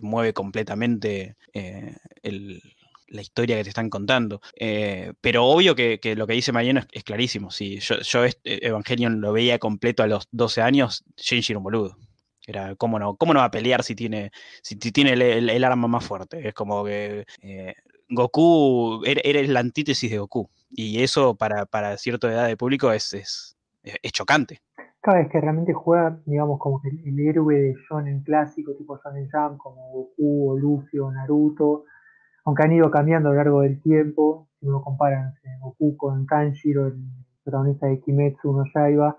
mueve 0.00 0.32
completamente 0.32 1.36
eh, 1.54 1.96
la 2.22 3.20
historia 3.20 3.56
que 3.56 3.64
te 3.64 3.68
están 3.68 3.90
contando. 3.90 4.40
Eh, 4.56 5.12
pero 5.20 5.44
obvio 5.44 5.74
que, 5.74 6.00
lo 6.16 6.26
que 6.26 6.34
dice 6.34 6.52
Mariano 6.52 6.80
es, 6.90 7.04
clarísimo. 7.04 7.50
Si 7.50 7.78
yo, 7.80 8.00
yo 8.00 8.24
este 8.24 8.66
Evangelion 8.66 9.20
lo 9.20 9.32
veía 9.32 9.58
completo 9.58 10.02
a 10.02 10.06
los 10.06 10.28
12 10.30 10.62
años, 10.62 11.04
Shinji 11.16 11.52
era 11.52 11.58
un 11.58 11.64
boludo. 11.64 11.96
Era, 12.46 12.74
¿cómo 12.76 12.98
no, 12.98 13.16
cómo 13.16 13.34
no 13.34 13.40
va 13.40 13.46
a 13.46 13.50
pelear 13.50 13.82
si 13.82 13.94
tiene, 13.94 14.32
si, 14.62 14.76
tiene 14.76 15.12
el, 15.12 15.64
arma 15.64 15.88
más 15.88 16.04
fuerte? 16.04 16.48
Es 16.48 16.54
como 16.54 16.84
que 16.84 17.24
eh, 17.42 17.74
Goku, 18.08 19.02
eres 19.04 19.48
la 19.48 19.60
antítesis 19.60 20.10
de 20.10 20.18
Goku. 20.18 20.48
Y 20.70 21.02
eso 21.02 21.34
para, 21.34 21.66
para 21.66 21.96
cierta 21.96 22.30
edad 22.30 22.46
de 22.46 22.56
público 22.56 22.92
es, 22.92 23.12
es, 23.14 23.56
es 23.82 24.12
chocante. 24.12 24.60
Cada 25.00 25.18
vez 25.18 25.28
que 25.30 25.40
realmente 25.40 25.72
juega, 25.72 26.16
digamos, 26.26 26.60
como 26.60 26.80
que 26.80 26.88
el, 26.88 27.18
héroe 27.18 27.54
de 27.54 27.74
shonen 27.88 28.22
clásico, 28.22 28.74
tipo 28.76 28.98
Shonen 28.98 29.28
Jump, 29.32 29.58
como 29.58 29.90
Goku 29.90 30.50
o 30.50 30.56
Luffy 30.56 30.98
o 30.98 31.10
Naruto, 31.10 31.84
aunque 32.44 32.62
han 32.62 32.72
ido 32.72 32.90
cambiando 32.90 33.28
a 33.28 33.32
lo 33.32 33.38
largo 33.38 33.60
del 33.62 33.80
tiempo, 33.82 34.48
si 34.60 34.66
uno 34.66 34.82
compara 34.82 35.34
Goku 35.60 35.96
con 35.96 36.24
Kanjiro, 36.24 36.86
el 36.86 36.98
protagonista 37.42 37.86
de 37.86 38.00
Kimetsu 38.00 38.52
no 38.52 38.64
Yaiba, 38.72 39.16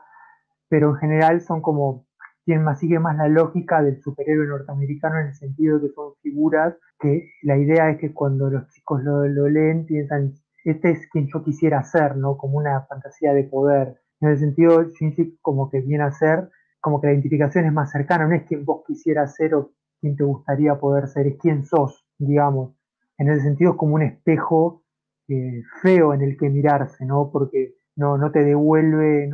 pero 0.69 0.91
en 0.91 0.95
general 0.95 1.41
son 1.41 1.61
como 1.61 2.05
tienen 2.45 2.63
más, 2.63 2.79
sigue 2.79 2.99
más 2.99 3.17
la 3.17 3.27
lógica 3.27 3.81
del 3.81 4.01
superhéroe 4.01 4.47
norteamericano 4.47 5.19
en 5.19 5.27
el 5.27 5.35
sentido 5.35 5.79
de 5.79 5.87
que 5.87 5.93
son 5.93 6.13
figuras 6.21 6.75
que 6.99 7.29
la 7.41 7.57
idea 7.57 7.89
es 7.89 7.99
que 7.99 8.13
cuando 8.13 8.49
los 8.49 8.69
chicos 8.69 9.03
lo, 9.03 9.25
leen 9.49 9.85
piensan, 9.85 10.33
este 10.63 10.91
es 10.91 11.07
quien 11.11 11.27
yo 11.27 11.43
quisiera 11.43 11.83
ser, 11.83 12.15
¿no? 12.15 12.37
Como 12.37 12.57
una 12.57 12.81
fantasía 12.85 13.33
de 13.33 13.43
poder. 13.43 13.99
En 14.21 14.29
el 14.29 14.37
sentido, 14.37 14.83
Shinji 14.83 15.37
como 15.41 15.69
que 15.69 15.81
viene 15.81 16.03
a 16.03 16.11
ser, 16.11 16.49
como 16.79 17.01
que 17.01 17.07
la 17.07 17.13
identificación 17.13 17.65
es 17.65 17.73
más 17.73 17.91
cercana, 17.91 18.25
no 18.25 18.35
es 18.35 18.43
quien 18.43 18.63
vos 18.63 18.83
quisieras 18.87 19.35
ser 19.35 19.55
o 19.55 19.71
quien 19.99 20.15
te 20.15 20.23
gustaría 20.23 20.79
poder 20.79 21.07
ser, 21.07 21.27
es 21.27 21.37
quién 21.39 21.65
sos, 21.65 22.05
digamos. 22.17 22.73
En 23.17 23.29
ese 23.29 23.41
sentido 23.41 23.71
es 23.71 23.77
como 23.77 23.95
un 23.95 24.03
espejo 24.03 24.83
eh, 25.27 25.61
feo 25.81 26.13
en 26.13 26.21
el 26.21 26.37
que 26.37 26.49
mirarse, 26.49 27.05
¿no? 27.05 27.29
Porque 27.31 27.75
no, 27.95 28.17
no 28.17 28.31
te 28.31 28.43
devuelve, 28.43 29.29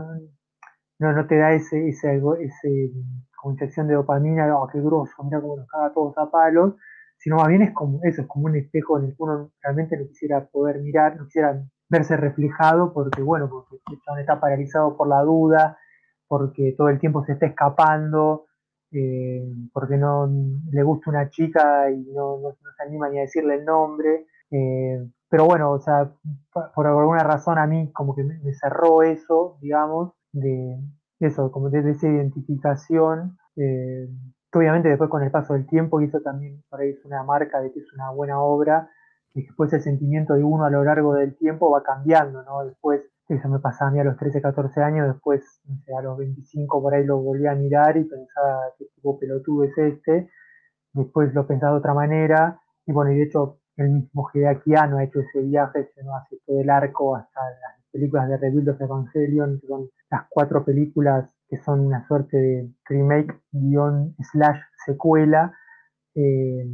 no, 1.00 1.14
no 1.14 1.28
te 1.28 1.38
da 1.38 1.54
ese, 1.54 1.90
ese, 1.90 2.22
ese 2.42 2.92
como 3.36 3.56
inyección 3.56 3.88
de 3.88 3.96
dopamina, 3.96 4.58
oh, 4.58 4.68
qué 4.68 4.82
grosso, 4.82 5.24
mira 5.24 5.42
cómo 5.42 5.58
nos 5.58 5.68
caga 5.68 5.94
todos 5.94 6.18
a 6.18 6.30
palos, 6.30 6.76
sino 7.18 7.38
más 7.38 7.48
bien 7.48 7.62
es 7.62 7.72
como 7.74 8.00
eso, 8.04 8.22
es 8.22 8.28
como 8.28 8.46
un 8.46 8.56
espejo 8.56 9.00
en 9.00 9.06
el 9.06 9.12
que 9.12 9.24
uno 9.24 9.52
realmente 9.62 9.98
no 9.98 10.08
quisiera 10.08 10.46
poder 10.46 10.80
mirar, 10.82 11.18
no 11.18 11.26
quisiera 11.26 11.62
verse 11.90 12.16
reflejado, 12.18 12.94
porque 12.94 13.22
bueno, 13.22 13.50
porque 13.50 13.78
está 14.22 14.40
paralizado 14.40 14.96
por 14.96 15.08
la 15.08 15.22
duda, 15.22 15.78
porque 16.28 16.76
todo 16.78 16.90
el 16.90 17.00
tiempo 17.00 17.26
se 17.26 17.34
está 17.34 17.48
escapando, 17.48 18.46
eh, 18.92 19.44
porque 19.74 19.98
no 19.98 20.30
le 20.72 20.84
gusta 20.84 21.10
una 21.10 21.30
chica 21.30 21.90
y 21.92 22.04
no, 22.14 22.40
no, 22.40 22.52
se 22.52 22.84
anima 22.84 23.10
ni 23.10 23.18
a 23.20 23.22
decirle 23.22 23.56
el 23.56 23.66
nombre. 23.66 24.28
Eh, 24.52 25.06
pero 25.30 25.46
bueno, 25.46 25.72
o 25.72 25.80
sea, 25.80 26.12
por 26.52 26.88
alguna 26.88 27.24
razón 27.24 27.58
a 27.58 27.68
mí 27.68 27.92
como 27.92 28.16
que 28.16 28.24
me, 28.24 28.54
cerró 28.54 29.04
eso, 29.04 29.58
digamos, 29.62 30.14
de 30.32 30.80
eso, 31.20 31.52
como 31.52 31.70
de, 31.70 31.90
esa 31.92 32.08
identificación. 32.08 33.38
Eh, 33.56 34.08
obviamente 34.54 34.90
después 34.90 35.10
con 35.10 35.24
el 35.24 35.32
paso 35.32 35.54
del 35.54 35.68
tiempo, 35.68 36.02
y 36.02 36.06
eso 36.06 36.22
también 36.22 36.64
por 36.70 36.82
ahí 36.82 36.90
es 36.90 37.06
una 37.06 37.24
marca 37.24 37.60
de 37.62 37.72
que 37.72 37.80
es 37.80 37.94
una 37.94 38.10
buena 38.12 38.42
obra, 38.42 38.90
y 39.34 39.44
después 39.44 39.72
el 39.74 39.82
sentimiento 39.82 40.34
de 40.34 40.44
uno 40.44 40.66
a 40.66 40.70
lo 40.70 40.84
largo 40.84 41.14
del 41.14 41.36
tiempo 41.38 41.70
va 41.70 41.84
cambiando, 41.84 42.44
¿no? 42.44 42.66
Después, 42.66 43.02
eso 43.28 43.48
me 43.48 43.60
pasaba 43.60 43.92
a 43.92 43.94
mí 43.94 44.00
a 44.00 44.04
los 44.04 44.18
13, 44.18 44.42
14 44.42 44.82
años, 44.82 45.08
después, 45.08 45.62
a 45.96 46.02
los 46.02 46.18
25 46.18 46.82
por 46.82 46.94
ahí 46.96 47.06
lo 47.06 47.18
volví 47.20 47.46
a 47.46 47.54
mirar 47.54 47.96
y 47.98 48.06
pensaba 48.06 48.74
qué 48.78 48.86
tipo 48.96 49.20
pelotudo 49.20 49.66
es 49.66 49.78
este, 49.78 50.30
después 50.94 51.34
lo 51.36 51.46
pensaba 51.46 51.74
de 51.74 51.80
otra 51.80 51.94
manera, 51.94 52.60
y 52.88 52.92
bueno, 52.92 53.12
y 53.12 53.18
de 53.18 53.24
hecho 53.26 53.60
el 53.78 53.90
mismo 53.92 54.30
Hideaki 54.34 54.76
ha 54.76 55.04
hecho 55.04 55.20
ese 55.22 55.42
viaje, 55.42 55.90
se 55.96 56.04
nos 56.04 56.16
hace 56.22 56.38
todo 56.46 56.60
el 56.60 56.70
arco 56.70 57.16
hasta 57.16 57.40
las 57.40 57.79
películas 57.92 58.30
de 58.30 58.38
Rebuild 58.38 58.70
of 58.70 58.82
Evangelion, 58.82 59.60
que 59.60 59.68
son 59.68 59.90
las 60.10 60.26
cuatro 60.30 60.64
películas 60.64 61.34
que 61.48 61.58
son 61.58 61.80
una 61.82 62.08
suerte 62.08 62.38
de 62.38 62.72
remake 62.86 63.42
guion 63.52 64.16
slash 64.32 64.60
secuela. 64.86 65.54
Eh, 66.16 66.66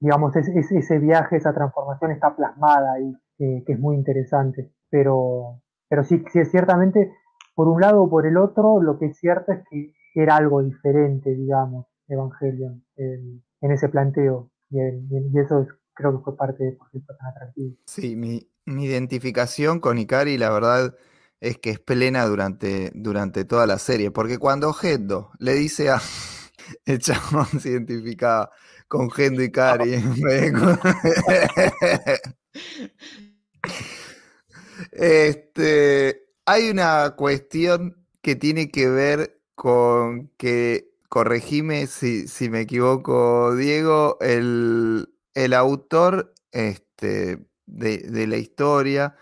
digamos, 0.00 0.34
ese 0.36 0.98
viaje, 0.98 1.36
esa 1.36 1.54
transformación 1.54 2.10
está 2.10 2.34
plasmada 2.34 2.94
ahí, 2.94 3.14
eh, 3.38 3.62
que 3.64 3.74
es 3.74 3.78
muy 3.78 3.96
interesante. 3.96 4.72
Pero, 4.90 5.60
pero 5.88 6.02
sí, 6.04 6.24
sí, 6.32 6.44
ciertamente, 6.46 7.12
por 7.54 7.68
un 7.68 7.80
lado 7.80 8.02
o 8.02 8.10
por 8.10 8.26
el 8.26 8.36
otro, 8.36 8.82
lo 8.82 8.98
que 8.98 9.06
es 9.06 9.18
cierto 9.18 9.52
es 9.52 9.62
que 9.70 9.94
era 10.14 10.36
algo 10.36 10.62
diferente, 10.62 11.34
digamos, 11.34 11.86
Evangelion, 12.08 12.84
en, 12.96 13.42
ese 13.60 13.88
planteo. 13.88 14.50
Y, 14.70 14.80
eso 15.38 15.66
creo 15.94 16.16
que 16.16 16.24
fue 16.24 16.36
parte 16.36 16.64
de 16.64 16.72
por 16.72 16.90
qué 16.90 17.00
fue 17.00 17.14
tan 17.16 17.28
atractivo. 17.28 17.76
Sí, 17.86 18.16
mi, 18.16 18.40
mi 18.64 18.84
identificación 18.84 19.80
con 19.80 19.98
Ikari, 19.98 20.38
la 20.38 20.50
verdad, 20.50 20.94
es 21.40 21.58
que 21.58 21.70
es 21.70 21.80
plena 21.80 22.26
durante, 22.26 22.92
durante 22.94 23.44
toda 23.44 23.66
la 23.66 23.78
serie. 23.78 24.10
Porque 24.10 24.38
cuando 24.38 24.72
Gendo 24.72 25.30
le 25.38 25.54
dice 25.54 25.90
a. 25.90 26.00
El 26.86 27.00
chabón 27.00 27.46
se 27.60 27.70
identificaba 27.70 28.50
con 28.88 29.10
Gendo 29.10 29.42
Ikari. 29.42 29.94
este, 34.92 36.22
hay 36.46 36.70
una 36.70 37.14
cuestión 37.16 37.96
que 38.20 38.36
tiene 38.36 38.70
que 38.70 38.88
ver 38.88 39.40
con 39.54 40.28
que, 40.36 40.92
corregime 41.12 41.88
si, 41.88 42.26
si 42.26 42.48
me 42.48 42.60
equivoco, 42.60 43.54
Diego, 43.54 44.16
el, 44.22 45.10
el 45.34 45.52
autor 45.52 46.32
este, 46.52 47.44
de, 47.72 48.26
la 48.26 48.36
historia, 48.36 49.14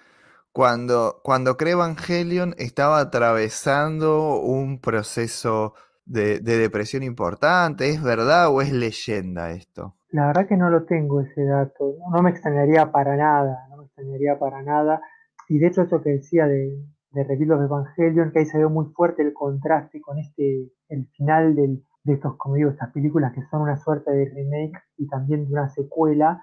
cuando, 0.53 1.21
cuando 1.23 1.57
Evangelion 1.59 2.55
estaba 2.59 3.01
atravesando 3.01 4.41
un 4.41 4.81
proceso 4.81 5.75
de, 6.11 6.41
depresión 6.41 7.03
importante. 7.03 7.89
¿Es 7.89 8.03
verdad 8.03 8.53
o 8.53 8.61
es 8.61 8.73
leyenda 8.73 9.51
esto? 9.53 9.95
La 10.11 10.27
verdad 10.27 10.49
que 10.49 10.57
no 10.57 10.71
lo 10.71 10.85
tengo 10.85 11.21
ese 11.21 11.45
dato. 11.45 11.97
No 12.13 12.23
me 12.23 12.31
extrañaría 12.31 12.91
para 12.91 13.17
nada, 13.17 13.67
no 13.71 13.77
me 13.79 13.85
extrañaría 13.85 14.39
para 14.39 14.63
nada. 14.63 15.01
Y 15.49 15.59
de 15.59 15.69
hecho 15.69 15.83
eso 15.83 16.03
que 16.03 16.11
decía 16.11 16.47
de, 16.47 16.83
de 17.13 17.23
Evangelion, 17.23 18.33
que 18.33 18.41
ahí 18.41 18.47
se 18.47 18.59
ve 18.59 18.67
muy 18.69 18.87
fuerte 18.87 19.23
el 19.23 19.33
contraste 19.33 20.01
con 20.01 20.19
este, 20.19 20.69
el 20.89 21.07
final 21.17 21.55
de 21.55 21.81
estos, 22.07 22.37
como 22.37 22.57
digo, 22.57 22.71
estas 22.71 22.93
películas 22.93 23.33
que 23.33 23.43
son 23.51 23.63
una 23.63 23.77
suerte 23.77 24.11
de 24.11 24.25
remake 24.27 24.83
y 24.97 25.07
también 25.07 25.47
de 25.47 25.53
una 25.53 25.69
secuela, 25.69 26.43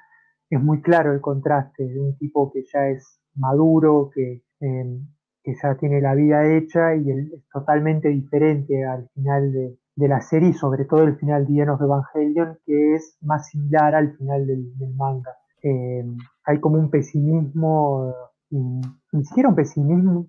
es 0.50 0.62
muy 0.62 0.82
claro 0.82 1.14
el 1.14 1.22
contraste 1.22 1.88
de 1.88 2.00
un 2.00 2.18
tipo 2.18 2.52
que 2.52 2.64
ya 2.72 2.88
es 2.88 3.20
maduro, 3.36 4.10
que, 4.14 4.44
em, 4.60 5.08
que 5.44 5.54
ya 5.62 5.76
tiene 5.76 6.02
la 6.02 6.16
vida 6.16 6.46
hecha 6.46 6.96
y 6.96 7.12
es 7.12 7.48
totalmente 7.52 8.10
diferente 8.10 8.86
al 8.86 9.10
final 9.10 9.52
de, 9.52 9.78
la 9.96 10.22
serie 10.22 10.54
sobre 10.54 10.86
todo 10.86 11.04
el 11.04 11.16
final 11.18 11.48
de 11.48 11.70
of 11.70 11.82
Evangelion, 11.82 12.60
que 12.66 12.96
es 12.96 13.18
más 13.22 13.48
similar 13.48 13.96
al 13.96 14.16
final 14.16 14.46
del, 14.46 14.68
manga. 14.96 15.36
Em, 15.64 16.18
hay 16.46 16.60
como 16.60 16.78
un 16.78 16.90
pesimismo, 16.92 18.14
ni 18.52 19.26
siquiera 19.26 19.50
un 19.50 19.56
pesimismo, 19.56 20.28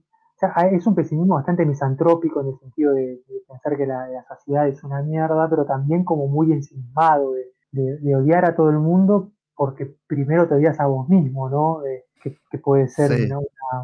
es 0.71 0.87
un 0.87 0.95
pesimismo 0.95 1.35
bastante 1.35 1.67
misantrópico 1.67 2.41
en 2.41 2.49
el 2.49 2.59
sentido 2.59 2.95
de, 2.95 3.21
pensar 3.47 3.77
que 3.77 3.87
la, 3.87 4.07
sociedad 4.29 4.69
es 4.69 4.83
una 4.85 5.03
mierda, 5.03 5.49
pero 5.51 5.65
también 5.67 6.05
como 6.05 6.29
muy 6.29 6.53
ensimismado, 6.53 7.33
de, 7.73 8.17
odiar 8.17 8.45
a 8.47 8.57
todo 8.57 8.71
el 8.71 8.79
mundo 8.79 9.33
porque 9.59 9.93
primero 10.07 10.47
te 10.47 10.55
odias 10.55 10.79
a 10.79 10.87
vos 10.87 11.09
mismo, 11.09 11.51
¿no? 11.51 11.83
que, 12.23 12.59
puede 12.59 12.89
ser 12.89 13.11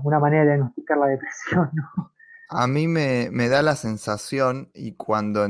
una, 0.05 0.21
manera 0.21 0.45
de 0.45 0.51
diagnosticar 0.51 0.99
la 0.99 1.09
depresión, 1.09 1.69
¿no? 1.73 2.13
A 2.49 2.69
mí 2.69 2.87
me, 2.87 3.49
da 3.49 3.61
la 3.63 3.75
sensación, 3.75 4.71
y 4.73 4.95
cuando 4.95 5.47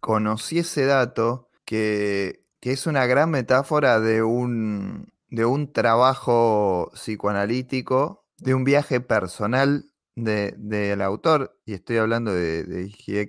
conocí 0.00 0.60
ese 0.60 0.86
dato, 0.86 1.50
que, 1.66 2.46
es 2.62 2.86
una 2.86 3.04
gran 3.04 3.30
metáfora 3.30 4.00
de 4.00 4.22
un, 4.22 5.12
de 5.28 5.44
un 5.44 5.70
trabajo 5.72 6.90
psicoanalítico, 6.94 8.24
de 8.38 8.54
un 8.54 8.64
viaje 8.64 9.00
personal 9.00 9.84
del 10.14 11.02
autor, 11.02 11.58
y 11.66 11.74
estoy 11.74 11.98
hablando 11.98 12.32
de, 12.32 12.64
de 12.64 13.28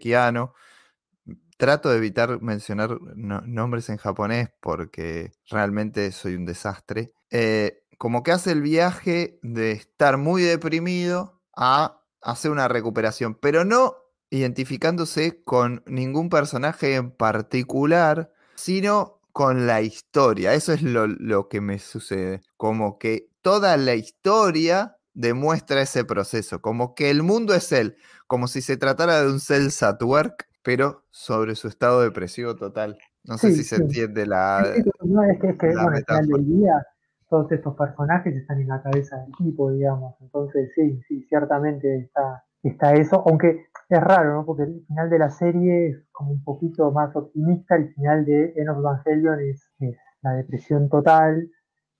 Trato 1.60 1.89
de 1.89 1.97
evitar 1.97 2.41
mencionar 2.41 2.97
nombres 3.18 3.89
en 3.89 3.97
japonés 3.97 4.47
porque 4.62 5.34
realmente 5.49 6.14
soy 6.14 6.36
un 6.36 6.45
desastre. 6.45 7.12
Eh, 7.32 7.84
como 7.97 8.24
que 8.24 8.32
hace 8.32 8.53
el 8.53 8.62
viaje 8.62 9.39
de 9.43 9.74
estar 9.74 10.18
muy 10.18 10.41
deprimido 10.41 11.41
a 11.53 12.01
hacer 12.22 12.51
una 12.51 12.70
recuperación, 12.70 13.36
pero 13.36 13.66
no 13.66 13.97
identificándose 14.30 15.43
con 15.43 15.84
ningún 15.86 16.30
personaje 16.30 16.95
en 16.95 17.12
particular, 17.12 18.32
sino 18.55 19.20
con 19.34 19.68
la 19.68 19.82
historia. 19.82 20.53
Eso 20.53 20.72
es 20.72 20.82
lo, 20.82 21.07
lo 21.07 21.49
que 21.49 21.60
me 21.60 21.78
sucede. 21.80 22.39
Como 22.55 22.97
que 22.97 23.32
toda 23.41 23.76
la 23.76 23.95
historia 23.95 24.95
demuestra 25.14 25.82
ese 25.82 26.05
proceso, 26.05 26.62
como 26.62 26.95
que 26.95 27.10
el 27.10 27.22
mundo 27.22 27.53
es 27.53 27.74
él, 27.74 27.97
como 28.28 28.47
si 28.47 28.62
se 28.62 28.78
tratara 28.78 29.22
de 29.22 29.30
un 29.30 29.41
cells 29.41 29.84
at 29.84 30.01
work, 30.01 30.49
pero 30.70 31.01
sobre 31.09 31.55
su 31.55 31.67
estado 31.67 32.03
depresivo 32.03 32.55
total. 32.55 32.95
No 33.24 33.39
sé 33.39 33.53
si 33.53 33.63
se 33.63 33.78
entiende 33.78 34.28
la. 34.28 34.63
no, 35.03 35.24
es 35.24 35.39
que, 35.39 35.49
es 35.49 35.57
que 35.57 35.65
bueno, 35.65 35.89
al 35.89 36.05
final 36.05 36.28
del 36.28 36.45
día, 36.45 36.86
todos 37.28 37.51
estos 37.51 37.76
personajes 37.76 38.36
están 38.36 38.61
en 38.61 38.67
la 38.67 38.80
cabeza 38.84 39.17
del 39.17 39.32
tipo, 39.36 39.72
digamos. 39.72 40.13
Entonces, 40.22 40.70
sí, 40.76 41.01
sí, 41.07 41.26
ciertamente 41.28 42.01
está, 42.01 42.43
está 42.61 42.93
eso, 42.93 43.24
aunque 43.26 43.65
es 43.89 43.99
raro, 43.99 44.36
¿no? 44.36 44.45
Porque 44.45 44.61
el 44.61 44.86
final 44.86 45.09
de 45.09 45.17
la 45.17 45.32
serie 45.32 45.88
es 45.88 46.05
como 46.11 46.34
un 46.34 46.43
poquito 46.43 46.91
más 46.91 47.15
optimista, 47.15 47.76
el 47.76 47.91
final 47.95 48.24
de 48.26 48.53
Enos 48.55 48.78
Evangelion 48.78 49.39
es, 49.39 49.72
es 49.80 49.97
la 50.22 50.34
depresión 50.34 50.88
total, 50.88 51.49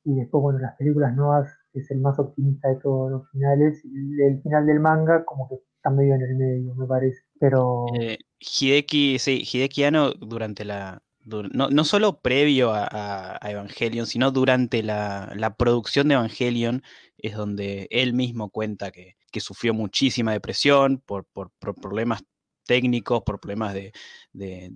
y 0.04 0.14
después, 0.14 0.44
bueno, 0.44 0.60
las 0.60 0.76
películas 0.76 1.16
nuevas 1.16 1.50
es 1.74 1.90
el 1.90 2.02
más 2.02 2.20
optimista 2.20 2.70
de 2.70 2.76
todos 2.76 3.12
los 3.12 3.30
finales. 3.32 3.84
Y 3.84 4.22
el 4.22 4.42
final 4.44 4.68
del 4.68 4.80
manga, 4.80 5.26
como 5.26 5.50
que 5.50 5.56
está 5.76 5.90
medio 5.90 6.16
en 6.16 6.22
el 6.22 6.36
medio, 6.36 6.76
me 6.76 6.86
parece. 6.86 7.22
Pero. 7.40 7.86
Eh, 8.00 8.18
Hideki, 8.40 9.20
sí, 9.20 9.44
Hideki 9.52 9.84
durante 10.20 10.66
la. 10.66 11.02
No, 11.26 11.70
no 11.70 11.84
solo 11.84 12.22
previo 12.22 12.72
a, 12.74 13.40
Evangelion, 13.44 14.08
sino 14.08 14.32
durante 14.32 14.82
la, 14.82 15.56
producción 15.58 16.08
de 16.08 16.16
Evangelion, 16.16 16.84
es 17.18 17.36
donde 17.36 17.88
él 17.92 18.14
mismo 18.14 18.50
cuenta 18.50 18.92
que, 18.92 19.16
sufrió 19.40 19.74
muchísima 19.74 20.32
depresión 20.32 21.04
por, 21.06 21.26
por, 21.26 21.52
problemas 21.60 22.24
técnicos, 22.70 23.24
por 23.24 23.40
problemas 23.40 23.74
de, 23.74 23.92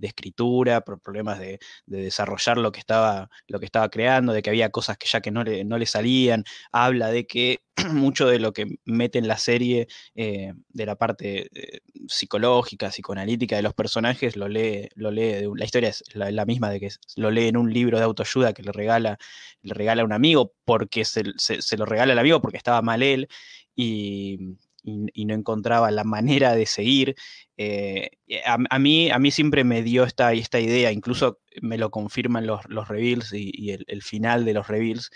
escritura, 0.02 0.82
por 0.82 1.00
problemas 1.00 1.38
de, 1.38 1.60
desarrollar 1.86 2.58
lo 2.58 2.72
que, 2.72 2.80
estaba, 2.80 3.30
lo 3.48 3.60
que 3.60 3.66
estaba 3.66 3.88
creando, 3.90 4.34
de 4.34 4.42
que 4.42 4.50
había 4.50 4.72
cosas 4.72 4.98
que 4.98 5.08
ya 5.08 5.22
que 5.22 5.30
no 5.30 5.44
le, 5.44 5.64
no 5.64 5.78
le 5.78 5.86
salían. 5.86 6.44
Habla 6.72 7.10
de 7.12 7.28
que 7.28 7.62
mucho 7.94 8.26
de 8.28 8.40
lo 8.40 8.52
que 8.52 8.66
mete 8.86 9.20
en 9.20 9.28
la 9.28 9.38
serie 9.38 9.88
eh, 10.16 10.54
de 10.70 10.86
la 10.88 10.96
parte 10.96 11.50
eh, 11.54 11.82
psicológica, 12.08 12.90
psicoanalítica 12.90 13.58
de 13.58 13.62
los 13.62 13.76
personajes, 13.76 14.36
lo 14.38 14.48
lee, 14.48 14.90
lo 14.96 15.12
lee, 15.12 15.48
la 15.56 15.66
historia 15.66 15.90
es 15.90 16.04
la, 16.16 16.46
misma 16.46 16.72
de 16.72 16.80
que 16.80 16.90
lo 17.16 17.30
lee 17.30 17.50
en 17.50 17.58
un 17.58 17.72
libro 17.72 18.00
de 18.00 18.06
autoayuda 18.06 18.54
que 18.54 18.64
le 18.64 18.72
regala, 18.72 19.20
le 19.62 19.74
regala 19.76 20.02
a 20.02 20.06
un 20.06 20.14
amigo 20.14 20.56
porque 20.66 21.06
se, 21.06 21.24
lo 21.78 21.86
regala 21.86 22.14
al 22.14 22.20
amigo 22.20 22.42
porque 22.42 22.58
estaba 22.58 22.82
mal 22.82 23.04
él 23.04 23.28
y, 23.76 24.58
no 24.84 25.34
encontraba 25.34 25.92
la 25.92 26.04
manera 26.04 26.56
de 26.56 26.66
seguir. 26.66 27.16
Eh, 27.58 28.10
a, 28.46 28.80
mí, 28.80 29.10
a 29.12 29.20
mí 29.20 29.32
siempre 29.32 29.64
me 29.64 29.84
dio 29.84 30.04
esta, 30.04 30.34
esta 30.34 30.60
idea, 30.60 30.92
incluso 30.92 31.40
me 31.62 31.78
lo 31.78 31.92
confirman 31.92 32.48
los, 32.48 32.62
los 32.68 32.88
reveals 32.88 33.32
y, 33.34 33.72
el, 33.72 34.02
final 34.02 34.46
de 34.46 34.54
los 34.54 34.68
reveals, 34.68 35.12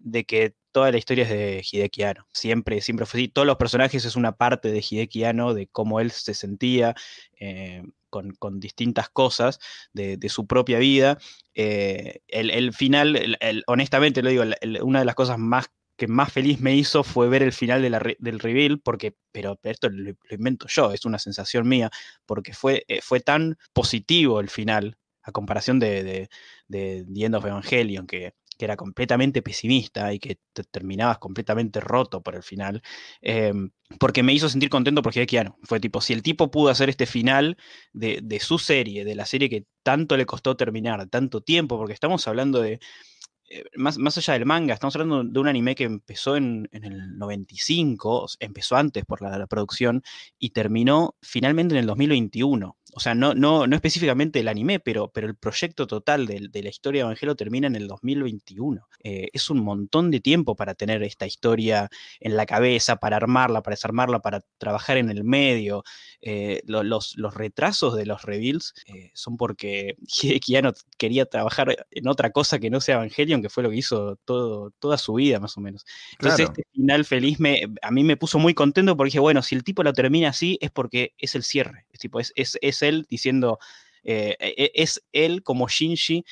de 0.00 0.24
que 0.24 0.54
toda 0.72 0.90
la 0.90 0.98
historia 0.98 1.24
es 1.24 1.30
de 1.30 1.64
Hideki 1.70 2.02
Siempre, 2.32 2.80
siempre 2.80 3.04
así. 3.04 3.28
Todos 3.28 3.46
los 3.46 3.56
personajes 3.56 4.04
es 4.04 4.16
una 4.16 4.36
parte 4.36 4.70
de 4.70 4.84
Hideki 4.88 5.22
de 5.22 5.68
cómo 5.70 6.00
él 6.00 6.10
se 6.10 6.34
sentía 6.34 6.94
eh, 7.38 7.82
con, 8.08 8.60
distintas 8.60 9.08
cosas 9.10 9.58
de, 9.92 10.18
su 10.28 10.46
propia 10.46 10.78
vida. 10.78 11.18
Eh, 11.54 12.20
el, 12.28 12.72
final, 12.72 13.38
honestamente 13.66 14.22
lo 14.22 14.30
digo, 14.30 14.44
una 14.82 15.00
de 15.00 15.04
las 15.04 15.14
cosas 15.14 15.38
más 15.38 15.70
que 16.00 16.08
más 16.08 16.32
feliz 16.32 16.60
me 16.60 16.74
hizo 16.74 17.04
fue 17.04 17.28
ver 17.28 17.42
el 17.42 17.52
final 17.52 17.82
del 17.82 18.38
reveal, 18.40 18.80
porque, 18.80 19.14
pero 19.32 19.60
esto 19.62 19.90
lo, 19.90 20.14
invento 20.30 20.66
yo, 20.66 20.92
es 20.92 21.04
una 21.04 21.18
sensación 21.18 21.68
mía, 21.68 21.90
porque 22.24 22.54
fue, 22.54 22.86
eh, 22.88 23.00
fue 23.02 23.20
tan 23.20 23.58
positivo 23.74 24.40
el 24.40 24.48
final, 24.48 24.96
a 25.22 25.30
comparación 25.30 25.78
de, 25.78 26.02
de, 26.02 26.30
de 26.68 27.04
The 27.04 27.24
End 27.26 27.34
of 27.34 27.44
Evangelion, 27.44 28.06
que 28.06 28.32
que 28.60 28.66
era 28.66 28.76
completamente 28.76 29.40
pesimista 29.40 30.12
y 30.12 30.18
que 30.18 30.38
te 30.52 30.64
terminabas 30.64 31.18
completamente 31.18 31.80
roto 31.80 32.22
por 32.22 32.34
el 32.36 32.42
final, 32.42 32.82
em, 33.22 33.70
porque 33.98 34.22
me 34.22 34.34
hizo 34.34 34.50
sentir 34.50 34.68
contento 34.68 35.00
porque 35.00 35.26
Keanu. 35.26 35.56
Fue 35.62 35.80
tipo, 35.80 36.02
si 36.02 36.12
el 36.12 36.22
tipo 36.22 36.50
pudo 36.50 36.68
hacer 36.68 36.90
este 36.90 37.06
final 37.06 37.56
de, 37.94 38.38
su 38.40 38.58
serie, 38.58 39.06
de 39.06 39.14
la 39.14 39.24
serie 39.24 39.48
que 39.48 39.64
tanto 39.82 40.14
le 40.18 40.26
costó 40.26 40.56
terminar, 40.56 41.08
tanto 41.08 41.40
tiempo, 41.40 41.78
porque 41.78 41.94
estamos 41.94 42.28
hablando 42.28 42.60
de, 42.60 42.80
más, 43.76 43.98
más, 43.98 44.16
allá 44.18 44.34
del 44.34 44.46
manga, 44.46 44.74
estamos 44.74 44.94
hablando 44.94 45.24
de 45.24 45.38
un 45.40 45.48
anime 45.48 45.74
que 45.74 45.84
empezó 45.84 46.36
en, 46.36 46.68
el 46.72 47.18
95, 47.18 48.26
empezó 48.38 48.76
antes 48.76 49.04
por 49.04 49.22
la, 49.22 49.46
producción 49.46 50.02
y 50.38 50.50
terminó 50.50 51.16
finalmente 51.20 51.74
en 51.74 51.80
el 51.80 51.86
2021 51.86 52.76
o 52.92 53.00
sea, 53.00 53.14
no, 53.14 53.34
no, 53.34 53.66
no 53.66 53.76
específicamente 53.76 54.40
el 54.40 54.48
anime, 54.48 54.80
pero, 54.80 55.08
pero 55.08 55.26
el 55.26 55.36
proyecto 55.36 55.86
total 55.86 56.26
de, 56.26 56.48
la 56.52 56.68
historia 56.68 57.00
de 57.00 57.06
Evangelio 57.06 57.34
termina 57.34 57.66
en 57.66 57.76
el 57.76 57.86
2021. 57.86 58.86
Eh, 59.02 59.28
es 59.32 59.50
un 59.50 59.60
montón 59.60 60.10
de 60.10 60.20
tiempo 60.20 60.56
para 60.56 60.74
tener 60.74 61.02
esta 61.02 61.26
historia 61.26 61.88
en 62.20 62.36
la 62.36 62.46
cabeza, 62.46 62.96
para 62.96 63.16
armarla, 63.16 63.62
para 63.62 63.74
desarmarla, 63.74 64.20
para 64.20 64.40
trabajar 64.58 64.96
en 64.96 65.10
el 65.10 65.24
medio. 65.24 65.84
Eh, 66.20 66.62
los, 66.66 67.16
los, 67.16 67.34
retrasos 67.34 67.96
de 67.96 68.06
los 68.06 68.22
reveals 68.22 68.74
eh, 68.86 69.10
son 69.14 69.36
porque 69.36 69.96
Hideki 70.22 70.60
no 70.62 70.72
quería 70.98 71.26
trabajar 71.26 71.86
en 71.90 72.08
otra 72.08 72.30
cosa 72.30 72.58
que 72.58 72.70
no 72.70 72.80
sea 72.80 72.96
Evangelion, 72.96 73.42
que 73.42 73.48
fue 73.48 73.62
lo 73.62 73.70
que 73.70 73.76
hizo 73.76 74.16
todo, 74.24 74.72
toda 74.78 74.98
su 74.98 75.14
vida, 75.14 75.40
más 75.40 75.56
o 75.56 75.60
menos. 75.60 75.84
Entonces, 76.12 76.48
este 76.48 76.64
final 76.72 77.04
feliz 77.04 77.40
me, 77.40 77.62
a 77.82 77.90
mí 77.90 78.04
me 78.04 78.16
puso 78.16 78.38
muy 78.38 78.54
contento 78.54 78.96
porque 78.96 79.08
dije, 79.08 79.20
bueno, 79.20 79.42
si 79.42 79.54
el 79.54 79.64
tipo 79.64 79.82
lo 79.82 79.92
termina 79.92 80.30
así 80.30 80.58
es 80.60 80.70
porque 80.70 81.14
es 81.18 81.34
el 81.34 81.42
cierre. 81.42 81.86
Es, 81.90 82.00
tipo, 82.00 82.20
es, 82.20 82.32
es 82.34 82.79
él 82.82 83.06
diciendo, 83.08 83.58
eh, 84.02 84.36
e, 84.40 84.54
e, 84.56 84.72
es 84.74 85.02
él 85.12 85.42
como 85.42 85.68
Shinji 85.68 86.24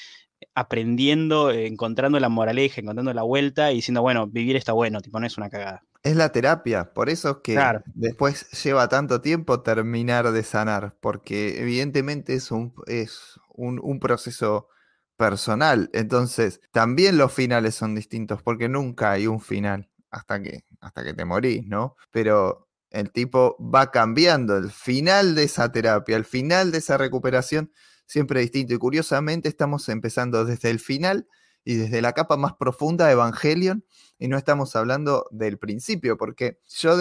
aprendiendo, 0.54 1.50
encontrando 1.50 2.18
la 2.20 2.28
moraleja, 2.28 2.80
encontrando 2.80 3.12
la 3.12 3.22
vuelta 3.22 3.72
y 3.72 3.76
diciendo, 3.76 4.02
bueno, 4.02 4.26
vivir 4.26 4.56
está 4.56 4.72
bueno, 4.72 5.00
tipo, 5.00 5.18
no 5.18 5.26
es 5.26 5.36
una 5.36 5.50
cagada. 5.50 5.82
Es 6.02 6.16
la 6.16 6.30
terapia, 6.30 6.92
por 6.94 7.08
eso 7.08 7.30
es 7.30 7.36
que 7.42 7.60
después 7.94 8.48
lleva 8.62 8.88
tanto 8.88 9.20
tiempo 9.20 9.62
terminar 9.62 10.30
de 10.30 10.42
sanar, 10.44 10.96
porque 11.00 11.60
evidentemente 11.60 12.34
es 12.34 12.52
un, 12.52 12.72
es 12.86 13.40
un, 13.48 13.98
proceso 13.98 14.68
personal. 15.16 15.90
Entonces, 15.92 16.60
también 16.70 17.18
los 17.18 17.32
finales 17.32 17.74
son 17.74 17.96
distintos, 17.96 18.42
porque 18.42 18.68
nunca 18.68 19.10
hay 19.10 19.26
un 19.26 19.40
final 19.40 19.90
hasta 20.10 20.40
que, 20.40 20.64
hasta 20.80 21.02
que 21.02 21.14
te 21.14 21.24
morís, 21.24 21.66
¿no? 21.66 21.96
Pero 22.12 22.67
el 22.90 23.10
tipo 23.10 23.56
va 23.60 23.90
cambiando 23.90 24.56
el 24.56 24.70
final 24.70 25.34
de 25.34 25.44
esa 25.44 25.70
terapia, 25.72 26.16
el 26.16 26.24
final 26.24 26.72
de 26.72 26.78
esa 26.78 26.96
recuperación, 26.96 27.72
siempre 28.06 28.40
distinto. 28.40 28.74
Y 28.74 28.78
curiosamente 28.78 29.48
estamos 29.48 29.88
empezando 29.88 30.44
desde 30.44 30.70
el 30.70 30.80
final 30.80 31.28
y 31.68 31.74
desde 31.74 32.00
la 32.00 32.14
capa 32.14 32.38
más 32.38 32.54
profunda 32.54 33.12
Evangelion 33.12 33.84
y 34.18 34.28
no 34.28 34.38
estamos 34.38 34.74
hablando 34.74 35.26
del 35.30 35.58
principio, 35.58 36.16
porque 36.16 36.58
yo 36.66 36.96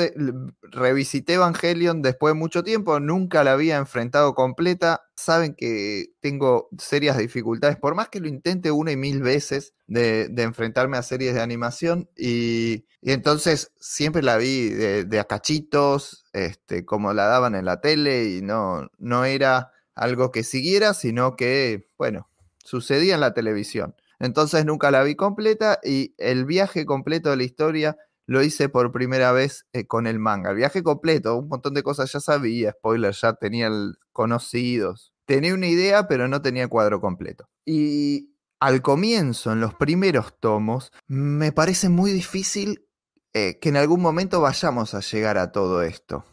revisité 0.61 1.36
Evangelion 1.36 2.01
después 2.01 2.34
de 2.34 2.39
mucho 2.39 2.65
tiempo, 2.65 2.99
nunca 2.99 3.45
la 3.45 3.53
había 3.53 3.78
enfrentado 3.78 4.36
completa. 4.36 5.03
Saben 5.15 5.55
que 5.55 6.07
tengo 6.20 6.68
serias 6.78 7.18
dificultades, 7.18 7.78
por 7.78 7.95
más 7.95 8.09
que 8.09 8.20
lo 8.20 8.28
intente 8.28 8.70
una 8.70 8.91
y 8.91 8.97
mil 8.97 9.22
veces 9.22 9.74
de, 9.88 10.30
enfrentarme 10.36 10.97
a 10.97 11.01
series 11.01 11.34
de 11.34 11.41
animación, 11.41 12.09
y, 12.18 12.84
entonces 13.01 13.72
siempre 13.80 14.22
la 14.22 14.36
vi 14.36 14.68
de, 14.68 15.05
de 15.05 15.20
acachitos, 15.22 16.26
este, 16.34 16.84
como 16.84 17.13
la 17.13 17.28
daban 17.28 17.55
en 17.55 17.63
la 17.63 17.80
tele, 17.80 18.26
y 18.26 18.41
no, 18.41 18.89
no 18.97 19.24
era 19.24 19.72
algo 19.95 20.34
que 20.34 20.43
siguiera, 20.43 20.93
sino 20.93 21.38
que, 21.38 21.88
bueno, 21.97 22.30
sucedía 22.57 23.15
en 23.15 23.22
la 23.22 23.34
televisión. 23.34 23.95
Entonces 24.20 24.65
nunca 24.65 24.91
la 24.91 25.03
vi 25.03 25.15
completa 25.15 25.80
y 25.84 26.13
el 26.18 26.45
viaje 26.45 26.86
completo 26.86 27.30
de 27.30 27.38
la 27.38 27.43
historia 27.43 27.97
lo 28.28 28.43
hice 28.43 28.68
por 28.68 28.91
primera 28.91 29.32
vez 29.32 29.65
eh, 29.74 29.88
con 29.88 30.05
el 30.05 30.20
manga. 30.20 30.51
El 30.51 30.57
viaje 30.57 30.84
completo, 30.84 31.38
un 31.38 31.47
montón 31.47 31.74
de 31.74 31.84
cosas 31.84 32.11
ya 32.11 32.20
sabía, 32.20 32.72
spoiler, 32.72 33.13
ya 33.13 33.34
tenía 33.34 33.70
conocidos. 34.11 35.13
Tenía 35.26 35.53
una 35.53 35.68
idea, 35.68 36.07
pero 36.07 36.28
no 36.28 36.41
tenía 36.41 36.68
cuadro 36.68 36.99
completo. 36.99 37.49
Y 37.65 38.34
al 38.59 38.82
comienzo, 38.82 39.53
en 39.53 39.61
los 39.61 39.74
primeros 39.76 40.39
tomos, 40.39 40.91
me 41.07 41.51
parece 41.51 41.89
muy 41.89 42.11
difícil 42.11 42.86
eh, 43.34 43.59
que 43.59 43.70
en 43.70 43.78
algún 43.78 44.01
momento 44.01 44.41
vayamos 44.41 44.93
a 44.93 44.99
llegar 44.99 45.38
a 45.38 45.51
todo 45.51 45.82
esto. 45.82 46.26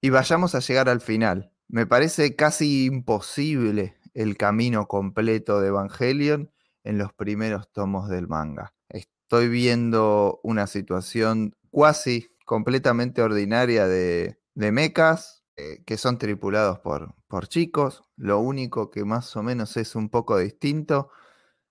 Y 0.00 0.10
vayamos 0.10 0.54
a 0.54 0.60
llegar 0.60 0.88
al 0.88 1.00
final. 1.00 1.50
Me 1.66 1.86
parece 1.86 2.36
casi 2.36 2.86
imposible 2.86 3.96
el 4.14 4.36
camino 4.36 4.86
completo 4.86 5.60
de 5.60 5.68
Evangelion 5.68 6.50
en 6.84 6.98
los 6.98 7.12
primeros 7.12 7.70
tomos 7.72 8.08
del 8.08 8.28
manga. 8.28 8.74
Estoy 8.88 9.48
viendo 9.48 10.40
una 10.42 10.66
situación 10.66 11.54
cuasi 11.70 12.28
completamente 12.44 13.22
ordinaria 13.22 13.86
de, 13.86 14.40
de 14.54 14.72
mechas 14.72 15.38
eh, 15.60 15.82
que 15.84 15.96
son 15.96 16.18
tripulados 16.18 16.78
por, 16.78 17.16
por 17.26 17.48
chicos. 17.48 18.04
Lo 18.16 18.38
único 18.38 18.90
que 18.90 19.04
más 19.04 19.34
o 19.36 19.42
menos 19.42 19.76
es 19.76 19.96
un 19.96 20.08
poco 20.08 20.38
distinto 20.38 21.10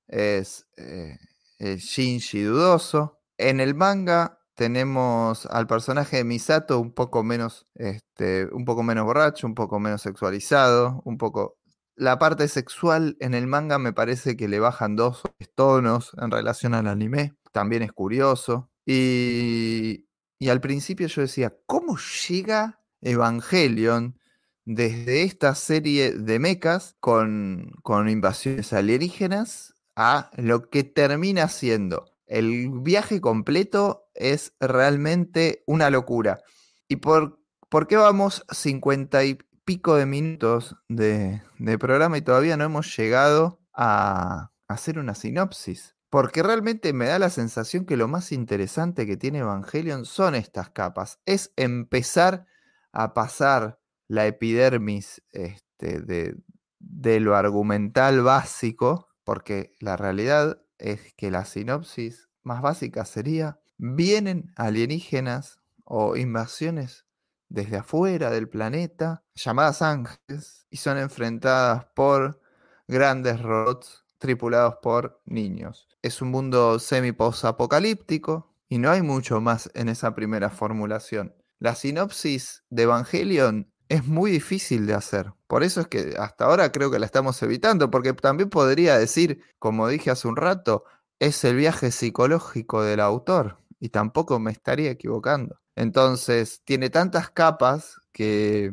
es 0.08 0.68
eh, 0.76 1.18
el 1.58 1.78
Shinji 1.78 2.44
dudoso. 2.44 3.22
En 3.38 3.62
el 3.62 3.76
manga 3.76 4.40
tenemos 4.56 5.46
al 5.46 5.68
personaje 5.68 6.18
de 6.18 6.24
Misato 6.26 6.80
un 6.80 6.92
poco 6.94 7.24
menos, 7.24 7.66
este, 7.76 8.48
un 8.52 8.66
poco 8.66 8.84
menos 8.84 9.06
borracho, 9.06 9.48
un 9.48 9.56
poco 9.56 9.80
menos 9.80 10.02
sexualizado, 10.02 11.02
un 11.06 11.18
poco 11.18 11.57
la 11.98 12.20
parte 12.20 12.48
sexual 12.48 13.18
en 13.20 13.34
el 13.34 13.48
manga 13.48 13.80
me 13.80 13.92
parece 13.92 14.38
que 14.38 14.48
le 14.48 14.60
bajan 14.60 14.96
dos 14.96 15.24
tonos 15.56 16.12
en 16.22 16.32
relación 16.32 16.76
al 16.76 16.88
anime. 16.88 17.34
También 17.52 17.82
es 17.82 17.92
curioso. 17.92 18.70
Y, 18.86 20.06
al 20.48 20.62
principio 20.62 21.08
yo 21.08 21.24
decía, 21.24 21.58
¿cómo 21.66 21.98
llega 22.30 22.82
Evangelion 23.02 24.20
desde 24.64 25.24
esta 25.24 25.56
serie 25.56 26.14
de 26.14 26.40
mechas 26.40 26.96
con, 27.00 27.72
con 27.82 28.08
invasiones 28.10 28.72
alienígenas 28.74 29.74
a 29.96 30.30
lo 30.38 30.70
que 30.70 30.84
termina 30.84 31.50
siendo? 31.50 32.14
El 32.28 32.70
viaje 32.82 33.20
completo 33.22 34.08
es 34.14 34.54
realmente 34.60 35.64
una 35.66 35.90
locura. 35.90 36.42
¿Y 36.88 36.98
por, 36.98 37.40
por 37.70 37.88
qué 37.88 37.98
vamos 37.98 38.46
50 38.52 39.26
y 39.26 39.40
pico 39.68 39.98
de 39.98 40.06
minutos 40.06 40.78
de, 40.88 41.42
programa 41.78 42.18
y 42.18 42.22
todavía 42.22 42.56
no 42.56 42.64
hemos 42.64 42.96
llegado 42.96 43.60
a 43.74 44.54
hacer 44.70 44.98
una 44.98 45.14
sinopsis. 45.14 45.98
Porque 46.10 46.42
realmente 46.42 46.94
me 46.94 47.08
da 47.08 47.20
la 47.20 47.30
sensación 47.30 47.86
que 47.86 47.98
lo 47.98 48.08
más 48.08 48.32
interesante 48.32 49.06
que 49.06 49.18
tiene 49.18 49.40
Evangelion 49.40 50.06
son 50.06 50.36
estas 50.36 50.70
capas. 50.70 51.20
Es 51.26 51.52
empezar 51.58 52.46
a 52.94 53.14
pasar 53.14 53.78
la 54.08 54.26
epidermis 54.26 55.22
este, 55.32 56.00
de, 56.00 56.38
de 56.80 57.20
lo 57.20 57.36
argumental 57.36 58.22
básico, 58.22 59.10
porque 59.26 59.76
la 59.82 59.98
realidad 59.98 60.62
es 60.78 61.14
que 61.16 61.30
la 61.30 61.44
sinopsis 61.44 62.30
más 62.42 62.62
básica 62.62 63.04
sería, 63.04 63.60
vienen 63.78 64.54
alienígenas 64.56 65.60
o 65.84 66.16
invasiones 66.16 67.07
desde 67.50 67.78
afuera 67.78 68.30
del 68.30 68.50
planeta, 68.50 69.24
llamadas 69.36 69.82
ángeles, 69.82 70.68
y 70.70 70.78
son 70.78 70.98
enfrentadas 70.98 71.86
por 71.94 72.42
grandes 72.88 73.42
robots 73.42 74.06
tripulados 74.18 74.76
por 74.82 75.22
niños. 75.26 75.88
Es 76.02 76.22
un 76.22 76.30
mundo 76.32 76.80
semi-post-apocalíptico 76.80 78.54
y 78.70 78.80
no 78.80 78.90
hay 78.90 79.02
mucho 79.02 79.42
más 79.42 79.70
en 79.74 79.90
esa 79.90 80.16
primera 80.16 80.50
formulación. 80.50 81.36
La 81.60 81.76
sinopsis 81.76 82.64
de 82.70 82.84
Evangelion 82.84 83.72
es 83.90 84.06
muy 84.06 84.32
difícil 84.32 84.86
de 84.86 84.94
hacer. 84.94 85.34
Por 85.48 85.64
eso 85.64 85.82
es 85.82 85.88
que 85.88 86.16
hasta 86.20 86.46
ahora 86.46 86.72
creo 86.72 86.92
que 86.92 87.00
la 87.00 87.06
estamos 87.06 87.42
evitando, 87.42 87.90
porque 87.90 88.14
también 88.14 88.50
podría 88.50 88.98
decir, 88.98 89.42
como 89.60 89.88
dije 89.88 90.12
hace 90.12 90.28
un 90.28 90.36
rato, 90.36 90.84
es 91.20 91.44
el 91.46 91.56
viaje 91.56 91.92
psicológico 91.92 92.84
del 92.84 93.00
autor 93.00 93.60
y 93.80 93.90
tampoco 93.90 94.40
me 94.40 94.52
estaría 94.52 94.92
equivocando. 94.92 95.60
Entonces, 95.78 96.64
tiene 96.66 96.90
tantas 96.90 97.30
capas 97.30 98.02
que, 98.12 98.72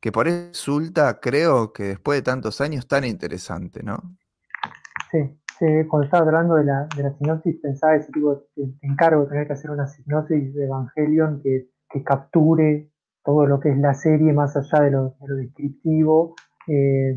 que 0.00 0.10
por 0.10 0.26
eso 0.26 0.48
resulta, 0.48 1.20
creo 1.20 1.72
que 1.72 1.84
después 1.84 2.18
de 2.18 2.22
tantos 2.22 2.60
años, 2.60 2.88
tan 2.88 3.04
interesante, 3.04 3.84
¿no? 3.84 3.96
Sí, 5.12 5.38
sí 5.56 5.66
cuando 5.88 6.06
estaba 6.06 6.26
hablando 6.26 6.56
de 6.56 6.64
la, 6.64 6.88
de 6.96 7.14
sinopsis, 7.16 7.60
pensaba 7.62 7.94
ese 7.94 8.10
tipo, 8.10 8.44
te, 8.56 8.62
encargo 8.82 9.22
de 9.22 9.28
tener 9.28 9.46
que 9.46 9.52
hacer 9.52 9.70
una 9.70 9.86
sinopsis 9.86 10.52
de 10.52 10.64
Evangelion 10.64 11.40
que, 11.44 11.68
que 11.88 12.02
capture 12.02 12.90
todo 13.24 13.46
lo 13.46 13.60
que 13.60 13.70
es 13.70 13.78
la 13.78 13.94
serie 13.94 14.32
más 14.32 14.56
allá 14.56 14.82
de 14.82 14.90
lo, 14.90 15.14
descriptivo. 15.20 16.34
Eh, 16.66 17.16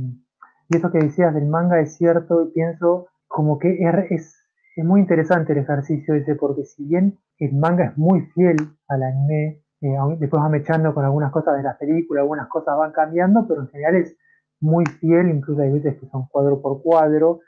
y 0.70 0.78
eso 0.78 0.92
que 0.92 1.00
decías 1.00 1.34
del 1.34 1.48
manga 1.48 1.80
es 1.80 1.96
cierto 1.96 2.44
y 2.44 2.52
pienso 2.54 3.08
como 3.28 3.58
que 3.58 3.76
es, 4.12 4.46
es, 4.76 4.86
muy 4.86 5.02
interesante 5.02 5.54
el 5.54 5.60
ejercicio 5.60 6.14
ese 6.14 6.36
porque 6.36 6.64
si 6.66 6.86
bien 6.86 7.18
el 7.40 7.54
manga 7.54 7.86
es 7.86 7.98
muy 7.98 8.22
fiel 8.34 8.56
al 8.88 9.04
anime, 9.04 9.64
eh, 9.82 9.98
después 10.20 10.42
va 10.42 10.50
mechando 10.50 10.94
con 10.94 11.04
algunas 11.04 11.32
cosas 11.32 11.58
de 11.58 11.64
las 11.64 11.78
películas, 11.78 12.22
algunas 12.22 12.48
cosas 12.48 12.78
van 12.78 12.92
cambiando, 12.92 13.48
pero 13.48 13.62
en 13.62 13.68
general 13.70 13.96
es 13.96 14.16
muy 14.62 14.86
fiel, 14.86 15.30
incluso 15.30 15.62
hay 15.62 15.72
veces 15.72 16.00
que 16.00 16.08
son 16.08 16.28
cuadro 16.28 16.62
por 16.62 16.82
cuadro. 16.82 17.42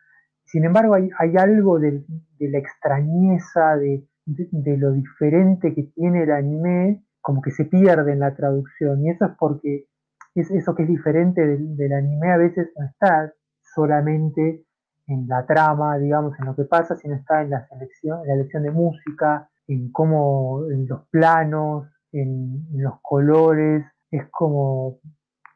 Sin 0.43 0.65
embargo, 0.65 0.95
hay, 0.95 1.37
algo 1.37 1.79
de, 1.79 2.03
la 2.39 2.57
extrañeza, 2.57 3.77
de, 3.77 4.05
de, 4.25 4.77
lo 4.77 4.91
diferente 4.91 5.73
que 5.73 5.83
tiene 5.95 6.23
el 6.23 6.31
anime 6.31 7.03
como 7.21 7.41
que 7.41 7.51
se 7.51 7.65
pierde 7.65 8.11
en 8.11 8.19
la 8.19 8.35
traducción. 8.35 9.03
Y 9.03 9.09
eso 9.09 9.25
es 9.25 9.31
porque 9.39 9.87
es 10.35 10.51
eso 10.51 10.75
que 10.75 10.83
es 10.83 10.89
diferente 10.89 11.41
del, 11.41 11.93
anime 11.93 12.31
a 12.31 12.37
veces 12.37 12.69
no 12.77 12.85
está 12.85 13.33
solamente 13.73 14.63
en 15.07 15.27
la 15.27 15.45
trama, 15.45 15.97
digamos, 15.97 16.37
en 16.39 16.45
lo 16.45 16.55
que 16.55 16.65
pasa, 16.65 16.95
sino 16.95 17.15
está 17.15 17.41
en 17.41 17.51
la 17.51 17.65
selección, 17.67 18.21
en 18.21 18.27
la 18.27 18.33
elección 18.35 18.63
de 18.63 18.71
música, 18.71 19.49
en 19.67 19.91
cómo, 19.91 20.65
en 20.71 20.87
los 20.87 21.07
planos, 21.09 21.87
en, 22.11 22.65
los 22.73 22.99
colores, 23.01 23.85
es 24.11 24.23
como, 24.31 24.99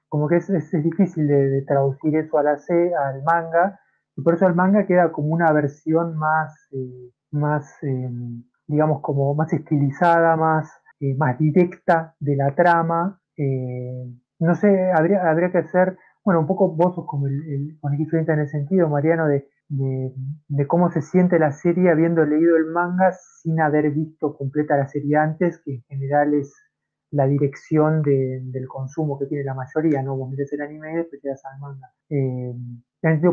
como 0.08 0.28
que 0.28 0.38
es, 0.38 0.50
es, 0.50 0.72
difícil 0.84 1.28
de, 1.28 1.64
traducir 1.68 2.16
eso 2.16 2.38
a 2.38 2.58
C, 2.58 2.92
al 2.96 3.24
manga, 3.24 3.80
y 4.16 4.22
por 4.22 4.34
eso 4.34 4.48
el 4.48 4.56
manga 4.56 4.86
queda 4.86 5.12
como 5.12 5.30
una 5.30 5.52
versión 5.54 6.18
más, 6.18 6.54
eh, 6.72 7.12
más 7.32 7.72
eh, 7.84 8.10
digamos, 8.68 9.02
como 9.02 9.34
más 9.36 9.52
estilizada, 9.54 10.36
más 10.36 10.70
eh, 11.02 11.16
más 11.16 11.40
directa 11.40 12.16
de 12.20 12.36
la 12.36 12.54
trama. 12.56 13.22
Eh, 13.38 14.06
no 14.40 14.56
sé, 14.56 14.92
habría, 14.92 15.30
habría 15.30 15.50
que 15.50 15.60
hacer, 15.60 15.98
bueno, 16.26 16.42
un 16.42 16.48
poco 16.48 16.76
vos 16.76 16.96
sos 16.96 17.06
como 17.06 17.28
el, 17.28 17.42
el 17.48 18.30
en 18.30 18.40
el 18.40 18.50
sentido, 18.50 18.90
Mariano, 18.90 19.28
de, 19.28 19.48
de, 19.70 20.68
cómo 20.68 20.92
se 20.92 21.02
siente 21.02 21.40
la 21.40 21.52
serie 21.52 21.90
habiendo 21.90 22.26
leído 22.26 22.58
el 22.58 22.66
manga 22.66 23.12
sin 23.42 23.62
haber 23.62 23.92
visto 23.92 24.36
completa 24.36 24.76
la 24.78 24.88
serie 24.88 25.18
antes, 25.18 25.62
que 25.64 25.76
en 25.76 25.84
general 25.84 26.34
es 26.34 26.54
la 27.12 27.28
dirección 27.28 28.04
del 28.04 28.68
consumo 28.68 29.18
que 29.18 29.26
tiene 29.26 29.44
la 29.44 29.56
mayoría, 29.56 30.04
¿no? 30.04 30.16
Vos 30.16 30.30
metes 30.30 30.52
el 30.54 30.62
anime 30.62 30.94
y 30.94 30.96
después 30.98 31.22
te 31.22 31.30
das 31.30 31.44
al 31.46 31.60
manga. 31.60 31.92
Eh, 32.10 32.54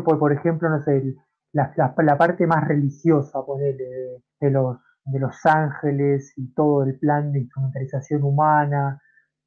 por, 0.03 0.17
por 0.17 0.31
ejemplo, 0.31 0.69
no 0.69 0.81
sé, 0.81 1.15
la, 1.51 1.73
la, 1.75 2.17
parte 2.17 2.47
más 2.47 2.67
religiosa, 2.67 3.39
de, 3.59 4.21
de 4.39 4.51
los 4.51 4.77
de 5.07 5.19
Los 5.19 5.45
Ángeles 5.45 6.33
y 6.35 6.53
todo 6.53 6.83
el 6.83 6.99
plan 6.99 7.31
de 7.31 7.39
instrumentalización 7.39 8.23
humana. 8.23 9.01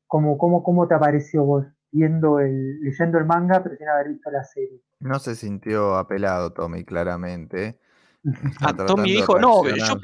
¿Cómo, 0.06 0.38
cómo, 0.38 0.62
cómo 0.62 0.88
te 0.88 0.94
apareció 0.94 1.44
vos 1.44 1.66
viendo 1.92 2.38
el, 2.40 2.80
leyendo 2.80 3.18
el 3.18 3.26
manga 3.26 3.62
pero 3.62 3.76
sin 3.76 3.88
haber 3.88 4.08
visto 4.08 4.30
la 4.30 4.44
serie? 4.44 4.80
No 5.00 5.18
se 5.18 5.34
sintió 5.34 5.96
apelado 5.96 6.52
Tommy, 6.52 6.84
claramente. 6.84 7.78
Ah, 8.60 8.76
Tommy 8.76 9.12
dijo, 9.12 9.38
no, 9.38 9.66
yo 9.66 9.94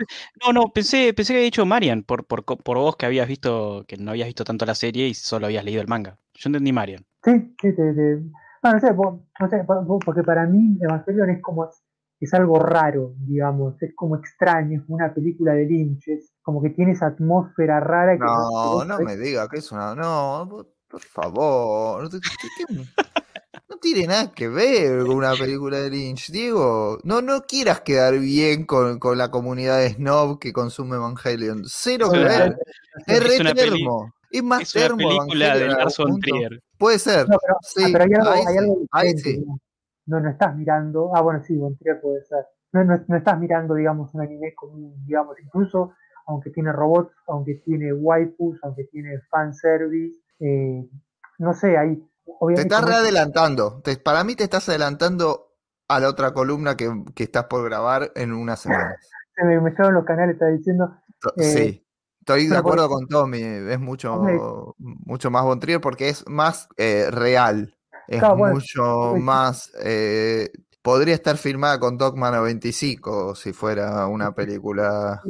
no, 0.42 0.52
no, 0.54 0.72
pensé, 0.72 1.12
pensé 1.12 1.34
que 1.34 1.38
había 1.38 1.44
dicho 1.44 1.66
Marian 1.66 2.02
por, 2.02 2.24
por, 2.26 2.44
por, 2.46 2.78
vos 2.78 2.96
que 2.96 3.04
habías 3.04 3.28
visto, 3.28 3.84
que 3.86 3.98
no 3.98 4.12
habías 4.12 4.28
visto 4.28 4.42
tanto 4.42 4.64
la 4.64 4.74
serie 4.74 5.06
y 5.06 5.12
solo 5.12 5.44
habías 5.44 5.66
leído 5.66 5.82
el 5.82 5.86
manga. 5.86 6.16
Yo 6.32 6.48
entendí 6.48 6.72
Marian. 6.72 7.04
Sí, 7.22 7.54
sí, 7.60 7.76
te, 7.76 7.92
no 8.72 8.80
sé, 8.80 8.94
no 8.94 9.48
sé, 9.50 9.66
porque 10.04 10.22
para 10.22 10.46
mí 10.46 10.78
Evangelion 10.80 11.28
es 11.28 11.42
como 11.42 11.68
es 12.18 12.32
algo 12.32 12.58
raro, 12.58 13.14
digamos, 13.18 13.80
es 13.82 13.94
como 13.94 14.16
extraño, 14.16 14.80
es 14.80 14.88
una 14.88 15.12
película 15.12 15.52
de 15.52 15.66
Lynch, 15.66 16.08
es 16.08 16.32
como 16.42 16.62
que 16.62 16.70
tiene 16.70 16.92
esa 16.92 17.08
atmósfera 17.08 17.80
rara. 17.80 18.14
Que 18.14 18.24
no, 18.24 18.84
no, 18.84 18.98
me 19.00 19.16
diga 19.16 19.48
que 19.48 19.58
es 19.58 19.70
una. 19.70 19.94
No, 19.94 20.66
por 20.96 21.02
favor. 21.02 22.10
No, 23.68 23.76
tiene 23.78 24.06
nada 24.06 24.32
que 24.32 24.48
ver 24.48 25.00
con 25.00 25.16
una 25.16 25.34
película 25.34 25.78
de 25.78 25.90
Lynch. 25.90 26.30
Diego, 26.30 26.98
no, 27.04 27.20
no 27.20 27.42
quieras 27.42 27.80
quedar 27.80 28.18
bien 28.18 28.64
con, 28.64 28.98
con 28.98 29.18
la 29.18 29.30
comunidad 29.30 29.78
de 29.78 29.94
snob 29.94 30.38
que 30.38 30.52
consume 30.52 30.96
Evangelion. 30.96 31.64
Cero 31.66 32.10
que 32.10 32.18
ver. 32.18 32.58
Es, 33.06 33.22
re 33.22 33.54
termo. 33.54 34.12
Es 34.30 34.42
más 34.42 34.62
es 34.62 34.72
termo. 34.72 34.96
película 34.96 35.56
de 35.56 35.68
Lars 35.68 35.96
von 35.98 36.20
Trier. 36.20 36.62
Puede 36.78 36.98
ser. 36.98 37.26
pero, 37.26 37.56
sí, 37.62 37.92
pero 37.92 38.04
hay 38.04 38.14
algo, 38.14 38.48
hay 38.48 38.56
algo 38.56 38.86
ahí 38.92 39.18
sí 39.18 39.44
no, 40.06 40.20
no 40.20 40.30
estás 40.30 40.56
mirando, 40.56 41.14
ah 41.14 41.20
bueno, 41.20 41.42
sí, 41.42 41.56
Bontrier 41.56 42.00
puede 42.00 42.22
ser, 42.22 42.46
no, 42.72 42.84
no, 42.84 43.16
estás 43.16 43.38
mirando, 43.38 43.74
digamos, 43.74 44.14
un 44.14 44.22
anime 44.22 44.54
común, 44.54 44.94
digamos, 45.04 45.36
incluso 45.40 45.92
aunque 46.28 46.50
tiene 46.50 46.72
robots, 46.72 47.14
aunque 47.28 47.54
tiene 47.64 47.92
waifus, 47.92 48.58
aunque 48.62 48.84
tiene 48.84 49.20
fanservice, 49.30 50.18
eh, 50.40 50.88
no 51.38 51.54
sé, 51.54 51.76
ahí... 51.76 52.02
Te 52.54 52.62
estás 52.62 52.84
readelantando, 52.84 53.82
para 54.04 54.24
mí 54.24 54.34
te 54.34 54.44
estás 54.44 54.68
adelantando 54.68 55.54
a 55.88 56.00
la 56.00 56.08
otra 56.08 56.32
columna 56.32 56.76
que, 56.76 56.90
estás 57.16 57.44
por 57.44 57.64
grabar 57.64 58.12
en 58.14 58.32
unas 58.32 58.60
semanas. 58.60 58.96
Se 59.36 59.44
me 59.44 59.54
en 59.54 59.94
los 59.94 60.04
canales, 60.04 60.34
está 60.34 60.46
diciendo... 60.48 60.96
Eh, 61.36 61.42
sí. 61.42 61.82
Estoy 62.20 62.48
de 62.48 62.56
acuerdo 62.56 62.88
con 62.88 63.06
Tommy, 63.06 63.40
es 63.40 63.78
mucho, 63.78 64.20
mucho 64.78 65.30
más 65.30 65.44
Bontrier 65.44 65.80
porque 65.80 66.08
es 66.08 66.28
más 66.28 66.68
eh, 66.76 67.08
real 67.10 67.76
es 68.08 68.22
mucho 68.22 69.16
más. 69.16 69.72
Eh, 69.82 70.50
podría 70.82 71.14
estar 71.14 71.36
filmada 71.36 71.78
con 71.78 71.98
Dogma 71.98 72.30
95 72.30 73.34
si 73.34 73.52
fuera 73.52 74.06
una 74.06 74.34
película 74.34 75.20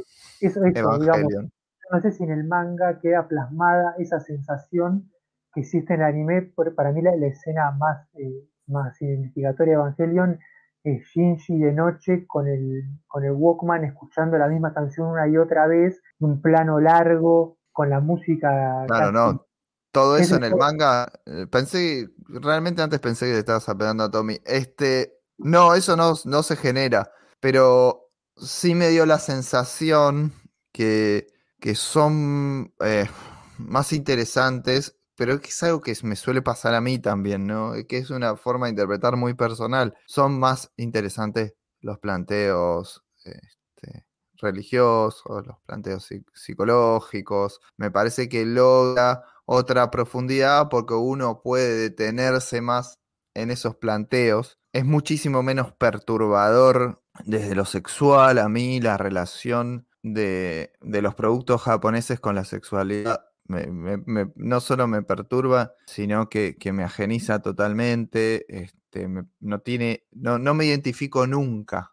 eso, 0.40 0.60
Evangelion. 0.64 1.50
No 1.90 2.00
sé 2.00 2.12
si 2.12 2.24
en 2.24 2.30
el 2.30 2.44
manga 2.44 2.98
queda 3.00 3.28
plasmada 3.28 3.94
esa 3.98 4.20
sensación 4.20 5.10
que 5.52 5.60
existe 5.60 5.94
en 5.94 6.00
el 6.00 6.06
anime. 6.06 6.52
Para 6.76 6.92
mí, 6.92 7.02
la, 7.02 7.12
escena 7.26 7.70
más, 7.72 8.08
eh, 8.14 8.48
más 8.66 9.00
identificatoria 9.00 9.74
de 9.74 9.80
Evangelion 9.80 10.38
es 10.84 11.02
Shinji 11.08 11.58
de 11.58 11.72
noche 11.72 12.26
con 12.26 12.46
el, 12.46 12.84
con 13.06 13.24
el 13.24 13.32
Walkman 13.32 13.84
escuchando 13.84 14.38
la 14.38 14.48
misma 14.48 14.72
canción 14.72 15.08
una 15.08 15.28
y 15.28 15.36
otra 15.36 15.66
vez, 15.66 16.00
un 16.20 16.40
plano 16.40 16.80
largo, 16.80 17.58
con 17.72 17.90
la 17.90 18.00
música. 18.00 18.84
Claro, 18.86 19.12
no 19.12 19.46
todo 19.96 20.18
eso 20.18 20.36
en 20.36 20.44
el 20.44 20.54
manga, 20.56 21.10
eh, 21.24 21.46
pensé, 21.50 22.10
realmente 22.28 22.82
antes 22.82 23.00
pensé 23.00 23.24
que 23.24 23.32
le 23.32 23.38
estabas 23.38 23.66
apelando 23.66 24.04
a 24.04 24.10
Tommy. 24.10 24.38
Este, 24.44 25.22
no, 25.38 25.74
eso 25.74 25.96
no, 25.96 26.12
no 26.26 26.42
se 26.42 26.54
genera, 26.54 27.10
pero 27.40 28.10
sí 28.36 28.74
me 28.74 28.90
dio 28.90 29.06
la 29.06 29.18
sensación 29.18 30.34
que, 30.70 31.28
que 31.60 31.74
son 31.74 32.74
eh, 32.80 33.06
más 33.58 33.92
interesantes, 33.92 34.98
pero 35.16 35.34
es 35.34 35.62
algo 35.62 35.80
que 35.80 35.96
me 36.02 36.16
suele 36.16 36.42
pasar 36.42 36.74
a 36.74 36.80
mí 36.80 36.98
también, 36.98 37.46
¿no? 37.46 37.72
Que 37.88 37.98
es 37.98 38.10
una 38.10 38.36
forma 38.36 38.66
de 38.66 38.70
interpretar 38.70 39.16
muy 39.16 39.34
personal. 39.34 39.94
Son 40.06 40.38
más 40.38 40.72
interesantes 40.76 41.54
los 41.80 41.98
planteos 41.98 43.04
este, 43.24 44.06
religiosos, 44.34 45.46
los 45.46 45.58
planteos 45.64 46.08
psicológicos. 46.34 47.60
Me 47.76 47.90
parece 47.90 48.28
que 48.28 48.44
logra 48.44 49.22
otra 49.46 49.90
profundidad 49.90 50.68
porque 50.68 50.94
uno 50.94 51.40
puede 51.42 51.76
detenerse 51.76 52.60
más 52.60 52.98
en 53.34 53.50
esos 53.50 53.76
planteos. 53.76 54.58
Es 54.72 54.84
muchísimo 54.84 55.42
menos 55.42 55.72
perturbador 55.72 57.02
desde 57.24 57.54
lo 57.54 57.64
sexual 57.64 58.38
a 58.38 58.48
mí 58.48 58.80
la 58.80 58.98
relación 58.98 59.86
de, 60.14 60.72
los 60.82 61.14
productos 61.14 61.62
japoneses 61.62 62.20
con 62.20 62.34
la 62.34 62.44
sexualidad. 62.44 63.26
no 63.46 64.60
solo 64.60 64.86
me 64.86 65.02
perturba, 65.02 65.72
sino 65.86 66.28
que, 66.28 66.56
me 66.72 66.84
ageniza 66.84 67.40
totalmente. 67.40 68.46
Este, 68.48 69.08
no, 69.40 69.60
tiene, 69.60 70.04
no, 70.12 70.38
no, 70.38 70.54
me 70.54 70.66
identifico 70.66 71.26
nunca. 71.26 71.92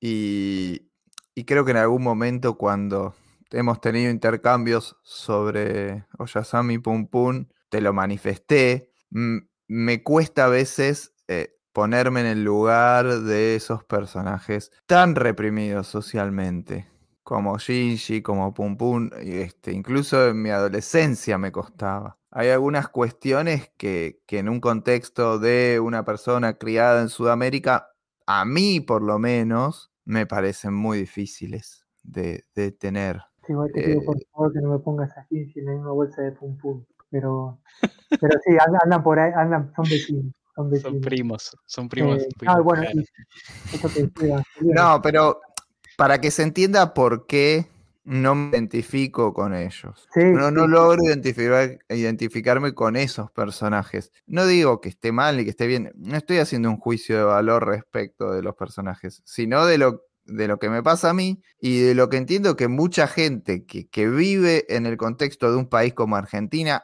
y, 0.00 0.90
y 1.34 1.44
creo 1.44 1.64
que 1.64 1.70
en 1.70 1.76
algún 1.78 2.02
momento 2.02 2.58
cuando 2.58 3.14
hemos 3.50 3.80
tenido 3.80 4.10
intercambios 4.10 4.96
sobre 5.02 6.06
Oyasami 6.18 6.78
Pum 6.78 7.06
Pum, 7.06 7.46
te 7.68 7.80
lo 7.80 7.92
manifesté. 7.92 8.90
Me 9.10 10.02
cuesta 10.02 10.46
a 10.46 10.48
veces 10.48 11.14
eh, 11.28 11.56
ponerme 11.72 12.20
en 12.20 12.26
el 12.26 12.44
lugar 12.44 13.20
de 13.20 13.56
esos 13.56 13.84
personajes 13.84 14.70
tan 14.86 15.14
reprimidos 15.14 15.86
socialmente, 15.86 16.88
como 17.22 17.58
Shinji, 17.58 18.22
como 18.22 18.52
Pum 18.52 18.76
Pum, 18.76 19.10
y 19.22 19.38
este, 19.38 19.72
incluso 19.72 20.28
en 20.28 20.42
mi 20.42 20.50
adolescencia 20.50 21.38
me 21.38 21.52
costaba. 21.52 22.18
Hay 22.30 22.48
algunas 22.48 22.88
cuestiones 22.88 23.70
que, 23.76 24.20
que 24.26 24.38
en 24.38 24.48
un 24.48 24.60
contexto 24.60 25.38
de 25.38 25.80
una 25.80 26.04
persona 26.04 26.54
criada 26.54 27.02
en 27.02 27.08
Sudamérica, 27.08 27.90
a 28.26 28.44
mí 28.44 28.80
por 28.80 29.02
lo 29.02 29.18
menos, 29.18 29.92
me 30.04 30.26
parecen 30.26 30.74
muy 30.74 30.98
difíciles 30.98 31.86
de, 32.02 32.44
de 32.54 32.72
tener. 32.72 33.20
Sí, 33.46 33.52
igual 33.52 33.70
te 33.72 33.82
pido 33.82 34.02
por 34.04 34.16
Eh, 34.16 34.26
favor 34.32 34.52
que 34.52 34.60
no 34.60 34.70
me 34.70 34.78
pongas 34.78 35.16
a 35.16 35.26
Shinji 35.30 35.60
en 35.60 35.66
la 35.66 35.72
misma 35.72 35.92
bolsa 35.92 36.22
de 36.22 36.32
pum 36.32 36.56
pum. 36.56 36.84
Pero, 37.10 37.58
pero 38.08 38.38
sí, 38.44 38.56
andan, 38.82 39.02
por 39.02 39.18
ahí, 39.18 39.30
andan, 39.36 39.70
son 39.76 39.84
vecinos. 39.84 40.32
Son 40.54 41.00
primos, 41.00 41.56
son 41.66 41.88
primos. 41.88 42.22
Eh, 42.22 42.28
primos, 42.38 42.56
ah, 42.56 42.60
bueno, 42.60 42.82
claro. 42.82 43.00
eso 43.72 43.88
que 43.88 44.02
decía 44.06 44.42
No, 44.60 45.00
pero 45.02 45.40
para 45.96 46.20
que 46.20 46.30
se 46.30 46.42
entienda 46.42 46.94
por 46.94 47.26
qué 47.26 47.66
no 48.04 48.34
me 48.34 48.50
identifico 48.50 49.32
con 49.32 49.54
ellos. 49.54 50.08
Sí, 50.12 50.24
No, 50.24 50.50
no 50.50 50.64
sí, 50.64 50.70
logro 50.70 51.04
identificar, 51.04 51.78
identificarme 51.88 52.74
con 52.74 52.96
esos 52.96 53.30
personajes. 53.30 54.10
No 54.26 54.46
digo 54.46 54.80
que 54.80 54.88
esté 54.88 55.12
mal 55.12 55.36
ni 55.36 55.44
que 55.44 55.50
esté 55.50 55.66
bien. 55.66 55.92
No 55.96 56.16
estoy 56.16 56.38
haciendo 56.38 56.68
un 56.70 56.78
juicio 56.78 57.16
de 57.16 57.24
valor 57.24 57.66
respecto 57.66 58.32
de 58.32 58.42
los 58.42 58.56
personajes, 58.56 59.22
sino 59.24 59.66
de 59.66 59.78
lo, 59.78 60.02
de 60.24 60.48
lo 60.48 60.58
que 60.58 60.68
me 60.68 60.82
pasa 60.82 61.10
a 61.10 61.14
mí 61.14 61.42
y 61.60 61.80
de 61.80 61.94
lo 61.94 62.08
que 62.08 62.16
entiendo 62.16 62.56
que 62.56 62.68
mucha 62.68 63.06
gente 63.06 63.64
que, 63.66 63.88
que 63.88 64.08
vive 64.08 64.64
en 64.68 64.86
el 64.86 64.96
contexto 64.96 65.50
de 65.50 65.56
un 65.56 65.68
país 65.68 65.94
como 65.94 66.16
Argentina, 66.16 66.82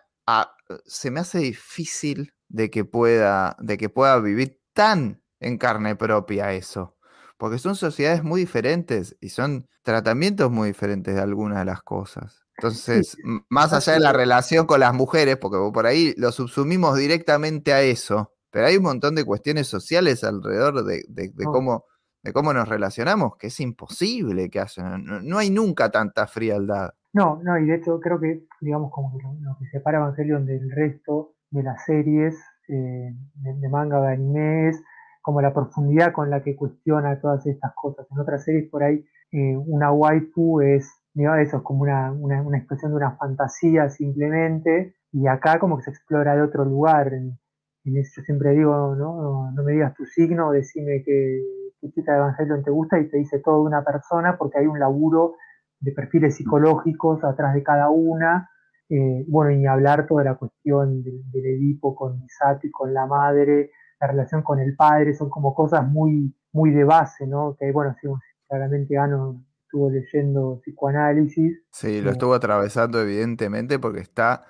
se 0.84 1.10
me 1.10 1.20
hace 1.20 1.38
difícil 1.38 2.34
de 2.48 2.70
que 2.70 2.84
pueda, 2.84 3.56
de 3.60 3.78
que 3.78 3.88
pueda 3.88 4.18
vivir 4.20 4.60
tan 4.72 5.22
en 5.40 5.58
carne 5.58 5.96
propia 5.96 6.52
eso. 6.52 6.97
Porque 7.38 7.58
son 7.58 7.76
sociedades 7.76 8.22
muy 8.22 8.40
diferentes 8.40 9.16
y 9.20 9.30
son 9.30 9.66
tratamientos 9.82 10.50
muy 10.50 10.68
diferentes 10.68 11.14
de 11.14 11.20
algunas 11.20 11.60
de 11.60 11.64
las 11.64 11.82
cosas. 11.82 12.42
Entonces, 12.58 13.16
más 13.48 13.72
allá 13.72 13.92
de 13.92 14.00
la 14.00 14.12
relación 14.12 14.66
con 14.66 14.80
las 14.80 14.92
mujeres, 14.92 15.36
porque 15.36 15.58
por 15.72 15.86
ahí 15.86 16.12
lo 16.16 16.32
subsumimos 16.32 16.96
directamente 16.98 17.72
a 17.72 17.80
eso, 17.82 18.32
pero 18.50 18.66
hay 18.66 18.76
un 18.76 18.82
montón 18.82 19.14
de 19.14 19.24
cuestiones 19.24 19.68
sociales 19.68 20.24
alrededor 20.24 20.84
de, 20.84 21.04
de- 21.08 21.30
de 21.32 21.44
No. 21.44 21.52
cómo, 21.52 21.84
de 22.24 22.32
cómo 22.32 22.52
nos 22.52 22.68
relacionamos, 22.68 23.36
que 23.38 23.46
es 23.46 23.60
imposible 23.60 24.50
que 24.50 24.58
haya. 24.60 24.98
No, 24.98 25.20
no 25.20 25.38
hay 25.38 25.50
nunca 25.50 25.90
tanta 25.90 26.26
frialdad. 26.26 26.90
No, 27.12 27.40
no, 27.42 27.56
y 27.58 27.66
de 27.66 27.76
hecho 27.76 28.00
creo 28.00 28.18
que, 28.20 28.44
digamos, 28.60 28.90
como 28.92 29.16
que 29.16 29.22
lo, 29.22 29.56
que 29.58 29.66
separa 29.70 29.98
Evangelion 29.98 30.44
del 30.44 30.68
resto 30.72 31.34
de 31.50 31.62
las 31.62 31.84
series 31.84 32.34
eh, 32.68 33.14
de, 33.34 33.54
de 33.54 33.68
manga 33.68 34.00
de 34.00 34.12
anime 34.14 34.68
es 34.70 34.82
como 35.22 35.40
la 35.40 35.52
profundidad 35.52 36.12
con 36.12 36.30
la 36.30 36.42
que 36.42 36.56
cuestiona 36.56 37.20
todas 37.20 37.46
estas 37.46 37.72
cosas. 37.74 38.06
En 38.10 38.18
otras 38.18 38.44
series 38.44 38.68
por 38.70 38.82
ahí 38.82 39.04
eh, 39.30 39.56
una 39.56 39.92
waifu 39.92 40.60
es, 40.60 40.90
digamos, 41.12 41.40
eso, 41.40 41.58
es 41.58 41.62
como 41.62 41.82
una, 41.82 42.12
una, 42.12 42.58
expresión 42.58 42.92
de 42.92 42.96
una 42.96 43.16
fantasía 43.16 43.90
simplemente, 43.90 44.94
y 45.12 45.26
acá 45.26 45.58
como 45.58 45.76
que 45.76 45.84
se 45.84 45.90
explora 45.90 46.34
de 46.34 46.42
otro 46.42 46.64
lugar. 46.64 47.12
En, 47.12 47.38
en 47.84 47.96
eso 47.96 48.20
yo 48.20 48.22
siempre 48.22 48.52
digo, 48.52 48.94
¿no? 48.96 49.50
No, 49.52 49.62
me 49.62 49.72
digas 49.72 49.94
tu 49.94 50.04
signo, 50.06 50.52
decime 50.52 51.02
qué, 51.04 51.42
qué 51.80 51.90
chica 51.90 52.12
de 52.12 52.18
Evangelion 52.18 52.62
te 52.62 52.70
gusta 52.70 52.98
y 52.98 53.08
te 53.08 53.18
dice 53.18 53.38
todo 53.40 53.60
de 53.60 53.66
una 53.66 53.84
persona 53.84 54.36
porque 54.38 54.58
hay 54.58 54.66
un 54.66 54.78
laburo 54.78 55.36
de 55.80 55.92
perfiles 55.92 56.36
psicológicos 56.36 57.22
atrás 57.24 57.54
de 57.54 57.62
cada 57.62 57.90
una. 57.90 58.50
Eh, 58.90 59.24
bueno, 59.28 59.50
y 59.50 59.66
hablar 59.66 60.06
toda 60.06 60.24
la 60.24 60.36
cuestión 60.36 61.02
del, 61.02 61.30
del 61.30 61.46
Edipo 61.46 61.94
con 61.94 62.20
Misaki, 62.20 62.70
con 62.70 62.94
la 62.94 63.04
madre, 63.06 63.70
la 64.00 64.06
relación 64.08 64.42
con 64.42 64.58
el 64.60 64.76
padre, 64.76 65.14
son 65.14 65.30
como 65.30 65.54
cosas 65.54 65.86
muy, 65.88 66.34
muy 66.52 66.70
de 66.70 66.84
base, 66.84 67.26
¿no? 67.26 67.56
Que 67.58 67.72
bueno, 67.72 67.94
sí, 68.00 68.08
claramente 68.48 68.96
Ano 68.98 69.44
estuvo 69.64 69.90
leyendo 69.90 70.60
psicoanálisis. 70.62 71.58
Sí, 71.70 72.00
lo 72.00 72.10
Eh. 72.10 72.12
estuvo 72.12 72.34
atravesando 72.34 73.00
evidentemente 73.00 73.78
porque 73.78 74.00
está 74.00 74.44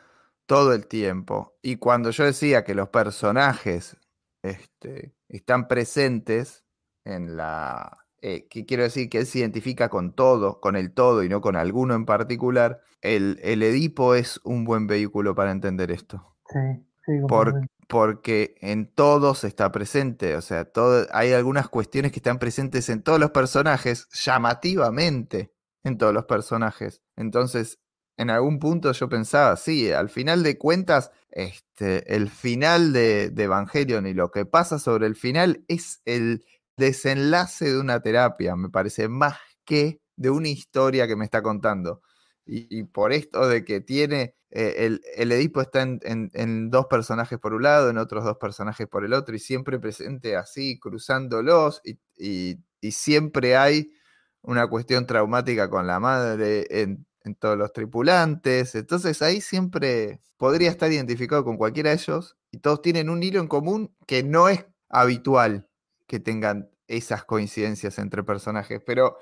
todo 0.46 0.72
el 0.74 0.86
tiempo. 0.86 1.57
Y 1.62 1.76
cuando 1.76 2.11
yo 2.11 2.24
decía 2.24 2.64
que 2.64 2.74
los 2.74 2.88
personajes 2.88 3.96
este, 4.42 5.14
están 5.28 5.68
presentes 5.68 6.64
en 7.05 7.36
la... 7.36 7.99
eh, 8.22 8.46
que 8.49 8.64
quiero 8.66 8.82
decir 8.84 9.09
que 9.11 9.18
él 9.18 9.26
se 9.26 9.40
identifica 9.40 9.88
con 9.88 10.12
todo, 10.14 10.61
con 10.61 10.76
el 10.76 10.92
todo 10.92 11.22
y 11.24 11.28
no 11.28 11.40
con 11.40 11.57
alguno 11.57 11.94
en 11.94 12.07
particular, 12.07 12.80
el, 13.03 13.38
el 13.42 13.62
Edipo 13.62 14.14
es 14.14 14.40
un 14.44 14.64
buen 14.64 14.86
vehículo 14.86 15.34
para 15.34 15.51
entender 15.53 15.90
esto. 15.90 16.36
Sí, 16.51 16.59
sí, 17.07 17.12
Por- 17.26 17.53
completamente. 17.53 17.78
Porque 17.89 18.55
en 18.61 18.93
todos 18.95 19.45
está 19.45 19.72
presente, 19.72 20.36
o 20.36 20.43
sea, 20.43 20.70
hay 21.11 21.32
algunas 21.32 21.68
cuestiones 21.68 22.12
que 22.12 22.18
están 22.18 22.39
presentes 22.39 22.91
en 22.91 23.03
todos 23.03 23.18
los 23.18 23.30
personajes, 23.30 24.09
llamativamente 24.12 25.53
en 25.84 25.97
todos 25.97 26.12
los 26.12 26.26
personajes. 26.26 27.03
Entonces, 27.16 27.80
en 28.18 28.30
algún 28.30 28.59
punto 28.59 28.93
yo 28.93 29.09
pensaba, 29.09 29.57
sí, 29.57 29.91
al 29.91 30.11
final 30.11 30.43
de 30.43 30.59
cuentas, 30.59 31.12
este, 31.30 32.14
el 32.14 32.28
final 32.28 32.93
de, 32.93 33.30
de 33.30 33.45
Evangelion 33.45 34.07
y 34.07 34.12
lo 34.12 34.30
que 34.30 34.45
pasa 34.45 34.78
sobre 34.78 35.07
el 35.07 35.16
final 35.16 35.64
es 35.68 36.03
el 36.05 36.45
desenlace 36.76 37.72
de 37.72 37.80
una 37.80 38.01
terapia, 38.03 38.55
me 38.55 38.68
parece, 38.68 39.09
más 39.09 39.39
que 39.64 40.03
de 40.16 40.30
una 40.30 40.49
historia 40.49 41.07
que 41.07 41.16
me 41.16 41.24
está 41.24 41.43
contando. 41.43 42.03
Y 42.45 42.84
por 42.84 43.12
esto 43.12 43.47
de 43.47 43.64
que 43.64 43.80
tiene, 43.80 44.34
eh, 44.51 44.99
el, 45.16 45.32
Edipo 45.32 45.61
está 45.61 45.82
en, 45.82 46.70
dos 46.70 46.86
personajes 46.86 47.38
por 47.38 47.53
un 47.53 47.62
lado, 47.62 47.90
en 47.90 47.99
otros 47.99 48.24
dos 48.24 48.38
personajes 48.38 48.86
por 48.86 49.05
el 49.05 49.12
otro, 49.12 49.34
y 49.34 49.38
siempre 49.38 49.78
presente 49.78 50.36
así, 50.36 50.78
cruzándolos, 50.78 51.82
y, 51.84 52.59
siempre 52.90 53.57
hay 53.57 53.92
una 54.42 54.68
cuestión 54.68 55.07
traumática 55.07 55.68
con 55.68 55.86
la 55.86 56.01
madre 56.01 56.66
en, 56.70 57.07
en 57.24 57.34
todos 57.34 57.59
los 57.59 57.72
tripulantes. 57.72 58.74
Entonces 58.74 59.20
ahí 59.22 59.40
siempre 59.40 60.20
podría 60.36 60.70
estar 60.70 60.90
identificado 60.90 61.44
con 61.44 61.57
cualquiera 61.57 61.90
de 61.90 61.96
ellos, 61.96 62.36
y 62.51 62.59
todos 62.59 62.80
tienen 62.82 63.11
un 63.11 63.22
hilo 63.22 63.40
en 63.40 63.49
común 63.49 63.94
que 64.07 64.22
no 64.22 64.49
es 64.49 64.64
habitual 64.88 65.68
que 66.07 66.20
tengan 66.20 66.70
esas 66.86 67.24
coincidencias 67.24 67.99
entre 67.99 68.22
personajes, 68.24 68.80
pero 68.84 69.18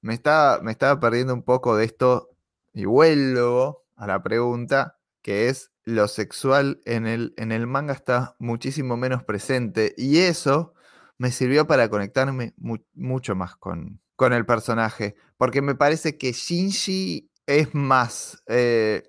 me 0.00 0.14
estaba, 0.14 0.62
me 0.62 0.72
estaba 0.72 0.98
perdiendo 0.98 1.34
un 1.34 1.42
poco 1.42 1.76
de 1.76 1.84
esto 1.84 2.30
y 2.72 2.86
vuelvo 2.86 3.84
a 4.00 4.06
la 4.06 4.22
pregunta, 4.22 4.98
que 5.22 5.48
es 5.48 5.70
lo 5.84 6.08
sexual 6.08 6.80
en 6.84 7.06
el, 7.06 7.34
en 7.36 7.52
el 7.52 7.66
manga 7.66 7.92
está 7.92 8.34
muchísimo 8.38 8.96
menos 8.96 9.24
presente 9.24 9.94
y 9.96 10.18
eso 10.18 10.74
me 11.18 11.30
sirvió 11.30 11.66
para 11.66 11.88
conectarme 11.90 12.54
mu- 12.56 12.78
mucho 12.94 13.34
más 13.34 13.56
con, 13.56 14.00
con 14.16 14.32
el 14.32 14.46
personaje, 14.46 15.16
porque 15.36 15.60
me 15.60 15.74
parece 15.74 16.16
que 16.16 16.32
Shinji 16.32 17.30
es 17.46 17.74
más 17.74 18.42
eh, 18.46 19.02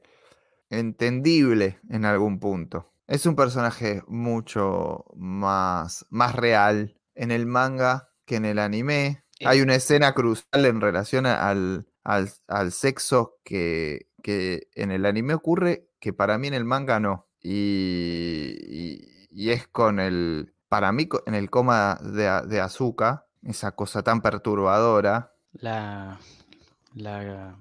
entendible 0.69 1.79
en 1.89 2.05
algún 2.05 2.39
punto. 2.39 2.93
Es 3.07 3.25
un 3.25 3.35
personaje 3.35 4.03
mucho 4.07 5.05
más, 5.15 6.05
más 6.09 6.35
real 6.35 6.99
en 7.15 7.31
el 7.31 7.45
manga 7.45 8.09
que 8.25 8.37
en 8.37 8.45
el 8.45 8.59
anime. 8.59 9.23
Hay 9.43 9.61
una 9.61 9.75
escena 9.75 10.13
crucial 10.13 10.65
en 10.65 10.81
relación 10.81 11.25
al, 11.25 11.87
al, 12.03 12.31
al 12.47 12.71
sexo 12.71 13.39
que, 13.43 14.07
que 14.21 14.67
en 14.75 14.91
el 14.91 15.05
anime 15.05 15.33
ocurre, 15.33 15.87
que 15.99 16.13
para 16.13 16.37
mí 16.37 16.47
en 16.47 16.53
el 16.53 16.65
manga 16.65 16.99
no. 16.99 17.27
Y, 17.41 18.55
y- 18.67 19.27
y 19.31 19.49
es 19.51 19.67
con 19.67 19.99
el, 19.99 20.53
para 20.69 20.91
mí 20.91 21.07
en 21.25 21.35
el 21.35 21.49
coma 21.49 21.97
de, 22.01 22.47
de 22.47 22.59
Azuka, 22.61 23.25
esa 23.43 23.71
cosa 23.71 24.03
tan 24.03 24.21
perturbadora, 24.21 25.33
La. 25.53 26.19
La. 26.95 27.55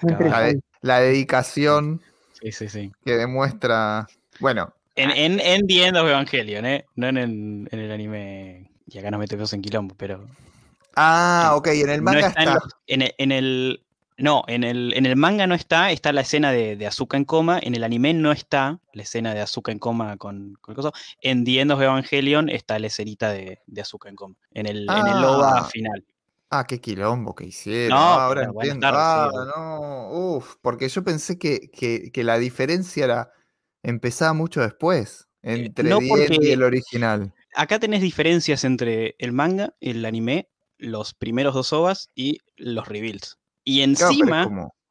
La, 0.00 0.08
de- 0.08 0.12
interesante. 0.12 0.60
la 0.80 1.00
dedicación 1.00 2.00
Sí, 2.40 2.50
sí, 2.52 2.68
sí. 2.68 2.92
que 3.04 3.16
demuestra, 3.16 4.06
bueno, 4.40 4.74
En, 4.96 5.10
en, 5.10 5.38
en 5.40 5.66
The 5.66 5.86
End 5.86 5.96
of 5.96 6.08
Evangelion, 6.08 6.66
¿eh? 6.66 6.86
No 6.96 7.06
en 7.08 7.16
el, 7.18 7.68
en 7.70 7.78
el 7.78 7.92
anime. 7.92 8.70
Y 8.86 8.98
acá 8.98 9.10
nos 9.10 9.20
metemos 9.20 9.52
en 9.52 9.62
quilombo, 9.62 9.94
pero. 9.96 10.26
ah, 10.96 11.52
ok, 11.54 11.68
en 11.68 11.88
el 11.90 11.98
no 11.98 12.10
manga 12.10 12.26
está 12.28 12.42
en, 12.42 12.48
está, 12.48 12.60
los- 12.64 12.74
en 12.88 13.02
el, 13.02 13.14
en 13.18 13.32
el- 13.32 13.82
No, 14.18 14.44
en 14.46 14.62
el, 14.62 14.92
en 14.94 15.06
el 15.06 15.16
manga 15.16 15.46
no 15.46 15.54
está, 15.54 15.90
está 15.90 16.12
la 16.12 16.20
escena 16.20 16.52
de, 16.52 16.76
de 16.76 16.86
Azuka 16.86 17.16
en 17.16 17.24
coma. 17.24 17.58
En 17.62 17.74
el 17.74 17.82
anime 17.82 18.12
no 18.14 18.30
está 18.30 18.78
la 18.92 19.02
escena 19.02 19.34
de 19.34 19.40
Azuka 19.40 19.72
en 19.72 19.78
coma 19.78 20.16
con, 20.16 20.54
con 20.60 20.72
el 20.72 20.76
coso. 20.76 20.92
En 21.20 21.44
The 21.44 21.60
End 21.60 21.72
of 21.72 21.80
Evangelion 21.80 22.48
está 22.48 22.78
la 22.78 22.86
escenita 22.88 23.30
de, 23.32 23.60
de 23.66 23.80
Azuka 23.80 24.08
en 24.08 24.16
coma. 24.16 24.36
En 24.52 24.66
el, 24.66 24.82
en 24.90 25.06
el 25.08 25.24
OVA 25.24 25.58
Ah. 25.60 25.64
final. 25.64 26.04
Ah, 26.50 26.66
qué 26.66 26.80
quilombo 26.80 27.34
que 27.34 27.46
hicieron. 27.46 27.96
No, 27.98 28.04
ah, 28.04 28.26
ahora 28.26 28.44
entiendo. 28.44 28.86
ah, 28.90 29.30
sí. 29.32 29.38
no. 29.56 30.10
Uf, 30.36 30.56
porque 30.60 30.88
yo 30.90 31.02
pensé 31.02 31.38
que, 31.38 31.70
que- 31.70 32.10
que 32.12 32.22
la 32.24 32.38
diferencia 32.38 33.04
era 33.04 33.32
empezaba 33.82 34.34
mucho 34.34 34.60
después 34.60 35.28
entre 35.42 35.86
Eh, 35.86 35.90
no 35.90 35.98
The 35.98 36.24
End 36.34 36.44
y 36.44 36.50
el 36.52 36.62
original. 36.62 37.32
Acá 37.54 37.78
tenés 37.80 38.02
diferencias 38.02 38.64
entre 38.64 39.16
el 39.18 39.32
manga, 39.32 39.74
el 39.80 40.04
anime, 40.04 40.48
los 40.78 41.14
primeros 41.14 41.54
dos 41.54 41.72
OVAs 41.72 42.10
y 42.14 42.38
los 42.56 42.86
reveals. 42.86 43.38
Y 43.64 43.82
encima, 43.82 44.42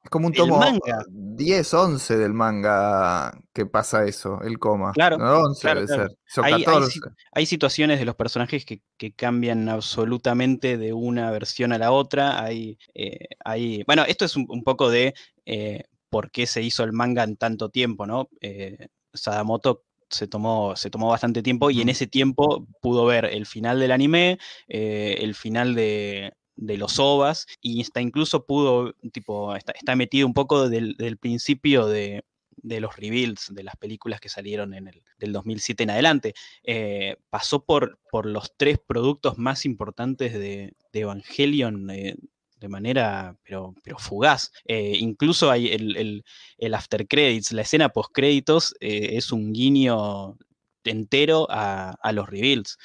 Es 0.03 0.09
como 0.09 0.27
un 0.27 0.33
tomo 0.33 0.57
manga. 0.57 1.03
10, 1.09 1.73
11 1.73 2.17
del 2.17 2.33
manga 2.33 3.31
que 3.53 3.65
pasa 3.65 4.05
eso, 4.05 4.41
el 4.41 4.57
coma. 4.57 4.91
Claro, 4.93 5.17
No, 5.17 5.39
11 5.41 5.61
claro, 5.61 5.81
debe 5.81 5.87
claro. 5.93 6.07
ser. 6.09 6.17
Son 6.25 6.45
Hay- 6.45 6.53
hay 6.53 6.63
14. 6.63 6.91
si- 6.91 6.99
Hay 7.33 7.45
situaciones 7.45 7.99
de 7.99 8.05
los 8.05 8.15
personajes 8.15 8.65
que, 8.65 8.81
que 8.97 9.13
cambian 9.13 9.69
absolutamente 9.69 10.77
de 10.77 10.93
una 10.93 11.29
versión 11.31 11.71
a 11.73 11.77
la 11.77 11.91
otra. 11.91 12.43
Hay, 12.43 12.77
eh, 12.95 13.27
hay- 13.45 13.83
bueno, 13.85 14.03
esto 14.07 14.25
es 14.25 14.35
un, 14.35 14.45
un 14.49 14.63
poco 14.63 14.89
de 14.89 15.13
eh, 15.45 15.83
por 16.09 16.31
qué 16.31 16.45
se 16.47 16.61
hizo 16.61 16.83
el 16.83 16.93
manga 16.93 17.23
en 17.23 17.37
tanto 17.37 17.69
tiempo, 17.69 18.05
¿no? 18.07 18.27
Eh, 18.41 18.87
Sadamoto 19.13 19.83
se 20.09 20.27
tomó, 20.27 20.75
se 20.75 20.89
tomó 20.89 21.09
bastante 21.09 21.41
tiempo 21.41 21.69
y 21.71 21.81
en 21.81 21.89
ese 21.89 22.05
tiempo 22.07 22.65
pudo 22.81 23.05
ver 23.05 23.25
el 23.25 23.45
final 23.45 23.79
del 23.79 23.91
anime, 23.91 24.39
eh, 24.67 25.17
el 25.19 25.35
final 25.35 25.73
de, 25.73 26.33
de 26.61 26.77
los 26.77 26.99
OVAs 26.99 27.47
y 27.59 27.81
hasta 27.81 28.01
incluso 28.01 28.45
pudo, 28.45 28.93
tipo, 29.11 29.53
está, 29.55 29.73
está 29.73 29.95
metido 29.95 30.27
un 30.27 30.33
poco 30.33 30.69
del, 30.69 30.95
del 30.95 31.17
principio 31.17 31.87
de, 31.87 32.23
de 32.55 32.79
los 32.79 32.95
reveals 32.95 33.53
de 33.53 33.63
las 33.63 33.75
películas 33.75 34.19
que 34.19 34.29
salieron 34.29 34.73
en 34.73 34.87
el 34.87 35.03
del 35.17 35.33
2007 35.33 35.83
en 35.83 35.89
adelante. 35.89 36.33
Eh, 36.63 37.17
pasó 37.29 37.65
por, 37.65 37.99
por 38.11 38.27
los 38.27 38.53
tres 38.55 38.79
productos 38.79 39.37
más 39.37 39.65
importantes 39.65 40.33
de, 40.33 40.75
Evangelion 40.93 41.89
eh, 41.89 42.15
de 42.57 42.67
manera, 42.67 43.35
pero, 43.43 43.73
pero 43.83 43.97
fugaz. 43.97 44.51
Eh, 44.65 44.93
incluso 44.99 45.49
hay 45.49 45.69
el, 45.69 45.97
el, 45.97 46.23
el 46.59 46.73
after 46.75 47.07
credits, 47.07 47.53
la 47.53 47.63
escena 47.63 47.89
post 47.89 48.11
créditos 48.13 48.75
es 48.79 49.31
un 49.31 49.51
guiño 49.51 50.37
entero 50.83 51.47
a, 51.49 51.95
a 52.01 52.11
los 52.11 52.29
reveals. 52.29 52.77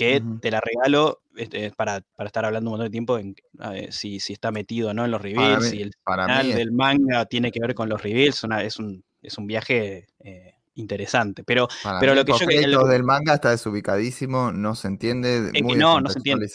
Eh, 0.00 0.20
que 0.20 0.40
te 0.40 0.50
la 0.50 0.60
regalo 0.60 1.22
este, 1.36 1.70
para, 1.72 2.00
para 2.16 2.26
estar 2.28 2.44
hablando 2.44 2.70
un 2.70 2.72
montón 2.72 2.86
de 2.86 2.90
tiempo 2.90 3.18
en 3.18 3.34
ver, 3.52 3.92
si, 3.92 4.20
si 4.20 4.32
está 4.32 4.50
metido 4.50 4.90
o 4.90 4.94
no 4.94 5.04
en 5.04 5.10
los 5.10 5.20
reveals, 5.22 5.64
mí- 5.64 5.70
si 5.70 5.82
el 5.82 5.92
final 6.26 6.46
del 6.56 6.72
manga 6.72 7.24
tiene 7.26 7.50
que 7.50 7.60
ver 7.60 7.74
con 7.74 7.88
los 7.88 8.02
reveals, 8.02 8.44
una- 8.44 8.62
es, 8.62 8.78
un, 8.78 9.04
es 9.22 9.36
un 9.38 9.46
viaje 9.46 10.06
eh, 10.20 10.54
interesante. 10.74 11.44
Pero 11.44 11.68
Para 11.82 12.00
pero 12.00 12.12
mí 12.12 12.18
lo 12.18 12.24
que 12.24 12.32
yo- 12.32 12.38
que- 12.84 12.88
del 12.88 13.02
manga 13.04 13.34
está 13.34 13.50
desubicadísimo, 13.50 14.52
no 14.52 14.74
se 14.74 14.88
entiende, 14.88 15.52
muy 15.62 15.76
no, 15.78 16.00
no 16.00 16.08
se 16.10 16.18
entiende. 16.18 16.48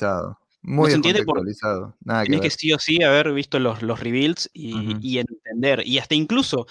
Muy 0.61 0.89
se 0.89 0.95
entiende 0.95 1.23
por-. 1.23 1.43
Nada 2.05 2.23
que 2.23 2.29
Tienes 2.29 2.41
que 2.41 2.49
sí 2.49 2.71
o 2.71 2.79
sí 2.79 3.03
haber 3.03 3.33
visto 3.33 3.59
los, 3.59 3.81
los 3.81 3.99
reveals 3.99 4.49
y 5.01 5.17
entender. 5.19 5.85
Y 5.85 5.97
hasta 5.99 6.15
incluso, 6.15 6.67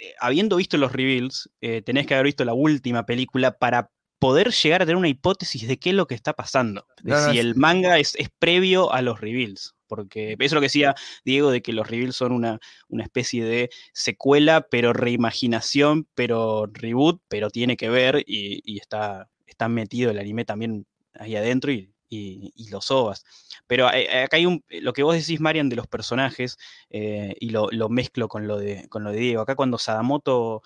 eh, 0.00 0.14
habiendo 0.20 0.56
visto 0.56 0.78
los 0.78 0.92
reveals, 0.92 1.50
eh, 1.60 1.82
tenés 1.82 2.06
que 2.06 2.14
haber 2.14 2.26
visto 2.26 2.44
la 2.44 2.54
última 2.54 3.04
película 3.04 3.52
para 3.58 3.90
poder 4.18 4.50
llegar 4.52 4.82
a 4.82 4.86
tener 4.86 4.96
una 4.96 5.08
hipótesis 5.08 5.66
de 5.68 5.78
qué 5.78 5.90
es 5.90 5.96
lo 5.96 6.06
que 6.06 6.14
está 6.14 6.32
pasando. 6.32 6.86
De 7.02 7.12
No, 7.12 7.20
no, 7.20 7.32
si 7.32 7.38
es- 7.38 7.44
el 7.44 7.54
manga 7.54 7.98
es, 7.98 8.14
es 8.16 8.28
previo 8.38 8.92
a 8.92 9.02
los 9.02 9.20
reveals. 9.20 9.74
Porque 9.88 10.32
eso 10.32 10.36
es 10.40 10.52
lo 10.52 10.60
que 10.60 10.66
decía 10.66 10.96
Diego, 11.24 11.52
de 11.52 11.62
que 11.62 11.72
los 11.72 11.88
reveals 11.88 12.16
son 12.16 12.32
una, 12.32 12.58
una 12.88 13.04
especie 13.04 13.44
de 13.44 13.70
secuela, 13.92 14.66
pero 14.68 14.92
reimaginación, 14.92 16.08
pero 16.14 16.66
reboot, 16.72 17.20
pero 17.28 17.50
tiene 17.50 17.76
que 17.76 17.88
ver 17.88 18.24
y, 18.26 18.60
y 18.64 18.78
está, 18.78 19.28
está 19.46 19.68
metido 19.68 20.10
el 20.10 20.18
anime 20.18 20.44
también 20.44 20.86
ahí 21.14 21.36
adentro 21.36 21.70
y, 21.70 21.92
y- 22.08 22.52
y 22.56 22.68
los 22.70 22.90
ovas. 22.90 23.24
Pero 23.68 23.92
eh, 23.92 24.24
acá 24.24 24.36
hay 24.38 24.46
un, 24.46 24.64
lo 24.68 24.92
que 24.92 25.02
vos 25.04 25.14
decís, 25.14 25.40
Marian, 25.40 25.68
de 25.68 25.76
los 25.76 25.86
personajes, 25.86 26.56
eh, 26.90 27.34
y 27.40 27.50
lo, 27.50 27.68
lo 27.70 27.88
mezclo 27.88 28.26
con 28.28 28.46
lo, 28.48 28.58
de, 28.58 28.88
con 28.88 29.04
lo 29.04 29.12
de 29.12 29.18
Diego. 29.18 29.42
Acá 29.42 29.54
cuando 29.54 29.78
Sadamoto 29.78 30.62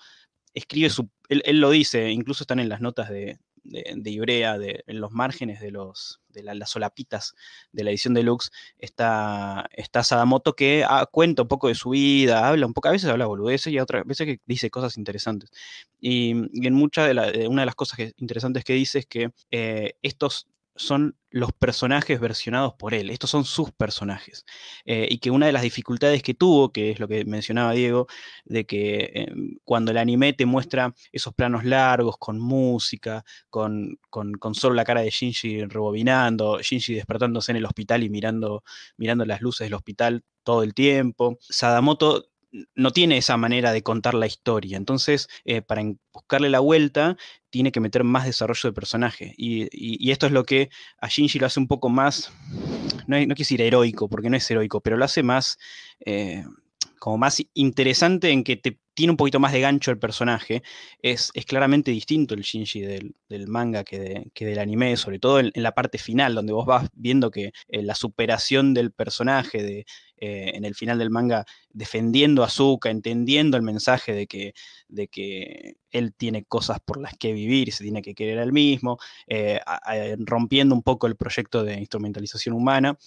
escribe 0.53 0.89
su... 0.89 1.09
Él, 1.29 1.59
lo 1.59 1.69
dice, 1.69 2.11
incluso 2.11 2.43
están 2.43 2.59
en 2.59 2.69
las 2.69 2.81
notas 2.81 3.09
de, 3.09 3.39
de, 3.63 3.93
de 3.95 4.09
Ibrea, 4.11 4.57
de, 4.57 4.83
en 4.87 4.99
los 4.99 5.11
márgenes 5.11 5.61
de, 5.61 5.71
los, 5.71 6.19
de 6.29 6.43
la- 6.43 6.53
las 6.55 6.69
solapitas 6.71 7.35
de 7.71 7.83
la 7.83 7.91
edición 7.91 8.13
deluxe, 8.13 8.51
está, 8.77 9.69
está 9.71 10.03
Sadamoto 10.03 10.55
que 10.55 10.83
ah, 10.87 11.07
cuenta 11.09 11.43
un 11.43 11.47
poco 11.47 11.67
de 11.69 11.75
su 11.75 11.91
vida, 11.91 12.47
habla 12.47 12.65
un 12.65 12.73
poco, 12.73 12.89
a 12.89 12.91
veces 12.91 13.09
habla 13.09 13.27
boludeces 13.27 13.71
y 13.71 13.77
a 13.77 13.83
otras 13.83 14.05
veces 14.05 14.27
que 14.27 14.39
dice 14.45 14.69
cosas 14.69 14.97
interesantes. 14.97 15.49
Y, 16.01 16.31
en 16.31 16.73
muchas 16.73 17.07
de, 17.07 17.13
la- 17.13 17.31
una 17.49 17.61
de 17.61 17.65
las 17.67 17.75
cosas 17.75 17.97
que- 17.97 18.13
interesantes 18.17 18.63
que 18.63 18.73
dice 18.73 18.99
es 18.99 19.05
que 19.05 19.31
eh, 19.51 19.93
estos 20.01 20.47
son 20.75 21.17
los 21.29 21.53
personajes 21.53 22.19
versionados 22.19 22.73
por 22.73 22.93
él, 22.93 23.09
estos 23.09 23.29
son 23.29 23.45
sus 23.45 23.71
personajes. 23.71 24.45
Eh, 24.85 25.07
y 25.09 25.19
que 25.19 25.31
una 25.31 25.45
de 25.45 25.51
las 25.51 25.61
dificultades 25.61 26.23
que 26.23 26.33
tuvo, 26.33 26.71
que 26.71 26.91
es 26.91 26.99
lo 26.99 27.07
que 27.07 27.25
mencionaba 27.25 27.73
Diego, 27.73 28.07
de 28.45 28.65
que 28.65 29.11
eh, 29.13 29.27
cuando 29.63 29.91
el 29.91 29.97
anime 29.97 30.33
te 30.33 30.45
muestra 30.45 30.93
esos 31.11 31.33
planos 31.33 31.63
largos, 31.65 32.17
con 32.17 32.39
música, 32.39 33.23
con, 33.49 33.99
con, 34.09 34.33
con 34.33 34.55
solo 34.55 34.75
la 34.75 34.85
cara 34.85 35.01
de 35.01 35.09
Shinji 35.09 35.65
rebobinando, 35.65 36.61
Shinji 36.61 36.95
despertándose 36.95 37.51
en 37.51 37.57
el 37.57 37.65
hospital 37.65 38.03
y 38.03 38.09
mirando, 38.09 38.63
mirando 38.97 39.25
las 39.25 39.41
luces 39.41 39.65
del 39.65 39.73
hospital 39.75 40.23
todo 40.43 40.63
el 40.63 40.73
tiempo, 40.73 41.37
Sadamoto 41.39 42.30
no 42.75 42.91
tiene 42.91 43.17
esa 43.17 43.37
manera 43.37 43.71
de 43.71 43.83
contar 43.83 44.13
la 44.13 44.27
historia. 44.27 44.77
Entonces, 44.77 45.27
eh, 45.45 45.61
para 45.61 45.83
buscarle 46.13 46.49
la 46.49 46.59
vuelta, 46.59 47.17
tiene 47.49 47.71
que 47.71 47.79
meter 47.79 48.03
más 48.03 48.25
desarrollo 48.25 48.69
de 48.69 48.73
personaje. 48.73 49.33
Y, 49.37 50.11
esto 50.11 50.25
es 50.25 50.31
lo 50.31 50.43
que 50.43 50.69
a 50.99 51.07
Shinji 51.07 51.39
lo 51.39 51.45
hace 51.47 51.59
un 51.59 51.67
poco 51.67 51.89
más, 51.89 52.31
no, 53.07 53.17
no 53.17 53.25
quiero 53.25 53.35
decir 53.35 53.61
heroico, 53.61 54.09
porque 54.09 54.29
no 54.29 54.37
es 54.37 54.49
heroico, 54.51 54.81
pero 54.81 54.97
lo 54.97 55.05
hace 55.05 55.23
más, 55.23 55.57
eh, 56.05 56.43
como 56.99 57.17
más 57.17 57.41
interesante 57.53 58.29
en 58.31 58.43
que 58.43 58.57
tiene 58.93 59.11
un 59.11 59.17
poquito 59.17 59.39
más 59.39 59.53
de 59.53 59.61
gancho 59.61 59.89
el 59.91 59.97
personaje. 59.99 60.61
Es, 61.01 61.31
es 61.33 61.45
claramente 61.45 61.91
distinto 61.91 62.33
el 62.33 62.41
Shinji 62.41 62.81
del, 62.81 63.15
del 63.29 63.47
manga 63.47 63.83
que, 63.83 63.99
de- 63.99 64.31
que 64.33 64.45
del 64.45 64.59
anime, 64.59 64.97
sobre 64.97 65.19
todo 65.19 65.39
en, 65.39 65.51
en 65.53 65.63
la 65.63 65.71
parte 65.71 65.97
final, 65.97 66.35
donde 66.35 66.53
vos 66.53 66.65
vas 66.65 66.89
viendo 66.93 67.31
que 67.31 67.51
eh, 67.69 67.81
la 67.81 67.95
superación 67.95 68.73
del 68.73 68.91
personaje 68.91 69.63
de, 69.63 69.85
eh, 70.23 70.51
en 70.53 70.65
el 70.65 70.75
final 70.75 70.99
del 70.99 71.09
manga 71.09 71.45
defendiendo 71.73 72.43
a 72.43 72.49
Zuka, 72.49 72.91
entendiendo 72.91 73.57
el 73.57 73.63
mensaje 73.63 74.13
de 74.13 74.27
que, 74.27 74.53
de 74.87 75.07
que 75.07 75.77
él 75.89 76.13
tiene 76.13 76.45
cosas 76.45 76.79
por 76.79 77.01
las 77.01 77.17
que 77.17 77.33
vivir 77.33 77.67
y 77.67 77.71
se 77.71 77.83
tiene 77.83 78.03
que 78.03 78.13
querer 78.13 78.37
al 78.37 78.53
mismo, 78.53 78.99
eh, 79.25 79.59
rompiendo 80.19 80.75
un 80.75 80.83
poco 80.83 81.07
el 81.07 81.15
proyecto 81.15 81.63
de 81.63 81.79
instrumentalización 81.79 82.53
humana. 82.55 82.97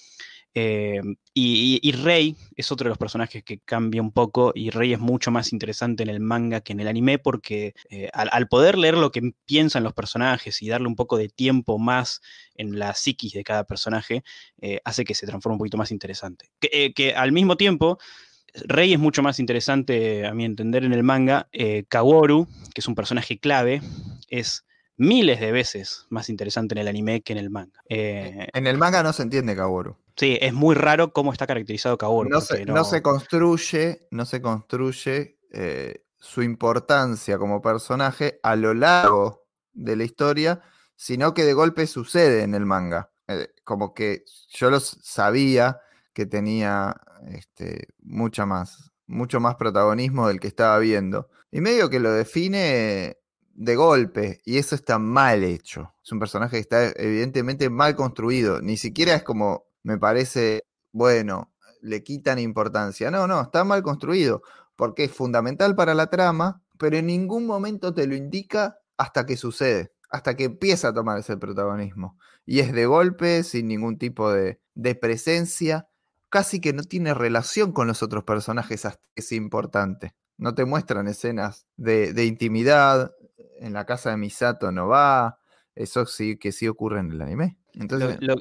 Eh, 0.57 1.01
y, 1.37 1.93
Rey 1.93 2.37
es 2.55 2.71
otro 2.71 2.85
de 2.85 2.91
los 2.91 2.99
personajes 2.99 3.43
que 3.43 3.59
cambia 3.59 4.01
un 4.01 4.13
poco 4.13 4.53
y 4.55 4.71
Rey 4.71 4.93
es 4.93 5.01
mucho 5.01 5.33
más 5.33 5.53
interesante 5.53 6.05
en 6.05 6.09
el 6.09 6.21
manga 6.21 6.61
que 6.61 6.73
en 6.73 6.81
el 6.81 6.87
anime 6.87 7.19
porque 7.19 7.75
eh, 7.91 8.09
al, 8.13 8.47
poder 8.47 8.79
leer 8.79 8.97
lo 8.97 9.11
que 9.11 9.33
piensan 9.45 9.83
los 9.83 9.95
personajes 9.95 10.63
y 10.63 10.69
darle 10.69 10.87
un 10.87 10.95
poco 10.95 11.17
de 11.19 11.29
tiempo 11.29 11.79
más 11.79 12.21
en 12.55 12.79
la 12.79 12.95
psiquis 12.95 13.33
de 13.33 13.43
cada 13.43 13.65
personaje, 13.65 14.23
eh, 14.61 14.81
hace 14.85 15.05
que 15.05 15.15
se 15.15 15.27
transforme 15.27 15.55
un 15.55 15.59
poquito 15.59 15.77
más 15.77 15.91
interesante. 15.91 16.51
Que, 16.61 17.15
al 17.17 17.33
mismo 17.33 17.57
tiempo, 17.57 17.99
Rey 18.55 18.93
es 18.93 19.01
mucho 19.01 19.23
más 19.23 19.41
interesante, 19.41 20.25
a 20.25 20.35
mi 20.35 20.45
entender, 20.45 20.85
en 20.85 20.93
el 20.93 21.03
manga. 21.03 21.49
Kaworu, 21.89 22.47
que 22.73 22.81
es 22.81 22.87
un 22.87 22.95
personaje 22.95 23.41
clave, 23.41 23.83
es 24.29 24.65
miles 24.97 25.41
de 25.41 25.51
veces 25.51 26.07
más 26.11 26.29
interesante 26.29 26.75
en 26.75 26.79
el 26.79 26.89
anime 26.89 27.23
que 27.23 27.33
en 27.33 27.39
el 27.41 27.51
manga. 27.51 27.81
En 27.89 28.67
el 28.69 28.79
manga 28.79 29.03
no 29.03 29.13
se 29.13 29.23
entiende 29.23 29.57
Kaworu. 29.57 29.97
Sí, 30.17 30.39
es 30.41 30.53
muy 30.53 30.75
raro 30.75 31.12
cómo 31.12 31.33
está 31.33 31.47
caracterizado. 31.47 31.97
No 32.25 32.41
se, 32.41 32.65
no 32.65 32.85
se 32.85 33.03
construye, 33.03 34.07
no 34.11 34.25
se 34.27 34.41
construye 34.41 35.39
eh, 35.51 36.05
su 36.19 36.43
importancia 36.43 37.39
como 37.39 37.61
personaje 37.61 38.41
a 38.43 38.57
lo 38.57 38.75
largo 38.75 39.47
de 39.73 39.97
la 39.97 40.05
historia, 40.05 40.62
sino 40.97 41.35
que 41.35 41.45
de 41.45 41.53
golpe 41.53 41.87
sucede 41.87 42.43
en 42.43 42.55
el 42.55 42.67
manga. 42.67 43.11
Eh, 43.29 43.49
como 43.65 43.95
que 43.95 44.25
yo 44.49 44.71
los 44.71 44.99
sabía 45.03 45.81
que 46.12 46.27
tenía 46.27 46.95
este, 47.29 47.89
mucha 48.01 48.47
más, 48.47 48.93
mucho 49.07 49.41
más 49.41 49.57
protagonismo 49.57 50.29
del 50.29 50.41
que 50.41 50.49
estaba 50.49 50.79
viendo. 50.79 51.29
Y 51.51 51.61
medio 51.61 51.91
que 51.91 52.01
lo 52.01 52.12
define 52.12 53.19
de 53.55 53.77
golpe, 53.77 54.41
y 54.45 54.59
eso 54.59 54.75
está 54.75 54.99
mal 54.99 55.45
hecho. 55.45 55.95
Es 56.03 56.11
un 56.12 56.19
personaje 56.19 56.57
que 56.57 56.61
está 56.61 56.91
evidentemente 56.97 57.71
mal 57.71 57.95
construido. 57.95 58.61
Ni 58.61 58.77
siquiera 58.77 59.15
es 59.15 59.23
como, 59.23 59.67
me 59.85 59.99
parece, 59.99 60.64
bueno, 60.93 61.53
le 61.80 62.03
quitan 62.03 62.41
importancia. 62.41 63.11
No, 63.12 63.28
no, 63.28 63.41
está 63.43 63.62
mal 63.62 63.82
construido, 63.85 64.43
porque 64.74 65.05
es 65.05 65.12
fundamental 65.12 65.76
para 65.76 65.95
la 65.95 66.09
trama, 66.09 66.62
pero 66.78 66.97
en 66.97 67.07
ningún 67.07 67.47
momento 67.47 67.95
te 67.95 68.09
lo 68.09 68.16
indica 68.16 68.78
hasta 68.97 69.24
que 69.26 69.37
sucede, 69.37 69.93
hasta 70.11 70.35
que 70.35 70.45
empieza 70.45 70.89
a 70.89 70.95
tomar 70.95 71.18
ese 71.18 71.37
protagonismo. 71.37 72.18
Y 72.45 72.59
es 72.59 72.72
de 72.72 72.87
golpe, 72.87 73.45
sin 73.45 73.68
ningún 73.68 73.99
tipo 73.99 74.32
de, 74.32 74.61
de 74.74 74.95
presencia, 74.97 75.89
casi 76.30 76.61
que 76.61 76.72
no 76.72 76.82
tiene 76.82 77.14
relación 77.14 77.72
con 77.72 77.87
los 77.87 78.03
otros 78.03 78.24
personajes 78.24 78.85
hasta 78.85 79.07
que 79.14 79.20
es 79.20 79.30
importante. 79.30 80.16
No 80.37 80.55
te 80.55 80.64
muestran 80.64 81.07
escenas 81.07 81.66
de, 81.76 82.12
de 82.12 82.24
intimidad, 82.24 83.12
en 83.59 83.72
la 83.72 83.87
casa 83.87 84.11
de 84.11 84.16
Misato 84.16 84.72
no 84.72 84.89
va, 84.89 85.39
eso 85.74 86.07
sí 86.07 86.37
que 86.37 86.53
sí 86.53 86.68
ocurre 86.68 87.01
en 87.01 87.12
el 87.12 87.22
anime. 87.22 87.59
Entonces, 87.75 88.16
Lo- 88.20 88.35
lo- 88.37 88.41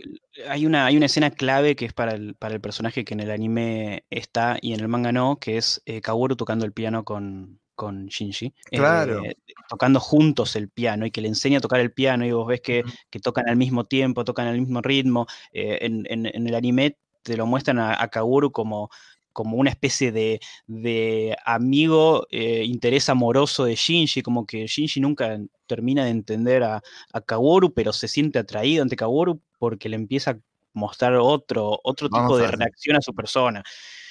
hay, 0.50 0.66
una, 0.66 0.86
hay 0.86 0.98
una 0.98 1.06
escena 1.08 1.32
clave 1.32 1.76
que 1.76 1.86
es 1.86 1.94
para 1.94 2.14
el, 2.14 2.36
para 2.36 2.54
el 2.54 2.62
personaje 2.62 3.04
que 3.06 3.14
en 3.14 3.20
el 3.20 3.32
anime 3.32 4.06
está 4.10 4.58
y 4.62 4.74
en 4.74 4.80
el 4.80 4.88
manga 4.88 5.12
no, 5.12 5.38
que 5.40 5.58
es 5.58 5.82
eh, 5.86 6.02
Kaworu 6.02 6.36
tocando 6.36 6.66
el 6.66 6.74
piano 6.74 7.04
con, 7.04 7.60
con 7.76 8.08
Shinji. 8.08 8.54
Claro. 8.66 9.24
Eh, 9.26 9.36
tocando 9.70 10.00
juntos 10.00 10.56
el 10.56 10.70
piano 10.70 11.06
y 11.06 11.12
que 11.12 11.22
le 11.22 11.28
enseña 11.30 11.58
a 11.58 11.62
tocar 11.62 11.80
el 11.80 11.92
piano 11.92 12.26
y 12.26 12.32
vos 12.32 12.48
ves 12.48 12.62
que, 12.62 12.84
que 13.10 13.20
tocan 13.20 13.50
al 13.50 13.56
mismo 13.58 13.86
tiempo, 13.86 14.24
tocan 14.24 14.48
al 14.48 14.60
mismo 14.60 14.82
ritmo. 14.82 15.26
Eh, 15.52 15.80
en, 15.82 16.06
en- 16.10 16.28
en 16.28 16.48
el 16.48 16.56
anime 16.56 16.98
te 17.24 17.38
lo 17.38 17.46
muestran 17.46 17.80
a, 17.80 18.02
a 18.02 18.08
Kaworu 18.10 18.52
como 18.52 18.90
como 19.34 19.58
una 19.58 19.72
especie 19.72 20.12
de, 20.12 20.40
de 20.68 21.36
amigo, 21.46 22.28
eh, 22.32 22.64
interés 22.66 23.10
amoroso 23.10 23.66
de 23.66 23.76
Shinji, 23.76 24.22
como 24.22 24.46
que 24.46 24.68
Shinji 24.68 25.00
nunca 25.02 25.40
termina 25.68 26.06
de 26.06 26.12
entender 26.12 26.64
a, 26.64 26.82
a 27.12 27.22
Kaworu, 27.22 27.74
pero 27.74 27.92
se 27.92 28.08
siente 28.08 28.40
atraído 28.40 28.84
ante 28.84 28.96
Kaworu 28.96 29.42
porque 29.58 29.90
le 29.90 29.96
empieza 29.96 30.32
a 30.32 30.40
mostrar 30.74 31.16
otro, 31.16 31.80
otro 31.84 32.08
tipo 32.08 32.22
Vamos 32.22 32.40
de 32.40 32.48
reacción 32.48 32.96
a 32.96 33.02
su 33.02 33.14
persona. 33.14 33.64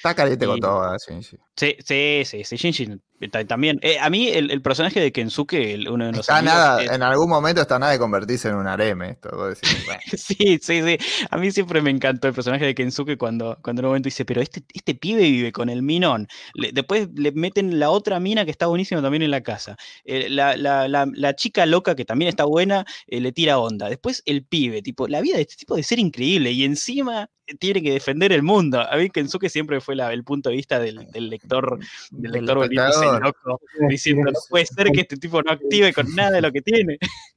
Está 0.03 0.15
caliente 0.15 0.45
con 0.45 0.59
todo, 0.59 0.99
sí, 0.99 1.23
sí. 1.23 1.37
Sí, 1.55 1.77
sí, 1.79 2.23
sí, 2.25 2.43
sí, 2.43 2.57
Shinji 2.57 2.99
ta- 3.31 3.45
también. 3.45 3.79
Eh, 3.81 3.97
a 3.99 4.09
mí 4.09 4.27
el, 4.27 4.51
el 4.51 4.61
personaje 4.61 4.99
de 4.99 5.13
Kensuke, 5.13 5.53
el- 5.75 5.87
uno 5.87 6.07
de 6.07 6.11
los 6.11 6.21
Está 6.21 6.39
amigos, 6.39 6.55
nada, 6.57 6.95
en 6.95 7.03
algún 7.03 7.29
momento 7.29 7.61
está 7.61 7.79
nada 7.79 7.93
de 7.93 7.99
convertirse 7.99 8.49
en 8.49 8.55
un 8.55 8.67
harem 8.67 9.01
esto. 9.03 9.29
Sí, 10.17 10.59
sí, 10.61 10.81
sí. 10.81 10.97
A 11.29 11.37
mí 11.37 11.51
siempre 11.51 11.81
me 11.81 11.89
encantó 11.89 12.27
el 12.27 12.33
personaje 12.33 12.65
de 12.65 12.75
Kensuke 12.75 13.17
cuando, 13.17 13.57
cuando 13.61 13.79
en 13.81 13.85
un 13.85 13.89
momento 13.91 14.07
dice, 14.07 14.25
pero 14.25 14.41
este, 14.41 14.63
este 14.73 14.93
pibe 14.95 15.21
vive 15.21 15.51
con 15.53 15.69
el 15.69 15.83
minón. 15.83 16.27
Le- 16.55 16.71
después 16.73 17.07
le 17.15 17.31
meten 17.31 17.79
la 17.79 17.89
otra 17.89 18.19
mina 18.19 18.43
que 18.43 18.51
está 18.51 18.67
buenísima 18.67 19.01
también 19.01 19.23
en 19.23 19.31
la 19.31 19.41
casa. 19.41 19.77
Eh, 20.03 20.27
la, 20.29 20.57
la- 20.57 20.87
la- 20.89 21.07
la 21.13 21.35
chica 21.35 21.65
loca 21.65 21.95
que 21.95 22.03
también 22.03 22.27
está 22.29 22.43
buena 22.45 22.85
eh, 23.07 23.21
le 23.21 23.31
tira 23.31 23.57
onda. 23.59 23.87
Después 23.87 24.21
el 24.25 24.43
pibe, 24.45 24.81
tipo, 24.81 25.07
la 25.07 25.21
vida 25.21 25.35
de 25.37 25.43
este 25.43 25.55
tipo 25.55 25.75
de 25.77 25.83
ser 25.83 25.99
increíble 25.99 26.51
y 26.51 26.65
encima 26.65 27.29
tiene 27.59 27.81
que 27.81 27.91
defender 27.93 28.31
el 28.31 28.43
mundo. 28.43 28.79
A 28.81 28.95
mí 28.97 29.09
Kensuke 29.09 29.49
siempre 29.49 29.81
fue 29.81 29.95
la- 29.95 30.13
el 30.13 30.23
punto 30.23 30.49
de 30.49 30.55
vista 30.55 30.79
del, 30.79 31.09
del 31.11 31.29
lector, 31.29 31.79
del 32.11 32.31
lector 32.31 32.57
volviéndose 32.57 33.05
loco, 33.19 33.61
diciendo, 33.89 34.31
no 34.31 34.39
puede 34.49 34.65
ser 34.65 34.91
que 34.91 35.01
este 35.01 35.17
tipo 35.17 35.41
no 35.41 35.51
active 35.51 35.93
con 35.93 36.13
nada 36.15 36.31
de 36.31 36.41
lo 36.41 36.51
que 36.51 36.61
tiene. 36.61 36.97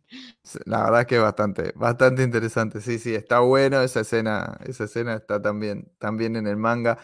La 0.66 0.84
verdad 0.84 1.00
es 1.00 1.06
que 1.08 1.16
es 1.16 1.22
bastante, 1.22 1.72
bastante 1.74 2.22
interesante. 2.22 2.80
Sí, 2.80 2.98
sí, 3.00 3.14
está 3.14 3.40
bueno 3.40 3.82
esa 3.82 4.00
escena. 4.00 4.56
Esa 4.64 4.84
escena 4.84 5.14
está 5.14 5.42
también, 5.42 5.90
también 5.98 6.36
en 6.36 6.46
el 6.46 6.56
manga. 6.56 6.98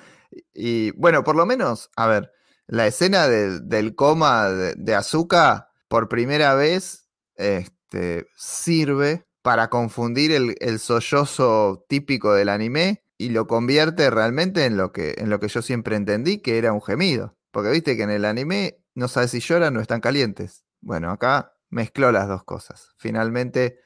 Y, 0.55 0.93
bueno, 0.93 1.25
por 1.25 1.35
lo 1.35 1.45
menos, 1.45 1.91
a 1.97 2.07
ver, 2.07 2.31
la 2.69 2.87
escena 2.87 3.27
del, 3.27 3.69
del 3.69 3.97
coma 3.97 4.49
de, 4.51 4.75
de 4.77 4.95
Azuka, 4.95 5.71
por 5.89 6.09
primera 6.09 6.55
vez, 6.55 7.09
este, 7.35 8.29
sirve 8.37 9.27
para 9.43 9.69
confundir 9.69 10.33
el, 10.33 10.55
el 10.61 10.79
sollozo 10.79 11.85
típico 11.89 12.33
del 12.33 12.49
anime 12.49 13.03
y 13.19 13.31
lo 13.31 13.47
convierte 13.47 14.11
realmente 14.11 14.65
en 14.65 14.77
lo 14.77 14.93
que, 14.93 15.15
en 15.19 15.31
lo 15.31 15.39
que 15.41 15.49
yo 15.49 15.63
siempre 15.63 15.97
entendí, 15.97 16.39
que 16.41 16.59
era 16.59 16.73
un 16.73 16.83
gemido. 16.83 17.37
Porque 17.51 17.71
viste 17.71 17.97
que 17.97 18.03
en 18.05 18.11
el 18.11 18.25
anime 18.25 18.79
no 18.95 19.09
sabes 19.09 19.33
si 19.33 19.41
lloran 19.41 19.77
o 19.77 19.81
están 19.81 20.01
calientes. 20.01 20.65
Bueno, 20.81 21.11
acá 21.11 21.53
mezcló 21.71 22.11
las 22.13 22.29
dos 22.29 22.45
cosas. 22.45 22.95
Finalmente 22.97 23.79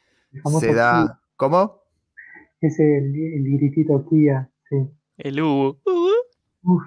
se 0.61 0.74
da. 0.74 1.20
¿Cómo? 1.36 1.82
Ese 2.61 2.98
el, 2.98 3.14
el 3.14 3.59
gritito 3.59 4.07
Kia, 4.09 4.50
sí. 4.68 4.76
El 5.18 5.40
Hugo. 5.40 5.80
"Uh". 6.62 6.80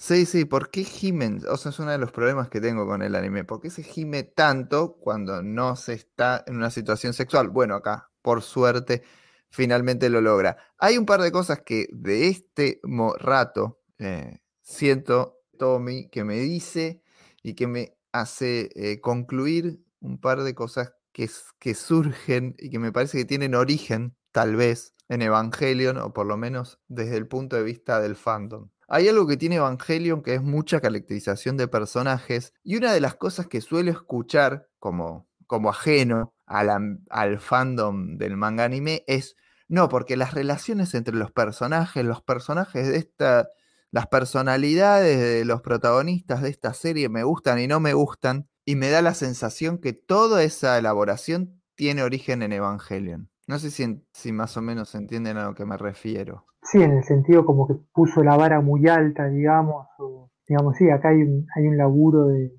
Sí, 0.00 0.26
sí, 0.26 0.44
¿por 0.44 0.70
qué 0.70 0.84
gimen? 0.84 1.42
O 1.50 1.56
sea, 1.56 1.70
es 1.70 1.78
uno 1.80 1.90
de 1.90 1.98
los 1.98 2.12
problemas 2.12 2.48
que 2.48 2.60
tengo 2.60 2.86
con 2.86 3.02
el 3.02 3.16
anime. 3.16 3.42
¿Por 3.44 3.60
qué 3.60 3.68
se 3.68 3.82
gime 3.82 4.22
tanto 4.22 4.94
cuando 5.00 5.42
no 5.42 5.74
se 5.74 5.94
está 5.94 6.44
en 6.46 6.56
una 6.56 6.70
situación 6.70 7.12
sexual? 7.14 7.48
Bueno, 7.48 7.74
acá, 7.74 8.08
por 8.22 8.42
suerte, 8.42 9.02
finalmente 9.50 10.08
lo 10.08 10.20
logra. 10.20 10.56
Hay 10.78 10.98
un 10.98 11.04
par 11.04 11.20
de 11.20 11.32
cosas 11.32 11.62
que 11.62 11.88
de 11.90 12.28
este 12.28 12.80
rato 13.18 13.80
eh, 13.98 14.38
siento, 14.62 15.40
Tommy, 15.58 16.08
que 16.10 16.22
me 16.22 16.36
dice 16.38 17.02
y 17.42 17.54
que 17.54 17.66
me 17.66 17.96
hace 18.12 18.70
eh, 18.76 19.00
concluir 19.00 19.82
un 20.00 20.20
par 20.20 20.42
de 20.44 20.54
cosas 20.54 20.92
que 21.12 21.74
surgen 21.74 22.54
y 22.58 22.70
que 22.70 22.78
me 22.78 22.92
parece 22.92 23.18
que 23.18 23.24
tienen 23.24 23.56
origen, 23.56 24.14
tal 24.30 24.54
vez, 24.54 24.94
en 25.08 25.22
Evangelion, 25.22 25.98
o 25.98 26.12
por 26.12 26.26
lo 26.26 26.36
menos 26.36 26.78
desde 26.86 27.16
el 27.16 27.26
punto 27.26 27.56
de 27.56 27.64
vista 27.64 28.00
del 28.00 28.14
fandom. 28.14 28.68
Hay 28.90 29.06
algo 29.06 29.26
que 29.26 29.36
tiene 29.36 29.56
Evangelion 29.56 30.22
que 30.22 30.34
es 30.34 30.42
mucha 30.42 30.80
caracterización 30.80 31.58
de 31.58 31.68
personajes 31.68 32.54
y 32.64 32.76
una 32.76 32.92
de 32.92 33.00
las 33.00 33.16
cosas 33.16 33.46
que 33.46 33.60
suelo 33.60 33.90
escuchar 33.90 34.70
como, 34.78 35.28
como 35.46 35.68
ajeno 35.68 36.32
al, 36.46 37.38
fandom 37.38 38.16
del 38.16 38.38
manga 38.38 38.64
anime 38.64 39.04
es, 39.06 39.36
no, 39.68 39.90
porque 39.90 40.16
las 40.16 40.32
relaciones 40.32 40.94
entre 40.94 41.14
los 41.14 41.30
personajes, 41.30 42.02
los 42.02 42.22
personajes 42.22 42.88
de 42.88 42.96
esta, 42.96 43.48
las 43.90 44.06
personalidades 44.06 45.18
de 45.18 45.44
los 45.44 45.60
protagonistas 45.60 46.40
de 46.40 46.48
esta 46.48 46.72
serie 46.72 47.10
me 47.10 47.24
gustan 47.24 47.60
y 47.60 47.66
no 47.66 47.80
me 47.80 47.92
gustan 47.92 48.48
y 48.64 48.76
me 48.76 48.88
da 48.88 49.02
la 49.02 49.12
sensación 49.12 49.76
que 49.76 49.92
toda 49.92 50.42
esa 50.42 50.78
elaboración 50.78 51.60
tiene 51.74 52.02
origen 52.02 52.42
en 52.42 52.54
Evangelion. 52.54 53.30
No 53.46 53.58
sé 53.58 53.70
si, 53.70 54.02
si 54.14 54.32
más 54.32 54.56
o 54.56 54.62
menos 54.62 54.94
entienden 54.94 55.36
a 55.36 55.44
lo 55.44 55.54
que 55.54 55.66
me 55.66 55.76
refiero. 55.76 56.46
Sí, 56.70 56.82
en 56.82 56.92
el 56.92 57.04
sentido 57.04 57.44
como 57.46 57.66
que 57.66 57.74
puso 57.94 58.22
la 58.22 58.36
vara 58.36 58.60
muy 58.60 58.86
alta, 58.88 59.28
digamos, 59.28 59.86
o, 59.98 60.30
digamos, 60.46 60.76
sí, 60.76 60.90
acá 60.90 61.08
hay 61.10 61.22
un, 61.22 61.46
hay 61.54 61.66
un 61.66 61.76
laburo 61.78 62.26
de, 62.26 62.52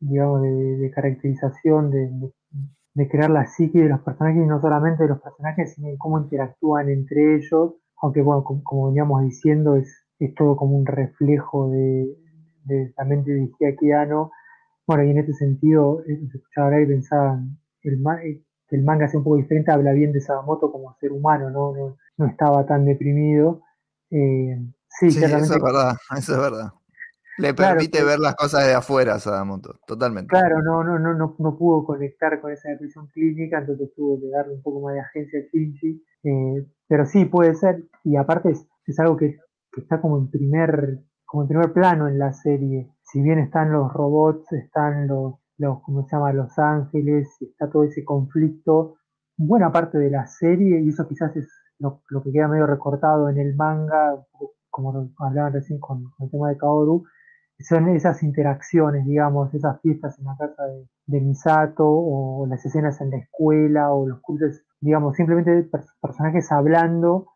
digamos, 0.00 0.42
de, 0.42 0.50
de 0.78 0.90
caracterización, 0.90 1.90
de, 1.90 2.08
de- 2.94 3.08
crear 3.08 3.30
la 3.30 3.46
psique 3.46 3.80
de 3.82 3.88
los 3.90 4.00
personajes, 4.02 4.42
y 4.44 4.46
no 4.46 4.60
solamente 4.60 5.04
de 5.04 5.10
los 5.10 5.20
personajes, 5.22 5.74
sino 5.74 5.88
de 5.88 5.98
cómo 5.98 6.20
interactúan 6.20 6.88
entre 6.90 7.36
ellos, 7.36 7.74
aunque 8.02 8.22
bueno, 8.22 8.44
como, 8.44 8.62
como 8.64 8.86
veníamos 8.88 9.22
diciendo, 9.24 9.76
es, 9.76 10.04
es 10.18 10.34
todo 10.34 10.56
como 10.56 10.76
un 10.78 10.86
reflejo 10.86 11.70
de, 11.70 12.08
de 12.64 12.92
la 12.96 13.04
mente 13.04 13.32
de 13.32 13.50
Hideaki. 13.60 13.88
Bueno, 14.86 15.04
y 15.04 15.10
en 15.10 15.18
este 15.18 15.34
sentido, 15.34 16.00
eh, 16.06 16.18
escuchaba 16.34 16.66
hablar 16.68 16.82
y 16.82 16.86
pensaba, 16.86 17.40
el, 17.82 17.94
eh, 18.24 18.42
que 18.68 18.76
el 18.76 18.84
manga 18.84 19.08
sea 19.08 19.18
un 19.18 19.24
poco 19.24 19.36
diferente, 19.36 19.70
habla 19.72 19.92
bien 19.92 20.12
de 20.12 20.20
Sadamoto 20.20 20.70
como 20.70 20.94
ser 21.00 21.12
humano, 21.12 21.50
¿no? 21.50 21.74
no 21.74 21.96
no 22.18 22.26
estaba 22.26 22.66
tan 22.66 22.84
deprimido. 22.84 23.62
Eh, 24.10 24.58
sí, 24.88 25.10
Sí, 25.10 25.18
claramente, 25.18 25.44
eso 25.44 25.56
es 25.56 25.62
verdad, 25.62 25.96
eso 26.18 26.34
es 26.34 26.40
verdad. 26.40 26.72
Le 27.38 27.54
permite 27.54 28.02
ver 28.04 28.18
las 28.18 28.34
cosas 28.34 28.66
de 28.66 28.74
afuera 28.74 29.14
a 29.14 29.20
Sadamoto, 29.20 29.78
totalmente. 29.86 30.28
claro, 30.28 30.60
no, 30.62 30.82
no, 30.82 30.98
no, 30.98 31.14
no, 31.14 31.36
no 31.38 31.56
pudo 31.56 31.84
conectar 31.84 32.40
con 32.40 32.52
esa 32.52 32.68
depresión 32.70 33.06
clínica, 33.08 33.58
entonces 33.58 33.92
tuvo 33.94 34.20
que 34.20 34.28
darle 34.28 34.54
un 34.54 34.62
poco 34.62 34.80
más 34.80 34.94
de 34.94 35.00
agencia 35.00 35.40
a 35.40 35.42
Shinji. 35.44 36.04
Eh, 36.24 36.66
pero 36.88 37.06
sí, 37.06 37.24
puede 37.26 37.54
ser, 37.54 37.84
y 38.04 38.16
aparte 38.16 38.50
es, 38.50 38.66
es 38.86 38.98
algo 38.98 39.16
que, 39.16 39.38
que 39.72 39.80
está 39.80 40.00
como 40.00 40.18
en 40.18 40.30
primer, 40.30 40.98
como 41.24 41.44
en 41.44 41.48
primer 41.48 41.72
plano 41.72 42.08
en 42.08 42.18
la 42.18 42.32
serie. 42.32 42.90
Si 43.02 43.22
bien 43.22 43.38
están 43.38 43.72
los 43.72 43.92
robots, 43.92 44.52
están 44.52 45.06
los, 45.06 45.34
los 45.58 45.82
¿cómo 45.82 46.04
se 46.06 46.16
llama? 46.16 46.32
Los 46.32 46.58
ángeles, 46.58 47.28
está 47.40 47.70
todo 47.70 47.84
ese 47.84 48.04
conflicto, 48.04 48.96
buena 49.36 49.72
parte 49.72 49.98
de 49.98 50.10
la 50.10 50.26
serie, 50.26 50.80
y 50.80 50.88
eso 50.90 51.06
quizás 51.08 51.36
es 51.36 51.48
lo, 51.78 52.02
lo 52.10 52.22
que 52.22 52.32
queda 52.32 52.48
medio 52.48 52.66
recortado 52.66 53.28
en 53.28 53.38
el 53.38 53.54
manga, 53.56 54.24
como 54.70 55.10
hablaban 55.18 55.52
recién 55.52 55.78
con, 55.80 56.04
con 56.10 56.26
el 56.26 56.30
tema 56.30 56.48
de 56.50 56.56
Kaoru, 56.58 57.04
son 57.60 57.88
esas 57.88 58.22
interacciones, 58.22 59.04
digamos, 59.06 59.52
esas 59.54 59.80
fiestas 59.80 60.18
en 60.18 60.26
la 60.26 60.36
casa 60.38 60.62
de, 61.06 61.20
Misato, 61.20 61.84
o 61.88 62.46
las 62.48 62.64
escenas 62.64 63.00
en 63.00 63.10
la 63.10 63.18
escuela, 63.18 63.92
o 63.92 64.06
los 64.08 64.20
cursos, 64.20 64.62
digamos, 64.80 65.16
simplemente 65.16 65.64
per- 65.64 65.84
personajes 66.00 66.52
hablando 66.52 67.26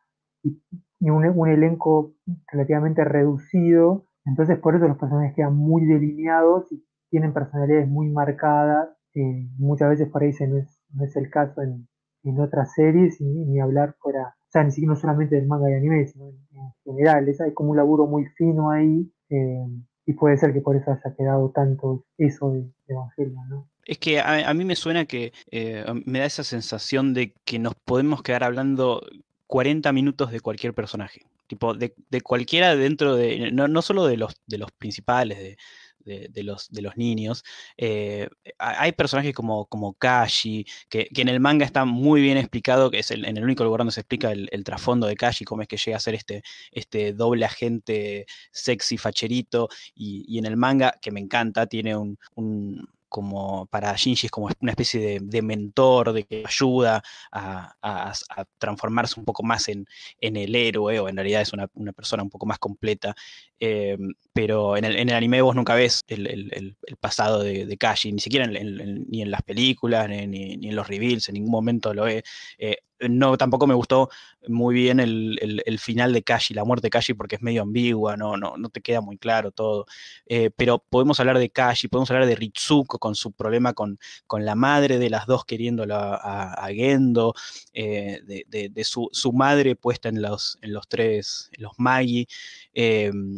y, 0.45 0.63
y 1.01 1.11
un, 1.11 1.27
un 1.27 1.49
elenco 1.49 2.13
relativamente 2.53 3.05
reducido. 3.05 4.07
Entonces, 4.25 4.59
por 4.61 4.77
eso 4.77 4.87
los 4.87 4.99
personajes 4.99 5.35
quedan 5.35 5.57
muy 5.57 5.85
delineados 5.87 6.71
y 6.73 6.85
tienen 7.13 7.35
personalidades 7.35 7.89
muy 7.89 8.09
marcadas. 8.11 8.89
eh, 9.15 9.47
muchas 9.59 9.91
veces 9.91 10.09
por 10.11 10.23
ahí 10.25 10.33
no 10.49 10.59
es, 10.59 10.81
no 10.95 11.05
es 11.05 11.17
el 11.17 11.31
caso 11.31 11.63
en, 11.63 11.89
en 12.25 12.41
otras 12.41 12.73
series, 12.75 13.21
ni, 13.21 13.61
hablar 13.61 13.95
fuera, 14.01 14.37
o 14.49 14.51
sea, 14.51 14.65
ni 14.65 14.73
siquiera 14.73 14.97
solamente 14.97 15.37
del 15.37 15.47
manga 15.47 15.71
y 15.71 15.75
anime, 15.75 16.07
sino 16.09 16.29
en, 16.31 16.37
en 16.59 16.73
general. 16.85 17.29
Es, 17.29 17.41
hay 17.41 17.55
como 17.55 17.71
un 17.73 17.77
laburo 17.79 18.07
muy 18.07 18.27
fino 18.37 18.71
ahí. 18.71 19.13
eh, 19.31 19.67
y 20.07 20.15
puede 20.15 20.37
ser 20.39 20.53
que 20.53 20.61
por 20.63 20.77
eso 20.77 20.91
haya 20.93 21.15
quedado 21.17 21.51
tanto 21.55 22.05
eso 22.19 22.51
de, 22.53 22.61
de 22.63 22.95
Evangelion, 22.95 23.49
¿no? 23.49 23.69
Es 23.85 23.99
que 23.99 24.21
a, 24.21 24.49
a 24.49 24.55
mí 24.55 24.65
me 24.65 24.77
suena 24.77 25.07
que 25.07 25.33
eh, 25.51 25.85
me 26.07 26.21
da 26.21 26.27
esa 26.27 26.45
sensación 26.45 27.15
de 27.15 27.35
que 27.45 27.59
nos 27.59 27.75
podemos 27.75 28.23
quedar 28.23 28.45
hablando 28.45 29.05
40 29.47 29.93
minutos 29.93 30.31
de 30.31 30.41
cualquier 30.41 30.75
personaje. 30.75 31.23
Tipo, 31.49 31.75
de, 31.75 31.95
de 32.11 32.21
cualquiera 32.23 32.77
dentro 32.77 33.17
de. 33.17 33.51
No, 33.53 33.69
no 33.69 33.83
solo 33.83 34.07
de 34.07 34.17
los, 34.17 34.35
de 34.47 34.59
los 34.59 34.71
principales, 34.73 35.39
de, 35.39 35.57
de, 36.05 36.43
los, 36.43 36.69
de 36.71 36.83
los 36.83 36.97
niños. 36.97 37.45
eh, 37.77 38.29
ha- 38.59 38.83
hay 38.83 38.93
personajes 38.93 39.35
como, 39.35 39.67
como 39.67 39.95
Kashi, 39.95 40.67
que, 40.89 41.07
que 41.07 41.23
en 41.23 41.29
el 41.29 41.41
manga 41.41 41.65
está 41.65 41.85
muy 41.85 42.21
bien 42.21 42.37
explicado, 42.39 42.91
que 42.91 42.99
es 43.01 43.11
el, 43.11 43.25
en 43.25 43.37
el 43.37 43.45
único 43.45 43.65
lugar 43.65 43.79
donde 43.79 43.93
se 43.93 44.01
explica 44.01 44.33
el, 44.33 44.49
trasfondo 44.65 45.07
de 45.07 45.17
Kashi, 45.17 45.45
cómo 45.45 45.63
es 45.63 45.69
que 45.69 45.77
llega 45.77 45.97
a 45.97 46.01
ser 46.01 46.15
este, 46.15 46.43
este 46.71 47.13
doble 47.13 47.45
agente 47.45 48.27
sexy, 48.51 48.99
facherito, 48.99 49.69
y, 49.95 50.25
y 50.29 50.39
en 50.39 50.47
el 50.47 50.57
manga, 50.57 50.99
que 51.01 51.11
me 51.11 51.21
encanta, 51.21 51.67
tiene 51.67 51.97
un, 51.97 52.19
un- 52.35 52.87
como 53.13 53.67
para 53.67 53.95
Shinji 53.95 54.27
es 54.27 54.31
como 54.31 54.49
una 54.61 54.73
especie 54.73 55.21
de, 55.21 55.43
mentor, 55.43 56.15
de 56.15 56.25
que 56.25 56.45
ayuda 56.47 57.03
a, 57.31 58.15
transformarse 58.57 59.21
un 59.21 59.27
poco 59.27 59.43
más 59.43 59.69
en, 59.69 59.87
en 60.19 60.37
el 60.37 60.55
héroe, 60.55 60.99
o 60.99 61.11
en 61.11 61.17
realidad 61.17 61.43
es 61.43 61.53
una, 61.53 61.69
una 61.75 61.93
persona 61.93 62.23
un 62.23 62.31
poco 62.31 62.47
más 62.47 62.59
completa. 62.59 63.15
Eh, 63.61 63.99
pero 64.33 64.77
en 64.77 64.85
el, 64.85 64.97
en 64.97 65.09
el 65.09 65.15
anime 65.15 65.43
vos 65.43 65.55
nunca 65.55 65.75
ves 65.75 66.03
el, 66.09 66.77
pasado 67.01 67.43
de, 67.43 67.77
Kashi, 67.77 68.13
ni 68.13 68.21
siquiera 68.21 68.47
en- 68.47 69.07
ni 69.09 69.23
en 69.23 69.31
las 69.31 69.43
películas, 69.43 70.09
ni, 70.09 70.55
en 70.55 70.77
los 70.77 70.89
reveals, 70.89 71.29
en 71.29 71.35
ningún 71.35 71.51
momento 71.51 71.93
lo 71.95 72.05
ves. 72.05 72.23
Eh, 72.59 72.77
no, 73.09 73.37
tampoco 73.37 73.67
me 73.67 73.75
gustó 73.75 74.11
muy 74.49 74.75
bien 74.75 75.01
el, 75.01 75.79
final 75.79 76.13
de 76.13 76.23
Kashi, 76.23 76.55
la 76.55 76.65
muerte 76.65 76.87
de 76.87 76.91
Kashi, 76.91 77.15
porque 77.15 77.37
es 77.37 77.43
medio 77.43 77.63
ambigua, 77.63 78.17
no, 78.17 78.37
no, 78.37 78.57
no 78.57 78.69
te 78.69 78.81
queda 78.81 79.01
muy 79.01 79.19
claro 79.19 79.51
todo. 79.51 79.87
Eh, 80.27 80.51
pero 80.55 80.79
podemos 80.79 81.19
hablar 81.21 81.39
de 81.39 81.51
Kashi, 81.51 81.89
podemos 81.89 82.11
hablar 82.11 82.27
de 82.27 82.37
Ritsuko 82.37 82.99
con 82.99 83.15
su 83.15 83.33
problema 83.33 83.73
con, 83.73 83.99
con 84.27 84.45
la 84.45 84.55
madre 84.55 84.99
de 84.99 85.11
las 85.11 85.27
dos 85.27 85.45
queriéndolo 85.45 85.95
a, 85.97 86.69
Gendo, 86.73 87.35
eh, 87.73 88.21
de, 88.25 88.85
su, 88.85 89.11
madre 89.33 89.77
puesta 89.77 90.09
en 90.09 90.23
los, 90.23 90.59
en 90.63 90.73
los 90.73 90.89
tres, 90.89 91.51
en 91.53 91.63
los 91.65 91.73
Magi, 91.79 92.27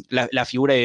la, 0.09 0.45
figura 0.45 0.75
de 0.75 0.84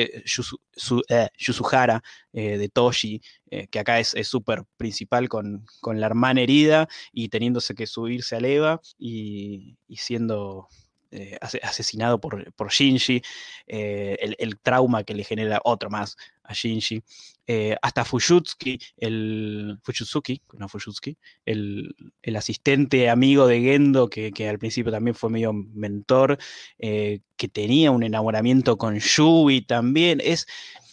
Yusuhara, 1.38 2.02
de 2.32 2.70
Toshi, 2.70 3.22
que 3.70 3.80
acá 3.80 4.00
es 4.00 4.16
súper 4.28 4.64
principal 4.78 5.30
con, 5.30 5.66
con 5.82 6.00
la 6.00 6.08
hermana 6.08 6.42
herida 6.42 6.88
y 7.12 7.30
teniéndose 7.30 7.76
que 7.76 7.88
subirse 7.88 8.36
a 8.36 8.40
Eva 8.40 8.82
y, 8.98 9.78
siendo 9.90 10.68
eh, 11.12 11.40
asesinado 11.42 12.22
por, 12.22 12.54
por 12.54 12.70
Shinji, 12.70 13.24
eh, 13.66 14.36
el, 14.38 14.60
trauma 14.60 15.04
que 15.04 15.16
le 15.16 15.24
genera 15.24 15.60
otro 15.64 15.90
más 15.90 16.16
a 16.44 16.54
Shinji, 16.54 17.02
eh, 17.48 17.76
hasta 17.82 18.06
Fujutsuki, 18.06 18.78
el 18.98 19.80
Fujutsuki, 19.82 20.40
no 20.54 20.70
Fujutsuki, 20.70 21.18
el, 21.48 21.96
asistente 22.36 23.10
amigo 23.10 23.48
de 23.48 23.60
Gendo, 23.60 24.08
que, 24.08 24.32
al 24.48 24.60
principio 24.60 24.92
también 24.92 25.16
fue 25.16 25.32
medio 25.32 25.52
mentor, 25.52 26.38
que 26.78 27.48
tenía 27.52 27.90
un 27.90 28.04
enamoramiento 28.04 28.78
con 28.78 29.00
Yui 29.00 29.62
también, 29.62 30.22
es 30.24 30.46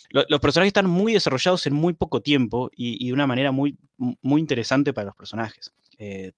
los 0.08 0.40
personajes 0.40 0.68
están 0.68 0.88
muy 0.88 1.12
desarrollados 1.12 1.66
en 1.66 1.74
muy 1.74 1.92
poco 1.92 2.22
tiempo 2.22 2.70
y, 2.74 3.08
de 3.08 3.12
una 3.12 3.26
manera 3.26 3.52
muy, 3.52 3.76
muy 3.98 4.40
interesante 4.40 4.94
para 4.94 5.08
los 5.08 5.16
personajes. 5.16 5.74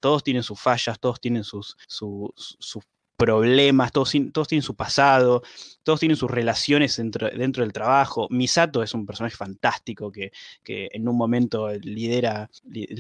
Todos 0.01 0.25
tienen 0.25 0.43
sus 0.43 0.59
fallas, 0.59 0.99
todos 0.99 1.21
tienen 1.21 1.45
sus, 1.45 1.77
sus, 1.87 2.83
problemas, 3.19 3.91
todos, 3.91 4.13
todos, 4.33 4.47
tienen 4.47 4.63
su 4.63 4.77
pasado, 4.77 5.43
todos 5.83 5.99
tienen 5.99 6.17
sus 6.17 6.31
relaciones 6.31 6.97
dentro, 6.97 7.29
dentro, 7.29 7.65
del 7.65 7.73
trabajo. 7.73 8.29
Misato 8.31 8.81
es 8.81 8.95
un 8.95 9.05
personaje 9.07 9.37
fantástico 9.37 10.13
que, 10.13 10.31
en 10.65 11.09
un 11.09 11.17
momento 11.17 11.69
lidera, 11.73 12.49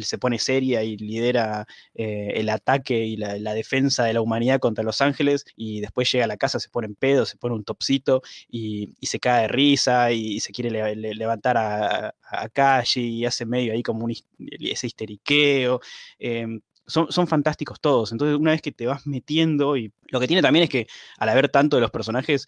se 0.02 0.18
pone 0.18 0.40
seria 0.40 0.82
y 0.82 0.96
lidera 0.96 1.66
eh, 1.94 2.32
el 2.34 2.48
ataque 2.48 2.98
y 2.98 3.16
la, 3.16 3.54
defensa 3.54 4.04
de 4.04 4.12
la 4.12 4.20
humanidad 4.20 4.58
contra 4.58 4.82
Los 4.82 5.00
Ángeles 5.00 5.44
y 5.56 5.80
después 5.80 6.10
llega 6.10 6.24
a 6.24 6.28
la 6.28 6.36
casa, 6.36 6.58
se 6.58 6.68
pone 6.68 6.88
en 6.88 6.96
pedo, 6.96 7.24
se 7.24 7.36
pone 7.36 7.54
un 7.54 7.62
topsito 7.62 8.22
y, 8.50 8.94
se 9.00 9.20
cae 9.20 9.42
de 9.42 9.48
risa 9.48 10.10
y, 10.10 10.40
se 10.40 10.52
quiere 10.52 10.96
levantar 10.96 11.56
a, 11.56 12.14
a, 12.28 12.48
Kashi 12.48 13.18
y 13.18 13.24
hace 13.24 13.46
medio 13.46 13.72
ahí 13.72 13.84
como 13.84 14.04
un, 14.04 14.12
ese 14.38 14.86
histeriqueo. 14.88 15.80
Em, 16.18 16.60
son, 16.88 17.26
fantásticos 17.26 17.80
todos. 17.80 18.12
Entonces, 18.12 18.38
una 18.38 18.52
vez 18.52 18.62
que 18.62 18.72
te 18.72 18.86
vas 18.86 19.06
metiendo, 19.06 19.76
y 19.76 19.92
lo 20.08 20.20
que 20.20 20.26
tiene 20.26 20.42
también 20.42 20.64
es 20.64 20.70
que 20.70 20.86
al 21.18 21.28
haber 21.28 21.48
tanto 21.48 21.76
de 21.76 21.82
los 21.82 21.90
personajes, 21.90 22.46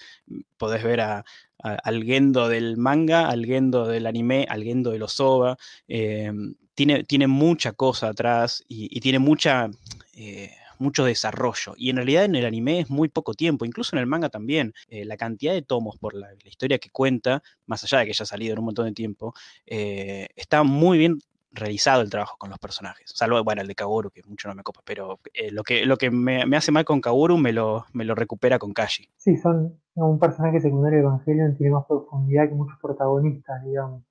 podés 0.56 0.82
ver 0.82 1.00
al 1.00 2.04
Gendo 2.04 2.48
del 2.48 2.76
manga, 2.76 3.28
al 3.28 3.44
Gendo 3.44 3.86
del 3.86 4.06
anime, 4.06 4.46
al 4.48 4.64
Gendo 4.64 4.90
de 4.90 4.98
los 4.98 5.20
OVA. 5.20 5.56
Em, 5.88 6.54
tiene, 6.74 7.04
tiene 7.04 7.26
mucha 7.26 7.72
cosa 7.72 8.08
atrás 8.08 8.64
y, 8.66 9.00
tiene 9.00 9.18
mucha. 9.18 9.70
Eh, 10.14 10.50
mucho 10.80 11.04
desarrollo. 11.04 11.74
Y 11.76 11.90
en 11.90 11.96
realidad 11.96 12.24
en 12.24 12.34
el 12.34 12.46
anime 12.46 12.80
es 12.80 12.90
muy 12.90 13.08
poco 13.08 13.34
tiempo, 13.34 13.66
incluso 13.66 13.94
en 13.94 14.00
el 14.00 14.06
manga 14.06 14.30
también. 14.30 14.72
Eh, 14.88 15.04
la 15.04 15.18
cantidad 15.18 15.52
de 15.52 15.60
tomos 15.62 15.98
por 15.98 16.14
la, 16.14 16.28
historia 16.44 16.78
que 16.78 16.88
cuenta, 16.90 17.42
más 17.66 17.84
allá 17.84 17.98
de 17.98 18.06
que 18.06 18.10
haya 18.12 18.24
salido 18.24 18.54
en 18.54 18.60
un 18.60 18.64
montón 18.64 18.86
de 18.86 18.92
tiempo, 18.92 19.34
eh, 19.66 20.28
está 20.36 20.62
muy 20.62 20.96
bien 20.96 21.18
realizado 21.52 22.02
el 22.02 22.10
trabajo 22.10 22.36
con 22.38 22.50
los 22.50 22.58
personajes. 22.58 23.10
Salvo, 23.14 23.42
bueno, 23.42 23.62
el 23.62 23.68
de 23.68 23.74
Kaworu, 23.74 24.10
que 24.10 24.22
mucho 24.26 24.48
no 24.48 24.54
me 24.54 24.62
copa, 24.62 24.80
pero 24.84 25.18
eh, 25.34 25.50
lo 25.50 25.62
que, 25.62 25.84
lo 25.86 25.96
que 25.96 26.10
me, 26.10 26.42
hace 26.56 26.72
mal 26.72 26.84
con 26.84 27.00
Kaworu 27.00 27.38
me 27.38 27.52
lo, 27.52 27.86
me 27.92 28.04
lo 28.04 28.14
recupera 28.14 28.58
con 28.58 28.72
Kashi. 28.72 29.08
Sí, 29.16 29.36
son 29.36 29.80
un 29.94 30.18
personaje 30.18 30.60
secundario 30.60 30.98
de 30.98 31.04
Evangelion, 31.04 31.56
tiene 31.56 31.72
más 31.72 31.86
profundidad 31.86 32.48
que 32.48 32.54
muchos 32.54 32.78
protagonistas, 32.80 33.64
digamos. 33.64 34.02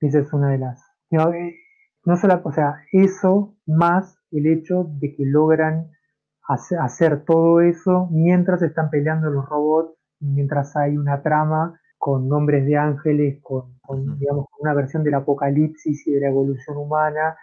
esa 0.00 0.18
es 0.18 0.32
una 0.32 0.50
de 0.50 0.58
las... 0.58 0.80
Eh, 1.10 1.54
no, 2.04 2.16
solo, 2.16 2.40
o 2.44 2.52
sea, 2.52 2.76
eso 2.92 3.56
más 3.66 4.18
el 4.30 4.46
hecho 4.46 4.86
de 4.88 5.14
que 5.14 5.24
logran 5.26 5.90
hacer 6.78 7.24
todo 7.24 7.60
eso 7.60 8.08
mientras 8.10 8.62
están 8.62 8.90
peleando 8.90 9.30
los 9.30 9.48
robots, 9.48 9.96
mientras 10.18 10.76
hay 10.76 10.96
una 10.96 11.22
trama 11.22 11.79
con 12.00 12.30
nombres 12.30 12.64
de 12.64 12.78
ángeles, 12.78 13.42
con, 13.42 13.78
digamos, 14.18 14.46
una 14.58 14.72
versión 14.72 15.04
del 15.04 15.12
apocalipsis 15.12 16.06
y 16.06 16.12
de 16.12 16.20
la 16.20 16.28
evolución 16.28 16.78
humana. 16.78 17.36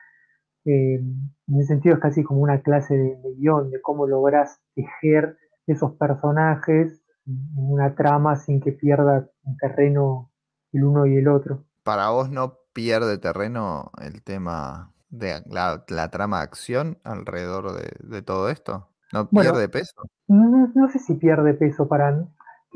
Eh, 0.65 0.95
en 0.95 1.59
ese 1.59 1.67
sentido 1.67 1.93
es 1.93 2.01
casi 2.01 2.23
como 2.23 2.41
una 2.41 2.59
clase 2.63 2.97
de, 2.97 3.35
guion, 3.37 3.69
de 3.69 3.79
cómo 3.81 4.07
logras 4.07 4.59
tejer 4.73 5.37
esos 5.67 5.91
personajes 5.97 7.03
en 7.27 7.71
una 7.71 7.93
trama 7.93 8.35
sin 8.35 8.59
que 8.59 8.71
pierda 8.71 9.29
un 9.43 9.57
terreno 9.57 10.31
el 10.73 10.85
uno 10.85 11.05
y 11.05 11.17
el 11.17 11.27
otro. 11.27 11.63
¿Para 11.83 12.09
vos 12.09 12.31
no 12.31 12.57
pierde 12.73 13.19
terreno 13.19 13.91
el 14.01 14.23
tema 14.23 14.91
de 15.11 15.39
la, 15.45 16.09
trama 16.09 16.37
de 16.37 16.43
acción 16.43 16.97
alrededor 17.03 17.73
de, 17.73 18.21
todo 18.23 18.49
esto? 18.49 18.89
¿No 19.13 19.29
pierde 19.29 19.69
peso? 19.69 20.01
No, 20.27 20.71
no, 20.73 20.89
sé 20.89 20.97
si 20.97 21.13
pierde 21.13 21.53
peso 21.53 21.87
para 21.87 22.25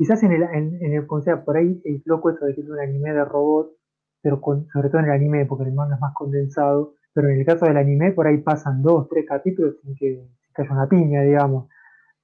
Quizás 0.02 0.20
en 0.24 0.32
el, 0.32 0.42
en, 0.42 0.94
el 0.94 1.06
concepto, 1.06 1.44
por 1.44 1.56
ahí 1.56 1.80
es 1.84 2.02
loco 2.06 2.30
eso 2.30 2.44
de 2.44 2.56
que 2.56 2.62
es 2.62 2.68
un 2.68 2.80
anime 2.80 3.12
de 3.12 3.24
robots, 3.24 3.70
pero 4.20 4.40
con, 4.40 4.66
sobre 4.72 4.88
todo 4.88 4.98
en 4.98 5.04
el 5.04 5.12
anime, 5.12 5.46
porque 5.46 5.62
el 5.62 5.72
manga 5.72 5.94
es 5.94 6.00
más 6.00 6.12
condensado, 6.12 6.94
pero 7.14 7.28
en 7.28 7.38
el 7.38 7.46
caso 7.46 7.66
del 7.66 7.76
anime 7.76 8.10
por 8.10 8.26
ahí 8.26 8.38
pasan 8.38 8.82
dos, 8.82 9.06
tres 9.08 9.26
capítulos 9.28 9.76
sin 9.80 9.94
que, 9.94 10.26
se 10.56 10.62
haya 10.62 10.72
una 10.72 10.88
piña, 10.88 11.22
digamos. 11.22 11.68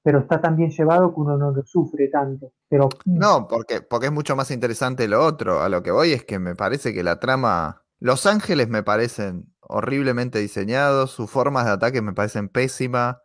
Pero 0.02 0.18
está 0.18 0.40
tan 0.40 0.56
bien 0.56 0.70
llevado 0.70 1.14
que 1.14 1.20
uno 1.20 1.38
no 1.38 1.52
lo 1.52 1.64
sufre 1.64 2.08
tanto. 2.08 2.50
Pero, 2.68 2.88
no, 3.04 3.46
porque, 3.46 3.80
porque 3.80 4.06
es 4.06 4.12
mucho 4.12 4.34
más 4.34 4.50
interesante 4.50 5.06
lo 5.06 5.24
otro. 5.24 5.60
A 5.60 5.68
lo 5.68 5.84
que 5.84 5.92
voy 5.92 6.10
es 6.10 6.24
que 6.24 6.40
me 6.40 6.56
parece 6.56 6.92
que 6.92 7.04
la 7.04 7.20
trama. 7.20 7.84
Los 8.00 8.26
ángeles 8.26 8.68
me 8.68 8.82
parecen 8.82 9.54
horriblemente 9.60 10.40
diseñados, 10.40 11.12
sus 11.12 11.30
formas 11.30 11.66
de 11.66 11.70
ataque 11.70 12.02
me 12.02 12.12
parecen 12.12 12.48
pésimas. 12.48 13.18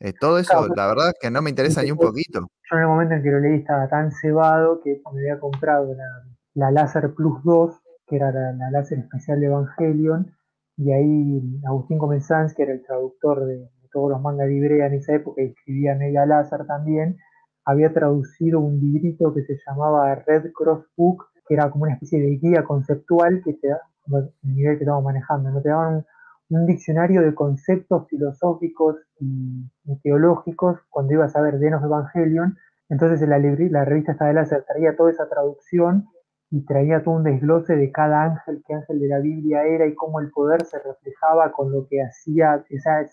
Eh, 0.00 0.14
todo 0.18 0.38
eso, 0.38 0.66
la 0.74 0.86
verdad 0.86 1.08
es 1.08 1.14
que 1.20 1.30
no 1.30 1.42
me 1.42 1.50
interesa 1.50 1.82
ni 1.82 1.90
un 1.90 1.98
poquito. 1.98 2.40
Yo 2.40 2.76
en 2.76 2.82
el 2.82 2.88
momento 2.88 3.14
en 3.14 3.22
que 3.22 3.30
lo 3.30 3.40
leí 3.40 3.58
estaba 3.58 3.86
tan 3.88 4.10
cebado 4.10 4.80
que 4.82 5.00
me 5.12 5.20
había 5.20 5.38
comprado 5.38 5.94
la, 5.94 6.24
la 6.54 6.70
Láser 6.70 7.12
Plus 7.14 7.42
2, 7.44 7.82
que 8.06 8.16
era 8.16 8.32
la, 8.32 8.70
láser 8.70 8.98
especial 8.98 9.40
de 9.40 9.46
Evangelion, 9.46 10.34
y 10.78 10.92
ahí 10.92 11.60
Agustín 11.66 11.98
Comenzans, 11.98 12.54
que 12.54 12.62
era 12.62 12.72
el 12.72 12.82
traductor 12.82 13.44
de, 13.44 13.68
todos 13.92 14.10
los 14.10 14.22
mangas 14.22 14.46
de 14.46 14.54
Ibrea 14.54 14.86
en 14.86 14.94
esa 14.94 15.14
época 15.14 15.42
y 15.42 15.46
escribía 15.46 15.94
Mega 15.96 16.24
Láser 16.24 16.64
también, 16.66 17.18
había 17.64 17.92
traducido 17.92 18.60
un 18.60 18.80
librito 18.80 19.34
que 19.34 19.42
se 19.42 19.58
llamaba 19.66 20.14
Red 20.14 20.52
Cross 20.52 20.84
Book, 20.96 21.26
que 21.46 21.54
era 21.54 21.70
como 21.70 21.84
una 21.84 21.94
especie 21.94 22.20
de 22.20 22.36
guía 22.36 22.64
conceptual 22.64 23.42
que 23.44 23.54
te 23.54 23.68
da, 23.68 23.80
el 24.12 24.54
nivel 24.54 24.78
que 24.78 24.84
estamos 24.84 25.04
manejando, 25.04 25.50
¿no? 25.50 25.60
te 25.60 25.68
daban 25.68 26.06
un, 26.50 26.66
diccionario 26.66 27.22
de 27.22 27.34
conceptos 27.34 28.06
filosóficos 28.08 28.96
y, 29.18 29.70
teológicos 30.02 30.78
cuando 30.88 31.14
ibas 31.14 31.34
a 31.36 31.40
ver 31.40 31.58
Denos 31.58 31.82
Evangelion. 31.82 32.56
Entonces 32.88 33.26
la, 33.28 33.38
la 33.38 33.84
revista 33.84 34.12
esta 34.12 34.26
de 34.26 34.34
láser 34.34 34.64
traía 34.66 34.96
toda 34.96 35.10
esa 35.10 35.28
traducción 35.28 36.06
y 36.50 36.64
traía 36.64 37.02
todo 37.04 37.14
un 37.14 37.22
desglose 37.22 37.76
de 37.76 37.92
cada 37.92 38.24
ángel, 38.24 38.62
qué 38.66 38.74
ángel 38.74 38.98
de 38.98 39.06
la 39.06 39.20
Biblia 39.20 39.62
era 39.64 39.86
y 39.86 39.94
cómo 39.94 40.18
el 40.20 40.30
poder 40.30 40.64
se 40.64 40.78
reflejaba 40.78 41.52
con 41.52 41.70
lo 41.70 41.86
que 41.88 42.02
hacía. 42.02 42.64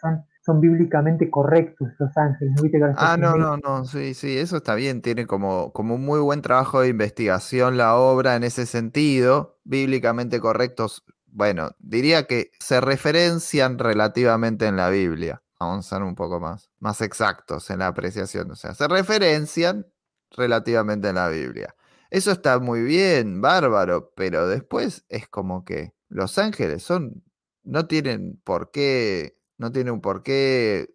son, 0.02 0.26
son 0.42 0.60
bíblicamente 0.60 1.30
correctos 1.30 1.90
los 2.00 2.18
ángeles. 2.18 2.56
ah, 2.98 3.16
no, 3.20 3.36
no, 3.36 3.58
no, 3.58 3.86
sí, 3.86 4.16
sí, 4.16 4.38
eso 4.40 4.58
está 4.58 4.74
bien. 4.74 5.04
Tiene 5.04 5.28
como, 5.28 5.72
como 5.72 5.96
un 5.96 6.04
muy 6.04 6.20
buen 6.20 6.42
trabajo 6.42 6.82
de 6.82 6.90
investigación 6.90 7.78
la 7.78 7.96
obra 7.96 8.36
en 8.36 8.44
ese 8.44 8.66
sentido. 8.66 9.60
Bíblicamente 9.64 10.40
correctos 10.40 11.06
bueno, 11.28 11.72
diría 11.80 12.28
que 12.28 12.52
se 12.60 12.82
referencian 12.82 13.78
relativamente 13.78 14.66
en 14.66 14.76
la 14.78 14.90
Biblia. 14.90 15.44
Vamos 15.60 15.86
a 15.86 15.96
ser 15.96 16.04
un 16.04 16.16
poco 16.16 16.40
más, 16.40 16.70
más 16.80 17.02
exactos 17.02 17.70
en 17.70 17.80
la 17.80 17.88
apreciación. 17.88 18.52
O 18.52 18.56
sea, 18.56 18.74
se 18.74 18.88
referencian 18.88 19.88
relativamente 20.32 21.10
en 21.10 21.16
la 21.16 21.30
Biblia. 21.30 21.76
Eso 22.10 22.32
está 22.32 22.60
muy 22.60 22.84
bien, 22.84 23.42
bárbaro, 23.42 24.14
pero 24.16 24.48
después 24.48 25.06
es 25.10 25.28
como 25.28 25.66
que 25.66 25.94
los 26.10 26.38
ángeles 26.38 26.84
son, 26.84 27.24
no 27.64 27.88
tienen 27.88 28.40
por 28.44 28.72
qué, 28.72 29.38
no 29.58 29.72
tienen 29.72 29.94
un 29.94 30.02
por 30.02 30.24
qué, 30.24 30.90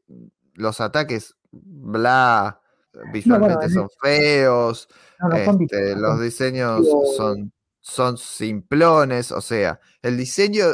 los 0.55 0.81
ataques, 0.81 1.37
bla, 1.51 2.61
visualmente 3.13 3.69
son 3.69 3.89
feos, 4.01 4.89
este, 5.35 5.97
los 5.97 6.21
diseños 6.21 6.87
son 7.17 7.53
son 7.83 8.17
simplones, 8.17 9.33
o 9.33 9.41
sea, 9.41 9.81
el 10.01 10.17
diseño, 10.17 10.67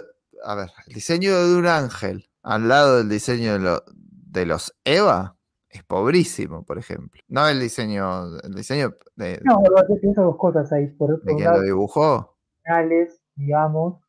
a 0.44 0.54
ver, 0.54 0.70
el 0.86 0.94
diseño 0.94 1.36
de 1.48 1.56
un 1.56 1.66
ángel 1.66 2.28
al 2.42 2.68
lado 2.68 2.98
del 2.98 3.08
diseño 3.08 3.58
de, 3.98 4.46
los 4.46 4.74
Eva 4.84 5.36
es 5.68 5.82
pobrísimo, 5.82 6.64
por 6.64 6.78
ejemplo. 6.78 7.20
No 7.28 7.48
el 7.48 7.60
diseño, 7.60 8.38
el 8.42 8.54
diseño 8.54 8.94
de... 9.16 9.40
No, 9.44 9.62
pienso 10.00 10.22
dos 10.22 10.36
cosas 10.36 10.72
ahí. 10.72 10.86
Por, 10.86 11.22
¿De 11.22 11.34
quién 11.34 11.50
lo 11.50 11.62
dibujó? 11.62 12.36
digamos, 13.34 14.00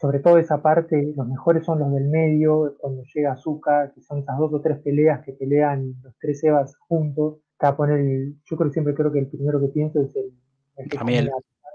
sobre 0.00 0.20
todo 0.20 0.38
esa 0.38 0.62
parte, 0.62 1.12
los 1.16 1.26
mejores 1.26 1.64
son 1.64 1.80
los 1.80 1.92
del 1.92 2.08
medio, 2.08 2.76
cuando 2.78 3.02
llega 3.14 3.32
Azuka, 3.32 3.92
que 3.92 4.00
son 4.00 4.20
esas 4.20 4.38
dos 4.38 4.52
o 4.52 4.60
tres 4.60 4.78
peleas 4.78 5.24
que 5.24 5.32
pelean 5.32 5.94
los 6.02 6.14
tres 6.18 6.42
Evas 6.44 6.76
juntos. 6.88 7.38
Está 7.52 7.68
a 7.68 7.76
poner 7.76 8.32
yo 8.44 8.56
creo 8.56 8.72
siempre 8.72 8.94
creo 8.94 9.12
que 9.12 9.18
el 9.18 9.28
primero 9.28 9.60
que 9.60 9.68
pienso 9.68 10.00
es 10.00 10.16
el, 10.16 10.32
el 10.76 10.88
que. 10.88 11.30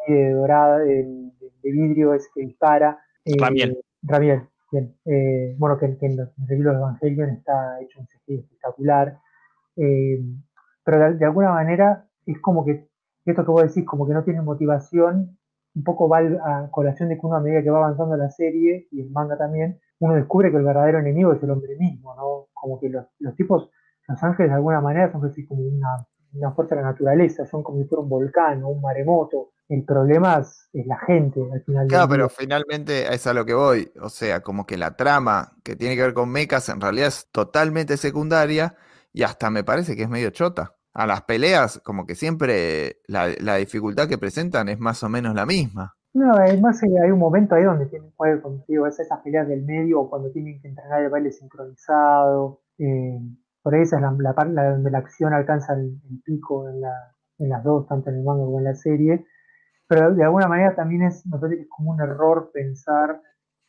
De 0.07 0.31
dorada, 0.31 0.79
de, 0.79 1.31
de, 1.63 1.71
vidrio, 1.71 2.13
es 2.13 2.29
que 2.33 2.41
dispara. 2.41 2.99
Eh, 3.23 3.33
Ramiel. 3.39 3.77
Ramiel, 4.01 4.43
bien. 4.71 4.95
Eh, 5.05 5.55
bueno, 5.57 5.77
que, 5.77 5.97
que 5.97 6.05
en 6.05 6.17
los, 6.17 6.29
en 6.49 6.63
los 6.63 6.75
Evangelion 6.75 7.29
está 7.29 7.81
hecho 7.81 7.99
un 7.99 8.07
CGI 8.07 8.39
espectacular. 8.39 9.19
Eh, 9.77 10.19
pero 10.83 11.13
de, 11.13 11.25
alguna 11.25 11.51
manera 11.51 12.07
es 12.25 12.39
como 12.39 12.63
que, 12.65 12.87
esto 13.25 13.43
que 13.43 13.51
vos 13.51 13.63
decís, 13.63 13.85
como 13.85 14.07
que 14.07 14.13
no 14.13 14.23
tiene 14.23 14.41
motivación, 14.41 15.37
un 15.73 15.83
poco 15.83 16.07
va 16.07 16.19
a 16.19 16.69
colación 16.71 17.09
de 17.09 17.15
que 17.15 17.25
uno 17.25 17.35
a 17.35 17.41
medida 17.41 17.63
que 17.63 17.69
va 17.69 17.79
avanzando 17.79 18.15
la 18.15 18.29
serie 18.29 18.87
y 18.91 19.01
el 19.01 19.09
manga 19.09 19.37
también, 19.37 19.79
uno 19.99 20.13
descubre 20.13 20.51
que 20.51 20.57
el 20.57 20.63
verdadero 20.63 20.99
enemigo 20.99 21.33
es 21.33 21.43
el 21.43 21.49
hombre 21.49 21.75
mismo, 21.77 22.15
¿no? 22.15 22.47
Como 22.53 22.79
que 22.79 22.89
los, 22.89 23.05
los 23.19 23.35
tipos, 23.35 23.69
los 24.07 24.23
ángeles 24.23 24.51
de 24.51 24.55
alguna 24.55 24.79
manera 24.79 25.11
son 25.11 25.21
casi 25.21 25.45
como 25.45 25.63
una, 25.63 26.05
una 26.35 26.51
fuerza 26.51 26.75
de 26.75 26.81
la 26.81 26.89
naturaleza, 26.89 27.45
son 27.45 27.63
como 27.63 27.81
si 27.81 27.87
fuera 27.87 28.01
un 28.01 28.09
volcán 28.09 28.63
o 28.63 28.69
un 28.69 28.81
maremoto. 28.81 29.51
El 29.67 29.83
problema 29.83 30.39
es, 30.39 30.69
es 30.73 30.85
la 30.85 30.97
gente 30.99 31.41
al 31.51 31.61
final. 31.63 31.87
Claro, 31.87 32.09
pero 32.09 32.29
finalmente 32.29 33.13
es 33.13 33.25
a 33.25 33.33
lo 33.33 33.45
que 33.45 33.53
voy. 33.53 33.91
O 34.01 34.09
sea, 34.09 34.41
como 34.41 34.65
que 34.65 34.77
la 34.77 34.95
trama 34.95 35.53
que 35.63 35.75
tiene 35.75 35.95
que 35.95 36.03
ver 36.03 36.13
con 36.13 36.29
mechas 36.29 36.69
en 36.69 36.81
realidad 36.81 37.07
es 37.07 37.27
totalmente 37.31 37.97
secundaria 37.97 38.75
y 39.11 39.23
hasta 39.23 39.49
me 39.49 39.63
parece 39.63 39.95
que 39.95 40.03
es 40.03 40.09
medio 40.09 40.29
chota. 40.29 40.75
A 40.93 41.05
las 41.07 41.23
peleas, 41.23 41.81
como 41.83 42.05
que 42.05 42.15
siempre 42.15 43.01
la, 43.07 43.29
la 43.39 43.55
dificultad 43.55 44.07
que 44.07 44.17
presentan 44.17 44.69
es 44.69 44.79
más 44.79 45.03
o 45.03 45.09
menos 45.09 45.35
la 45.35 45.45
misma. 45.45 45.95
No, 46.15 46.33
además 46.33 46.81
eh, 46.81 46.87
hay 47.03 47.11
un 47.11 47.19
momento 47.19 47.55
ahí 47.55 47.63
donde 47.65 47.87
tienen 47.87 48.09
que 48.09 48.15
jugar 48.15 48.41
contigo, 48.41 48.87
esas 48.87 49.19
peleas 49.21 49.49
del 49.49 49.63
medio 49.63 49.99
o 49.99 50.09
cuando 50.09 50.31
tienen 50.31 50.61
que 50.61 50.69
entrenar 50.69 51.03
el 51.03 51.09
baile 51.09 51.29
sincronizado. 51.29 52.61
Eh, 52.77 53.19
por 53.65 53.73
ahí 53.73 53.81
esa 53.81 53.95
es 53.95 54.03
la, 54.19 54.33
parte 54.35 54.53
donde 54.53 54.91
la 54.91 54.99
acción 54.99 55.33
alcanza 55.33 55.73
el, 55.73 55.99
pico 56.23 56.69
en, 56.69 56.81
la, 56.81 57.15
en, 57.39 57.49
las 57.49 57.63
dos, 57.63 57.87
tanto 57.87 58.11
en 58.11 58.17
el 58.17 58.23
manga 58.23 58.45
como 58.45 58.59
en 58.59 58.65
la 58.65 58.75
serie. 58.75 59.25
Pero 59.87 60.13
de 60.13 60.23
alguna 60.23 60.47
manera 60.47 60.75
también 60.75 61.01
es, 61.01 61.25
me 61.25 61.39
parece 61.39 61.55
que 61.57 61.63
es 61.63 61.69
como 61.75 61.89
un 61.89 61.99
error 61.99 62.51
pensar, 62.53 63.19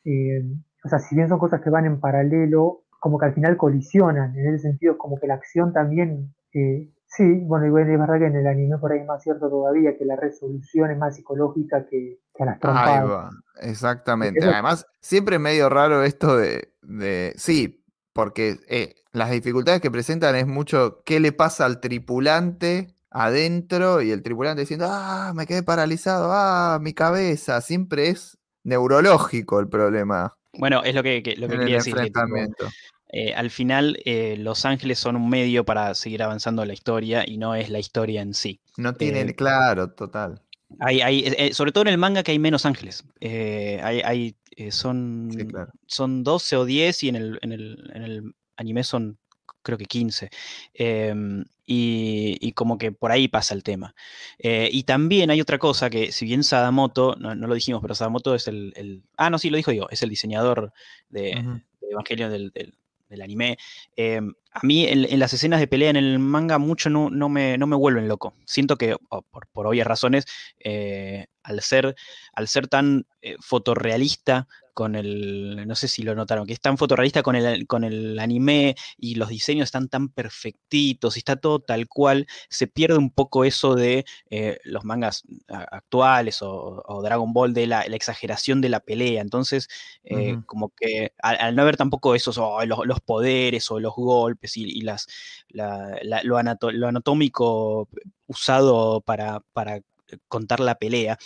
eh, 0.04 0.44
o 0.84 0.88
sea, 0.90 0.98
si 0.98 1.16
bien 1.16 1.30
son 1.30 1.38
cosas 1.38 1.62
que 1.62 1.70
van 1.70 1.86
en 1.86 1.98
paralelo, 1.98 2.82
como 3.00 3.18
que 3.18 3.24
al 3.24 3.32
final 3.32 3.56
colisionan, 3.56 4.36
en 4.36 4.54
ese 4.54 4.68
sentido 4.68 4.98
como 4.98 5.18
que 5.18 5.28
la 5.28 5.34
acción 5.36 5.72
también, 5.72 6.34
eh, 6.52 6.92
sí, 7.06 7.40
bueno, 7.46 7.64
igual 7.64 7.88
es 7.88 7.98
verdad 7.98 8.18
que 8.18 8.26
en 8.26 8.36
el 8.36 8.46
anime 8.48 8.76
por 8.76 8.92
ahí 8.92 8.98
es 8.98 9.06
más 9.06 9.22
cierto 9.22 9.48
todavía, 9.48 9.96
que 9.96 10.04
la 10.04 10.16
resolución 10.16 10.90
es 10.90 10.98
más 10.98 11.16
psicológica 11.16 11.86
que, 11.86 12.18
que 12.34 12.42
a 12.42 12.46
las 12.46 12.60
trompadas. 12.60 13.32
exactamente. 13.62 14.44
Además, 14.44 14.86
siempre 15.00 15.36
es 15.36 15.40
medio 15.40 15.70
raro 15.70 16.02
esto 16.02 16.36
de, 16.36 16.68
de 16.82 17.32
sí, 17.36 17.82
porque 18.16 18.58
eh, 18.68 18.94
las 19.12 19.30
dificultades 19.30 19.82
que 19.82 19.90
presentan 19.90 20.34
es 20.36 20.46
mucho 20.46 21.02
qué 21.04 21.20
le 21.20 21.32
pasa 21.32 21.66
al 21.66 21.80
tripulante 21.80 22.94
adentro 23.10 24.00
y 24.00 24.10
el 24.10 24.22
tripulante 24.22 24.62
diciendo, 24.62 24.86
ah, 24.88 25.32
me 25.36 25.46
quedé 25.46 25.62
paralizado, 25.62 26.30
ah, 26.32 26.78
mi 26.80 26.94
cabeza, 26.94 27.60
siempre 27.60 28.08
es 28.08 28.38
neurológico 28.64 29.60
el 29.60 29.68
problema. 29.68 30.34
Bueno, 30.54 30.82
es 30.82 30.94
lo 30.94 31.02
que, 31.02 31.34
lo 31.36 31.46
que 31.46 31.58
quería 31.58 31.76
decir. 31.76 31.94
Eh, 33.12 33.34
al 33.34 33.50
final, 33.50 33.98
eh, 34.06 34.36
Los 34.38 34.64
Ángeles 34.64 34.98
son 34.98 35.14
un 35.14 35.28
medio 35.28 35.64
para 35.64 35.94
seguir 35.94 36.22
avanzando 36.22 36.64
la 36.64 36.72
historia 36.72 37.22
y 37.24 37.36
no 37.36 37.54
es 37.54 37.68
la 37.68 37.78
historia 37.78 38.22
en 38.22 38.32
sí. 38.32 38.60
No 38.78 38.94
tiene, 38.94 39.34
claro, 39.34 39.90
total. 39.92 40.40
Hay, 40.80 41.00
hay, 41.00 41.52
sobre 41.52 41.72
todo 41.72 41.82
en 41.82 41.88
el 41.88 41.98
manga 41.98 42.22
que 42.22 42.32
hay 42.32 42.38
menos 42.38 42.66
ángeles. 42.66 43.04
hay, 43.20 44.00
hay 44.04 44.36
eh, 44.56 44.72
son, 44.72 45.30
son 45.86 46.24
12 46.24 46.56
o 46.56 46.64
10 46.64 47.02
y 47.02 47.08
en 47.10 47.16
el, 47.16 47.38
en 47.42 47.52
el, 47.52 47.90
en 47.94 48.02
el 48.02 48.34
anime 48.56 48.84
son 48.84 49.18
creo 49.62 49.76
que 49.76 49.84
15. 49.84 50.30
Em, 50.74 51.44
y, 51.66 52.52
como 52.52 52.78
que 52.78 52.92
por 52.92 53.10
ahí 53.10 53.28
pasa 53.28 53.54
el 53.54 53.62
tema. 53.64 53.94
Eh, 54.38 54.68
y 54.72 54.84
también 54.84 55.30
hay 55.30 55.40
otra 55.40 55.58
cosa 55.58 55.90
que, 55.90 56.12
si 56.12 56.24
bien 56.24 56.44
Sadamoto, 56.44 57.16
no, 57.16 57.34
lo 57.34 57.54
dijimos, 57.54 57.82
pero 57.82 57.94
Sadamoto 57.94 58.34
es 58.34 58.46
el, 58.48 59.02
Ah, 59.16 59.28
no, 59.28 59.38
sí, 59.38 59.50
lo 59.50 59.56
dijo 59.56 59.72
yo, 59.72 59.88
es 59.90 60.02
el 60.02 60.10
diseñador 60.10 60.72
de, 61.08 61.32
Evangelio 61.90 62.30
del, 62.30 62.50
del, 62.50 62.74
anime. 63.22 63.58
Em, 63.96 64.32
a 64.52 64.60
mí 64.62 64.86
en, 64.86 65.18
las 65.18 65.32
escenas 65.32 65.60
de 65.60 65.66
pelea 65.66 65.90
en 65.90 65.96
el 65.96 66.18
manga 66.18 66.58
mucho 66.58 66.90
no, 66.90 67.10
no, 67.10 67.28
me, 67.28 67.58
no 67.58 67.66
me, 67.66 67.76
vuelven 67.76 68.08
loco. 68.08 68.34
Siento 68.44 68.76
que, 68.76 68.96
por, 69.30 69.46
por, 69.48 69.66
obvias 69.66 69.86
razones, 69.86 70.24
eh, 70.58 71.26
al, 71.42 71.60
ser, 71.60 71.94
al 72.32 72.48
ser 72.48 72.68
tan 72.68 73.06
fotorrealista, 73.40 74.48
con 74.76 74.94
el, 74.94 75.66
no 75.66 75.74
sé 75.74 75.88
si 75.88 76.02
lo 76.02 76.14
notaron, 76.14 76.46
que 76.46 76.52
es 76.52 76.60
tan 76.60 76.76
fotorrealista 76.76 77.22
con 77.22 77.34
el, 77.34 77.66
con 77.66 77.82
el 77.82 78.18
anime 78.18 78.76
y 78.98 79.14
los 79.14 79.30
diseños 79.30 79.68
están 79.68 79.88
tan 79.88 80.10
perfectitos 80.10 81.16
y 81.16 81.20
está 81.20 81.36
todo 81.36 81.60
tal 81.60 81.88
cual, 81.88 82.26
se 82.50 82.66
pierde 82.66 82.98
un 82.98 83.08
poco 83.08 83.46
eso 83.46 83.74
de 83.74 84.04
eh, 84.28 84.58
los 84.64 84.84
mangas 84.84 85.24
actuales 85.48 86.40
o, 86.42 87.00
Dragon 87.02 87.32
Ball 87.32 87.54
de 87.54 87.66
la, 87.66 87.84
exageración 87.84 88.60
de 88.60 88.68
la 88.68 88.80
pelea. 88.80 89.22
Entonces, 89.22 89.68
eh, 90.04 90.36
como 90.44 90.68
que 90.68 91.14
al, 91.22 91.56
no 91.56 91.62
haber 91.62 91.78
tampoco 91.78 92.14
esos, 92.14 92.36
oh, 92.36 92.62
los, 92.66 93.00
poderes 93.00 93.70
o 93.70 93.80
los 93.80 93.94
golpes 93.94 94.58
y, 94.58 94.82
las, 94.82 95.06
lo, 95.48 96.36
anatómico 96.36 97.88
usado 98.26 99.00
para, 99.00 99.40
para 99.54 99.80
contar 100.28 100.60
la 100.60 100.74
pelea, 100.74 101.18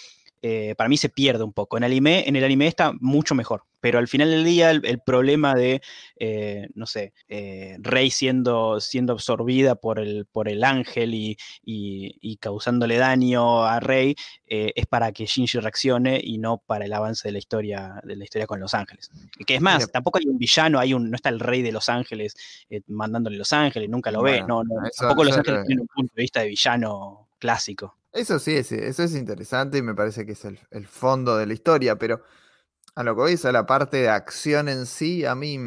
eh, 0.42 0.74
para 0.76 0.88
mí 0.88 0.96
se 0.96 1.10
pierde 1.10 1.44
un 1.44 1.52
poco. 1.52 1.76
En, 1.76 1.84
anime, 1.84 2.24
en 2.26 2.34
el 2.34 2.44
anime 2.44 2.66
está 2.66 2.92
mucho 3.00 3.34
mejor, 3.34 3.64
pero 3.80 3.98
al 3.98 4.08
final 4.08 4.30
del 4.30 4.44
día 4.44 4.70
el, 4.70 5.00
problema 5.00 5.54
de, 5.54 5.82
eh, 6.16 6.68
no 6.74 6.86
sé, 6.86 7.12
eh, 7.28 7.76
Rey 7.80 8.10
siendo, 8.10 8.80
siendo 8.80 9.12
absorbida 9.12 9.74
por 9.74 9.98
el, 9.98 10.24
por 10.24 10.48
el 10.48 10.64
ángel 10.64 11.14
y, 11.14 11.36
causándole 12.40 12.96
daño 12.96 13.64
a 13.64 13.80
Rey 13.80 14.14
es 14.46 14.86
para 14.86 15.12
que 15.12 15.26
Shinji 15.26 15.58
reaccione 15.58 16.20
y 16.22 16.38
no 16.38 16.58
para 16.58 16.86
el 16.86 16.92
avance 16.92 17.28
de 17.28 17.32
la 17.32 17.38
historia, 17.38 18.00
de 18.02 18.16
la 18.16 18.24
historia 18.24 18.46
con 18.46 18.60
los 18.60 18.72
ángeles. 18.72 19.10
Que 19.46 19.56
es 19.56 19.60
más, 19.60 19.90
tampoco 19.92 20.18
hay 20.18 20.26
un 20.26 20.38
villano, 20.38 20.78
hay 20.78 20.94
un, 20.94 21.10
no 21.10 21.16
está 21.16 21.28
el 21.28 21.40
Rey 21.40 21.60
de 21.60 21.72
los 21.72 21.88
ángeles 21.88 22.34
mandándole 22.86 23.36
los 23.36 23.52
ángeles, 23.52 23.90
nunca 23.90 24.10
lo 24.10 24.22
ve, 24.22 24.42
no, 24.42 24.62
tampoco 24.96 25.24
los 25.24 25.36
ángeles 25.36 25.66
tienen 25.66 25.82
un 25.82 25.88
punto 25.88 26.12
de 26.16 26.22
vista 26.22 26.40
de 26.40 26.48
villano 26.48 27.28
clásico. 27.38 27.99
Eso 28.12 28.38
sí, 28.40 28.56
eso 28.56 29.02
es 29.02 29.14
interesante 29.14 29.78
y 29.78 29.82
me 29.82 29.94
parece 29.94 30.26
que 30.26 30.32
es 30.32 30.44
el, 30.44 30.86
fondo 30.88 31.36
de 31.36 31.46
la 31.46 31.54
historia, 31.54 31.96
pero 31.96 32.22
a 32.96 33.04
lo 33.04 33.14
que 33.14 33.20
voy 33.20 33.32
es 33.34 33.44
a 33.44 33.52
la 33.52 33.66
parte 33.66 33.98
de 33.98 34.08
acción 34.08 34.68
en 34.68 34.86
sí, 34.86 35.24
a 35.24 35.36
mí 35.36 35.58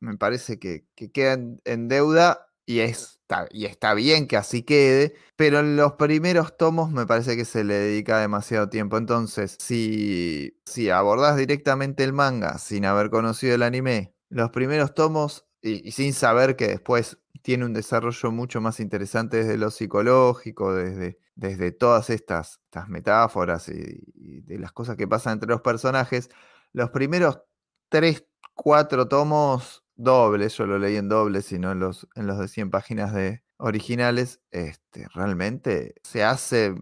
me 0.00 0.16
parece 0.16 0.58
que, 0.58 0.86
queda 1.12 1.34
en, 1.64 1.88
deuda 1.88 2.48
y, 2.64 2.80
está, 2.80 3.46
y 3.50 3.66
está 3.66 3.92
bien 3.94 4.26
que 4.26 4.38
así 4.38 4.62
quede, 4.62 5.14
pero 5.36 5.60
en 5.60 5.76
los 5.76 5.94
primeros 5.94 6.56
tomos 6.56 6.90
me 6.90 7.06
parece 7.06 7.36
que 7.36 7.44
se 7.44 7.62
le 7.62 7.74
dedica 7.74 8.20
demasiado 8.20 8.70
tiempo. 8.70 8.96
Entonces, 8.96 9.56
si, 9.60 10.58
si 10.64 10.88
abordás 10.90 11.36
directamente 11.36 12.04
el 12.04 12.14
manga 12.14 12.58
sin 12.58 12.86
haber 12.86 13.10
conocido 13.10 13.54
el 13.54 13.62
anime, 13.62 14.14
los 14.30 14.50
primeros 14.50 14.94
tomos 14.94 15.46
y 15.60 15.92
sin 15.92 16.14
saber 16.14 16.56
que 16.56 16.68
después 16.68 17.18
tiene 17.42 17.66
un 17.66 17.74
desarrollo 17.74 18.32
mucho 18.32 18.60
más 18.60 18.80
interesante 18.80 19.38
desde 19.38 19.58
lo 19.58 19.70
psicológico, 19.70 20.74
desde, 20.74 21.18
desde 21.34 21.72
todas 21.72 22.10
estas, 22.10 22.60
estas 22.64 22.88
metáforas 22.88 23.68
y, 23.68 24.40
de 24.42 24.58
las 24.58 24.72
cosas 24.72 24.96
que 24.96 25.08
pasan 25.08 25.34
entre 25.34 25.48
los 25.48 25.60
personajes. 25.60 26.30
Los 26.72 26.90
primeros 26.90 27.40
tres, 27.88 28.26
cuatro 28.54 29.08
tomos 29.08 29.84
dobles, 29.94 30.56
yo 30.56 30.66
lo 30.66 30.78
leí 30.78 30.96
en 30.96 31.08
dobles 31.08 31.52
y 31.52 31.58
no 31.58 31.72
en 31.72 31.80
los, 31.80 32.08
en 32.14 32.26
los 32.26 32.38
de 32.38 32.48
100 32.48 32.70
páginas 32.70 33.12
de 33.12 33.42
originales, 33.58 34.40
este, 34.50 35.06
realmente 35.14 35.94
se 36.02 36.24
hace 36.24 36.74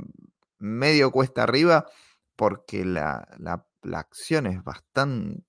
medio 0.58 1.10
cuesta 1.10 1.42
arriba 1.42 1.86
porque 2.36 2.84
la, 2.84 3.28
la, 3.38 3.66
la 3.82 3.98
acción 3.98 4.46
es 4.46 4.62
bastante 4.64 5.44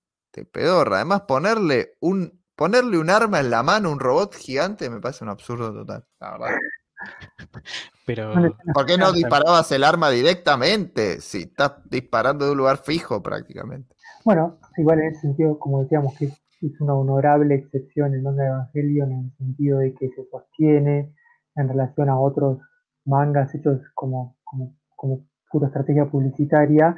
pedorra. 0.50 0.96
Además, 0.96 1.22
ponerle 1.22 1.94
un 2.00 2.42
Ponerle 2.54 2.98
un 2.98 3.10
arma 3.10 3.40
en 3.40 3.50
la 3.50 3.62
mano 3.62 3.88
a 3.88 3.92
un 3.92 3.98
robot 3.98 4.36
gigante 4.36 4.90
me 4.90 5.00
parece 5.00 5.24
un 5.24 5.30
absurdo 5.30 5.72
total, 5.72 6.06
la 6.20 6.32
verdad. 6.32 6.56
Pero... 8.06 8.32
¿Por 8.74 8.86
qué 8.86 8.96
no 8.98 9.12
disparabas 9.12 9.70
el 9.72 9.84
arma 9.84 10.10
directamente? 10.10 11.20
Si 11.20 11.42
estás 11.42 11.74
disparando 11.88 12.46
de 12.46 12.52
un 12.52 12.58
lugar 12.58 12.78
fijo 12.78 13.22
prácticamente. 13.22 13.94
Bueno, 14.24 14.58
igual 14.76 15.00
en 15.00 15.06
ese 15.08 15.20
sentido, 15.22 15.58
como 15.58 15.82
decíamos, 15.82 16.16
que 16.18 16.26
es 16.26 16.80
una 16.80 16.94
honorable 16.94 17.54
excepción 17.54 18.14
el 18.14 18.22
manga 18.22 18.42
de 18.42 18.48
Evangelion 18.48 19.12
en 19.12 19.24
el 19.24 19.36
sentido 19.36 19.78
de 19.78 19.94
que 19.94 20.08
se 20.10 20.24
sostiene 20.30 21.14
en 21.56 21.68
relación 21.68 22.08
a 22.08 22.18
otros 22.18 22.58
mangas 23.04 23.54
hechos 23.54 23.80
como, 23.94 24.36
como, 24.44 24.76
como 24.96 25.26
pura 25.50 25.66
estrategia 25.66 26.06
publicitaria, 26.06 26.96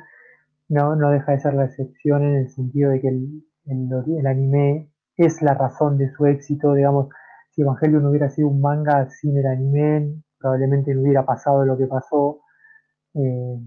no, 0.69 0.97
no 0.97 1.11
deja 1.11 1.33
de 1.33 1.41
ser 1.41 1.55
la 1.55 1.65
excepción 1.65 2.23
en 2.23 2.37
el 2.37 2.51
sentido 2.51 2.91
de 2.91 3.01
que 3.01 3.09
el, 3.09 3.45
el 3.67 4.27
anime 4.27 4.91
es 5.17 5.43
la 5.43 5.55
razón 5.55 5.99
de 5.99 6.11
su 6.13 6.27
éxito, 6.27 6.75
digamos, 6.75 7.09
si 7.55 7.63
Evangelion 7.63 8.03
no 8.03 8.11
hubiera 8.11 8.31
sido 8.31 8.49
un 8.49 8.61
manga 8.61 9.09
sin 9.11 9.37
el 9.39 9.47
anime, 9.47 10.23
probablemente 10.39 10.95
no 10.95 11.03
hubiera 11.03 11.25
pasado 11.25 11.65
lo 11.65 11.77
que 11.77 11.87
pasó. 11.87 12.41
Eh, 13.15 13.59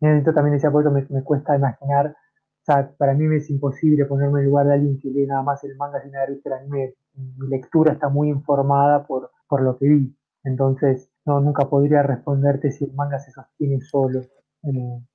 en 0.00 0.24
también 0.24 0.54
decía, 0.54 0.70
por 0.70 0.82
eso 0.82 0.90
me, 0.90 1.24
cuesta 1.24 1.56
imaginar 1.56 2.08
O 2.08 2.64
sea, 2.64 2.92
para 2.96 3.14
mí 3.14 3.24
me 3.24 3.36
es 3.36 3.50
imposible 3.50 4.04
ponerme 4.04 4.40
en 4.40 4.46
lugar 4.46 4.66
de 4.66 4.74
alguien 4.74 5.00
que 5.00 5.08
lee 5.10 5.26
nada 5.26 5.42
más 5.42 5.64
el 5.64 5.76
manga 5.76 6.00
sin 6.02 6.14
haber 6.16 6.32
visto 6.32 6.48
el 6.48 6.54
anime. 6.54 6.94
Mi 7.14 7.48
lectura 7.48 7.92
está 7.92 8.08
muy 8.08 8.28
informada 8.28 9.06
por, 9.06 9.30
por 9.48 9.62
lo 9.62 9.78
que 9.78 9.88
vi. 9.88 10.16
Entonces, 10.44 11.10
no, 11.24 11.40
nunca 11.40 11.68
podría 11.68 12.02
responderte 12.02 12.70
si 12.70 12.84
el 12.84 12.92
manga 12.94 13.18
se 13.18 13.30
sostiene 13.32 13.80
solo. 13.80 14.20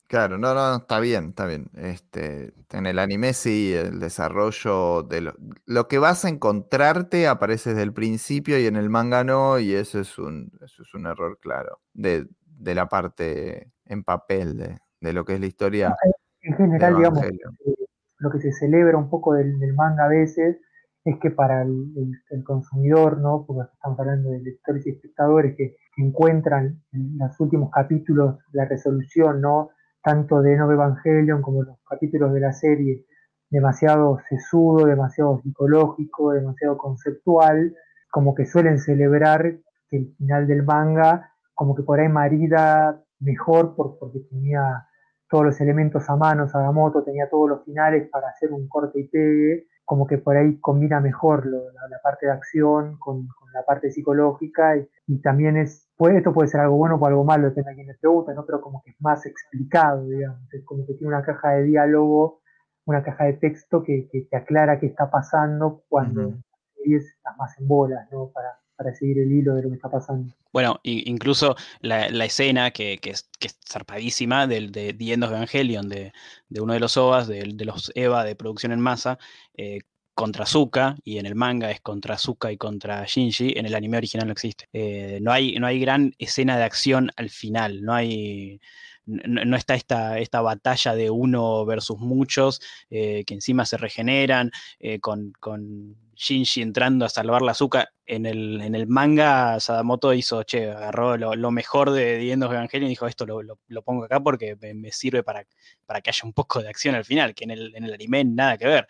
Claro, 0.07 0.37
no, 0.39 0.55
no, 0.55 0.77
está 0.77 0.99
bien, 0.99 1.29
está 1.29 1.45
bien. 1.45 1.69
Este, 1.75 2.51
en 2.71 2.87
el 2.87 2.97
anime 2.97 3.33
sí, 3.33 3.73
el 3.73 3.99
desarrollo 3.99 5.03
de 5.03 5.21
lo, 5.21 5.33
lo 5.65 5.87
que 5.87 5.99
vas 5.99 6.25
a 6.25 6.29
encontrarte 6.29 7.27
aparece 7.27 7.71
desde 7.71 7.83
el 7.83 7.93
principio 7.93 8.59
y 8.59 8.65
en 8.65 8.75
el 8.75 8.89
manga 8.89 9.23
no, 9.23 9.59
y 9.59 9.73
eso 9.73 9.99
es 9.99 10.17
un, 10.17 10.51
eso 10.61 10.81
es 10.81 10.93
un 10.95 11.05
error 11.05 11.37
claro 11.39 11.79
de, 11.93 12.25
de 12.43 12.75
la 12.75 12.89
parte 12.89 13.71
en 13.85 14.03
papel 14.03 14.57
de, 14.57 14.79
de 14.99 15.13
lo 15.13 15.25
que 15.25 15.35
es 15.35 15.39
la 15.39 15.45
historia. 15.45 15.95
en 16.41 16.55
general, 16.57 16.95
digamos, 16.97 17.23
eh, 17.23 17.75
lo 18.19 18.31
que 18.31 18.39
se 18.39 18.51
celebra 18.51 18.97
un 18.97 19.09
poco 19.09 19.33
del, 19.33 19.59
del 19.59 19.73
manga 19.73 20.05
a 20.05 20.09
veces 20.09 20.57
es 21.05 21.17
que 21.21 21.31
para 21.31 21.61
el, 21.61 21.69
el- 21.95 22.21
el 22.31 22.43
consumidor, 22.43 23.19
¿no? 23.19 23.45
Porque 23.47 23.71
estamos 23.73 23.99
hablando 23.99 24.29
de 24.31 24.39
lectores 24.41 24.85
y 24.87 24.91
espectadores 24.91 25.55
que 25.55 25.75
encuentran 26.01 26.81
en 26.91 27.17
los 27.17 27.39
últimos 27.39 27.71
capítulos 27.71 28.37
la 28.51 28.65
resolución, 28.65 29.41
¿no? 29.41 29.69
Tanto 30.01 30.41
de 30.41 30.55
Nova 30.55 30.73
Evangelion 30.73 31.41
como 31.41 31.63
los 31.63 31.77
capítulos 31.87 32.33
de 32.33 32.39
la 32.39 32.53
serie, 32.53 33.05
demasiado 33.49 34.19
sesudo, 34.29 34.85
demasiado 34.85 35.39
psicológico, 35.41 36.31
demasiado 36.31 36.77
conceptual, 36.77 37.75
como 38.11 38.33
que 38.33 38.45
suelen 38.45 38.79
celebrar 38.79 39.57
que 39.89 39.97
el 39.97 40.15
final 40.17 40.47
del 40.47 40.63
manga, 40.63 41.31
como 41.53 41.75
que 41.75 41.83
por 41.83 41.99
ahí 41.99 42.07
marida 42.09 43.03
mejor 43.19 43.75
por- 43.75 43.97
porque 43.99 44.19
tenía 44.29 44.85
todos 45.29 45.45
los 45.45 45.61
elementos 45.61 46.09
a 46.09 46.15
mano, 46.15 46.47
Sagamoto 46.47 47.03
tenía 47.03 47.29
todos 47.29 47.49
los 47.49 47.63
finales 47.63 48.09
para 48.09 48.29
hacer 48.29 48.51
un 48.51 48.67
corte 48.67 48.99
y 49.01 49.07
pegue, 49.07 49.67
como 49.85 50.07
que 50.07 50.17
por 50.17 50.37
ahí 50.37 50.59
combina 50.59 50.99
mejor 50.99 51.45
la, 51.45 51.99
parte 52.03 52.25
de 52.27 52.31
acción 52.31 52.97
con, 52.97 53.27
la 53.53 53.63
parte 53.63 53.91
psicológica 53.91 54.75
y 55.07 55.21
también 55.21 55.57
es, 55.57 55.88
puede, 55.99 56.19
esto 56.19 56.33
puede 56.33 56.47
ser 56.47 56.61
algo 56.61 56.77
bueno 56.77 56.95
o 56.95 57.05
algo 57.05 57.25
malo, 57.25 57.49
depende 57.49 57.71
a 57.71 57.75
quien 57.75 57.87
le 57.87 57.93
pregunte, 57.95 58.33
¿no? 58.33 58.45
pero 58.45 58.61
como 58.61 58.81
que 58.81 58.91
es 58.91 59.01
más 59.01 59.25
explicado, 59.25 60.07
digamos, 60.07 60.53
es 60.53 60.63
como 60.63 60.87
que 60.87 60.93
tiene 60.93 61.13
una 61.13 61.23
caja 61.23 61.51
de 61.55 61.63
diálogo, 61.63 62.39
una 62.85 63.03
caja 63.03 63.25
de 63.25 63.33
texto 63.33 63.83
que, 63.83 64.07
que 64.09 64.21
te 64.21 64.37
aclara 64.37 64.79
qué 64.79 64.85
está 64.85 65.11
pasando 65.11 65.83
cuando 65.89 66.21
la 66.21 66.37
serie 66.77 66.97
estás 66.97 67.37
más 67.37 67.59
en 67.59 67.67
bolas, 67.67 68.07
¿no? 68.13 68.29
Para, 68.29 68.57
para 68.77 68.95
seguir 68.95 69.19
el 69.19 69.29
hilo 69.29 69.55
de 69.55 69.63
lo 69.63 69.69
que 69.69 69.75
está 69.75 69.91
pasando. 69.91 70.33
Bueno, 70.53 70.79
incluso 70.83 71.57
la, 71.81 72.09
la 72.09 72.23
escena 72.23 72.71
que, 72.71 72.97
que 72.99 73.09
es, 73.09 73.29
que 73.37 73.47
es 73.47 73.59
zarpadísima 73.69 74.47
del, 74.47 74.71
de 74.71 74.93
The 74.93 75.13
End 75.13 75.23
of 75.25 75.31
Evangelion, 75.31 75.89
de, 75.89 76.13
de 76.47 76.61
uno 76.61 76.71
de 76.71 76.79
los 76.79 76.95
OVAs, 76.95 77.27
de, 77.27 77.43
de 77.53 77.65
los 77.65 77.91
EVA 77.93 78.23
de 78.23 78.37
producción 78.37 78.71
en 78.71 78.79
masa, 78.79 79.19
eh, 79.57 79.79
contra 80.19 80.45
Zuka, 80.45 80.97
y 81.05 81.17
en 81.17 81.25
el 81.25 81.33
manga 81.33 81.71
es 81.71 81.79
contra 81.79 82.17
Zuka 82.17 82.51
y 82.51 82.57
contra 82.57 83.05
Shinji, 83.05 83.53
en 83.55 83.65
el 83.65 83.73
anime 83.73 83.95
original 83.95 84.27
no 84.27 84.33
existe. 84.33 84.67
Eh, 84.73 85.19
no, 85.21 85.31
hay, 85.31 85.53
no 85.53 85.65
hay 85.65 85.79
gran 85.79 86.13
escena 86.17 86.57
de 86.57 86.65
acción 86.65 87.09
al 87.15 87.29
final, 87.29 87.81
no 87.85 87.93
hay... 87.93 88.59
No, 89.05 89.55
está 89.55 89.75
esta, 89.75 90.19
esta 90.19 90.41
batalla 90.41 90.93
de 90.93 91.09
uno 91.09 91.65
versus 91.65 91.99
muchos, 91.99 92.59
eh, 92.89 93.23
que 93.25 93.33
encima 93.33 93.65
se 93.65 93.77
regeneran, 93.77 94.51
eh, 94.79 94.99
con, 94.99 95.31
con 95.39 95.95
Shinji 96.15 96.61
entrando 96.63 97.05
a 97.05 97.09
salvar 97.09 97.41
la 97.41 97.53
azúcar. 97.53 97.87
En 98.05 98.25
el, 98.25 98.59
en 98.61 98.75
el 98.75 98.87
manga, 98.87 99.57
Sadamoto 99.61 100.13
hizo, 100.13 100.43
che, 100.43 100.69
agarró 100.69 101.15
lo, 101.15 101.51
mejor 101.51 101.91
de 101.91 102.19
The 102.19 102.77
y 102.77 102.87
dijo, 102.89 103.07
esto 103.07 103.25
lo 103.25 103.81
pongo 103.83 104.03
acá 104.03 104.19
porque 104.19 104.57
me, 104.61 104.73
me 104.73 104.91
sirve 104.91 105.23
para, 105.23 105.47
para 105.85 106.01
que 106.01 106.09
haya 106.09 106.21
un 106.25 106.33
poco 106.33 106.61
de 106.61 106.67
acción 106.67 106.93
al 106.93 107.05
final, 107.05 107.33
que 107.33 107.45
en 107.45 107.51
el, 107.51 107.73
en 107.73 107.85
el 107.85 107.93
anime 107.93 108.25
nada 108.25 108.57
que 108.57 108.67
ver. 108.67 108.87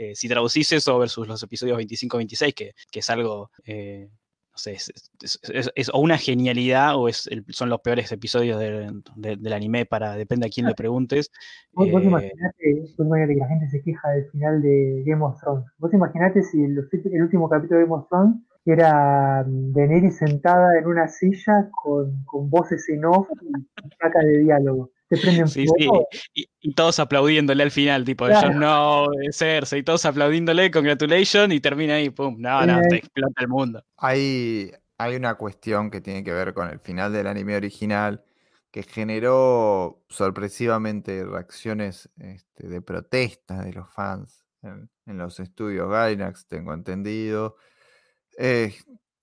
Eh, 0.00 0.14
si 0.14 0.28
traducís 0.28 0.70
eso 0.70 0.96
versus 0.96 1.26
los 1.26 1.42
episodios 1.42 1.76
25-26, 1.76 2.54
que, 2.54 2.72
que 2.90 3.00
es 3.00 3.10
algo, 3.10 3.50
eh, 3.66 4.08
no 4.52 4.56
sé, 4.58 4.72
es, 4.74 4.92
es- 5.22 5.40
es- 5.52 5.70
es 5.74 5.88
o 5.92 5.98
una 5.98 6.16
genialidad 6.18 6.94
o 6.96 7.08
es 7.08 7.26
el- 7.26 7.44
son 7.48 7.68
los 7.68 7.80
peores 7.80 8.12
episodios 8.12 8.60
de- 8.60 8.92
de- 9.16 9.36
del 9.36 9.52
anime, 9.52 9.86
para 9.86 10.14
depende 10.14 10.46
a 10.46 10.50
quién 10.50 10.66
le 10.66 10.74
preguntes. 10.74 11.32
Vos, 11.72 11.90
vos 11.90 12.02
Eh, 12.02 12.06
imaginate, 12.06 12.74
vos 12.96 13.06
imaginate 13.06 13.34
que 13.34 13.40
la 13.40 13.48
gente 13.48 13.68
se 13.70 13.82
queja 13.82 14.08
del 14.10 14.30
final 14.30 14.62
de 14.62 15.02
Game 15.04 15.24
of 15.24 15.40
Thrones. 15.40 15.64
Vos 15.78 15.92
imaginate 15.92 16.42
si 16.44 16.62
el, 16.62 16.78
el 17.12 17.22
último 17.22 17.48
capítulo 17.48 17.80
de 17.80 17.86
Game 17.86 17.96
of 17.96 18.08
Thrones 18.08 18.36
era 18.66 19.44
mm, 19.48 19.72
Daenerys 19.72 20.18
sentada 20.18 20.78
en 20.78 20.86
una 20.86 21.08
silla 21.08 21.68
con, 21.82 22.22
con 22.24 22.48
voces 22.50 22.88
en 22.88 23.04
off 23.04 23.26
y 23.42 23.88
sacas 24.00 24.24
de 24.24 24.38
diálogo. 24.38 24.90
Te 25.08 25.16
prenden 25.16 25.48
Sí, 25.48 25.66
fuego 25.66 26.06
sí, 26.12 26.20
y, 26.34 26.48
y 26.60 26.74
todos 26.74 26.98
aplaudiéndole 26.98 27.62
al 27.62 27.70
final, 27.70 28.04
tipo, 28.04 28.26
Claro. 28.26 28.52
yo 28.52 28.58
no, 28.58 29.06
Cersei, 29.32 29.82
todos 29.82 30.04
aplaudiéndole, 30.04 30.70
congratulations, 30.70 31.52
y 31.54 31.60
termina 31.60 31.94
ahí, 31.94 32.10
pum, 32.10 32.36
no, 32.38 32.66
no, 32.66 32.78
Eh. 32.80 32.86
te 32.90 32.96
explota 32.96 33.40
el 33.42 33.48
mundo. 33.48 33.84
Hay, 33.96 34.70
hay 34.98 35.16
una 35.16 35.34
cuestión 35.36 35.90
que 35.90 36.00
tiene 36.02 36.22
que 36.22 36.32
ver 36.32 36.52
con 36.52 36.68
el 36.68 36.78
final 36.80 37.12
del 37.12 37.26
anime 37.26 37.56
original 37.56 38.22
que 38.70 38.82
generó 38.82 40.04
sorpresivamente 40.10 41.24
reacciones 41.24 42.10
este, 42.18 42.68
de 42.68 42.82
protesta 42.82 43.62
de 43.62 43.72
los 43.72 43.90
fans 43.94 44.44
en, 44.62 44.90
en 45.06 45.16
los 45.16 45.40
estudios 45.40 45.88
Gainax, 45.90 46.46
tengo 46.48 46.74
entendido, 46.74 47.56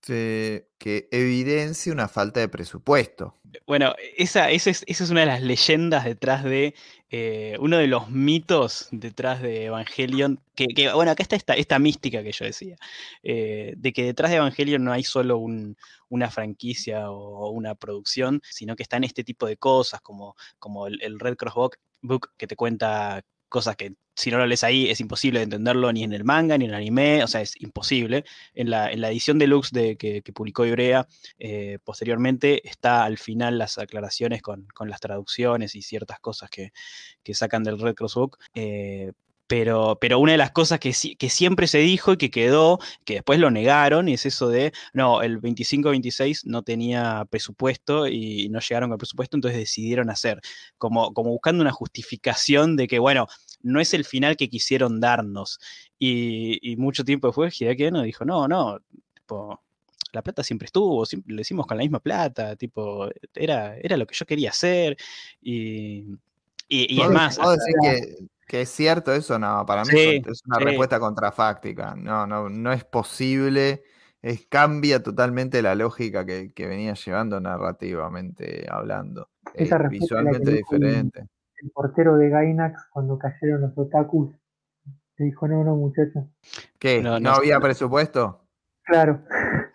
este, 0.06 0.68
que 0.78 1.08
evidencia 1.10 1.92
una 1.92 2.06
falta 2.08 2.40
de 2.40 2.48
presupuesto. 2.48 3.34
Bueno, 3.66 3.94
esa, 4.16 4.50
esa, 4.50 4.70
es, 4.70 4.84
esa 4.86 5.04
es 5.04 5.10
una 5.10 5.20
de 5.20 5.26
las 5.26 5.42
leyendas 5.42 6.04
detrás 6.04 6.44
de, 6.44 6.74
eh, 7.10 7.56
uno 7.58 7.78
de 7.78 7.86
los 7.88 8.08
mitos 8.10 8.88
detrás 8.92 9.42
de 9.42 9.64
Evangelion, 9.64 10.40
que, 10.54 10.66
bueno, 10.94 11.10
acá 11.10 11.22
está 11.22 11.34
esta, 11.36 11.54
esta 11.54 11.78
mística 11.78 12.22
que 12.22 12.32
yo 12.32 12.44
decía, 12.44 12.76
eh, 13.22 13.74
de 13.76 13.92
que 13.92 14.04
detrás 14.04 14.30
de 14.30 14.36
Evangelion 14.36 14.84
no 14.84 14.92
hay 14.92 15.02
solo 15.02 15.38
un- 15.38 15.76
una 16.08 16.30
franquicia 16.30 17.10
o 17.10 17.50
una 17.50 17.74
producción, 17.74 18.40
sino 18.48 18.76
que 18.76 18.84
están 18.84 19.02
este 19.02 19.24
tipo 19.24 19.46
de 19.46 19.56
cosas, 19.56 20.00
como, 20.02 20.36
como 20.58 20.86
el, 20.86 21.18
Red 21.18 21.36
Cross 21.36 21.70
Book, 22.02 22.30
que 22.36 22.46
te 22.46 22.54
cuenta 22.54 23.24
cosas 23.56 23.74
que 23.74 23.94
si 24.14 24.30
no 24.30 24.36
lo 24.36 24.46
lees 24.46 24.64
ahí 24.64 24.90
es 24.90 25.00
imposible 25.00 25.38
de 25.38 25.44
entenderlo 25.44 25.90
ni 25.90 26.04
en 26.04 26.12
el 26.12 26.24
manga 26.24 26.58
ni 26.58 26.66
en 26.66 26.72
el 26.72 26.76
anime, 26.76 27.24
o 27.24 27.26
sea, 27.26 27.40
es 27.40 27.54
imposible. 27.58 28.24
En 28.52 28.68
la, 28.68 28.92
en 28.92 29.00
la 29.00 29.10
edición 29.10 29.38
deluxe 29.38 29.70
de, 29.72 29.96
que, 29.96 30.22
publicó 30.34 30.66
Ibrea, 30.66 31.08
eh, 31.38 31.78
posteriormente 31.82 32.68
está 32.68 33.04
al 33.04 33.16
final 33.16 33.56
las 33.56 33.78
aclaraciones 33.78 34.42
con, 34.42 34.66
con 34.74 34.90
las 34.90 35.00
traducciones 35.00 35.74
y 35.74 35.80
ciertas 35.80 36.20
cosas 36.20 36.50
que, 36.50 36.72
que 37.22 37.32
sacan 37.32 37.62
del 37.62 37.80
Red 37.80 37.94
Cross 37.94 38.14
Book. 38.16 38.38
eh, 38.54 39.12
pero, 39.46 39.98
pero 40.00 40.18
una 40.18 40.32
de 40.32 40.38
las 40.38 40.50
cosas 40.50 40.80
que, 40.80 40.92
que 41.18 41.30
siempre 41.30 41.66
se 41.66 41.78
dijo 41.78 42.12
y 42.12 42.16
que 42.16 42.30
quedó, 42.30 42.78
que 43.04 43.14
después 43.14 43.38
lo 43.38 43.50
negaron, 43.50 44.08
es 44.08 44.26
eso 44.26 44.48
de, 44.48 44.72
no, 44.92 45.22
el 45.22 45.40
25-26 45.40 46.44
no 46.46 46.62
tenía 46.62 47.24
presupuesto 47.30 48.08
y 48.08 48.48
no 48.48 48.60
llegaron 48.60 48.92
al 48.92 48.98
presupuesto, 48.98 49.36
entonces 49.36 49.58
decidieron 49.60 50.10
hacer, 50.10 50.40
como, 50.78 51.12
como 51.14 51.30
buscando 51.30 51.62
una 51.62 51.72
justificación 51.72 52.76
de 52.76 52.88
que, 52.88 52.98
bueno, 52.98 53.26
no 53.62 53.80
es 53.80 53.94
el 53.94 54.04
final 54.04 54.36
que 54.36 54.48
quisieron 54.48 55.00
darnos. 55.00 55.58
Y, 55.98 56.58
y 56.72 56.76
mucho 56.76 57.04
tiempo 57.04 57.28
después, 57.28 57.60
Hideaki 57.60 57.90
dijo, 58.04 58.24
no, 58.24 58.48
no, 58.48 58.78
tipo, 59.14 59.60
la 60.12 60.22
plata 60.22 60.42
siempre 60.42 60.66
estuvo, 60.66 61.06
siempre 61.06 61.34
lo 61.34 61.40
hicimos 61.40 61.66
con 61.66 61.76
la 61.76 61.82
misma 61.82 62.00
plata, 62.00 62.56
tipo, 62.56 63.08
era, 63.34 63.76
era 63.78 63.96
lo 63.96 64.06
que 64.06 64.14
yo 64.14 64.26
quería 64.26 64.50
hacer. 64.50 64.96
Y, 65.40 66.04
y, 66.68 66.94
y 66.94 67.00
es 67.00 67.06
¿Vos- 67.06 67.14
más, 67.14 67.38
que, 67.38 68.26
que 68.46 68.62
es 68.62 68.70
cierto 68.70 69.12
eso? 69.12 69.38
No, 69.38 69.64
para 69.66 69.82
mí 69.82 69.90
Sí, 69.90 70.22
es 70.26 70.42
una 70.46 70.58
sí. 70.58 70.64
respuesta 70.64 70.98
contrafáctica. 71.00 71.94
No, 71.96 72.26
no, 72.26 72.48
no 72.48 72.72
es 72.72 72.84
posible. 72.84 73.82
Es, 74.22 74.46
cambia 74.48 75.02
totalmente 75.02 75.62
la 75.62 75.74
lógica 75.74 76.24
que, 76.24 76.52
que 76.52 76.66
venía 76.66 76.94
llevando 76.94 77.40
narrativamente 77.40 78.66
hablando. 78.70 79.28
Eh, 79.54 79.64
es 79.64 79.70
la 79.70 79.88
visualmente 79.88 80.52
diferente. 80.52 81.26
El 81.62 81.70
portero 81.70 82.16
de 82.16 82.28
Gainax, 82.28 82.86
cuando 82.90 83.18
cayeron 83.18 83.62
los 83.62 83.72
otakus, 83.76 84.34
le 85.16 85.24
dijo: 85.26 85.48
No, 85.48 85.64
no, 85.64 85.76
muchachos. 85.76 86.24
¿Qué? 86.78 87.02
No, 87.02 87.12
¿No, 87.12 87.20
no 87.20 87.34
sé. 87.34 87.40
había 87.40 87.60
presupuesto? 87.60 88.42
Claro, 88.84 89.20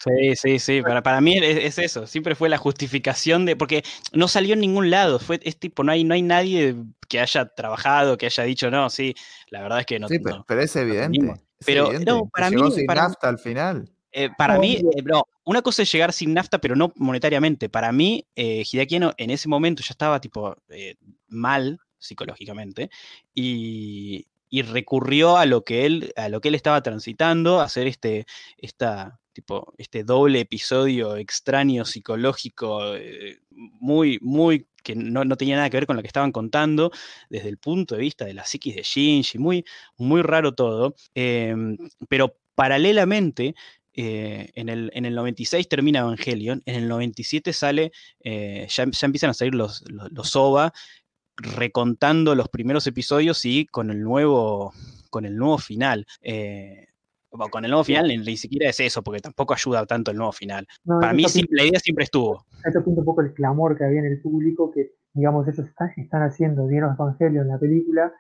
Sí, 0.04 0.36
sí, 0.36 0.58
sí, 0.58 0.82
para, 0.82 1.04
para 1.04 1.22
mí 1.22 1.38
es, 1.38 1.58
es 1.58 1.78
eso, 1.78 2.08
siempre 2.08 2.34
fue 2.34 2.50
la 2.50 2.58
justificación 2.58 3.46
de, 3.46 3.56
porque 3.56 3.84
no 4.14 4.28
salió 4.28 4.54
en 4.54 4.62
ningún 4.62 4.90
lado, 4.90 5.20
fue, 5.20 5.40
es 5.44 5.58
tipo, 5.60 5.84
no 5.84 5.92
hay, 5.92 6.04
no 6.04 6.16
hay 6.16 6.24
nadie 6.24 6.76
que 7.12 7.20
haya 7.20 7.46
trabajado, 7.46 8.18
que 8.18 8.28
haya 8.28 8.44
dicho, 8.46 8.72
no, 8.72 8.90
sí, 8.90 9.14
la 9.50 9.62
verdad 9.62 9.82
es 9.82 9.86
que 9.86 10.00
no, 10.00 10.08
sí, 10.08 10.18
pero, 10.20 10.38
no". 10.38 10.46
pero 10.48 10.62
es 10.62 10.74
evidente. 10.78 11.28
es 11.60 11.66
Pero, 11.66 11.88
evidente, 11.88 12.10
no, 12.12 12.30
para 12.30 12.50
llegó 12.50 12.64
mí- 12.66 12.72
sin 12.72 12.86
para 12.86 13.02
mí- 13.02 13.08
nafta 13.10 13.28
al 13.28 13.38
final. 13.38 13.90
Eh, 14.14 14.30
para 14.38 14.58
mí, 14.60 14.76
eh, 14.78 15.02
no, 15.04 15.24
una 15.46 15.62
cosa 15.62 15.84
es 15.84 15.92
llegar 15.92 16.12
sin 16.14 16.34
nafta, 16.34 16.60
pero 16.60 16.76
no 16.76 16.92
monetariamente. 16.96 17.70
Para 17.70 17.92
mí, 17.92 18.26
eh, 18.36 18.64
Hideaki 18.70 18.96
Anno 18.98 19.14
en 19.18 19.30
ese 19.30 19.48
momento 19.50 19.84
ya 19.84 19.92
estaba 19.92 20.20
tipo 20.20 20.56
eh, 20.70 20.96
mal 21.28 21.80
psicológicamente 21.98 22.90
y, 23.34 24.28
y 24.50 24.62
recurrió 24.64 25.38
a 25.38 25.46
lo 25.46 25.64
que 25.64 25.86
él, 25.86 26.14
a 26.18 26.28
lo 26.30 26.42
que 26.42 26.50
él 26.50 26.56
estaba 26.56 26.82
transitando, 26.84 27.62
a 27.62 27.66
hacer 27.66 27.88
este, 27.88 28.26
esta, 28.58 29.21
tipo 29.34 29.74
este 29.78 30.04
doble 30.04 30.42
episodio 30.42 31.16
extraño, 31.16 31.86
psicológico, 31.86 32.96
eh, 32.96 33.40
muy, 33.50 34.20
muy 34.22 34.68
que 34.84 34.96
no, 34.96 35.24
tenía 35.38 35.58
nada 35.58 35.70
que 35.70 35.78
ver 35.78 35.86
con 35.86 35.96
lo 35.96 36.02
que 36.02 36.08
estaban 36.08 36.32
contando 36.32 36.92
desde 37.30 37.50
el 37.50 37.58
punto 37.58 37.96
de 37.96 38.02
vista 38.02 38.26
de 38.26 38.34
la 38.34 38.46
psiquis 38.46 38.76
de 38.76 38.84
Shinji, 38.84 39.38
muy, 39.38 39.66
muy 39.98 40.22
raro 40.22 40.54
todo. 40.54 40.96
Em, 41.14 41.78
pero 42.10 42.36
paralelamente, 42.56 43.56
eh, 43.94 44.50
en, 44.56 44.70
el, 44.70 44.90
en, 44.94 45.06
el, 45.06 45.16
96 45.16 45.68
termina 45.68 46.00
Evangelion, 46.00 46.64
en 46.66 46.76
el 46.76 46.88
97 46.88 47.54
sale, 47.54 47.92
eh, 48.24 48.68
ya, 48.70 48.84
empiezan 48.84 49.30
a 49.32 49.34
salir 49.34 49.54
los, 49.54 49.84
los, 49.90 50.36
OVA 50.36 50.74
recontando 51.36 52.36
los 52.36 52.50
primeros 52.50 52.88
episodios 52.88 53.44
y 53.46 53.66
con 53.66 53.92
el 53.92 54.02
nuevo, 54.02 54.74
con 55.10 55.26
el 55.26 55.36
nuevo 55.36 55.58
final. 55.58 56.08
Con 57.50 57.64
el 57.64 57.72
nuevo 57.72 57.84
final 57.84 58.08
ni, 58.08 58.38
siquiera 58.38 58.70
es 58.70 58.80
eso, 58.80 59.02
porque 59.02 59.22
tampoco 59.22 59.54
ayuda 59.54 59.86
tanto 59.86 60.12
el 60.12 60.18
nuevo 60.18 60.32
final. 60.32 60.68
Para 60.86 61.14
mí 61.14 61.24
la 61.50 61.64
idea 61.64 61.80
siempre 61.80 62.04
estuvo. 62.04 62.46
Esto 62.64 62.84
pinta 62.84 63.02
un 63.02 63.06
poco 63.06 63.22
el 63.22 63.34
clamor 63.34 63.78
que 63.78 63.86
había 63.86 64.00
en 64.00 64.08
el 64.08 64.22
público, 64.22 64.72
que 64.72 64.92
digamos 65.14 65.48
ellos 65.48 65.68
están, 65.68 65.92
están 65.98 66.24
haciendo 66.24 66.68
Dienos 66.68 66.96
Evangelio 67.00 67.42
en 67.42 67.48
la 67.48 67.58
película, 67.58 68.14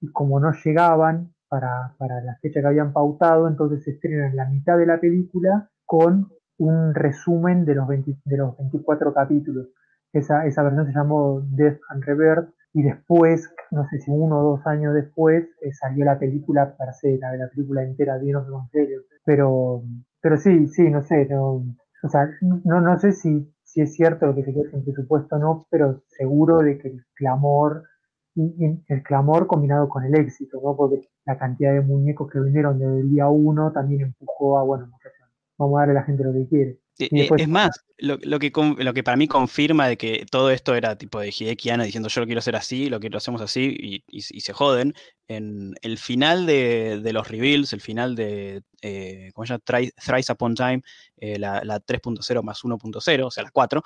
y 0.00 0.10
como 0.12 0.40
no 0.40 0.52
llegaban 0.64 1.32
para, 1.48 1.94
para 1.98 2.20
la 2.22 2.36
fecha 2.42 2.60
que 2.60 2.66
habían 2.66 2.92
pautado, 2.92 3.48
entonces 3.48 3.84
se 3.84 3.92
estrenan 3.92 4.36
la 4.36 4.46
mitad 4.46 4.76
de 4.76 4.86
la 4.86 5.00
película 5.00 5.70
con 5.84 6.28
un 6.58 6.94
resumen 6.94 7.64
de 7.64 7.74
los, 7.74 7.88
de 7.88 8.36
los 8.36 8.56
24 8.56 9.14
capítulos. 9.14 9.68
Esa, 10.12 10.46
esa 10.46 10.62
versión 10.62 10.86
se 10.86 10.92
llamó 10.92 11.42
Death 11.42 11.78
and 11.90 12.04
Rebirth, 12.04 12.48
y 12.76 12.82
después, 12.82 13.48
no 13.70 13.86
sé 13.88 13.98
si 14.00 14.10
uno 14.10 14.38
o 14.38 14.50
dos 14.50 14.66
años 14.66 14.92
después, 14.92 15.48
eh, 15.62 15.72
salió 15.72 16.04
la 16.04 16.18
película 16.18 16.76
per 16.76 16.92
se, 16.92 17.16
la, 17.16 17.34
la 17.34 17.48
película 17.48 17.82
entera 17.82 18.18
de 18.18 18.30
los 18.30 18.46
Evangelios. 18.46 19.02
Pero, 19.24 19.82
pero 20.20 20.36
sí, 20.36 20.66
sí, 20.66 20.90
no 20.90 21.00
sé, 21.00 21.24
no, 21.24 21.64
o 22.02 22.08
sea, 22.10 22.28
no, 22.42 22.82
no 22.82 22.98
sé 22.98 23.12
si, 23.12 23.50
si 23.64 23.80
es 23.80 23.94
cierto 23.94 24.26
lo 24.26 24.34
que 24.34 24.44
se 24.44 24.52
quedó 24.52 24.64
sin 24.68 24.84
presupuesto 24.84 25.36
o 25.36 25.38
no, 25.38 25.66
pero 25.70 26.02
seguro 26.06 26.58
de 26.58 26.76
que 26.76 26.88
el 26.88 27.06
clamor, 27.14 27.84
el 28.34 29.02
clamor 29.02 29.46
combinado 29.46 29.88
con 29.88 30.04
el 30.04 30.14
éxito, 30.14 30.60
¿no? 30.62 30.76
Porque 30.76 31.00
la 31.24 31.38
cantidad 31.38 31.72
de 31.72 31.80
muñecos 31.80 32.30
que 32.30 32.40
vinieron 32.40 32.78
desde 32.78 33.00
el 33.00 33.10
día 33.10 33.26
uno 33.28 33.72
también 33.72 34.02
empujó 34.02 34.58
a, 34.58 34.64
bueno, 34.64 34.90
vamos 35.56 35.78
a 35.78 35.80
darle 35.80 35.92
a 35.92 36.00
la 36.02 36.06
gente 36.06 36.24
lo 36.24 36.34
que 36.34 36.46
quiere. 36.46 36.78
Eh, 36.98 37.08
eh, 37.12 37.28
es 37.36 37.48
más, 37.48 37.84
lo, 37.98 38.18
que, 38.18 38.50
lo 38.78 38.94
que 38.94 39.02
para 39.02 39.16
mí 39.16 39.28
confirma 39.28 39.86
de 39.86 39.98
que 39.98 40.24
todo 40.30 40.50
esto 40.50 40.74
era 40.74 40.96
tipo 40.96 41.20
de 41.20 41.28
Hideki 41.28 41.70
diciendo 41.84 42.08
yo 42.08 42.20
lo 42.20 42.26
quiero 42.26 42.38
hacer 42.38 42.56
así, 42.56 42.88
lo 42.88 43.00
que 43.00 43.10
lo 43.10 43.18
hacemos 43.18 43.40
así 43.40 44.02
y, 44.08 44.20
se 44.22 44.52
joden. 44.52 44.94
En 45.28 45.74
el 45.82 45.98
final 45.98 46.46
de, 46.46 47.00
los 47.12 47.28
reveals, 47.28 47.72
el 47.72 47.80
final 47.80 48.14
de, 48.14 48.62
eh, 48.80 49.30
¿cómo 49.34 49.44
se 49.44 49.54
llama? 49.54 49.92
Thrice 49.96 50.32
Upon 50.32 50.54
Time, 50.54 50.82
la, 51.18 51.62
la 51.64 51.80
3.0 51.80 52.42
más 52.42 52.62
1.0, 52.62 53.26
o 53.26 53.30
sea, 53.30 53.42
la 53.42 53.50
4, 53.50 53.82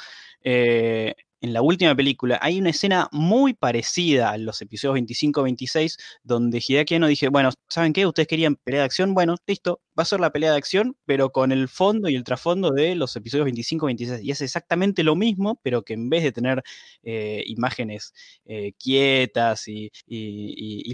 en 1.41 1.53
la 1.53 1.63
última 1.63 1.95
película, 1.95 2.39
hay 2.43 2.61
una 2.61 2.71
escena 2.71 3.09
muy 3.13 3.55
parecida 3.55 4.31
a 4.31 4.39
los 4.39 4.61
episodios 4.61 5.07
25-26, 5.07 5.97
donde 6.23 6.63
Hideaki 6.67 6.99
no 6.99 7.07
dije, 7.07 7.29
bueno, 7.29 7.51
¿saben 7.69 7.93
qué? 7.93 8.07
Ustedes 8.07 8.29
querían 8.29 8.57
pelea 8.57 8.81
de 8.81 8.85
acción, 8.87 9.15
bueno, 9.15 9.37
listo, 9.47 9.81
va 9.99 10.03
a 10.03 10.07
ser 10.07 10.21
la 10.21 10.31
pelea 10.31 10.53
de 10.53 10.59
acción, 10.59 10.97
pero 11.07 11.31
con 11.31 11.51
el 11.53 11.69
fondo 11.69 12.09
y 12.09 12.15
el 12.15 12.25
trasfondo 12.25 12.71
de 12.73 12.95
los 12.95 13.17
episodios 13.17 13.49
25-26. 13.49 14.23
Y 14.23 14.31
es 14.31 14.41
exactamente 14.43 15.03
lo 15.03 15.17
mismo, 15.17 15.59
pero 15.63 15.83
que 15.83 15.95
en 15.95 16.11
vez 16.11 16.23
de 16.23 16.33
tener 16.33 16.63
eh, 17.03 17.43
imágenes 17.47 18.13
eh, 18.45 18.73
quietas 18.79 19.67
y, 19.67 19.91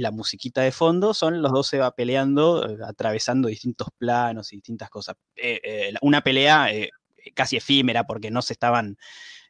la 0.01 0.11
musiquita 0.13 0.61
de 0.61 0.71
fondo, 0.71 1.15
son 1.15 1.43
los 1.43 1.51
dos 1.51 1.67
se 1.67 1.79
va 1.79 1.91
peleando, 1.91 2.69
eh, 2.69 2.79
atravesando 2.87 3.49
distintos 3.49 3.89
planos 3.99 4.53
y 4.53 4.57
distintas 4.57 4.91
cosas. 4.91 5.17
una 6.03 6.21
pelea 6.21 6.69
casi 7.35 7.57
efímera 7.57 8.05
porque 8.05 8.31
no 8.31 8.43
se 8.43 8.53
estaban 8.53 8.97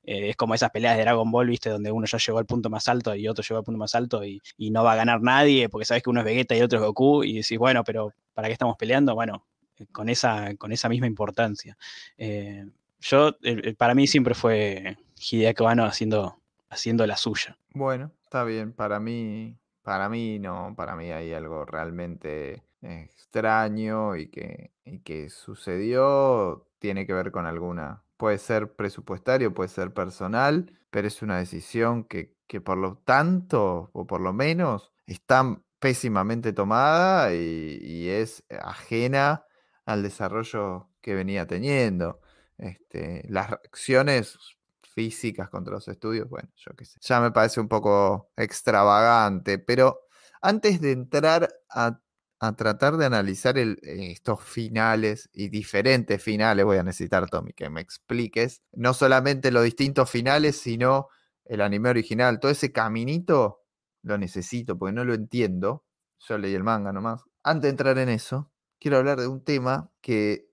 eh, 0.06 0.30
es 0.30 0.36
como 0.36 0.54
esas 0.54 0.70
peleas 0.70 0.96
de 0.96 1.02
Dragon 1.02 1.28
Ball, 1.32 1.48
¿viste? 1.48 1.68
Donde 1.68 1.90
uno 1.90 2.06
ya 2.06 2.18
llegó 2.18 2.38
al 2.38 2.46
punto 2.46 2.70
más 2.70 2.86
alto 2.86 3.14
y 3.16 3.26
otro 3.26 3.42
llegó 3.42 3.58
al 3.58 3.64
punto 3.64 3.78
más 3.78 3.94
alto 3.96 4.24
y, 4.24 4.40
no 4.70 4.84
va 4.84 4.92
a 4.92 4.96
ganar 4.96 5.20
nadie 5.20 5.68
porque 5.68 5.84
sabes 5.84 6.02
que 6.02 6.10
uno 6.10 6.20
es 6.20 6.26
Vegeta 6.26 6.54
y 6.54 6.62
otro 6.62 6.78
es 6.78 6.84
Goku 6.84 7.24
y 7.24 7.38
decís, 7.38 7.58
bueno, 7.58 7.82
pero 7.82 8.12
¿para 8.32 8.46
qué 8.46 8.52
estamos 8.52 8.76
peleando? 8.76 9.14
Bueno, 9.14 9.44
eh, 9.78 9.86
con 9.90 10.08
esa, 10.08 10.54
con 10.56 10.70
esa 10.70 10.88
misma 10.88 11.08
importancia. 11.08 11.76
Eh, 12.16 12.66
yo, 13.00 13.36
para 13.76 13.94
mí 13.94 14.06
siempre 14.06 14.34
fue 14.34 14.96
Hideaki 15.18 15.64
haciendo, 15.64 16.38
haciendo 16.68 17.06
la 17.06 17.16
suya. 17.16 17.58
Bueno, 17.70 18.12
está 18.22 18.44
bien. 18.44 18.72
Para 18.72 19.00
mí, 19.00 19.56
para 19.82 20.08
mí 20.08 20.38
no, 20.38 20.74
para 20.76 20.94
mí 20.94 21.10
hay 21.10 21.32
algo 21.32 21.64
realmente 21.64 22.62
extraño 22.82 24.14
y 24.16 24.28
que, 24.28 24.70
y 24.84 25.00
que 25.00 25.30
sucedió, 25.30 26.68
tiene 26.78 27.06
que 27.06 27.12
ver 27.12 27.32
con 27.32 27.46
alguna 27.46 28.02
puede 28.16 28.38
ser 28.38 28.74
presupuestario, 28.74 29.55
puede 29.55 29.68
ser 29.68 29.93
personal, 29.93 30.72
pero 30.90 31.09
es 31.09 31.22
una 31.22 31.38
decisión 31.38 32.05
que, 32.05 32.34
por 32.64 32.78
lo 32.78 32.98
tanto, 32.98 33.90
o 33.93 34.06
por 34.06 34.20
lo 34.20 34.32
menos, 34.32 34.93
está 35.06 35.60
pésimamente 35.78 36.52
tomada 36.52 37.34
y, 37.34 38.09
es 38.09 38.44
ajena 38.62 39.44
al 39.84 40.02
desarrollo 40.02 40.90
que 41.01 41.14
venía 41.14 41.47
teniendo. 41.47 42.20
Este, 42.59 43.24
las 43.28 43.52
acciones 43.52 44.38
físicas 44.80 45.51
contra 45.51 45.74
los 45.74 45.86
estudios, 45.88 46.28
bueno, 46.28 46.48
yo 46.56 46.74
qué 46.74 46.86
sé, 46.86 46.98
ya 47.02 47.20
me 47.20 47.30
parece 47.30 47.60
un 47.60 47.68
poco 47.68 48.30
extravagante, 48.36 49.59
pero 49.59 50.06
antes 50.40 50.80
de 50.80 50.93
entrar 50.93 51.48
a 51.68 52.01
a 52.38 52.54
tratar 52.54 52.96
de 52.96 53.06
analizar 53.06 53.58
el, 53.58 53.78
estos 53.82 54.42
finales 54.42 55.30
y 55.32 55.48
diferentes 55.48 56.22
finales. 56.22 56.64
Voy 56.64 56.78
a 56.78 56.82
necesitar, 56.82 57.28
Tommy, 57.28 57.52
que 57.52 57.70
me 57.70 57.80
expliques 57.80 58.62
no 58.72 58.94
solamente 58.94 59.50
los 59.50 59.64
distintos 59.64 60.10
finales, 60.10 60.60
sino 60.60 61.08
el 61.44 61.60
anime 61.60 61.90
original. 61.90 62.40
Todo 62.40 62.52
ese 62.52 62.72
caminito 62.72 63.62
lo 64.02 64.18
necesito 64.18 64.78
porque 64.78 64.92
no 64.92 65.04
lo 65.04 65.14
entiendo. 65.14 65.84
Yo 66.28 66.38
leí 66.38 66.54
el 66.54 66.64
manga 66.64 66.92
nomás. 66.92 67.22
Antes 67.42 67.62
de 67.62 67.68
entrar 67.70 67.98
en 67.98 68.08
eso, 68.08 68.50
quiero 68.78 68.98
hablar 68.98 69.20
de 69.20 69.28
un 69.28 69.42
tema 69.44 69.90
que 70.00 70.50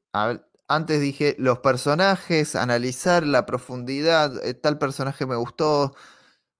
antes 0.68 1.02
dije 1.02 1.36
los 1.40 1.60
personajes, 1.60 2.56
analizar 2.56 3.26
la 3.26 3.46
profundidad, 3.46 4.44
eh, 4.46 4.54
tal 4.54 4.78
personaje 4.78 5.26
me 5.26 5.36
gustó, 5.36 5.96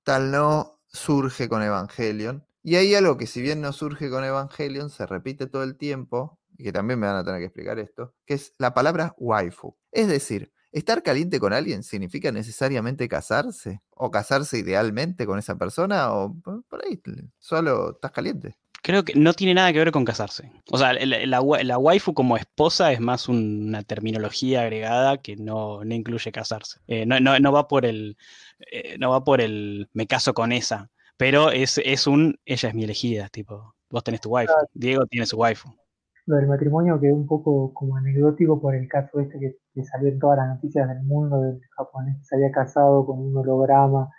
tal 0.04 0.32
no, 0.32 0.80
surge 0.88 1.50
con 1.50 1.64
Evangelion. 1.64 2.46
Y 2.64 2.78
hay 2.78 2.96
algo 2.96 3.18
que 3.18 3.28
si 3.28 3.42
bien 3.42 3.60
no 3.60 3.74
surge 3.74 4.10
con 4.10 4.24
Evangelion, 4.24 4.90
se 4.90 5.06
repite 5.06 5.48
todo 5.48 5.64
el 5.64 5.76
tiempo, 5.76 6.40
y 6.58 6.64
que 6.64 6.72
también 6.72 6.98
me 7.00 7.08
van 7.08 7.18
a 7.18 7.24
tener 7.26 7.40
que 7.40 7.46
explicar 7.48 7.78
esto, 7.78 8.14
que 8.26 8.36
es 8.36 8.54
la 8.58 8.74
palabra 8.74 9.14
waifu. 9.18 9.76
Es 9.92 10.08
decir, 10.08 10.54
¿estar 10.72 11.04
caliente 11.04 11.40
con 11.40 11.52
alguien 11.52 11.84
significa 11.84 12.32
necesariamente 12.32 13.10
casarse? 13.10 13.82
¿O 13.90 14.12
casarse 14.12 14.60
idealmente 14.60 15.26
con 15.26 15.40
esa 15.40 15.58
persona? 15.58 16.14
¿O 16.14 16.36
por 16.42 16.86
ahí 16.86 17.02
solo 17.38 17.92
estás 17.92 18.12
caliente? 18.12 18.56
Creo 18.82 19.06
que 19.06 19.16
no 19.16 19.34
tiene 19.34 19.54
nada 19.54 19.72
que 19.72 19.80
ver 19.80 19.92
con 19.92 20.04
casarse. 20.04 20.52
O 20.70 20.78
sea, 20.78 20.94
la, 20.94 21.40
waifu 21.42 22.14
como 22.14 22.36
esposa 22.36 22.92
es 22.92 23.00
más 23.00 23.30
una 23.30 23.82
terminología 23.84 24.62
agregada 24.62 25.22
que 25.22 25.38
no, 25.38 25.82
incluye 25.86 26.34
casarse. 26.34 26.80
Eh, 26.88 27.06
no, 27.06 27.52
va 27.54 27.70
por 27.70 27.86
el. 27.86 28.18
Eh, 28.72 28.98
no 29.00 29.12
va 29.12 29.24
por 29.24 29.40
el 29.40 29.90
me 29.94 30.06
caso 30.06 30.34
con 30.34 30.52
esa. 30.52 30.92
Pero 31.18 31.52
es, 31.52 31.80
es 31.84 32.08
un, 32.08 32.38
ella 32.46 32.70
es 32.70 32.76
mi 32.76 32.84
elegida, 32.84 33.30
tipo, 33.30 33.76
vos 33.90 34.04
tenés 34.04 34.22
tu 34.22 34.36
wife, 34.36 34.52
Diego 34.74 35.06
tiene 35.06 35.26
su 35.26 35.38
wife. 35.38 35.70
Lo 36.26 36.38
del 36.38 36.48
matrimonio 36.48 37.00
que 37.00 37.12
un 37.12 37.28
poco 37.28 37.74
como 37.74 37.98
anecdótico 37.98 38.60
por 38.60 38.76
el 38.76 38.88
caso 38.88 39.20
este 39.20 39.40
que, 39.40 39.84
salió 39.84 40.10
en 40.10 40.20
todas 40.20 40.38
las 40.38 40.56
noticias 40.56 40.88
del 40.88 41.04
mundo 41.04 41.42
del 41.42 41.60
japonés 41.76 42.18
que 42.18 42.24
se 42.24 42.36
había 42.36 42.52
casado 42.52 43.06
con 43.06 43.20
un 43.20 43.36
holograma. 43.36 44.10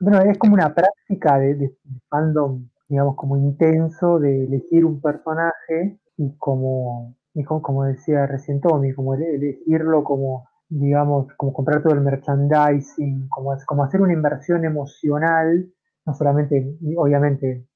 Bueno, 0.00 0.20
es 0.20 0.36
como 0.38 0.54
una 0.54 0.74
práctica 0.74 1.38
de, 1.38 1.76
fandom, 2.08 2.68
digamos, 2.88 3.14
como 3.16 3.36
intenso 3.36 4.18
de 4.18 4.44
elegir 4.44 4.84
un 4.84 5.00
personaje 5.00 5.98
y 6.16 6.36
como, 6.36 7.16
como, 7.62 7.84
decía 7.84 8.26
recién 8.26 8.60
Tommy, 8.60 8.92
como 8.92 9.14
elegirlo 9.14 10.02
como 10.04 10.48
digamos, 10.68 11.32
como 11.36 11.52
comprar 11.52 11.82
todo 11.82 11.94
el 11.94 12.00
merchandising, 12.00 13.28
como, 13.28 13.54
como 13.66 13.84
hacer 13.84 14.00
una 14.00 14.12
inversión 14.12 14.64
emocional 14.64 15.70
no 16.06 16.14
solamente, 16.14 16.76
obviamente, 16.96 17.66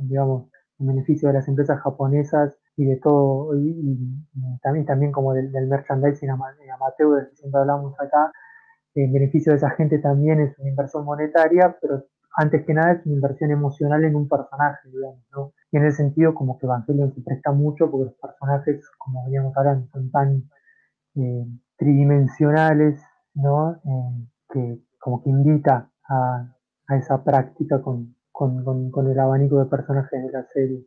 digamos, 0.00 0.50
en 0.78 0.86
beneficio 0.86 1.28
de 1.28 1.34
las 1.34 1.48
empresas 1.48 1.80
japonesas 1.80 2.56
y 2.76 2.84
de 2.84 2.96
todo, 2.96 3.56
y, 3.56 3.98
también, 4.62 4.86
también 4.86 5.12
como 5.12 5.32
del, 5.32 5.50
merchandising 5.68 6.30
amateur 6.30 7.16
del 7.16 7.30
que 7.30 7.36
siempre 7.36 7.60
hablamos 7.60 7.94
acá, 8.00 8.32
en 8.94 9.12
beneficio 9.12 9.52
de 9.52 9.58
esa 9.58 9.70
gente 9.70 9.98
también 9.98 10.40
es 10.40 10.58
una 10.58 10.70
inversión 10.70 11.04
monetaria, 11.04 11.76
pero 11.80 12.04
antes 12.36 12.64
que 12.64 12.74
nada 12.74 12.92
es 12.92 13.06
una 13.06 13.16
inversión 13.16 13.50
emocional 13.50 14.04
en 14.04 14.16
un 14.16 14.28
personaje, 14.28 14.88
digamos, 14.90 15.24
¿no? 15.32 15.52
Y 15.70 15.76
en 15.76 15.86
ese 15.86 15.98
sentido 15.98 16.34
como 16.34 16.58
que 16.58 16.66
Evangelion 16.66 17.12
se 17.14 17.22
presta 17.22 17.52
mucho 17.52 17.90
porque 17.90 18.06
los 18.06 18.14
personajes, 18.14 18.88
como 18.98 19.24
veníamos 19.24 19.56
hablando, 19.56 19.86
son 19.92 20.10
tan 20.10 20.48
eh, 21.16 21.46
tridimensionales, 21.76 23.00
¿no? 23.34 23.72
Eh, 23.72 24.26
que 24.52 24.78
como 24.98 25.22
que 25.22 25.30
invita 25.30 25.90
a, 26.08 26.54
a 26.86 26.96
esa 26.96 27.22
práctica 27.22 27.80
con, 27.82 28.14
con, 28.30 29.10
el 29.10 29.18
abanico 29.18 29.58
de 29.58 29.66
personajes 29.66 30.22
de 30.22 30.32
la 30.32 30.46
serie. 30.52 30.84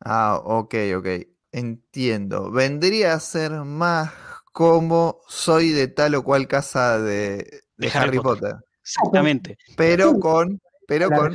Ah, 0.00 0.40
ok, 0.42 0.74
ok. 0.96 1.06
entiendo. 1.52 2.50
Vendría 2.50 3.14
a 3.14 3.20
ser 3.20 3.52
más 3.52 4.12
como 4.52 5.20
soy 5.26 5.70
de 5.70 5.88
tal 5.88 6.14
o 6.14 6.22
cual 6.22 6.46
casa 6.46 7.00
de, 7.00 7.62
de 7.76 7.90
Harry 7.94 8.20
Potter. 8.20 8.54
Exactamente. 8.82 9.56
Pero 9.76 10.18
con, 10.18 10.60
pero 10.86 11.10
con 11.10 11.34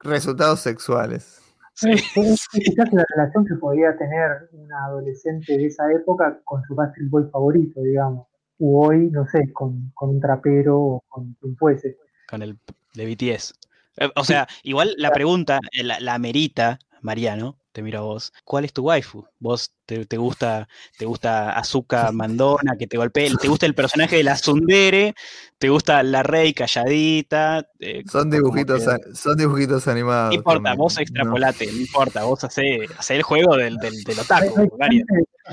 resultados 0.00 0.60
sexuales. 0.60 1.40
Sí. 1.74 1.92
Es, 1.92 2.46
quizás 2.52 2.92
la 2.92 3.04
relación 3.16 3.46
que 3.46 3.54
podría 3.54 3.96
tener 3.96 4.50
una 4.52 4.84
adolescente 4.86 5.56
de 5.56 5.66
esa 5.66 5.90
época 5.92 6.38
con 6.44 6.62
su 6.64 6.74
Backstreet 6.74 7.10
Boy 7.10 7.30
favorito, 7.30 7.80
digamos. 7.80 8.26
U 8.58 8.84
hoy, 8.84 9.08
no 9.10 9.26
sé, 9.26 9.50
con, 9.54 9.90
con 9.94 10.10
un 10.10 10.20
trapero 10.20 10.78
o 10.78 11.04
con 11.08 11.32
quien 11.40 11.56
fuese. 11.56 11.96
Con 12.28 12.42
el 12.42 12.58
de 12.94 13.06
BTS. 13.06 13.54
Eh, 13.96 14.08
O 14.16 14.24
sea, 14.24 14.48
igual 14.62 14.94
la 14.98 15.10
pregunta, 15.10 15.60
eh, 15.72 15.82
la, 15.84 16.00
la 16.00 16.14
amerita, 16.14 16.78
Mariano, 17.02 17.56
te 17.72 17.82
miro 17.82 17.98
a 18.00 18.02
vos. 18.02 18.32
¿Cuál 18.44 18.64
es 18.64 18.72
tu 18.72 18.82
waifu? 18.82 19.24
¿Vos 19.38 19.72
te, 19.86 20.04
te 20.04 20.16
gusta, 20.16 20.68
te 20.98 21.04
gusta 21.06 21.52
Azuka 21.52 22.10
Mandona, 22.12 22.76
que 22.76 22.86
te 22.88 22.96
golpee? 22.96 23.30
¿Te 23.40 23.48
gusta 23.48 23.66
el 23.66 23.74
personaje 23.74 24.16
de 24.16 24.24
la 24.24 24.36
Sundere? 24.36 25.14
¿Te 25.58 25.68
gusta 25.68 26.02
la 26.02 26.22
rey 26.24 26.52
calladita? 26.52 27.68
Eh, 27.78 28.02
Son 28.10 28.28
dibujitos, 28.28 28.80
que- 28.82 29.14
son 29.14 29.36
dibujitos 29.36 29.86
animados. 29.86 30.30
No 30.30 30.34
importa, 30.34 30.62
también, 30.62 30.78
vos 30.78 30.98
extrapolate, 30.98 31.66
no, 31.66 31.78
importa, 31.78 32.24
vos 32.24 32.42
hacé, 32.44 32.86
hacé 32.98 33.16
el 33.16 33.22
juego 33.22 33.56
del, 33.56 33.76
del, 33.76 34.02
del 34.02 34.18
otaku, 34.18 34.58
hay 34.58 34.68
Garia. 34.76 35.04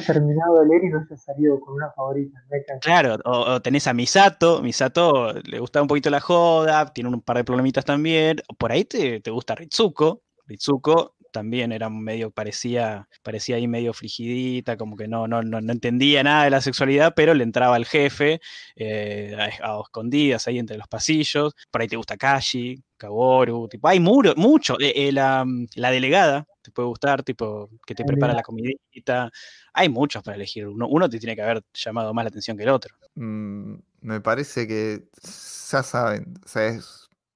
Terminado 0.05 0.61
de 0.61 0.67
leer 0.67 0.83
y 0.85 0.89
no 0.89 0.99
hayas 0.99 1.23
salido 1.23 1.59
con 1.59 1.75
una 1.75 1.91
favorita. 1.91 2.39
Claro, 2.81 3.17
o, 3.25 3.53
o 3.53 3.61
tenés 3.61 3.87
a 3.87 3.93
Misato, 3.93 4.61
Misato 4.61 5.33
le 5.33 5.59
gusta 5.59 5.81
un 5.81 5.87
poquito 5.87 6.09
la 6.09 6.19
joda, 6.19 6.91
tiene 6.93 7.09
un 7.09 7.21
par 7.21 7.37
de 7.37 7.43
problemitas 7.43 7.85
también, 7.85 8.41
por 8.57 8.71
ahí 8.71 8.85
te, 8.85 9.19
te 9.19 9.31
gusta 9.31 9.55
Ritsuko, 9.55 10.21
Ritsuko 10.45 11.15
también 11.31 11.71
era 11.71 11.89
medio, 11.89 12.31
parecía, 12.31 13.07
parecía 13.21 13.57
ahí 13.57 13.67
medio 13.67 13.93
frigidita, 13.93 14.77
como 14.77 14.95
que 14.95 15.07
no, 15.07 15.27
no, 15.27 15.43
no, 15.43 15.61
no 15.61 15.71
entendía 15.71 16.23
nada 16.23 16.45
de 16.45 16.49
la 16.49 16.61
sexualidad, 16.61 17.13
pero 17.15 17.33
le 17.33 17.43
entraba 17.43 17.75
al 17.75 17.85
jefe 17.85 18.39
eh, 18.75 19.35
a, 19.61 19.77
a 19.77 19.81
escondidas 19.81 20.47
ahí 20.47 20.57
entre 20.57 20.77
los 20.77 20.87
pasillos, 20.87 21.53
por 21.69 21.81
ahí 21.81 21.87
te 21.87 21.97
gusta 21.97 22.17
Kashi, 22.17 22.81
Kaworu, 22.97 23.67
tipo, 23.67 23.87
hay 23.87 23.99
muro, 23.99 24.33
mucho, 24.35 24.79
eh, 24.79 24.93
eh, 24.95 25.11
la, 25.11 25.45
la 25.75 25.91
delegada 25.91 26.47
te 26.61 26.71
puede 26.71 26.87
gustar, 26.87 27.23
tipo, 27.23 27.69
que 27.85 27.95
te 27.95 28.03
prepara 28.03 28.33
la 28.33 28.41
comidita, 28.41 29.31
hay 29.77 29.89
muchos 29.89 30.23
para 30.23 30.35
elegir, 30.35 30.65
uno, 30.67 30.87
uno 30.87 31.07
te 31.07 31.19
tiene 31.19 31.35
que 31.35 31.43
haber 31.43 31.63
llamado 31.71 32.11
más 32.11 32.25
la 32.25 32.29
atención 32.29 32.57
que 32.57 32.63
el 32.63 32.69
otro. 32.69 32.95
Mm, 33.13 33.75
me 34.01 34.21
parece 34.21 34.67
que 34.67 35.07
ya 35.71 35.83
saben, 35.83 36.33
o 36.43 36.47
sea, 36.47 36.79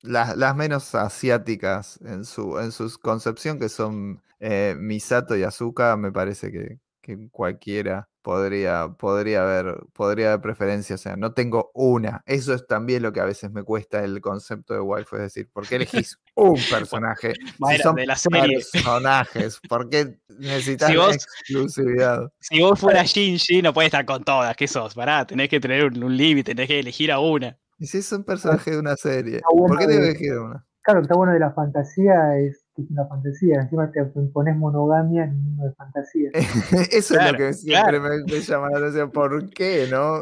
las, 0.01 0.55
menos 0.55 0.95
asiáticas 0.95 1.99
en 2.03 2.26
su, 2.26 2.57
en 2.57 2.72
su 2.72 2.99
concepción, 2.99 3.59
que 3.59 3.69
son 3.69 4.23
eh, 4.39 4.76
Misato 4.76 5.38
y 5.38 5.43
Azuka, 5.43 5.95
me 5.97 6.11
parece 6.11 6.51
que, 6.51 6.80
que 7.02 7.30
cualquiera 7.32 8.07
podría, 8.22 8.88
podría 8.98 9.41
haber, 9.41 9.78
podría 9.94 10.28
haber 10.34 10.41
preferencia. 10.41 10.95
O 10.95 10.98
sea, 10.99 11.15
no 11.15 11.34
tengo 11.34 11.72
una. 11.73 12.22
Eso 12.26 12.53
es 12.53 12.68
también 12.68 13.02
lo 13.02 13.11
que 13.11 13.19
a 13.19 13.26
veces 13.26 13.52
me 13.52 13.64
cuesta 13.64 14.03
el 14.03 14.22
concepto 14.22 14.73
de 14.73 14.80
waifu, 14.80 15.15
es 15.15 15.22
decir, 15.23 15.49
¿por 15.52 15.68
qué 15.68 15.76
elegís 15.78 16.19
un 16.36 16.60
personaje? 16.69 17.34
si 17.34 17.78
son 17.80 17.95
de 17.95 18.06
la 18.06 18.15
serie. 18.15 18.60
personajes, 18.72 19.60
¿por 19.68 19.90
qué 19.90 20.18
necesitas 20.30 20.90
Si 20.90 20.95
vos- 20.95 21.15
exclusividad? 21.15 22.30
Si 22.40 22.61
vos 22.61 22.80
fueras 22.80 23.07
Shinji, 23.10 23.61
no 23.61 23.73
puedes 23.73 23.88
estar 23.88 24.06
con 24.06 24.23
todas, 24.23 24.56
¿qué 24.56 24.68
sos? 24.68 24.94
Pará, 24.95 25.26
tenés 25.26 25.49
que 25.49 25.60
tener 25.60 25.86
un, 25.86 26.03
un 26.03 26.15
límite, 26.15 26.53
tenés 26.53 26.68
que 26.68 26.80
elegir 26.80 27.11
a 27.11 27.19
una. 27.19 27.57
Y 27.80 27.88
si 27.88 27.98
es 27.98 28.11
un 28.11 28.23
personaje 28.23 28.72
de 28.72 28.78
una 28.80 28.95
serie, 28.95 29.41
¿por 29.41 29.78
qué 29.80 29.88
te 29.88 29.98
elegir 29.98 30.34
una? 30.38 30.64
Claro, 30.84 31.02
está 31.02 31.15
bueno 31.15 31.34
de 31.34 31.40
la 31.40 31.52
fantasía, 31.52 32.38
es 32.40 32.61
es 32.84 32.91
una 32.91 33.06
fantasía. 33.08 33.62
Encima 33.62 33.91
te 33.91 34.03
pones 34.06 34.56
monogamia 34.56 35.24
en 35.26 35.32
un 35.32 35.44
mundo 35.45 35.64
de 35.66 35.74
fantasía. 35.74 36.30
Eso 36.91 37.14
Claro, 37.16 37.26
es 37.28 37.32
lo 37.34 37.38
que 37.38 37.53
siempre 37.53 37.99
claro. 37.99 38.02
me, 38.26 38.34
me 38.34 38.40
llama 38.41 38.70
la 38.72 38.78
atención. 38.80 39.12
¿Por 39.12 39.49
qué, 39.52 39.88
no? 39.90 40.22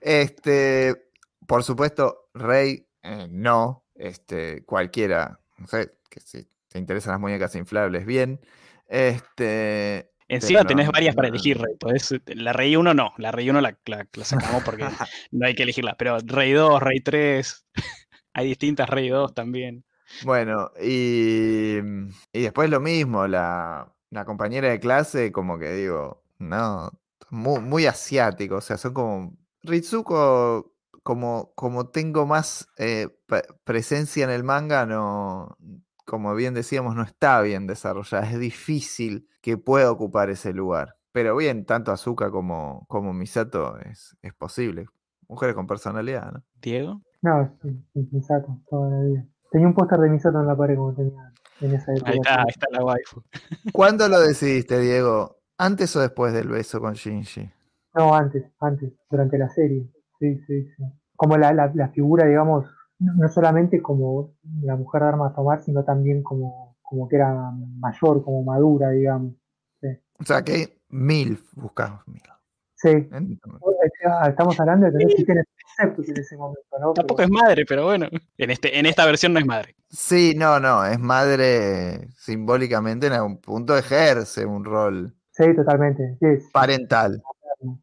Este, 0.00 0.94
por 1.46 1.62
supuesto, 1.62 2.28
Rey, 2.34 2.86
eh, 3.02 3.28
no. 3.30 3.84
Este, 3.94 4.64
cualquiera, 4.64 5.38
no 5.58 5.66
sé, 5.68 5.92
que 6.10 6.18
si 6.20 6.48
te 6.68 6.78
interesan 6.78 7.12
las 7.12 7.20
muñecas 7.20 7.54
inflables, 7.54 8.04
bien. 8.06 8.40
Este. 8.88 10.10
Encima 10.28 10.60
pero 10.60 10.68
tenés 10.68 10.86
no, 10.86 10.92
varias 10.92 11.14
para 11.14 11.28
no, 11.28 11.34
elegir, 11.34 11.58
Rey. 11.60 11.74
Podés- 11.78 12.22
la 12.34 12.52
Rey 12.52 12.74
1 12.74 12.94
no, 12.94 13.12
la 13.18 13.30
Rey 13.32 13.48
1 13.50 13.60
la, 13.60 13.76
la- 13.86 14.06
la 14.14 14.24
sacamos 14.24 14.62
porque 14.64 14.84
no 15.30 15.46
hay 15.46 15.54
que 15.54 15.62
elegirla. 15.64 15.94
Pero 15.98 16.18
Rey 16.24 16.52
2, 16.52 16.82
Rey 16.82 17.00
3, 17.00 17.66
hay 18.32 18.46
distintas 18.46 18.88
Rey 18.88 19.08
2 19.08 19.34
también. 19.34 19.84
Bueno, 20.20 20.70
y, 20.80 21.78
y 22.32 22.42
después 22.42 22.70
lo 22.70 22.80
mismo, 22.80 23.26
la, 23.26 23.92
la 24.10 24.24
compañera 24.24 24.68
de 24.68 24.78
clase, 24.80 25.32
como 25.32 25.58
que 25.58 25.72
digo, 25.72 26.22
no, 26.38 26.90
muy, 27.30 27.60
muy 27.60 27.86
asiático, 27.86 28.56
o 28.56 28.60
sea, 28.60 28.76
son 28.76 28.94
como, 28.94 29.32
Ritsuko, 29.62 30.72
como, 31.02 31.52
como 31.56 31.88
tengo 31.88 32.26
más 32.26 32.68
eh, 32.78 33.08
pre- 33.26 33.42
presencia 33.64 34.24
en 34.24 34.30
el 34.30 34.44
manga, 34.44 34.86
no, 34.86 35.56
como 36.04 36.34
bien 36.34 36.54
decíamos, 36.54 36.94
no 36.94 37.02
está 37.02 37.40
bien 37.40 37.66
desarrollada, 37.66 38.30
es 38.30 38.38
difícil 38.38 39.28
que 39.40 39.56
pueda 39.58 39.90
ocupar 39.90 40.30
ese 40.30 40.52
lugar. 40.52 40.96
Pero 41.10 41.36
bien, 41.36 41.66
tanto 41.66 41.92
Azuka 41.92 42.30
como, 42.30 42.86
como 42.88 43.12
Misato 43.12 43.78
es, 43.80 44.16
es 44.22 44.32
posible. 44.34 44.86
Mujeres 45.28 45.54
con 45.54 45.66
personalidad, 45.66 46.32
¿no? 46.32 46.42
Diego. 46.60 47.02
No, 47.22 47.56
sí, 47.62 47.70
sí, 47.92 48.08
Misato, 48.12 48.58
toda 48.68 48.90
la 48.90 49.00
vida. 49.04 49.26
Tenía 49.52 49.68
un 49.68 49.74
póster 49.74 50.00
de 50.00 50.08
Misato 50.08 50.40
en 50.40 50.46
la 50.46 50.56
pared 50.56 50.76
como 50.76 50.94
tenía 50.94 51.32
en 51.60 51.74
esa 51.74 51.92
época. 51.92 52.10
Ahí 52.10 52.16
está, 52.16 52.40
ahí 52.40 52.48
está 52.48 52.66
la 52.70 52.84
waifu. 52.84 53.22
¿Cuándo 53.72 54.08
lo 54.08 54.18
decidiste, 54.20 54.80
Diego? 54.80 55.36
¿Antes 55.58 55.94
o 55.94 56.00
después 56.00 56.32
del 56.32 56.48
beso 56.48 56.80
con 56.80 56.94
Shinji? 56.94 57.50
No, 57.94 58.14
antes, 58.14 58.44
antes, 58.58 58.92
durante 59.10 59.36
la 59.38 59.50
serie. 59.50 59.86
Sí, 60.18 60.38
sí, 60.46 60.64
sí. 60.76 60.84
Como 61.14 61.36
la, 61.36 61.52
la, 61.52 61.70
la 61.74 61.90
figura, 61.90 62.26
digamos, 62.26 62.64
no 62.98 63.28
solamente 63.28 63.82
como 63.82 64.34
la 64.62 64.76
mujer 64.76 65.02
de 65.02 65.08
armas 65.08 65.34
tomar, 65.34 65.62
sino 65.62 65.84
también 65.84 66.22
como, 66.22 66.78
como 66.80 67.06
que 67.06 67.16
era 67.16 67.52
mayor, 67.78 68.24
como 68.24 68.42
madura, 68.42 68.90
digamos. 68.90 69.34
O 70.18 70.24
sea 70.24 70.42
que 70.42 70.78
mil 70.88 71.38
buscamos 71.56 72.00
mil. 72.06 72.22
Sí. 72.82 73.08
Estamos 74.28 74.58
hablando 74.58 74.86
de 74.86 74.92
que 74.98 75.04
no 75.04 75.10
existían 75.10 75.44
conceptos 75.76 76.08
en 76.08 76.16
ese 76.18 76.36
momento, 76.36 76.78
¿no? 76.80 76.92
Tampoco 76.92 77.16
Pero- 77.18 77.26
es 77.26 77.30
madre, 77.42 77.64
pero 77.66 77.84
bueno. 77.84 78.08
En, 78.36 78.50
este, 78.50 78.76
en 78.78 78.86
esta 78.86 79.06
versión 79.06 79.32
no 79.32 79.38
es 79.38 79.46
madre. 79.46 79.76
Sí, 79.88 80.34
no, 80.36 80.58
no, 80.58 80.84
es 80.84 80.98
madre 80.98 82.08
simbólicamente 82.16 83.06
en 83.06 83.12
algún 83.12 83.40
punto 83.40 83.76
ejerce 83.76 84.44
un 84.44 84.64
rol 84.64 85.14
sí, 85.30 85.54
totalmente. 85.54 86.16
Sí, 86.20 86.44
parental. 86.52 87.22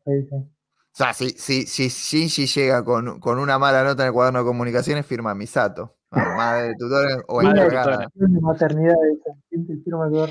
sí, 0.06 0.28
sí. 0.30 0.36
O 0.36 0.46
sea, 0.92 1.14
si, 1.14 1.30
si, 1.30 1.66
si 1.66 1.88
Shinji 1.88 2.46
llega 2.48 2.84
con, 2.84 3.20
con 3.22 3.40
una 3.40 3.58
mala 3.58 3.84
nota 3.84 4.04
en 4.04 4.08
el 4.08 4.14
cuaderno 4.14 4.40
de 4.40 4.46
comunicaciones, 4.46 5.06
firma 5.06 5.34
Misato. 5.34 5.96
Madre 6.12 6.70
de 6.70 6.76
tutor 6.76 7.26
o 7.28 7.42
encargada. 7.42 8.10
maternidad 8.42 8.96
de 8.96 9.20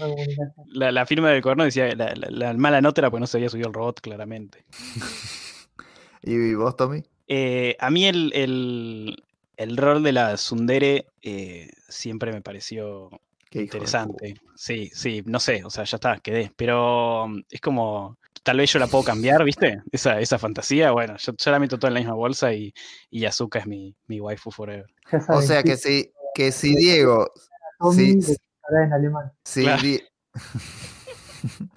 comunicación. 0.00 0.66
La, 0.72 0.90
la 0.92 1.06
firma 1.06 1.30
del 1.30 1.42
cuerno 1.42 1.64
decía 1.64 1.94
la, 1.94 2.14
la- 2.14 2.30
la 2.30 2.54
mala 2.54 2.80
nota 2.80 3.00
era 3.00 3.10
porque 3.10 3.20
no 3.20 3.26
se 3.26 3.36
había 3.38 3.48
subido 3.48 3.68
el 3.68 3.74
robot, 3.74 4.00
claramente. 4.00 4.64
¿Y 6.22 6.54
vos, 6.54 6.76
Tommy? 6.76 7.02
Eh, 7.28 7.76
a 7.78 7.90
mí 7.90 8.06
el, 8.06 8.32
el, 8.34 9.22
el 9.56 9.76
rol 9.76 10.02
de 10.02 10.12
la 10.12 10.36
Sundere 10.36 11.06
eh, 11.22 11.70
siempre 11.88 12.32
me 12.32 12.40
pareció 12.42 13.10
Qué 13.50 13.62
interesante. 13.62 14.34
Sí, 14.56 14.90
sí, 14.92 15.22
no 15.26 15.38
sé, 15.40 15.64
o 15.64 15.70
sea, 15.70 15.84
ya 15.84 15.96
está, 15.96 16.18
quedé. 16.18 16.52
Pero 16.56 17.24
um, 17.24 17.42
es 17.50 17.60
como, 17.60 18.18
tal 18.42 18.58
vez 18.58 18.72
yo 18.72 18.78
la 18.78 18.86
puedo 18.86 19.04
cambiar, 19.04 19.44
¿viste? 19.44 19.82
Esa, 19.92 20.20
esa 20.20 20.38
fantasía, 20.38 20.90
bueno, 20.90 21.16
yo, 21.18 21.32
yo 21.36 21.50
la 21.50 21.58
meto 21.58 21.78
toda 21.78 21.88
en 21.88 21.94
la 21.94 22.00
misma 22.00 22.14
bolsa 22.14 22.52
y, 22.52 22.72
y 23.10 23.24
Azuka 23.24 23.58
es 23.58 23.66
mi, 23.66 23.96
mi 24.06 24.20
waifu 24.20 24.50
forever. 24.50 24.86
O 25.28 25.42
sea 25.42 25.62
que 25.62 25.76
si, 25.76 26.12
que 26.34 26.52
si 26.52 26.74
Diego, 26.76 27.32
estará 27.80 28.84
en 28.84 28.92
alemán. 28.92 29.32
si 29.44 29.62
Claro. 29.62 29.82
Di- 29.82 30.02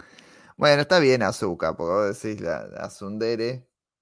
bueno, 0.57 0.81
está 0.81 0.99
bien 0.99 1.23
Azuka, 1.23 1.75
porque 1.75 1.91
vos 1.91 2.21
decís 2.21 2.41
la, 2.41 2.67
la 2.67 2.91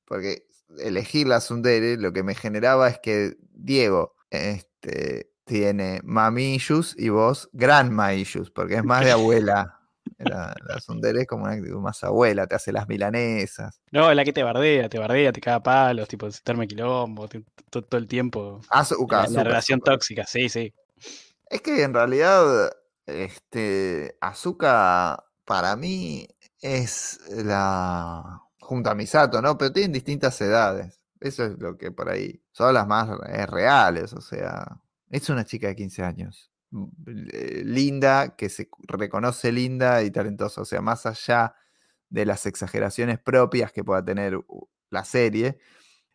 porque 0.05 0.47
elegir 0.79 1.27
la 1.27 1.39
Tsundere 1.39 1.97
lo 1.97 2.13
que 2.13 2.23
me 2.23 2.35
generaba 2.35 2.89
es 2.89 2.99
que 2.99 3.37
Diego 3.53 4.15
este, 4.29 5.31
tiene 5.45 5.99
mami 6.03 6.55
issues 6.55 6.95
y 6.97 7.09
vos 7.09 7.49
grandma 7.53 8.13
issues, 8.13 8.51
porque 8.51 8.75
es 8.75 8.83
más 8.83 9.03
de 9.03 9.11
abuela. 9.11 9.78
La, 10.19 10.53
la 10.67 10.75
Tsundere 10.77 11.21
es 11.21 11.27
como 11.27 11.45
una 11.45 11.53
actitud 11.53 11.79
más 11.79 12.03
abuela, 12.03 12.45
te 12.47 12.55
hace 12.55 12.71
las 12.71 12.87
milanesas. 12.87 13.79
No, 13.91 14.13
la 14.13 14.23
que 14.25 14.33
te 14.33 14.43
bardea, 14.43 14.89
te 14.89 14.99
bardea, 14.99 15.31
te 15.31 15.41
caga 15.41 15.63
palos, 15.63 16.07
tipo, 16.07 16.29
citarme 16.31 16.67
quilombo, 16.67 17.27
te- 17.27 17.43
to- 17.69 17.83
todo 17.83 17.99
el 17.99 18.07
tiempo. 18.07 18.59
Azuka, 18.69 19.23
La, 19.23 19.29
la 19.29 19.43
relación 19.43 19.79
tóxica, 19.79 20.25
sí, 20.25 20.49
sí. 20.49 20.73
Es 21.49 21.61
que 21.61 21.83
en 21.83 21.93
realidad, 21.93 22.71
este, 23.05 24.17
Azuka 24.21 25.23
para 25.45 25.75
mí 25.75 26.27
es 26.61 27.19
la 27.29 28.41
junto 28.59 28.89
a 28.89 28.95
Misato, 28.95 29.41
¿no? 29.41 29.57
Pero 29.57 29.71
tienen 29.71 29.93
distintas 29.93 30.39
edades. 30.41 30.99
Eso 31.19 31.45
es 31.45 31.57
lo 31.59 31.77
que 31.77 31.91
por 31.91 32.09
ahí 32.09 32.41
son 32.51 32.73
las 32.73 32.87
más 32.87 33.09
eh, 33.27 33.45
reales, 33.45 34.13
o 34.13 34.21
sea, 34.21 34.79
es 35.09 35.29
una 35.29 35.43
chica 35.43 35.67
de 35.67 35.75
15 35.75 36.03
años. 36.03 36.48
Eh, 37.33 37.63
Linda, 37.65 38.35
que 38.35 38.49
se 38.49 38.69
reconoce 38.87 39.51
linda 39.51 40.03
y 40.03 40.11
talentosa, 40.11 40.61
o 40.61 40.65
sea, 40.65 40.81
más 40.81 41.05
allá 41.05 41.55
de 42.09 42.25
las 42.25 42.45
exageraciones 42.45 43.19
propias 43.19 43.71
que 43.71 43.83
pueda 43.83 44.03
tener 44.03 44.39
la 44.89 45.05
serie, 45.05 45.59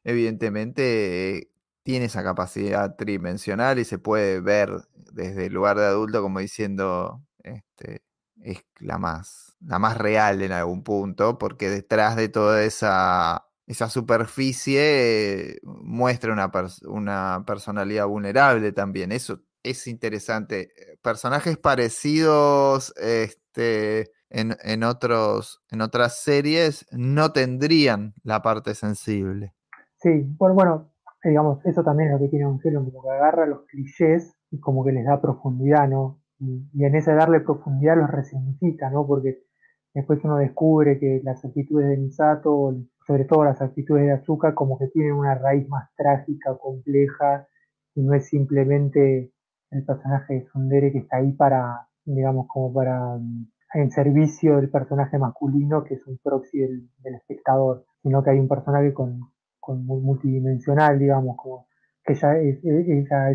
evidentemente 0.04 1.50
tiene 1.82 2.06
esa 2.06 2.22
capacidad 2.24 2.96
tridimensional 2.96 3.78
y 3.78 3.84
se 3.84 3.98
puede 3.98 4.40
ver 4.40 4.70
desde 5.12 5.46
el 5.46 5.54
lugar 5.54 5.78
de 5.78 5.86
adulto 5.86 6.22
como 6.22 6.40
diciendo, 6.40 7.22
este, 7.42 8.02
es 8.42 8.64
la 8.80 8.98
más, 8.98 9.56
la 9.60 9.78
más 9.78 9.98
real 9.98 10.42
en 10.42 10.52
algún 10.52 10.82
punto, 10.82 11.38
porque 11.38 11.70
detrás 11.70 12.16
de 12.16 12.28
toda 12.28 12.64
esa, 12.64 13.46
esa 13.66 13.90
superficie 13.90 15.58
muestra 15.62 16.32
una, 16.32 16.50
una 16.86 17.44
personalidad 17.46 18.06
vulnerable 18.06 18.72
también. 18.72 19.12
Eso 19.12 19.42
es 19.64 19.86
interesante. 19.86 20.68
Personajes 21.02 21.56
parecidos 21.58 22.94
este, 22.96 24.12
en, 24.30 24.56
en, 24.62 24.84
otros, 24.84 25.62
en 25.70 25.80
otras 25.80 26.22
series 26.22 26.86
no 26.92 27.32
tendrían 27.32 28.14
la 28.22 28.42
parte 28.42 28.74
sensible. 28.74 29.54
Sí, 29.96 30.22
bueno, 30.38 30.54
bueno, 30.54 30.94
digamos, 31.24 31.64
eso 31.64 31.82
también 31.82 32.10
es 32.10 32.14
lo 32.14 32.20
que 32.20 32.28
tiene 32.28 32.44
Evangelion, 32.44 32.90
como 32.90 33.02
que 33.02 33.10
agarra 33.10 33.46
los 33.46 33.64
clichés 33.66 34.36
y 34.50 34.60
como 34.60 34.84
que 34.84 34.92
les 34.92 35.06
da 35.06 35.20
profundidad, 35.20 35.88
¿no? 35.88 36.20
Y, 36.38 36.84
en 36.84 36.94
ese 36.94 37.14
darle 37.14 37.40
profundidad 37.40 37.96
los 37.96 38.10
resignifica, 38.10 38.90
¿no? 38.90 39.06
Porque 39.06 39.38
después 39.94 40.20
uno 40.24 40.36
descubre 40.36 40.98
que 40.98 41.20
las 41.24 41.44
actitudes 41.44 41.88
de 41.88 41.96
Misato, 41.96 42.76
sobre 43.06 43.24
todo 43.24 43.44
las 43.44 43.62
actitudes 43.62 44.04
de 44.04 44.12
Azuka, 44.12 44.54
como 44.54 44.78
que 44.78 44.88
tienen 44.88 45.12
una 45.12 45.34
raíz 45.34 45.68
más 45.68 45.88
trágica, 45.96 46.56
compleja, 46.58 47.48
y 47.94 48.02
no 48.02 48.14
es 48.14 48.28
simplemente 48.28 49.32
el 49.74 49.84
personaje 49.84 50.34
de 50.34 50.46
Sundere 50.46 50.92
que 50.92 50.98
está 50.98 51.18
ahí 51.18 51.32
para, 51.32 51.88
digamos, 52.04 52.46
como 52.48 52.72
para 52.72 53.16
mm, 53.16 53.46
en 53.74 53.90
servicio 53.90 54.56
del 54.56 54.70
personaje 54.70 55.18
masculino, 55.18 55.84
que 55.84 55.94
es 55.94 56.06
un 56.06 56.18
proxy 56.18 56.58
del, 56.58 56.88
espectador, 57.16 57.84
sino 58.02 58.22
que 58.22 58.30
hay 58.30 58.38
un 58.38 58.48
personaje 58.48 58.92
con, 58.94 59.20
con 59.58 59.84
multidimensional, 59.84 60.98
digamos, 60.98 61.36
como 61.36 61.66
que 62.04 62.12
ella, 62.12 62.38
esa, 62.38 63.30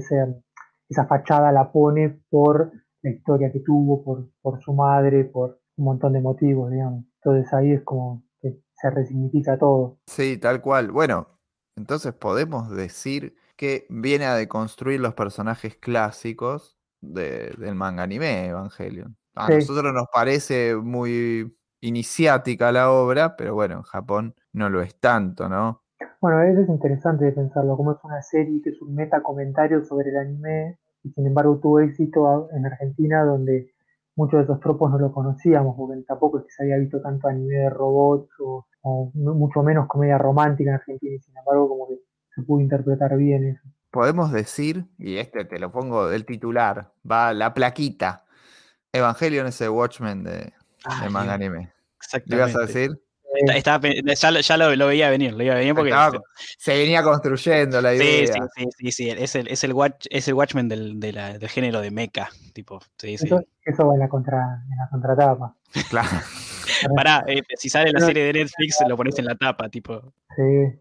esa, 0.87 1.05
fachada 1.07 1.51
la 1.51 1.71
pone 1.71 2.21
por 2.29 2.71
la 3.01 3.09
historia 3.09 3.51
que 3.51 3.59
tuvo, 3.59 4.03
por, 4.03 4.29
por 4.41 4.61
su 4.61 4.73
madre, 4.73 5.25
por 5.25 5.59
un 5.75 5.85
montón 5.85 6.13
de 6.13 6.21
motivos, 6.21 6.71
digamos. 6.71 7.05
Entonces 7.15 7.53
ahí 7.53 7.71
es 7.71 7.83
como 7.83 8.23
que 8.41 8.61
se 8.73 8.89
resignifica 8.89 9.57
todo. 9.57 9.97
Sí, 10.07 10.37
tal 10.37 10.61
cual. 10.61 10.91
Bueno, 10.91 11.27
entonces 11.75 12.13
podemos 12.13 12.69
decir 12.69 13.35
que 13.59 13.85
viene 13.89 14.23
a 14.23 14.35
deconstruir 14.35 15.01
los 15.01 15.15
personajes 15.15 15.75
clásicos 15.75 16.77
del 17.01 17.75
manga 17.75 18.03
anime 18.03 18.45
Evangelion. 18.47 19.17
A 19.35 19.49
nosotros 19.49 19.93
nos 19.93 20.07
parece 20.13 20.77
muy 20.77 21.53
iniciática 21.81 22.71
la 22.71 22.89
obra, 22.89 23.35
pero 23.35 23.55
bueno, 23.55 23.75
en 23.75 23.81
Japón 23.81 24.33
no 24.53 24.69
lo 24.69 24.81
es 24.81 24.97
tanto, 25.01 25.49
¿no? 25.49 25.83
Bueno, 26.21 26.41
eso 26.41 26.61
es 26.61 26.69
interesante 26.69 27.25
de 27.25 27.33
pensarlo, 27.33 27.75
como 27.75 27.91
es 27.91 27.97
una 28.01 28.21
serie 28.21 28.61
que 28.63 28.69
es 28.69 28.81
un 28.81 28.95
meta 28.95 29.21
comentario 29.21 29.83
sobre 29.83 30.11
el 30.11 30.15
anime 30.15 30.79
y 31.03 31.09
sin 31.11 31.27
embargo 31.27 31.59
tuvo 31.59 31.81
éxito 31.81 32.47
en 32.53 32.65
Argentina 32.65 33.25
donde 33.25 33.73
muchos 34.15 34.39
de 34.39 34.43
esos 34.45 34.61
tropos 34.61 34.89
no 34.89 34.99
lo 34.99 35.11
conocíamos, 35.11 35.75
porque 35.75 36.01
tampoco 36.07 36.39
es 36.39 36.45
que 36.45 36.51
se 36.51 36.63
había 36.63 36.77
visto 36.77 37.01
tanto 37.01 37.27
anime 37.27 37.55
de 37.55 37.69
robots 37.69 38.29
o, 38.39 38.65
mucho 39.13 39.63
menos 39.63 39.87
comedia 39.87 40.17
romántica 40.17 40.69
en 40.69 40.75
Argentina 40.75 41.13
y 41.13 41.19
sin 41.19 41.37
embargo 41.37 41.67
como 41.67 41.89
que 41.89 42.08
se 42.39 42.45
pudo 42.45 42.61
interpretar 42.61 43.15
bien 43.17 43.45
eso. 43.45 43.61
Podemos 43.91 44.31
decir, 44.31 44.85
y 44.97 45.17
este 45.17 45.45
te 45.45 45.59
lo 45.59 45.71
pongo 45.71 46.09
del 46.09 46.25
titular, 46.25 46.91
va 47.09 47.33
la 47.33 47.53
plaquita, 47.53 48.25
Evangelion 48.91 49.47
es 49.47 49.61
el 49.61 49.69
Watchmen 49.69 50.23
de, 50.23 50.53
manga 51.09 51.33
anime. 51.33 51.71
Exactamente. 51.97 52.45
¿Le 52.45 52.51
ibas 52.51 52.55
a 52.55 52.65
decir? 52.65 52.91
ya, 54.41 54.57
lo, 54.57 54.87
veía 54.87 55.09
venir, 55.09 55.33
lo 55.33 55.43
iba 55.43 55.53
a 55.53 55.57
venir 55.57 55.75
porque 55.75 55.93
se 56.57 56.77
venía 56.77 57.03
construyendo 57.03 57.81
la 57.81 57.93
idea. 57.93 58.27
Sí, 58.27 58.41
sí, 58.55 58.65
sí, 58.77 58.91
sí, 58.91 59.09
es 59.09 59.35
el, 59.35 59.47
es 59.47 59.63
el, 59.63 59.73
watch, 59.73 60.07
es 60.09 60.27
el 60.27 60.33
Watchmen 60.33 60.67
del, 60.67 60.99
del 60.99 61.49
género 61.49 61.81
de 61.81 61.91
mecha, 61.91 62.29
tipo. 62.53 62.79
eso, 63.03 63.41
eso, 63.63 63.87
va 63.87 63.93
en 63.93 63.99
la, 63.99 64.09
contra, 64.09 64.63
en 64.69 64.77
la 64.77 64.89
contratapa. 64.89 65.55
Claro. 65.89 66.09
Pará, 66.95 67.23
eh, 67.27 67.41
si 67.57 67.69
sale 67.69 67.91
la 67.91 67.99
serie 67.99 68.25
de 68.25 68.33
Netflix, 68.33 68.77
lo 68.87 68.97
pones 68.97 69.17
en 69.19 69.25
la 69.25 69.35
tapa, 69.35 69.69
tipo. 69.69 70.13
Sí. 70.35 70.79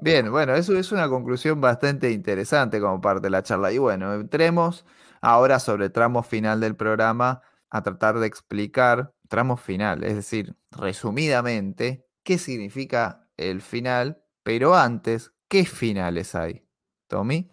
Bien, 0.00 0.30
bueno, 0.30 0.54
eso 0.54 0.78
es 0.78 0.92
una 0.92 1.08
conclusión 1.08 1.60
bastante 1.60 2.12
interesante 2.12 2.80
como 2.80 3.00
parte 3.00 3.22
de 3.22 3.30
la 3.30 3.42
charla. 3.42 3.72
Y 3.72 3.78
bueno, 3.78 4.14
entremos 4.14 4.84
ahora 5.20 5.58
sobre 5.58 5.86
el 5.86 5.92
tramo 5.92 6.22
final 6.22 6.60
del 6.60 6.76
programa 6.76 7.42
a 7.70 7.82
tratar 7.82 8.18
de 8.18 8.26
explicar 8.26 9.12
tramo 9.28 9.56
final, 9.56 10.04
es 10.04 10.14
decir, 10.14 10.56
resumidamente, 10.70 12.06
qué 12.22 12.38
significa 12.38 13.28
el 13.36 13.60
final, 13.60 14.22
pero 14.42 14.74
antes, 14.74 15.32
¿qué 15.48 15.64
finales 15.64 16.34
hay? 16.34 16.64
¿Tommy? 17.08 17.50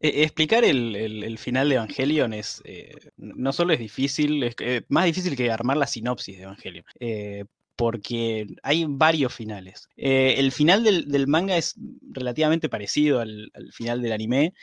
E, 0.00 0.22
explicar 0.24 0.64
el, 0.64 1.38
final 1.38 1.68
de 1.68 1.76
Evangelion 1.76 2.34
es 2.34 2.60
eh, 2.64 2.94
no 3.16 3.52
solo 3.52 3.72
es 3.72 3.78
difícil, 3.78 4.42
es 4.42 4.54
eh, 4.58 4.82
más 4.88 5.06
difícil 5.06 5.36
que 5.36 5.50
armar 5.50 5.76
la 5.76 5.86
sinopsis 5.86 6.36
de 6.36 6.42
Evangelion. 6.42 6.84
Eh, 7.00 7.44
porque 7.76 8.46
hay 8.62 8.84
varios 8.88 9.34
finales. 9.34 9.88
el 9.96 10.52
final 10.52 10.84
del, 10.84 11.26
manga 11.26 11.56
es 11.56 11.74
relativamente 12.02 12.68
parecido 12.68 13.20
al, 13.20 13.50
al 13.54 13.72
final 13.72 14.02
del 14.02 14.12
anime. 14.12 14.54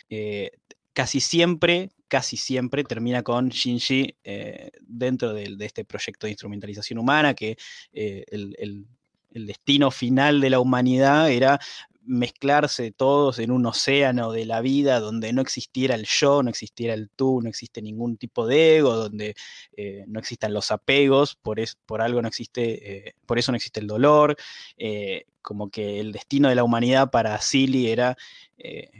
casi 0.93 1.19
siempre 1.19 1.91
casi 2.11 2.35
siempre 2.35 2.83
termina 2.83 3.23
con 3.23 3.47
Shinji 3.47 4.17
eh, 4.25 4.69
dentro 4.81 5.31
de, 5.33 5.55
este 5.61 5.85
proyecto 5.85 6.27
de 6.27 6.31
instrumentalización 6.31 6.99
humana, 6.99 7.33
que 7.33 7.55
eh, 7.93 8.25
el, 8.27 8.85
destino 9.33 9.91
final 9.91 10.41
de 10.41 10.49
la 10.49 10.59
humanidad 10.59 11.31
era 11.31 11.57
mezclarse 12.03 12.91
todos 12.91 13.39
en 13.39 13.51
un 13.51 13.65
océano 13.65 14.31
de 14.31 14.45
la 14.45 14.61
vida 14.61 14.99
donde 14.99 15.33
no 15.33 15.41
existiera 15.41 15.95
el 15.95 16.05
yo, 16.05 16.43
no 16.43 16.49
existiera 16.49 16.93
el 16.93 17.09
tú, 17.09 17.41
no 17.41 17.49
existe 17.49 17.81
ningún 17.81 18.17
tipo 18.17 18.47
de 18.47 18.77
ego, 18.77 18.95
donde 18.95 19.35
eh, 19.77 20.03
no 20.07 20.19
existan 20.19 20.53
los 20.53 20.71
apegos, 20.71 21.35
por, 21.35 21.59
por 21.85 22.01
algo 22.01 22.21
no 22.21 22.27
existe, 22.27 23.15
por 23.25 23.37
eso 23.37 23.51
no 23.51 23.55
existe 23.55 23.79
el 23.79 23.87
dolor, 23.87 24.35
como 25.41 25.69
que 25.69 25.99
el 25.99 26.11
destino 26.11 26.49
de 26.49 26.55
la 26.55 26.63
humanidad 26.63 27.11
para 27.11 27.39
Silly 27.39 27.89
era 27.89 28.17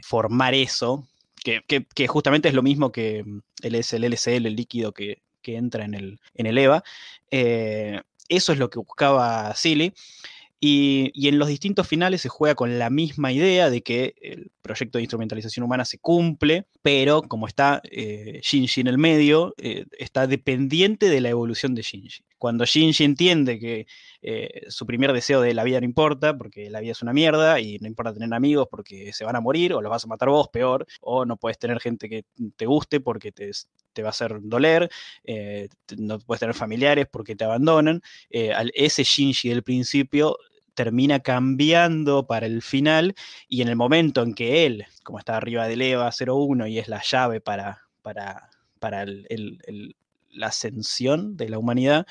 formar 0.02 0.54
eso, 0.54 1.06
que, 1.42 2.06
justamente 2.06 2.48
es 2.48 2.54
lo 2.54 2.62
mismo 2.62 2.92
que 2.92 3.24
mm, 3.24 3.40
el, 3.62 3.74
el 3.74 4.04
LCL, 4.04 4.46
el 4.46 4.56
líquido 4.56 4.92
que, 4.92 5.22
entra 5.44 5.84
en 5.84 5.94
el, 5.94 6.20
en 6.34 6.46
el 6.46 6.56
EVA. 6.56 6.84
Eh, 7.30 8.00
eso 8.28 8.52
es 8.52 8.58
lo 8.58 8.70
que 8.70 8.78
buscaba 8.78 9.54
Silly. 9.56 9.92
Y, 10.64 11.26
en 11.26 11.40
los 11.40 11.48
distintos 11.48 11.88
finales 11.88 12.20
se 12.20 12.28
juega 12.28 12.54
con 12.54 12.78
la 12.78 12.88
misma 12.88 13.32
idea 13.32 13.68
de 13.68 13.82
que 13.82 14.14
el 14.22 14.52
proyecto 14.62 14.98
de 14.98 15.02
instrumentalización 15.02 15.64
humana 15.64 15.84
se 15.84 15.98
cumple, 15.98 16.68
pero 16.82 17.22
como 17.22 17.48
está 17.48 17.82
eh, 17.90 18.38
Shinji 18.44 18.82
en 18.82 18.86
el 18.86 18.96
medio, 18.96 19.54
eh, 19.58 19.86
está 19.98 20.28
dependiente 20.28 21.08
de 21.08 21.20
la 21.20 21.30
evolución 21.30 21.74
de 21.74 21.82
Shinji. 21.82 22.22
Cuando 22.38 22.64
Shinji 22.64 23.02
entiende 23.02 23.58
que 23.58 23.88
eh, 24.22 24.66
su 24.68 24.86
primer 24.86 25.12
deseo 25.12 25.40
de 25.40 25.52
la 25.52 25.64
vida 25.64 25.80
no 25.80 25.84
importa, 25.84 26.38
porque 26.38 26.70
la 26.70 26.78
vida 26.78 26.92
es 26.92 27.02
una 27.02 27.12
mierda 27.12 27.58
y 27.58 27.80
no 27.80 27.88
importa 27.88 28.14
tener 28.14 28.32
amigos 28.32 28.68
porque 28.70 29.12
se 29.12 29.24
van 29.24 29.34
a 29.34 29.40
morir 29.40 29.74
o 29.74 29.82
los 29.82 29.90
vas 29.90 30.04
a 30.04 30.06
matar 30.08 30.28
vos, 30.28 30.48
peor, 30.48 30.86
o 31.00 31.24
no 31.24 31.38
puedes 31.38 31.58
tener 31.58 31.80
gente 31.80 32.08
que 32.08 32.24
te 32.54 32.66
guste 32.66 33.00
porque 33.00 33.32
te, 33.32 33.50
va 34.00 34.06
a 34.06 34.10
hacer 34.10 34.38
doler, 34.42 34.88
no 35.98 36.20
puedes 36.20 36.38
tener 36.38 36.54
familiares 36.54 37.06
porque 37.10 37.34
te 37.34 37.42
abandonan. 37.42 38.00
ese 38.30 39.02
Shinji 39.02 39.48
del 39.48 39.64
principio 39.64 40.36
termina 40.74 41.20
cambiando 41.20 42.26
para 42.26 42.46
el 42.46 42.62
final 42.62 43.14
y 43.48 43.62
en 43.62 43.68
el 43.68 43.76
momento 43.76 44.22
en 44.22 44.34
que 44.34 44.66
él, 44.66 44.86
como 45.04 45.18
está 45.18 45.36
arriba 45.36 45.66
del 45.66 45.82
EVA 45.82 46.10
01 46.10 46.66
y 46.66 46.78
es 46.78 46.88
la 46.88 47.02
llave 47.02 47.40
para, 47.40 47.82
para, 48.02 48.50
para 48.78 49.04
la 49.06 50.46
ascensión 50.46 51.36
de 51.36 51.48
la 51.48 51.58
humanidad, 51.58 52.06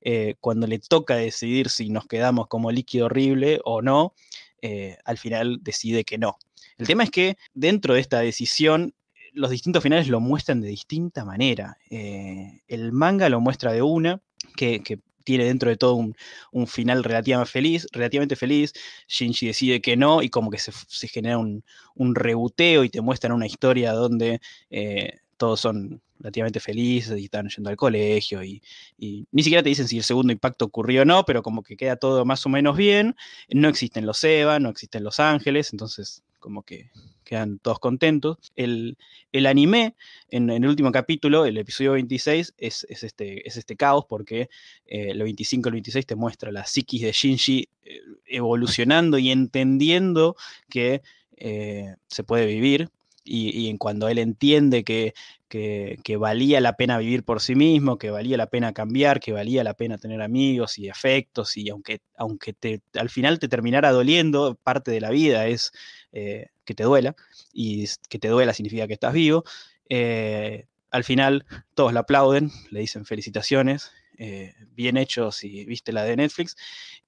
eh, 0.00 0.34
cuando 0.40 0.66
le 0.66 0.78
toca 0.78 1.16
decidir 1.16 1.68
si 1.68 1.90
nos 1.90 2.06
quedamos 2.06 2.48
como 2.48 2.70
líquido 2.70 3.06
horrible 3.06 3.60
o 3.64 3.82
no, 3.82 4.14
eh, 4.62 4.96
al 5.04 5.18
final 5.18 5.58
decide 5.62 6.04
que 6.04 6.18
no. 6.18 6.38
El 6.78 6.86
tema 6.86 7.04
es 7.04 7.10
que 7.10 7.36
dentro 7.54 7.94
de 7.94 8.00
esta 8.00 8.20
decisión 8.20 8.94
los 9.36 9.50
distintos 9.50 9.82
finales 9.82 10.08
lo 10.08 10.18
muestran 10.18 10.62
de 10.62 10.68
distinta 10.68 11.24
manera. 11.24 11.76
Eh, 11.90 12.62
el 12.68 12.92
manga 12.92 13.28
lo 13.28 13.40
muestra 13.40 13.72
de 13.72 13.82
una, 13.82 14.20
que, 14.56 14.82
tiene 15.26 15.44
dentro 15.44 15.68
de 15.68 15.76
todo 15.76 15.94
un, 15.94 16.66
final 16.68 17.02
relativamente 17.04 17.50
feliz, 17.52 17.86
relativamente 17.92 18.36
feliz. 18.36 18.72
Shinji 19.08 19.48
decide 19.48 19.80
que 19.82 19.96
no 19.96 20.22
y 20.22 20.30
como 20.30 20.50
que 20.50 20.58
se, 20.58 20.72
genera 21.08 21.36
un, 21.36 21.64
un, 21.96 22.14
rebuteo 22.14 22.84
y 22.84 22.88
te 22.90 23.00
muestran 23.00 23.32
una 23.32 23.46
historia 23.46 23.92
donde 23.92 24.40
eh, 24.70 25.18
todos 25.36 25.60
son 25.60 26.00
relativamente 26.20 26.60
felices 26.60 27.18
y 27.18 27.24
están 27.24 27.48
yendo 27.48 27.68
al 27.70 27.76
colegio 27.76 28.42
y, 28.42 28.62
ni 28.98 29.42
siquiera 29.42 29.62
te 29.62 29.68
dicen 29.68 29.88
si 29.88 29.98
el 29.98 30.04
segundo 30.04 30.32
impacto 30.32 30.64
ocurrió 30.64 31.02
o 31.02 31.04
no, 31.04 31.24
pero 31.24 31.42
como 31.42 31.62
que 31.62 31.76
queda 31.76 31.96
todo 31.96 32.24
más 32.24 32.46
o 32.46 32.48
menos 32.48 32.76
bien. 32.76 33.16
No 33.50 33.68
existen 33.68 34.06
los 34.06 34.22
Eva, 34.22 34.60
no 34.60 34.70
existen 34.70 35.02
los 35.02 35.18
ángeles, 35.18 35.72
entonces 35.72 36.22
como 36.46 36.62
que 36.62 36.92
quedan 37.24 37.58
todos 37.58 37.80
contentos. 37.80 38.38
El, 38.54 38.96
el 39.32 39.46
anime, 39.46 39.96
en, 40.30 40.48
el 40.48 40.64
último 40.64 40.92
capítulo, 40.92 41.44
el 41.44 41.56
episodio 41.56 41.94
26, 41.94 42.54
es, 42.56 42.86
este, 42.88 43.48
es 43.48 43.56
este 43.56 43.74
caos 43.74 44.04
porque 44.08 44.42
eh, 44.86 45.08
el 45.10 45.20
25 45.24 45.68
y 45.68 45.70
el 45.70 45.72
26 45.72 46.06
te 46.06 46.14
muestra 46.14 46.52
la 46.52 46.64
psiquis 46.64 47.02
de 47.02 47.10
Shinji 47.10 47.68
eh, 47.82 48.00
evolucionando 48.26 49.18
y 49.18 49.32
entendiendo 49.32 50.36
que 50.70 51.02
eh, 51.36 51.96
se 52.06 52.22
puede 52.22 52.46
vivir. 52.46 52.90
Y, 53.26 53.68
en 53.68 53.78
cuando 53.78 54.08
él 54.08 54.18
entiende 54.18 54.84
que, 54.84 55.14
que, 55.48 56.16
valía 56.18 56.60
la 56.60 56.76
pena 56.76 56.98
vivir 56.98 57.24
por 57.24 57.40
sí 57.40 57.54
mismo, 57.54 57.98
que 57.98 58.10
valía 58.10 58.36
la 58.36 58.46
pena 58.46 58.72
cambiar, 58.72 59.20
que 59.20 59.32
valía 59.32 59.64
la 59.64 59.74
pena 59.74 59.98
tener 59.98 60.22
amigos 60.22 60.78
y 60.78 60.88
afectos, 60.88 61.56
y 61.56 61.68
aunque, 61.70 62.00
aunque 62.16 62.52
te, 62.52 62.82
al 62.94 63.10
final 63.10 63.38
te 63.38 63.48
terminara 63.48 63.90
doliendo, 63.90 64.54
parte 64.62 64.90
de 64.90 65.00
la 65.00 65.10
vida 65.10 65.46
es 65.46 65.72
que 66.12 66.74
te 66.74 66.84
duela, 66.84 67.16
y 67.52 67.86
que 68.08 68.18
te 68.18 68.28
duela 68.28 68.54
significa 68.54 68.86
que 68.86 68.94
estás 68.94 69.12
vivo. 69.12 69.44
Eh, 69.88 70.66
al 70.90 71.04
final 71.04 71.44
todos 71.74 71.92
le 71.92 71.98
aplauden, 71.98 72.50
le 72.70 72.80
dicen 72.80 73.04
felicitaciones, 73.04 73.92
eh, 74.18 74.54
bien 74.72 74.96
hecho 74.96 75.32
si 75.32 75.64
viste 75.64 75.92
la 75.92 76.04
de 76.04 76.16
Netflix, 76.16 76.56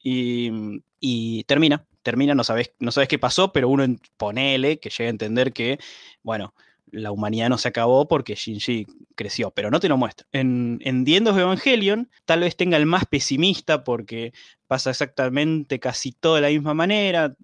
y, 0.02 1.44
termina, 1.44 1.86
termina, 2.02 2.34
no 2.34 2.44
sabes, 2.44 2.72
no 2.78 2.90
sabes 2.92 3.08
qué 3.08 3.18
pasó, 3.18 3.52
pero 3.52 3.68
uno 3.68 3.84
ponele 4.16 4.78
que 4.78 4.90
llega 4.90 5.08
a 5.08 5.10
entender 5.10 5.52
que, 5.52 5.78
bueno, 6.22 6.54
la 6.90 7.10
humanidad 7.10 7.48
no 7.48 7.58
se 7.58 7.68
acabó 7.68 8.08
porque 8.08 8.34
Shinji 8.34 8.86
creció, 9.14 9.50
pero 9.50 9.70
no 9.70 9.80
te 9.80 9.88
lo 9.88 9.96
muestra. 9.96 10.26
En, 10.32 10.78
en 10.82 11.06
Evangelion 11.06 12.10
tal 12.24 12.40
vez 12.40 12.56
tenga 12.56 12.76
el 12.76 12.86
más 12.86 13.04
pesimista 13.06 13.84
porque 13.84 14.32
pasa 14.66 14.90
exactamente 14.90 15.80
casi 15.80 16.12
todo 16.12 16.36
de 16.36 16.42
la 16.42 16.48
misma 16.48 16.74
manera, 16.74 17.34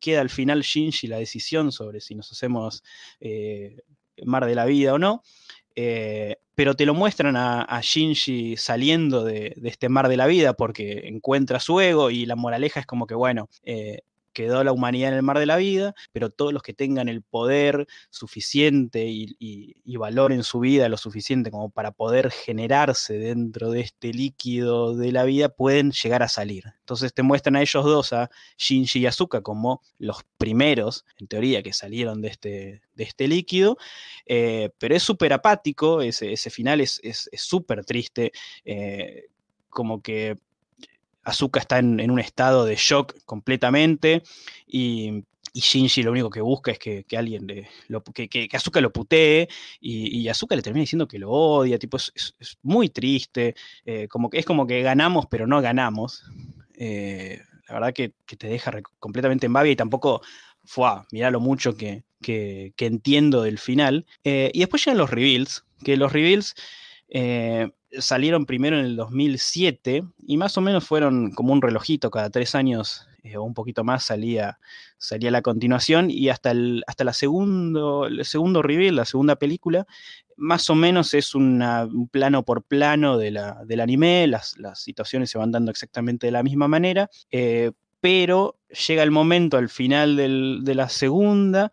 queda 0.00 0.20
al 0.20 0.30
final 0.30 0.62
Shinji 0.62 1.06
la 1.06 1.18
decisión 1.18 1.72
sobre 1.72 2.00
si 2.00 2.14
nos 2.14 2.30
hacemos 2.32 2.82
eh, 3.20 3.82
mar 4.24 4.46
de 4.46 4.54
la 4.54 4.64
vida 4.64 4.94
o 4.94 4.98
no, 4.98 5.22
eh, 5.76 6.36
pero 6.54 6.74
te 6.74 6.86
lo 6.86 6.94
muestran 6.94 7.36
a, 7.36 7.80
Shinji 7.82 8.56
saliendo 8.56 9.24
de, 9.24 9.54
este 9.64 9.88
mar 9.88 10.08
de 10.08 10.16
la 10.16 10.26
vida 10.26 10.52
porque 10.54 11.08
encuentra 11.08 11.60
su 11.60 11.80
ego 11.80 12.10
y 12.10 12.26
la 12.26 12.36
moraleja 12.36 12.80
es 12.80 12.86
como 12.86 13.06
que, 13.06 13.14
bueno, 13.14 13.48
eh, 13.64 14.02
quedó 14.32 14.64
la 14.64 14.72
humanidad 14.72 15.10
en 15.10 15.16
el 15.16 15.22
mar 15.22 15.38
de 15.38 15.46
la 15.46 15.56
vida, 15.56 15.94
pero 16.12 16.30
todos 16.30 16.52
los 16.52 16.62
que 16.62 16.74
tengan 16.74 17.08
el 17.08 17.22
poder 17.22 17.86
suficiente 18.10 19.06
y, 19.08 19.76
valor 20.02 20.32
en 20.32 20.42
su 20.42 20.58
vida 20.58 20.88
lo 20.88 20.96
suficiente 20.96 21.52
como 21.52 21.70
para 21.70 21.92
poder 21.92 22.32
generarse 22.32 23.18
dentro 23.18 23.70
de 23.70 23.82
este 23.82 24.12
líquido 24.12 24.96
de 24.96 25.12
la 25.12 25.22
vida 25.22 25.48
pueden 25.48 25.92
llegar 25.92 26.24
a 26.24 26.28
salir. 26.28 26.64
Entonces 26.80 27.14
te 27.14 27.22
muestran 27.22 27.54
a 27.54 27.62
ellos 27.62 27.84
dos, 27.84 28.12
a 28.12 28.28
Shinji 28.58 28.98
y 28.98 29.06
Asuka, 29.06 29.42
como 29.42 29.80
los 29.98 30.24
primeros, 30.38 31.04
en 31.18 31.28
teoría, 31.28 31.62
que 31.62 31.72
salieron 31.72 32.20
de 32.20 32.28
este, 32.28 32.82
este 32.96 33.28
líquido, 33.28 33.76
eh, 34.26 34.70
pero 34.78 34.96
es 34.96 35.04
súper 35.04 35.32
apático, 35.32 36.02
ese, 36.02 36.36
final 36.50 36.80
es 36.80 37.30
súper 37.34 37.84
triste, 37.84 38.32
eh, 38.64 39.26
como 39.68 40.02
que 40.02 40.38
Azuka 41.24 41.60
está 41.60 41.78
en, 41.78 42.10
un 42.10 42.18
estado 42.18 42.64
de 42.64 42.76
shock 42.76 43.14
completamente 43.24 44.22
y, 44.66 45.24
Shinji 45.54 46.02
lo 46.02 46.12
único 46.12 46.30
que 46.30 46.40
busca 46.40 46.72
es 46.72 46.78
que, 46.78 47.04
alguien 47.14 47.46
le, 47.46 47.68
lo, 47.88 48.02
que, 48.02 48.26
que, 48.26 48.48
Azuka 48.54 48.80
lo 48.80 48.90
putee 48.90 49.48
y, 49.80 50.20
y, 50.20 50.28
Azuka 50.28 50.56
le 50.56 50.62
termina 50.62 50.80
diciendo 50.80 51.06
que 51.06 51.18
lo 51.18 51.30
odia, 51.30 51.78
tipo, 51.78 51.98
es, 51.98 52.12
muy 52.62 52.88
triste, 52.88 53.54
eh, 53.84 54.08
como 54.08 54.30
que, 54.30 54.38
es 54.38 54.46
como 54.46 54.66
que 54.66 54.80
ganamos 54.80 55.26
pero 55.26 55.46
no 55.46 55.60
ganamos. 55.60 56.24
Eh, 56.74 57.38
la 57.68 57.74
verdad 57.74 57.92
que, 57.92 58.14
te 58.36 58.48
deja 58.48 58.72
completamente 58.98 59.46
en 59.46 59.52
babia 59.52 59.72
y 59.72 59.76
tampoco, 59.76 60.22
fue, 60.64 60.88
mira 61.10 61.30
lo 61.30 61.40
mucho 61.40 61.76
que, 61.76 62.02
entiendo 62.78 63.42
del 63.42 63.58
final. 63.58 64.06
Eh, 64.24 64.50
y 64.54 64.60
después 64.60 64.84
llegan 64.84 64.98
los 64.98 65.10
reveals, 65.10 65.64
que 65.84 65.98
los 65.98 66.12
reveals 66.12 66.54
salieron 67.98 68.46
primero 68.46 68.78
en 68.78 68.86
el 68.86 68.96
2007 68.96 70.04
y 70.26 70.36
más 70.36 70.56
o 70.56 70.60
menos 70.60 70.84
fueron 70.84 71.32
como 71.32 71.52
un 71.52 71.62
relojito, 71.62 72.10
cada 72.10 72.30
tres 72.30 72.54
años 72.54 73.06
eh, 73.22 73.36
o 73.36 73.42
un 73.42 73.54
poquito 73.54 73.84
más 73.84 74.04
salía, 74.04 74.58
salía 74.98 75.30
la 75.30 75.42
continuación 75.42 76.10
y 76.10 76.28
hasta 76.28 76.50
el, 76.50 76.82
hasta 76.86 77.04
la 77.04 77.12
segundo, 77.12 78.06
el 78.06 78.24
segundo 78.24 78.62
reveal, 78.62 78.96
la 78.96 79.04
segunda 79.04 79.36
película, 79.36 79.86
más 80.36 80.68
o 80.70 80.74
menos 80.74 81.14
es 81.14 81.34
un 81.34 82.08
plano 82.10 82.44
por 82.44 82.64
plano 82.64 83.18
de 83.18 83.30
la, 83.30 83.64
del 83.64 83.80
anime, 83.80 84.26
las, 84.26 84.56
situaciones 84.74 85.30
se 85.30 85.38
van 85.38 85.52
dando 85.52 85.70
exactamente 85.70 86.26
de 86.26 86.32
la 86.32 86.42
misma 86.42 86.68
manera, 86.68 87.10
eh, 87.30 87.72
pero 88.00 88.56
llega 88.88 89.04
el 89.04 89.12
momento 89.12 89.56
al 89.56 89.68
final 89.68 90.16
de 90.16 90.74
la 90.74 90.88
segunda 90.88 91.70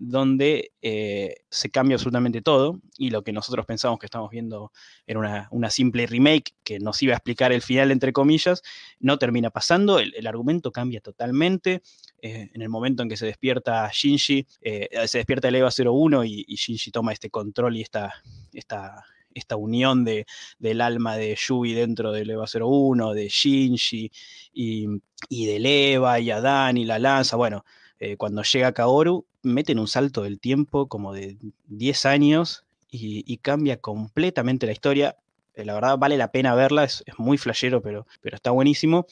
donde 0.00 0.72
eh, 0.80 1.42
se 1.50 1.70
cambia 1.70 1.96
absolutamente 1.96 2.40
todo 2.40 2.80
y 2.96 3.10
lo 3.10 3.22
que 3.22 3.34
nosotros 3.34 3.66
pensamos 3.66 3.98
que 3.98 4.06
estamos 4.06 4.30
viendo 4.30 4.72
era 5.06 5.46
una, 5.50 5.70
simple 5.70 6.06
remake 6.06 6.54
que 6.64 6.78
nos 6.80 7.02
iba 7.02 7.12
a 7.12 7.16
explicar 7.16 7.52
el 7.52 7.60
final, 7.60 7.90
entre 7.90 8.14
comillas, 8.14 8.62
no 8.98 9.18
termina 9.18 9.50
pasando, 9.50 9.98
el, 9.98 10.26
argumento 10.26 10.72
cambia 10.72 11.00
totalmente. 11.00 11.82
Eh, 12.22 12.50
en 12.52 12.62
el 12.62 12.70
momento 12.70 13.02
en 13.02 13.10
que 13.10 13.16
se 13.18 13.26
despierta 13.26 13.90
Shinji, 13.92 14.46
eh, 14.62 14.88
se 15.06 15.18
despierta 15.18 15.48
el 15.48 15.56
EVA 15.56 15.70
01 15.70 16.24
y, 16.24 16.44
y, 16.48 16.56
Shinji 16.56 16.90
toma 16.90 17.12
este 17.12 17.28
control 17.28 17.76
y 17.76 17.82
esta, 17.82 18.14
esta, 18.54 19.04
esta 19.34 19.56
unión 19.56 20.04
de, 20.04 20.24
del 20.58 20.80
alma 20.80 21.18
de 21.18 21.36
Yui 21.36 21.74
dentro 21.74 22.10
del 22.10 22.30
EVA 22.30 22.46
01, 22.46 23.12
de 23.12 23.28
Shinji 23.28 24.10
y, 24.54 24.86
y 25.28 25.46
del 25.46 25.66
EVA 25.66 26.20
y 26.20 26.30
Adán 26.30 26.78
y 26.78 26.86
la 26.86 26.98
lanza, 26.98 27.36
bueno 27.36 27.64
eh, 28.00 28.16
cuando 28.16 28.42
llega 28.42 28.72
Kaoru, 28.72 29.26
meten 29.42 29.78
un 29.78 29.86
salto 29.86 30.22
del 30.22 30.40
tiempo 30.40 30.88
como 30.88 31.12
de 31.12 31.36
10 31.66 32.06
años 32.06 32.64
y, 32.90 33.36
cambia 33.38 33.76
completamente 33.76 34.66
la 34.66 34.72
historia. 34.72 35.16
Eh, 35.54 35.64
la 35.64 35.74
verdad 35.74 35.98
vale 35.98 36.16
la 36.16 36.32
pena 36.32 36.54
verla, 36.54 36.84
es, 36.84 37.04
muy 37.18 37.38
flashero, 37.38 37.82
pero, 37.82 38.06
pero 38.20 38.36
está 38.36 38.50
buenísimo. 38.50 39.06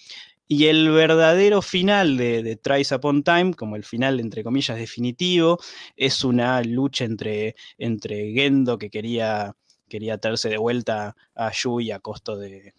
Y 0.48 0.66
el 0.66 0.90
verdadero 0.90 1.60
final 1.60 2.16
de, 2.16 2.42
de 2.42 2.56
Trice 2.56 2.94
Upon 2.94 3.22
Time, 3.22 3.52
como 3.52 3.76
el 3.76 3.84
final 3.84 4.18
entre 4.18 4.42
comillas 4.42 4.78
definitivo, 4.78 5.58
es 5.94 6.24
una 6.24 6.62
lucha 6.62 7.04
entre, 7.04 7.54
entre 7.76 8.32
Gendo 8.32 8.78
que 8.78 8.88
quería, 8.88 9.54
quería 9.88 10.16
de 10.16 10.56
vuelta 10.56 11.14
a 11.34 11.52
Yui 11.52 11.90
a 11.90 11.98
costo 11.98 12.38
de, 12.38 12.72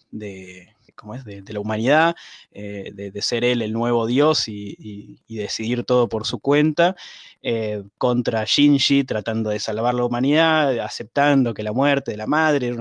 es? 1.16 1.26
De, 1.26 1.44
la 1.48 1.60
humanidad, 1.60 2.16
eh, 2.52 2.92
de, 2.94 3.22
ser 3.22 3.44
él 3.44 3.62
el 3.62 3.74
nuevo 3.74 4.06
dios 4.08 4.48
y, 4.48 5.20
decidir 5.28 5.84
todo 5.84 6.10
por 6.10 6.26
su 6.26 6.40
cuenta, 6.40 6.96
eh, 7.42 7.84
contra 7.98 8.44
Shinji 8.46 9.04
tratando 9.04 9.50
de 9.50 9.60
salvar 9.60 9.94
la 9.94 10.04
humanidad, 10.04 10.80
aceptando 10.80 11.54
que 11.54 11.64
la 11.64 11.72
muerte 11.72 12.12
de 12.12 12.18
la 12.18 12.28
madre 12.28 12.76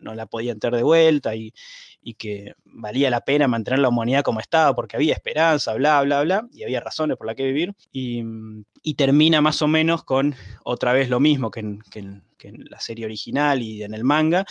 no 0.00 0.14
la 0.14 0.26
podían 0.26 0.58
tener 0.60 0.76
de 0.76 0.82
vuelta 0.82 1.34
y, 1.34 1.52
que 2.18 2.52
valía 2.66 3.08
la 3.08 3.22
pena 3.22 3.48
mantener 3.48 3.80
la 3.80 3.88
humanidad 3.88 4.22
como 4.22 4.38
estaba 4.38 4.74
porque 4.74 4.96
había 4.96 5.14
esperanza, 5.14 5.72
bla, 5.72 6.02
bla, 6.02 6.22
bla, 6.22 6.46
y 6.52 6.62
había 6.62 6.80
razones 6.80 7.16
por 7.16 7.26
las 7.26 7.34
que 7.34 7.44
vivir. 7.44 7.72
Y, 7.92 8.22
termina 8.96 9.40
más 9.40 9.62
o 9.62 9.66
menos 9.66 10.04
con 10.04 10.34
otra 10.62 10.92
vez 10.92 11.08
lo 11.08 11.18
mismo 11.18 11.50
que 11.50 11.60
en, 11.60 12.22
la 12.70 12.78
serie 12.78 13.06
original 13.06 13.62
y 13.62 13.82
en 13.82 13.94
el 13.94 14.04
manga, 14.04 14.44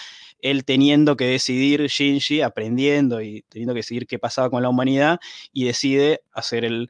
él 0.43 0.65
teniendo 0.65 1.17
que 1.17 1.25
decidir, 1.25 1.87
Shinji, 1.87 2.41
aprendiendo 2.41 3.21
y 3.21 3.43
teniendo 3.49 3.73
que 3.73 3.79
decidir 3.79 4.05
qué 4.05 4.19
pasaba 4.19 4.49
con 4.49 4.61
la 4.61 4.69
humanidad, 4.69 5.19
y 5.51 5.65
decide 5.65 6.21
hacer 6.31 6.65
el, 6.65 6.89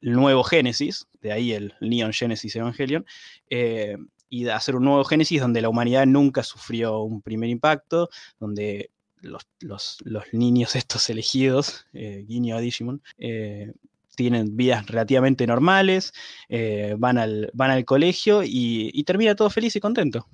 nuevo 0.00 0.44
Génesis, 0.44 1.06
de 1.20 1.32
ahí 1.32 1.52
el 1.52 1.74
Neon 1.80 2.12
Genesis 2.12 2.56
Evangelion, 2.56 3.06
eh, 3.50 3.96
y 4.28 4.48
hacer 4.48 4.76
un 4.76 4.84
nuevo 4.84 5.04
Génesis 5.04 5.40
donde 5.40 5.62
la 5.62 5.68
humanidad 5.68 6.06
nunca 6.06 6.42
sufrió 6.42 7.00
un 7.02 7.22
primer 7.22 7.50
impacto, 7.50 8.08
donde 8.38 8.90
los, 9.20 9.98
niños 10.32 10.76
estos 10.76 11.08
elegidos, 11.10 11.86
eh, 11.92 12.24
Guiño 12.26 12.58
Digimon, 12.60 13.02
eh, 13.18 13.72
tienen 14.16 14.56
vidas 14.56 14.86
relativamente 14.86 15.46
normales, 15.46 16.12
eh, 16.48 16.94
van, 16.98 17.18
al, 17.18 17.50
van 17.52 17.70
al 17.70 17.84
colegio 17.84 18.42
y, 18.44 19.02
termina 19.04 19.34
todo 19.34 19.50
feliz 19.50 19.74
y 19.76 19.80
contento, 19.80 20.26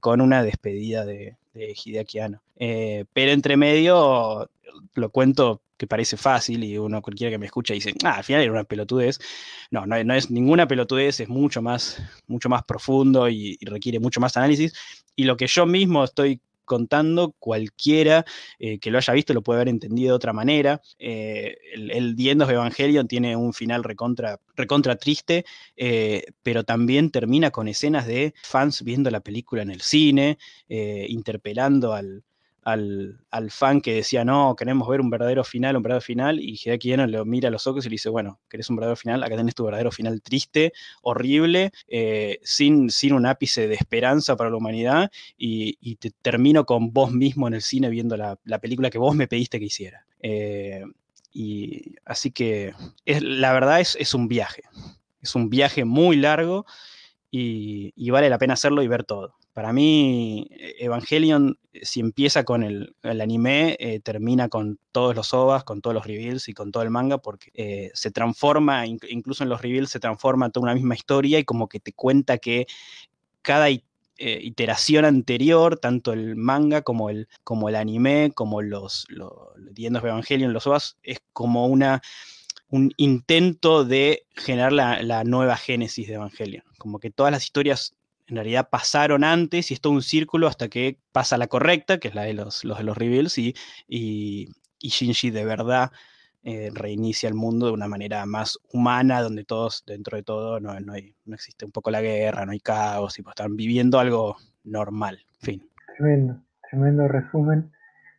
con 0.00 0.20
una 0.20 0.42
despedida 0.42 1.04
de, 1.04 1.36
de 1.54 1.74
Hideaki 1.84 2.18
pero 3.12 3.32
entre 3.32 3.56
medio, 3.56 4.48
lo 4.94 5.10
cuento 5.10 5.62
que 5.82 5.88
parece 5.88 6.16
fácil 6.16 6.62
y 6.62 6.78
uno 6.78 7.02
cualquiera 7.02 7.32
que 7.32 7.38
me 7.38 7.46
escucha 7.46 7.74
dice, 7.74 7.92
ah, 8.04 8.18
al 8.18 8.22
final 8.22 8.42
era 8.42 8.52
una 8.52 8.62
pelotudez. 8.62 9.18
No, 9.72 9.84
no, 9.84 9.96
es 10.14 10.30
ninguna 10.30 10.68
pelotudez, 10.68 11.18
es 11.18 11.28
mucho 11.28 11.60
más, 11.60 12.00
mucho 12.28 12.48
más 12.48 12.62
profundo 12.62 13.28
y, 13.28 13.58
requiere 13.62 13.98
mucho 13.98 14.20
más 14.20 14.36
análisis. 14.36 14.72
Y 15.16 15.24
lo 15.24 15.36
que 15.36 15.48
yo 15.48 15.66
mismo 15.66 16.04
estoy 16.04 16.40
contando, 16.72 17.34
cualquiera 17.38 18.24
eh, 18.58 18.78
que 18.78 18.90
lo 18.90 18.96
haya 18.96 19.12
visto 19.12 19.34
lo 19.34 19.42
puede 19.42 19.58
haber 19.58 19.68
entendido 19.68 20.12
de 20.12 20.16
otra 20.16 20.32
manera. 20.32 20.80
Eh, 20.98 21.54
el, 21.74 21.90
el 21.90 22.18
Evangelion 22.18 23.06
tiene 23.06 23.36
un 23.36 23.52
final 23.52 23.84
recontra, 23.84 24.40
recontra 24.56 24.96
triste, 24.96 25.44
eh, 25.76 26.24
pero 26.42 26.64
también 26.64 27.10
termina 27.10 27.50
con 27.50 27.68
escenas 27.68 28.06
de 28.06 28.32
fans 28.42 28.82
viendo 28.84 29.10
la 29.10 29.20
película 29.20 29.60
en 29.60 29.70
el 29.70 29.82
cine, 29.82 30.38
interpelando 31.08 31.92
al, 31.92 32.24
al, 32.62 33.20
al, 33.30 33.50
fan 33.50 33.80
que 33.80 33.94
decía, 33.94 34.24
no, 34.24 34.54
queremos 34.56 34.88
ver 34.88 35.00
un 35.00 35.10
verdadero 35.10 35.44
final, 35.44 35.76
un 35.76 35.82
verdadero 35.82 36.04
final, 36.04 36.40
y 36.40 36.52
Hideaki 36.54 36.92
Anno 36.92 37.06
le 37.06 37.24
mira 37.24 37.48
a 37.48 37.50
los 37.50 37.66
ojos 37.66 37.84
y 37.84 37.88
le 37.88 37.94
dice, 37.94 38.08
bueno, 38.08 38.40
¿querés 38.48 38.70
un 38.70 38.76
verdadero 38.76 38.96
final? 38.96 39.22
Acá 39.22 39.36
tenés 39.36 39.54
tu 39.54 39.64
verdadero 39.64 39.90
final 39.90 40.22
triste, 40.22 40.72
horrible, 41.02 41.72
eh, 41.88 42.38
sin, 42.42 42.90
sin 42.90 43.14
un 43.14 43.26
ápice 43.26 43.66
de 43.68 43.74
esperanza 43.74 44.36
para 44.36 44.50
la 44.50 44.56
humanidad, 44.56 45.10
y, 45.36 45.96
te 45.96 46.10
termino 46.10 46.64
con 46.64 46.92
vos 46.92 47.12
mismo 47.12 47.46
en 47.48 47.54
el 47.54 47.62
cine 47.62 47.90
viendo 47.90 48.16
la, 48.16 48.38
la 48.44 48.58
película 48.58 48.90
que 48.90 48.98
vos 48.98 49.14
me 49.14 49.28
pediste 49.28 49.58
que 49.58 49.66
hiciera. 49.66 50.06
Eh, 50.20 50.82
y 51.32 51.96
así 52.04 52.30
que 52.30 52.74
la 53.06 53.52
verdad 53.52 53.80
es, 53.80 53.96
es 53.96 54.14
un 54.14 54.28
viaje, 54.28 54.62
es 55.20 55.34
un 55.34 55.48
viaje 55.48 55.84
muy 55.84 56.16
largo 56.16 56.66
y, 57.30 57.92
y, 57.96 58.10
vale 58.10 58.28
la 58.28 58.38
pena 58.38 58.54
hacerlo 58.54 58.82
y 58.82 58.88
ver 58.88 59.04
todo. 59.04 59.36
Para 59.52 59.72
mí, 59.74 60.48
Evangelion, 60.78 61.58
si 61.82 62.00
empieza 62.00 62.44
con 62.44 62.62
el, 62.62 62.94
el 63.02 63.20
anime, 63.20 63.76
eh, 63.80 64.00
termina 64.00 64.48
con 64.48 64.78
todos 64.92 65.14
los 65.14 65.34
ovas, 65.34 65.62
con 65.64 65.82
todos 65.82 65.92
los 65.92 66.06
reveals 66.06 66.48
y 66.48 66.54
con 66.54 66.72
todo 66.72 66.82
el 66.82 66.90
manga, 66.90 67.18
porque 67.18 67.50
eh, 67.54 67.90
se 67.92 68.10
transforma, 68.10 68.86
incluso 68.86 69.42
en 69.42 69.50
los 69.50 69.60
reveals, 69.60 69.90
se 69.90 70.00
transforma 70.00 70.48
toda 70.48 70.64
una 70.64 70.74
misma 70.74 70.94
historia 70.94 71.38
y 71.38 71.44
como 71.44 71.68
que 71.68 71.80
te 71.80 71.92
cuenta 71.92 72.38
que 72.38 72.66
cada 73.42 73.68
eh, 73.68 73.80
iteración 74.18 75.04
anterior, 75.04 75.76
tanto 75.76 76.14
el 76.14 76.34
manga 76.36 76.80
como 76.80 77.10
el, 77.10 77.28
como 77.44 77.68
el 77.68 77.76
anime, 77.76 78.32
como 78.34 78.62
los, 78.62 79.04
los 79.10 79.32
Leyendas 79.58 80.02
de 80.02 80.08
Evangelion, 80.10 80.54
los 80.54 80.66
ovas, 80.66 80.96
es 81.02 81.20
como 81.32 81.66
una 81.66 82.00
un 82.68 82.90
intento 82.96 83.84
de 83.84 84.24
generar 84.34 84.72
la, 84.72 85.02
la, 85.02 85.24
nueva 85.24 85.58
génesis 85.58 86.08
de 86.08 86.14
Evangelion. 86.14 86.64
Como 86.78 87.00
que 87.00 87.10
todas 87.10 87.30
las 87.30 87.44
historias 87.44 87.94
en 88.26 88.36
realidad 88.36 88.68
pasaron 88.70 89.24
antes 89.24 89.70
y 89.70 89.74
es 89.74 89.80
todo 89.80 89.92
un 89.92 90.02
círculo 90.02 90.46
hasta 90.46 90.68
que 90.68 90.98
pasa 91.12 91.38
la 91.38 91.48
correcta, 91.48 91.98
que 91.98 92.08
es 92.08 92.14
la 92.14 92.22
de 92.22 92.34
los, 92.34 92.64
los 92.64 92.78
de 92.78 92.84
los 92.84 92.96
reveals, 92.96 93.38
y, 93.38 93.54
y, 93.88 94.48
Shinji 94.80 95.30
de 95.30 95.44
verdad 95.44 95.90
eh, 96.42 96.70
reinicia 96.74 97.28
el 97.28 97.34
mundo 97.34 97.66
de 97.66 97.72
una 97.72 97.88
manera 97.88 98.24
más 98.26 98.58
humana, 98.72 99.22
donde 99.22 99.44
todos, 99.44 99.84
dentro 99.86 100.16
de 100.16 100.22
todo, 100.22 100.60
no, 100.60 100.78
no, 100.80 100.92
hay, 100.92 101.14
no 101.24 101.34
existe 101.34 101.64
un 101.64 101.72
poco 101.72 101.90
la 101.90 102.00
guerra, 102.00 102.46
no 102.46 102.52
hay 102.52 102.60
caos, 102.60 103.18
y 103.18 103.22
están 103.28 103.56
viviendo 103.56 103.98
algo 103.98 104.36
normal. 104.64 105.18
Fin. 105.40 105.68
Tremendo, 105.96 106.40
tremendo 106.70 107.08
resumen. 107.08 107.70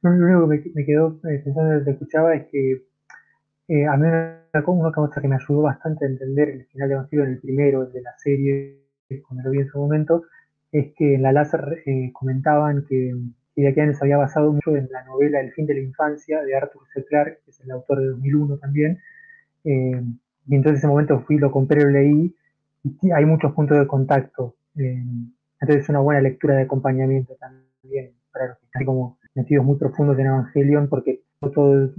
Lo 0.02 0.12
único 0.12 0.50
que 0.50 0.72
me, 0.76 0.86
quedó 0.86 1.20
eh, 1.30 1.42
pensando 1.44 1.72
desde 1.72 1.86
que 1.86 1.92
escuchaba 1.92 2.36
es 2.36 2.48
que 2.52 2.86
eh, 3.70 3.88
a 3.88 3.96
mí 3.96 4.06
una 4.68 4.92
cosa 4.92 5.22
que 5.22 5.28
me 5.28 5.36
ayudó 5.36 5.62
bastante 5.62 6.06
a 6.06 6.10
entender 6.10 6.50
el 6.50 6.66
final 6.68 6.90
de 6.90 6.96
Evangelion, 6.96 7.30
el 7.30 7.40
primero, 7.40 7.84
el 7.84 7.94
de 7.94 8.02
la 8.02 8.18
serie, 8.18 8.83
cuando 9.22 9.44
lo 9.44 9.52
vi 9.52 9.60
en 9.60 9.68
su 9.68 9.78
momento, 9.78 10.24
es 10.72 10.94
que 10.96 11.16
en 11.16 11.22
la 11.22 11.32
láser 11.32 11.84
eh, 11.86 12.12
comentaban 12.14 12.86
que 12.88 13.14
Hideaki 13.56 13.94
se 13.94 14.04
había 14.04 14.18
basado 14.18 14.52
mucho 14.52 14.76
en 14.76 14.90
la 14.92 15.04
novela 15.04 15.40
El 15.40 15.52
fin 15.54 15.68
de 15.68 15.76
la 15.76 15.82
infancia 15.82 16.42
de 16.42 16.56
Arthur 16.56 16.82
C. 16.94 17.06
Clarke, 17.06 17.40
que 17.46 17.52
es 17.52 17.60
el 17.62 17.72
autor 17.72 18.00
de 18.00 18.08
2001 18.08 18.58
también, 18.58 19.00
eh, 19.64 20.02
y 20.48 20.56
entonces 20.56 20.72
en 20.72 20.78
ese 20.80 20.88
momento 20.88 21.20
fui, 21.22 21.38
lo 21.38 21.52
compré, 21.52 21.82
lo 21.84 21.90
leí, 21.90 22.36
y 22.84 23.12
hay 23.12 23.26
muchos 23.26 23.54
puntos 23.54 23.78
de 23.78 23.88
contacto, 23.88 24.56
eh, 24.78 25.04
entonces 25.62 25.84
es 25.84 25.90
una 25.90 26.00
buena 26.00 26.22
lectura 26.22 26.56
de 26.56 26.64
acompañamiento 26.64 27.36
también 27.36 28.12
para 28.32 28.48
los 28.48 28.58
que 28.58 28.66
están 28.66 28.86
como 28.86 29.20
metidos 29.36 29.64
muy 29.64 29.78
profundos 29.78 30.18
en 30.20 30.26
Evangelion, 30.26 30.90
porque 30.90 31.22
todo, 31.40 31.92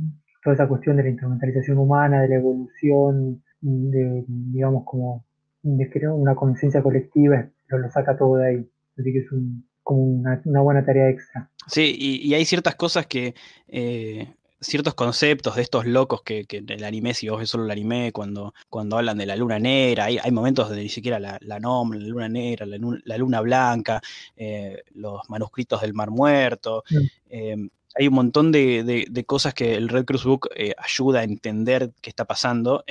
toda 0.42 0.54
esa 0.54 0.68
cuestión 0.68 0.96
de 0.96 1.04
la 1.04 1.08
instrumentalización 1.10 1.78
humana, 1.78 2.22
de 2.22 2.28
la 2.28 2.34
evolución, 2.36 3.42
de, 3.60 4.24
digamos, 4.26 4.84
como 4.84 5.24
de 5.64 5.90
crear 5.90 6.12
una 6.12 6.34
conciencia 6.34 6.82
colectiva, 6.82 7.48
lo, 7.68 7.78
lo, 7.78 7.90
saca 7.90 8.16
todo 8.16 8.36
de 8.36 8.48
ahí. 8.48 8.70
Así 8.98 9.12
que 9.12 9.18
es 9.18 9.32
un, 9.32 9.66
como 9.82 10.02
una, 10.02 10.40
una, 10.44 10.60
buena 10.60 10.84
tarea 10.84 11.08
extra. 11.08 11.50
Sí, 11.66 11.96
y, 11.98 12.28
y 12.28 12.34
hay 12.34 12.44
ciertas 12.44 12.74
cosas 12.76 13.06
que, 13.06 13.34
eh, 13.68 14.28
ciertos 14.64 14.94
conceptos 14.94 15.56
de 15.56 15.62
estos 15.62 15.86
locos 15.86 16.22
que, 16.22 16.44
que, 16.46 16.64
el 16.66 16.84
anime, 16.84 17.14
si 17.14 17.28
vos 17.28 17.38
ves 17.38 17.50
solo 17.50 17.64
el 17.64 17.70
anime, 17.70 18.12
cuando, 18.12 18.54
cuando 18.68 18.96
hablan 18.96 19.18
de 19.18 19.26
la 19.26 19.36
luna 19.36 19.58
negra, 19.58 20.04
hay, 20.04 20.18
hay 20.18 20.30
momentos 20.32 20.68
donde 20.68 20.82
ni 20.82 20.88
siquiera 20.88 21.18
la, 21.18 21.38
la 21.40 21.58
la 21.58 21.84
luna 21.84 22.28
negra, 22.28 22.66
la, 22.66 22.78
la 23.04 23.18
luna 23.18 23.40
blanca, 23.40 24.00
eh, 24.36 24.82
los 24.94 25.20
manuscritos 25.28 25.80
del 25.80 25.94
Mar 25.94 26.10
Muerto. 26.10 26.82
Mm. 26.90 26.96
Eh, 27.30 27.68
hay 27.96 28.08
un 28.08 28.14
montón 28.14 28.50
de, 28.50 28.82
de, 28.82 29.06
de, 29.08 29.24
cosas 29.24 29.54
que 29.54 29.76
el 29.76 29.88
Red 29.88 30.04
Cross 30.04 30.24
Book 30.24 30.48
eh, 30.56 30.74
ayuda 30.76 31.20
a 31.20 31.24
entender 31.24 31.92
qué 32.00 32.10
está 32.10 32.24
pasando. 32.24 32.84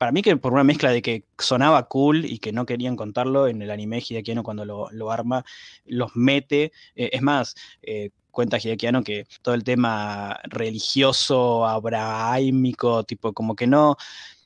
Eh, 0.00 0.04
eh, 0.04 0.06
para 0.08 0.12
mí 0.12 0.22
que 0.22 0.36
por 0.36 0.52
una 0.52 0.64
mezcla 0.64 0.90
de 0.90 1.02
que 1.02 1.24
sonaba 1.38 1.88
cool 1.88 2.24
y 2.24 2.38
que 2.38 2.52
no 2.52 2.66
querían 2.66 2.96
contarlo, 2.96 3.48
en 3.48 3.62
el 3.62 3.70
anime 3.70 3.98
Hideakiano 3.98 4.42
cuando 4.42 4.64
lo, 4.64 5.10
arma, 5.10 5.44
los 5.86 6.16
mete. 6.16 6.72
es 6.94 7.22
más, 7.22 7.54
cuenta 8.30 8.58
Hideakiano 8.58 9.02
que 9.02 9.26
todo 9.42 9.54
el 9.54 9.64
tema 9.64 10.38
religioso, 10.44 11.66
abrahámico, 11.66 13.04
tipo 13.04 13.32
como 13.32 13.54
que 13.54 13.66
no 13.66 13.96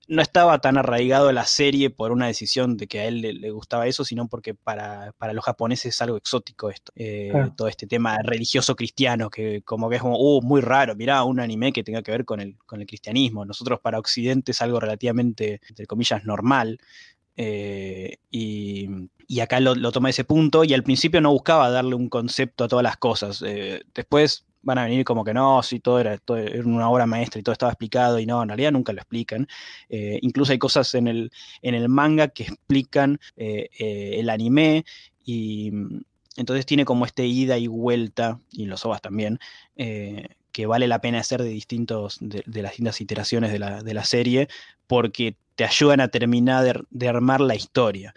no 0.08 0.22
estaba 0.22 0.58
tan 0.60 0.76
arraigado 0.76 1.28
a 1.28 1.32
la 1.32 1.46
serie 1.46 1.90
por 1.90 2.12
una 2.12 2.26
decisión 2.26 2.76
de 2.76 2.86
que 2.86 3.00
a 3.00 3.06
él 3.06 3.20
le, 3.20 3.32
le 3.32 3.50
gustaba 3.50 3.86
eso, 3.86 4.04
sino 4.04 4.28
porque 4.28 4.54
para, 4.54 5.12
para, 5.18 5.32
los 5.32 5.44
japoneses 5.44 5.94
es 5.94 6.02
algo 6.02 6.16
exótico 6.16 6.70
esto, 6.70 6.92
eh, 6.96 7.32
todo 7.56 7.68
este 7.68 7.86
tema 7.86 8.18
religioso 8.22 8.76
cristiano, 8.76 9.30
que 9.30 9.62
como 9.62 9.88
que 9.88 9.96
es 9.96 10.02
como, 10.02 10.18
uh, 10.18 10.42
muy 10.42 10.60
raro, 10.60 10.94
mirá, 10.94 11.24
un 11.24 11.40
anime 11.40 11.72
que 11.72 11.82
tenga 11.84 12.02
que 12.02 12.12
ver 12.12 12.24
con 12.24 12.40
el, 12.40 12.56
con 12.66 12.80
el 12.80 12.86
cristianismo. 12.86 13.44
Nosotros 13.44 13.80
para 13.80 13.98
Occidente 13.98 14.52
es 14.52 14.62
algo 14.62 14.80
relativamente, 14.80 15.60
entre 15.68 15.86
comillas, 15.86 16.24
normal. 16.24 16.78
Eh, 17.36 18.18
y, 18.30 18.88
y, 19.26 19.40
acá 19.40 19.58
lo, 19.58 19.74
lo 19.74 19.90
toma 19.90 20.10
ese 20.10 20.24
punto 20.24 20.62
y 20.62 20.72
al 20.72 20.84
principio 20.84 21.20
no 21.20 21.32
buscaba 21.32 21.68
darle 21.68 21.96
un 21.96 22.08
concepto 22.08 22.64
a 22.64 22.68
todas 22.68 22.82
las 22.82 22.96
cosas. 22.96 23.42
Eh, 23.44 23.82
después 23.94 24.44
van 24.64 24.78
a 24.78 24.84
venir 24.84 25.04
como 25.04 25.24
que 25.24 25.34
no, 25.34 25.62
si 25.62 25.80
todo 25.80 26.00
era, 26.00 26.14
era 26.14 26.64
una 26.64 26.90
obra 26.90 27.06
maestra 27.06 27.38
y 27.38 27.42
todo 27.42 27.52
estaba 27.52 27.72
explicado 27.72 28.18
y 28.18 28.26
no, 28.26 28.42
en 28.42 28.48
realidad 28.48 28.72
nunca 28.72 28.92
lo 28.92 29.00
explican. 29.00 29.46
Eh, 29.88 30.18
incluso 30.22 30.52
hay 30.52 30.58
cosas 30.58 30.94
en 30.94 31.06
el, 31.06 31.30
en 31.62 31.74
el 31.74 31.88
manga 31.88 32.28
que 32.28 32.44
explican 32.44 33.20
eh, 33.36 33.68
eh, 33.78 34.16
el 34.18 34.30
anime 34.30 34.84
y 35.24 35.70
mm, 35.70 36.00
entonces 36.36 36.66
tiene 36.66 36.84
como 36.84 37.06
este 37.06 37.26
ida 37.26 37.58
y 37.58 37.68
vuelta, 37.68 38.40
y 38.50 38.64
los 38.66 38.84
ovas 38.84 39.00
también, 39.00 39.38
que 39.76 40.66
vale 40.66 40.88
la 40.88 41.00
pena 41.00 41.20
hacer 41.20 41.42
de, 41.42 41.48
distintos, 41.48 42.18
de, 42.20 42.42
las 42.60 42.72
distintas 42.72 43.00
iteraciones 43.00 43.52
de 43.52 43.60
la, 43.60 43.82
de 43.84 43.94
la, 43.94 44.04
serie 44.04 44.48
porque 44.88 45.36
te 45.54 45.64
ayudan 45.64 46.00
a 46.00 46.08
terminar 46.08 46.84
de, 46.90 47.08
armar 47.08 47.40
la 47.40 47.54
historia 47.54 48.14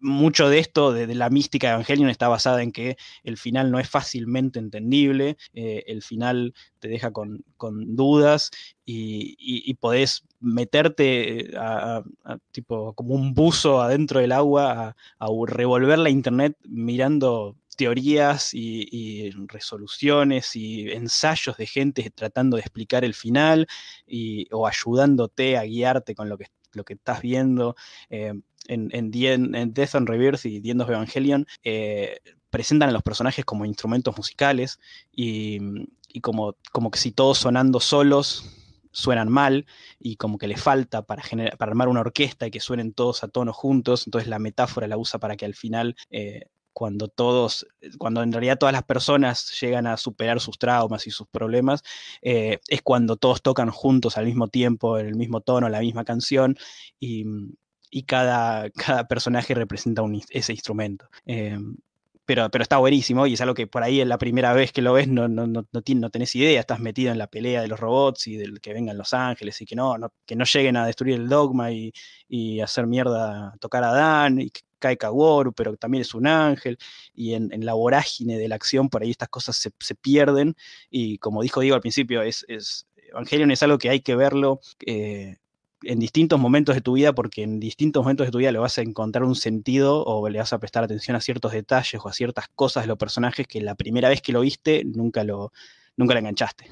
mucho 0.00 0.48
de 0.48 0.58
esto, 0.58 0.92
de, 0.92 1.12
la 1.14 1.30
mística 1.30 1.68
de 1.68 1.74
Evangelion, 1.74 2.10
está 2.10 2.28
basada 2.28 2.62
en 2.62 2.72
que 2.72 2.96
el 3.24 3.36
final 3.36 3.70
no 3.70 3.78
es 3.78 3.88
fácilmente 3.88 4.58
entendible, 4.58 5.36
eh, 5.54 5.84
el 5.86 6.02
final 6.02 6.54
te 6.78 6.88
deja 6.88 7.10
con, 7.12 7.44
con 7.56 7.96
dudas 7.96 8.50
y, 8.84 9.36
y, 9.38 9.74
podés 9.74 10.24
meterte 10.40 11.50
a, 11.56 12.02
a, 12.24 12.38
tipo 12.52 12.94
como 12.94 13.14
un 13.14 13.34
buzo 13.34 13.82
adentro 13.82 14.20
del 14.20 14.32
agua 14.32 14.96
a, 15.18 15.26
revolver 15.46 15.98
la 15.98 16.10
internet 16.10 16.56
mirando 16.64 17.56
teorías 17.76 18.54
y, 18.54 18.88
y, 18.90 19.30
resoluciones 19.46 20.56
y 20.56 20.90
ensayos 20.90 21.56
de 21.56 21.66
gente 21.66 22.10
tratando 22.10 22.56
de 22.56 22.62
explicar 22.62 23.04
el 23.04 23.14
final 23.14 23.68
y, 24.06 24.46
o 24.52 24.66
ayudándote 24.66 25.56
a 25.56 25.62
guiarte 25.62 26.14
con 26.14 26.28
lo 26.28 26.36
que, 26.38 26.46
lo 26.72 26.84
que 26.84 26.94
estás 26.94 27.22
viendo. 27.22 27.76
Eh, 28.10 28.34
en, 28.68 28.90
en, 28.92 29.54
en, 29.54 29.74
Death 29.74 29.94
and 29.94 30.08
Rebirth 30.08 30.44
y 30.44 30.60
The 30.60 30.70
Evangelion, 30.70 31.46
eh, 31.64 32.20
presentan 32.50 32.90
a 32.90 32.92
los 32.92 33.02
personajes 33.02 33.44
como 33.44 33.64
instrumentos 33.64 34.16
musicales 34.16 34.78
y, 35.12 35.58
como, 36.20 36.54
que 36.90 36.98
si 36.98 37.12
todos 37.12 37.38
sonando 37.38 37.80
solos 37.80 38.54
suenan 38.90 39.28
mal 39.28 39.66
y 39.98 40.16
como 40.16 40.38
que 40.38 40.48
le 40.48 40.56
falta 40.56 41.02
para, 41.02 41.22
generar, 41.22 41.56
para 41.58 41.70
armar 41.70 41.88
una 41.88 42.00
orquesta 42.00 42.46
y 42.46 42.50
que 42.50 42.60
suenen 42.60 42.92
todos 42.92 43.22
a 43.22 43.28
tono 43.28 43.52
juntos, 43.52 44.06
entonces 44.06 44.28
la 44.28 44.38
metáfora 44.38 44.86
la 44.86 44.96
usa 44.96 45.20
para 45.20 45.36
que 45.36 45.44
al 45.44 45.54
final 45.54 45.94
eh, 46.10 46.46
cuando 46.72 47.08
todos, 47.08 47.66
cuando 47.98 48.22
en 48.22 48.32
realidad 48.32 48.56
todas 48.56 48.72
las 48.72 48.84
personas 48.84 49.52
llegan 49.60 49.86
a 49.86 49.96
superar 49.96 50.40
sus 50.40 50.58
traumas 50.58 51.06
y 51.06 51.10
sus 51.10 51.26
problemas, 51.26 51.82
eh, 52.22 52.60
es 52.68 52.82
cuando 52.82 53.16
todos 53.16 53.42
tocan 53.42 53.70
juntos 53.70 54.16
al 54.16 54.26
mismo 54.26 54.48
tiempo, 54.48 54.96
en 54.96 55.06
el 55.06 55.16
mismo 55.16 55.40
tono, 55.40 55.68
la 55.68 55.80
misma 55.80 56.04
canción, 56.04 56.56
y, 57.00 57.24
y 57.90 58.04
cada, 58.04 58.70
cada 58.70 59.08
personaje 59.08 59.54
representa 59.54 60.02
un, 60.02 60.20
ese 60.30 60.52
instrumento. 60.52 61.08
Eh, 61.26 61.58
pero, 62.28 62.50
pero 62.50 62.60
está 62.60 62.76
buenísimo 62.76 63.26
y 63.26 63.32
es 63.32 63.40
algo 63.40 63.54
que 63.54 63.66
por 63.66 63.82
ahí 63.82 64.02
en 64.02 64.10
la 64.10 64.18
primera 64.18 64.52
vez 64.52 64.70
que 64.70 64.82
lo 64.82 64.92
ves 64.92 65.08
no, 65.08 65.28
no, 65.28 65.46
no, 65.46 65.66
no, 65.72 65.82
no 65.82 66.10
tenés 66.10 66.36
idea, 66.36 66.60
estás 66.60 66.78
metido 66.78 67.10
en 67.10 67.16
la 67.16 67.26
pelea 67.26 67.62
de 67.62 67.68
los 67.68 67.80
robots 67.80 68.26
y 68.26 68.36
del 68.36 68.60
que 68.60 68.74
vengan 68.74 68.98
los 68.98 69.14
ángeles 69.14 69.58
y 69.62 69.64
que 69.64 69.74
no, 69.74 69.96
no 69.96 70.12
que 70.26 70.36
no 70.36 70.44
lleguen 70.44 70.76
a 70.76 70.84
destruir 70.84 71.14
el 71.14 71.28
dogma 71.30 71.72
y, 71.72 71.90
y 72.28 72.60
hacer 72.60 72.86
mierda, 72.86 73.54
tocar 73.60 73.82
a 73.82 73.94
Dan 73.94 74.42
y 74.42 74.50
que 74.50 74.60
cae 74.78 74.98
Kaworu, 74.98 75.54
pero 75.54 75.76
también 75.76 76.02
es 76.02 76.14
un 76.14 76.26
ángel, 76.26 76.78
y 77.14 77.34
en, 77.34 77.52
en, 77.52 77.64
la 77.64 77.74
vorágine 77.74 78.38
de 78.38 78.48
la 78.48 78.54
acción 78.56 78.88
por 78.88 79.02
ahí 79.02 79.10
estas 79.10 79.28
cosas 79.28 79.56
se, 79.56 79.70
se 79.80 79.94
pierden, 79.94 80.54
y 80.90 81.18
como 81.18 81.42
dijo 81.42 81.60
Diego 81.60 81.76
al 81.76 81.80
principio, 81.80 82.22
es, 82.22 82.44
es, 82.48 82.86
Evangelion 83.10 83.50
es 83.50 83.62
algo 83.62 83.78
que 83.78 83.90
hay 83.90 84.00
que 84.00 84.14
verlo 84.16 84.60
eh, 84.86 85.38
en 85.82 85.98
distintos 85.98 86.40
momentos 86.40 86.74
de 86.74 86.80
tu 86.80 86.94
vida, 86.94 87.12
porque 87.12 87.42
en 87.42 87.60
distintos 87.60 88.02
momentos 88.02 88.26
de 88.26 88.32
tu 88.32 88.38
vida 88.38 88.52
le 88.52 88.58
vas 88.58 88.78
a 88.78 88.82
encontrar 88.82 89.24
un 89.24 89.34
sentido 89.34 90.04
o 90.04 90.28
le 90.28 90.38
vas 90.38 90.52
a 90.52 90.58
prestar 90.58 90.84
atención 90.84 91.16
a 91.16 91.20
ciertos 91.20 91.52
detalles 91.52 92.00
o 92.02 92.08
a 92.08 92.12
ciertas 92.12 92.48
cosas 92.48 92.84
de 92.84 92.88
los 92.88 92.98
personajes 92.98 93.46
que 93.46 93.60
la 93.60 93.74
primera 93.74 94.08
vez 94.08 94.20
que 94.20 94.32
lo 94.32 94.40
viste 94.40 94.84
nunca 94.84 95.24
lo, 95.24 95.52
nunca 95.96 96.18
enganchaste. 96.18 96.66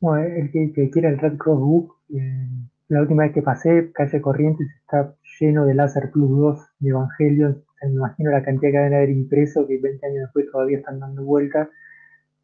Bueno, 0.00 0.24
el 0.24 0.50
que, 0.50 0.90
quiera 0.90 1.08
el 1.08 1.18
Red 1.18 1.38
Cross 1.38 1.58
Book, 1.58 1.94
eh, 2.14 2.46
la 2.88 3.00
última 3.00 3.24
vez 3.24 3.32
que 3.32 3.42
pasé, 3.42 3.90
calle 3.92 4.20
Corrientes, 4.20 4.68
está 4.80 5.14
lleno 5.40 5.64
de 5.64 5.74
Láser 5.74 6.10
Plus 6.12 6.30
2 6.30 6.60
de 6.80 6.90
Evangelion. 6.90 7.64
me 7.82 7.90
imagino 7.90 8.30
la 8.30 8.44
cantidad 8.44 8.70
que 8.70 8.78
deben 8.78 8.94
haber 8.94 9.10
impreso, 9.10 9.66
que 9.66 9.78
20 9.78 10.06
años 10.06 10.20
después 10.20 10.46
todavía 10.52 10.78
están 10.78 11.00
dando 11.00 11.24
vueltas. 11.24 11.68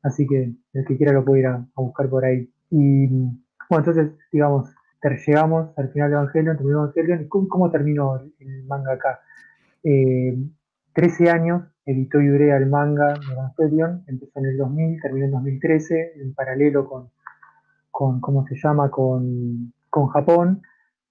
Así 0.02 0.26
que 0.26 0.52
el 0.72 0.84
que 0.84 0.96
quiera 0.96 1.12
lo 1.12 1.24
puede 1.24 1.40
ir 1.40 1.46
a, 1.46 1.64
buscar 1.76 2.08
por 2.08 2.24
ahí. 2.24 2.50
Y 2.70 3.06
bueno, 3.06 3.78
entonces, 3.78 4.10
digamos, 4.32 4.68
llegamos 5.10 5.70
al 5.76 5.90
final 5.90 6.10
de 6.10 6.16
Evangelion, 6.16 6.56
terminó 6.56 6.84
Evangelion. 6.84 7.22
¿Y 7.22 7.28
cómo, 7.28 7.70
terminó 7.70 8.20
el, 8.38 8.64
manga 8.64 8.92
acá? 8.92 9.20
Eh, 9.82 10.36
13 10.94 11.30
años 11.30 11.62
editó 11.84 12.20
Ibrea 12.20 12.56
el 12.56 12.66
manga 12.66 13.14
de 13.14 13.32
Evangelion, 13.32 14.04
empezó 14.06 14.38
en 14.38 14.46
el 14.46 14.56
2000, 14.56 15.00
terminó 15.00 15.24
en 15.26 15.32
2013, 15.32 16.12
en 16.16 16.34
paralelo 16.34 16.88
con, 16.88 17.10
con 17.90 18.20
¿cómo 18.20 18.46
se 18.46 18.56
llama?, 18.56 18.90
con, 18.90 19.72
con 19.90 20.08
Japón. 20.08 20.62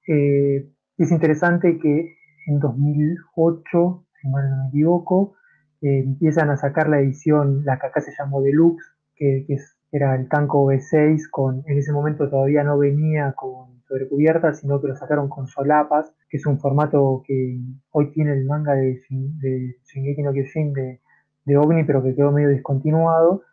Eh, 0.08 0.70
es 0.98 1.12
interesante 1.12 1.78
que 1.78 2.16
en 2.48 2.60
2008, 2.60 4.06
si 4.22 4.28
mal 4.30 4.50
no 4.50 4.64
me 4.64 4.70
equivoco, 4.70 5.36
eh, 5.82 6.00
empiezan 6.00 6.50
a 6.50 6.58
sacar 6.58 6.90
la 6.90 7.00
edición, 7.00 7.66
la 7.66 7.80
que 7.80 7.88
acá 7.88 8.02
se 8.02 8.12
llamó 8.18 8.42
Deluxe, 8.42 8.86
que, 9.16 9.46
era 9.92 10.16
el 10.16 10.30
Tanco 10.30 10.66
V6, 10.66 11.30
con, 11.30 11.64
en 11.66 11.78
ese 11.78 11.92
momento 11.92 12.30
todavía 12.30 12.64
no 12.64 12.78
venía 12.78 13.34
con 13.34 13.82
sobrecubierta, 13.88 14.54
sino 14.54 14.80
que 14.80 14.88
lo 14.88 14.96
sacaron 14.96 15.28
con 15.28 15.48
solapas, 15.48 16.14
que 16.30 16.38
es 16.38 16.46
un 16.46 16.60
formato 16.60 17.24
que 17.26 17.60
hoy 17.92 18.12
tiene 18.12 18.34
el 18.34 18.46
manga 18.46 18.74
de, 18.74 19.02
de 19.10 19.76
Shingeki 19.84 20.24
no 20.24 20.32
Kyojin 20.32 20.72
de, 20.74 21.02
de 21.46 21.58
OVNI, 21.58 21.84
pero 21.84 22.02
que 22.02 22.16
quedó 22.16 22.32
medio 22.32 22.50
discontinuado. 22.50 23.44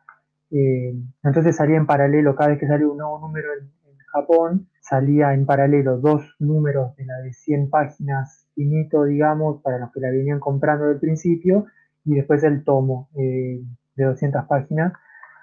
Eh, 0.50 0.94
entonces 1.24 1.56
salía 1.56 1.76
en 1.76 1.86
paralelo, 1.86 2.36
cada 2.36 2.50
vez 2.50 2.60
que 2.60 2.68
salió 2.68 2.92
un 2.92 2.98
nuevo 2.98 3.18
número 3.18 3.48
en, 3.60 3.68
Japón, 4.10 4.68
salía 4.80 5.34
en 5.34 5.44
paralelo 5.44 5.98
dos 5.98 6.34
números 6.38 6.96
de 6.96 7.04
la 7.04 7.18
de 7.18 7.34
100 7.34 7.68
páginas 7.68 8.48
finito, 8.54 9.04
digamos, 9.04 9.60
para 9.60 9.78
los 9.78 9.92
que 9.92 10.00
la 10.00 10.10
venían 10.10 10.40
comprando 10.40 10.86
del 10.86 10.98
principio, 10.98 11.66
y 12.06 12.14
después 12.14 12.42
el 12.42 12.64
tomo 12.64 13.10
eh, 13.14 13.60
de 13.96 14.04
200 14.04 14.46
páginas, 14.46 14.94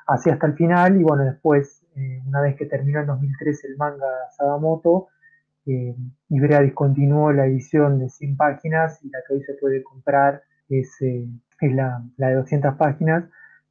así 0.08 0.30
hasta 0.30 0.48
el 0.48 0.54
final, 0.54 1.00
y 1.00 1.04
bueno, 1.04 1.24
después, 1.24 1.84
eh, 1.96 2.22
una 2.26 2.42
vez 2.42 2.56
que 2.56 2.66
terminó 2.66 3.00
en 3.00 3.08
2013 3.08 3.68
el 3.68 3.78
manga 3.78 4.06
Sadamoto, 4.38 5.08
eh, 5.66 5.96
discontinuó 6.30 7.32
la 7.32 7.48
edición 7.48 8.00
de 8.00 8.10
100 8.10 8.38
páginas 8.38 9.04
y 9.04 9.10
la 9.10 9.20
que 9.28 9.34
hoy 9.34 9.44
se 9.44 9.56
puede 9.56 9.84
comprar 9.84 10.44
es, 10.70 11.02
eh, 11.02 11.28
la, 11.62 12.04
de 12.18 12.34
200 12.36 12.76
páginas, 12.76 13.26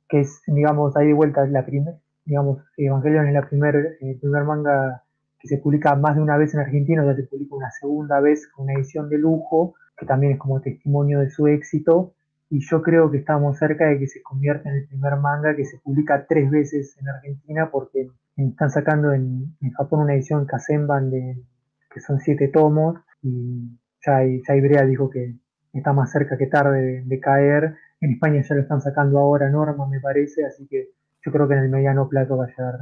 que 0.08 0.20
es, 0.20 0.42
digamos, 0.46 0.96
ahí 0.96 1.08
de 1.08 1.12
vuelta 1.12 1.46
la 1.46 1.64
primera, 1.64 1.96
digamos, 2.24 2.58
Evangelion 2.76 3.28
es 3.28 3.34
la 3.34 3.48
primer, 3.48 3.98
el 4.00 4.18
primer 4.18 4.44
manga 4.44 5.02
que 5.38 5.48
se 5.48 5.58
publica 5.58 5.94
más 5.94 6.16
de 6.16 6.22
una 6.22 6.36
vez 6.36 6.54
en 6.54 6.60
Argentina, 6.60 7.04
ya 7.04 7.14
se 7.14 7.24
publica 7.24 7.54
una 7.54 7.70
segunda 7.70 8.20
vez 8.20 8.48
con 8.48 8.64
una 8.64 8.74
edición 8.74 9.08
de 9.08 9.18
lujo, 9.18 9.74
que 9.96 10.06
también 10.06 10.32
es 10.32 10.38
como 10.38 10.60
testimonio 10.60 11.20
de 11.20 11.30
su 11.30 11.46
éxito, 11.46 12.14
y 12.54 12.60
yo 12.60 12.82
creo 12.82 13.10
que 13.10 13.16
estamos 13.18 13.58
cerca 13.58 13.86
de 13.86 13.98
que 13.98 14.06
se 14.06 14.22
convierta 14.22 14.68
en 14.68 14.76
el 14.76 14.86
primer 14.86 15.16
manga 15.16 15.56
que 15.56 15.64
se 15.64 15.78
publica 15.78 16.24
tres 16.24 16.48
veces 16.48 16.96
en 17.00 17.08
Argentina 17.08 17.68
porque 17.68 18.12
están 18.36 18.70
sacando 18.70 19.12
en, 19.12 19.56
Japón 19.76 20.02
una 20.02 20.14
edición 20.14 20.46
Kazenban 20.46 21.10
de 21.10 21.42
que 21.90 21.98
son 21.98 22.20
siete 22.20 22.46
tomos 22.46 23.00
y 23.22 23.76
ya, 24.06 24.24
Ibrea 24.54 24.84
dijo 24.86 25.10
que 25.10 25.34
está 25.72 25.92
más 25.92 26.12
cerca 26.12 26.38
que 26.38 26.46
tarde 26.46 27.02
de, 27.04 27.18
caer. 27.18 27.74
En 28.00 28.12
España 28.12 28.40
ya 28.48 28.54
lo 28.54 28.60
están 28.60 28.80
sacando 28.80 29.18
ahora 29.18 29.50
Norma 29.50 29.88
me 29.88 29.98
parece, 29.98 30.44
así 30.44 30.68
que 30.68 30.90
yo 31.26 31.32
creo 31.32 31.48
que 31.48 31.54
en 31.54 31.64
el 31.64 31.70
mediano 31.70 32.08
plazo 32.08 32.36
va 32.36 32.44
a 32.44 32.48
llegar 32.48 32.74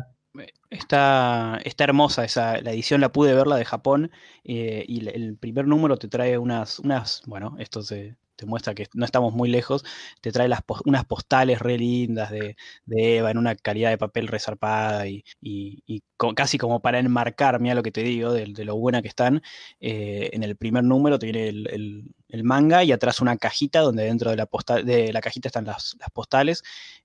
Está, 0.70 1.60
está 1.64 1.84
hermosa 1.84 2.24
esa, 2.24 2.60
la 2.62 2.72
edición 2.72 3.02
la 3.02 3.12
pude 3.12 3.34
verla 3.34 3.56
de 3.56 3.66
Japón 3.66 4.10
eh, 4.44 4.84
y 4.88 5.06
el 5.06 5.36
primer 5.36 5.66
número 5.66 5.98
te 5.98 6.08
trae 6.08 6.38
unas, 6.38 6.78
unas 6.78 7.22
bueno, 7.26 7.56
esto 7.58 7.82
se, 7.82 8.16
te 8.36 8.46
muestra 8.46 8.74
que 8.74 8.88
no 8.94 9.04
estamos 9.04 9.34
muy 9.34 9.48
lejos, 9.48 9.84
te 10.20 10.32
trae 10.32 10.48
las, 10.48 10.60
unas 10.84 11.04
postales 11.04 11.60
re 11.60 11.78
lindas 11.78 12.30
de, 12.30 12.56
Eva 12.86 13.30
en 13.30 13.38
una 13.38 13.54
calidad 13.54 13.90
de 13.90 13.98
papel 13.98 14.28
resarpada 14.28 15.06
y, 15.06 15.24
y, 15.40 16.02
casi 16.36 16.58
como 16.58 16.80
para 16.80 16.98
enmarcar, 16.98 17.60
mira 17.60 17.74
lo 17.74 17.82
que 17.82 17.92
te 17.92 18.02
digo, 18.02 18.32
de, 18.32 18.46
lo 18.64 18.76
buena 18.76 19.02
que 19.02 19.08
están. 19.08 19.42
Eh, 19.80 20.30
en 20.32 20.42
el 20.42 20.56
primer 20.56 20.84
número 20.84 21.18
tiene 21.18 21.48
el, 21.48 22.04
manga 22.44 22.82
y 22.82 22.92
atrás 22.92 23.20
una 23.20 23.36
cajita 23.36 23.80
donde 23.80 24.04
dentro 24.04 24.30
de 24.30 24.36
la, 24.36 24.46
postal, 24.46 24.86
de 24.86 25.12
la 25.12 25.20
cajita 25.20 25.48
están 25.48 25.66
las, 25.66 25.96
postales. 26.12 26.62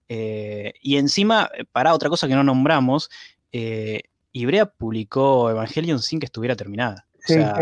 Eh, 0.09 0.73
y 0.81 0.97
encima, 0.97 1.49
para 1.71 1.93
otra 1.93 2.09
cosa 2.09 2.27
que 2.27 2.35
no 2.35 2.43
nombramos, 2.43 3.09
eh, 3.51 4.03
Ibrea 4.31 4.67
publicó 4.67 5.49
Evangelion 5.49 5.99
sin 5.99 6.19
que 6.19 6.25
estuviera 6.25 6.55
terminada. 6.55 7.07
o 7.17 7.27
sea, 7.27 7.57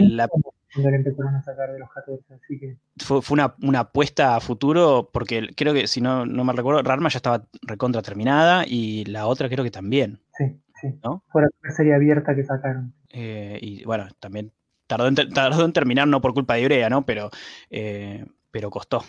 la, 0.00 0.28
cuando 0.72 0.90
le 0.90 0.96
empezaron 0.96 1.34
a 1.34 1.42
sacar 1.42 1.72
de 1.72 1.78
los 1.78 1.90
14. 1.90 2.34
Así 2.34 2.58
que... 2.58 2.76
Fue, 2.98 3.20
una, 3.30 3.78
apuesta 3.78 4.36
a 4.36 4.40
futuro, 4.40 5.10
porque 5.12 5.48
creo 5.56 5.74
que, 5.74 5.86
si 5.86 6.00
no, 6.00 6.26
no 6.26 6.44
me 6.44 6.52
recuerdo, 6.52 6.82
Rarma 6.82 7.08
ya 7.08 7.18
estaba 7.18 7.44
recontra 7.62 8.02
terminada 8.02 8.64
y 8.66 9.04
la 9.06 9.26
otra 9.26 9.48
creo 9.48 9.64
que 9.64 9.70
también. 9.70 10.20
Sí, 10.36 10.60
sí. 10.80 10.98
¿no? 11.02 11.24
Fue 11.28 11.42
la 11.42 11.70
serie 11.72 11.94
abierta 11.94 12.34
que 12.34 12.44
sacaron. 12.44 12.94
Eh, 13.10 13.58
y 13.60 13.84
bueno, 13.84 14.08
también 14.20 14.52
tardó 14.86 15.08
en, 15.08 15.14
tardó 15.14 15.64
en 15.64 15.72
terminar, 15.72 16.06
no 16.06 16.20
por 16.20 16.34
culpa 16.34 16.54
de 16.54 16.62
Ibrea, 16.62 16.88
¿no? 16.88 17.04
Pero, 17.04 17.30
eh, 17.70 18.24
pero 18.50 18.70
costó. 18.70 19.04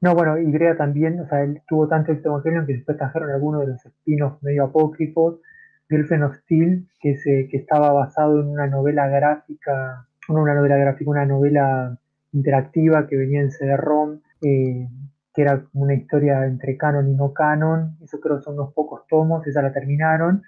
No, 0.00 0.14
bueno, 0.14 0.38
Ibrea 0.38 0.76
también, 0.76 1.20
o 1.20 1.26
sea, 1.26 1.42
él 1.42 1.60
tuvo 1.66 1.88
tanto 1.88 2.12
éxito 2.12 2.30
Evangelion 2.30 2.66
que 2.66 2.74
después 2.74 2.96
trajeron 2.96 3.30
algunos 3.30 3.62
de 3.62 3.68
los 3.68 3.84
spin-offs 3.84 4.42
medio 4.42 4.64
apócrifos. 4.64 5.40
Girlfriend 5.88 6.24
of 6.24 6.36
Steel, 6.42 6.86
que, 7.00 7.16
se, 7.16 7.48
que 7.50 7.56
estaba 7.56 7.92
basado 7.92 8.40
en 8.40 8.48
una 8.48 8.66
novela 8.66 9.08
gráfica 9.08 10.08
una 10.36 10.54
novela 10.54 10.76
gráfica, 10.76 11.10
una 11.10 11.26
novela 11.26 11.98
interactiva 12.32 13.06
que 13.06 13.16
venía 13.16 13.40
en 13.40 13.50
CD-ROM, 13.50 14.20
eh, 14.42 14.88
que 15.34 15.42
era 15.42 15.64
una 15.72 15.94
historia 15.94 16.44
entre 16.44 16.76
canon 16.76 17.08
y 17.08 17.14
no 17.14 17.32
canon, 17.32 17.96
eso 18.02 18.20
creo 18.20 18.40
son 18.40 18.54
unos 18.54 18.72
pocos 18.74 19.06
tomos, 19.08 19.46
esa 19.46 19.62
la 19.62 19.72
terminaron, 19.72 20.42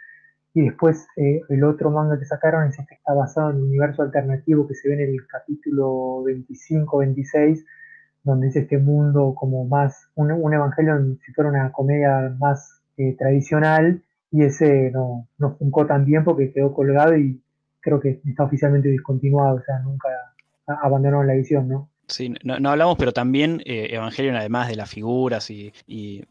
y 0.53 0.63
después 0.63 1.07
eh, 1.17 1.41
el 1.49 1.65
otro 1.65 1.91
manga 1.91 2.19
que 2.19 2.25
sacaron 2.25 2.69
es 2.69 2.79
este 2.79 2.87
que 2.89 2.95
está 2.97 3.15
basado 3.15 3.51
en 3.51 3.57
un 3.57 3.69
universo 3.69 4.03
alternativo 4.03 4.67
que 4.67 4.75
se 4.75 4.89
ve 4.89 4.95
en 4.95 5.09
el 5.09 5.27
capítulo 5.27 6.25
25-26, 6.25 7.65
donde 8.23 8.49
es 8.49 8.57
este 8.57 8.79
mundo 8.79 9.35
como 9.35 9.65
más, 9.65 10.09
un, 10.15 10.33
un 10.33 10.55
evangelio 10.55 11.17
si 11.25 11.33
fuera 11.33 11.51
una 11.51 11.73
comedia 11.73 12.35
más 12.39 12.81
eh, 12.97 13.17
tradicional, 13.19 14.03
y 14.31 14.45
ese 14.45 14.91
no, 14.93 15.27
no 15.39 15.57
funcó 15.57 15.87
tan 15.87 16.05
bien 16.05 16.25
porque 16.25 16.53
quedó 16.53 16.73
colgado 16.73 17.17
y 17.17 17.41
creo 17.81 18.01
que 18.01 18.21
está 18.27 18.45
oficialmente 18.45 18.89
discontinuado, 18.89 19.57
o 19.57 19.63
sea, 19.63 19.79
nunca 19.81 20.09
abandonaron 20.83 21.27
la 21.27 21.35
edición, 21.35 21.69
¿no? 21.69 21.89
Sí, 22.07 22.35
no, 22.43 22.69
hablamos, 22.69 22.97
pero 22.99 23.13
también 23.13 23.63
eh, 23.65 23.89
Evangelion, 23.93 24.35
además 24.35 24.69
de 24.69 24.77
las 24.77 24.91
figuras 24.91 25.49
y, 25.51 25.73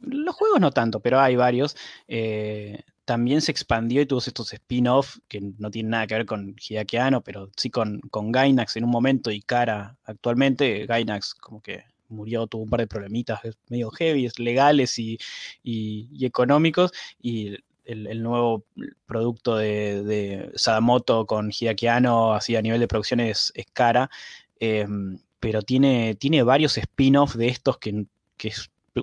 los 0.01 0.35
juegos 0.35 0.59
no 0.59 0.71
tanto, 0.71 0.99
pero 0.99 1.19
hay 1.19 1.37
varios, 1.37 1.77
eh, 2.07 2.81
también 3.09 3.41
se 3.41 3.51
expandió 3.51 4.01
y 4.01 4.05
tuvo 4.05 4.19
estos 4.19 4.53
spin-off 4.53 5.17
que 5.27 5.41
no 5.57 5.71
tienen 5.71 5.89
nada 5.89 6.05
que 6.05 6.13
ver 6.13 6.27
con 6.27 6.55
Hideakiano, 6.55 7.21
pero 7.23 7.49
sí 7.57 7.71
con, 7.71 8.01
con 8.11 8.31
Gainax 8.31 8.77
en 8.77 8.83
un 8.83 8.91
momento 8.91 9.31
y 9.31 9.41
Cara 9.41 9.97
actualmente. 10.03 10.85
Gainax 10.85 11.33
como 11.33 11.59
que 11.59 11.85
murió, 12.09 12.45
tuvo 12.45 12.65
un 12.65 12.69
par 12.69 12.81
de 12.81 12.85
problemitas 12.85 13.39
medio 13.67 13.89
heavy, 13.89 14.29
legales 14.37 14.99
y, 14.99 15.17
y 15.63 16.23
económicos, 16.23 16.91
y 17.19 17.57
el, 17.83 18.21
nuevo 18.21 18.63
producto 19.07 19.57
de, 19.57 20.51
Sadamoto 20.53 21.25
con 21.25 21.49
Hideakiano, 21.49 22.33
así 22.33 22.55
a 22.55 22.61
nivel 22.61 22.79
de 22.79 22.87
producción 22.87 23.21
es, 23.21 23.51
cara, 23.73 24.11
em, 24.59 25.17
pero 25.39 25.63
tiene, 25.63 26.13
tiene 26.13 26.43
varios 26.43 26.77
spin-offs 26.77 27.39
de 27.39 27.47
estos 27.47 27.79
que, 27.79 28.05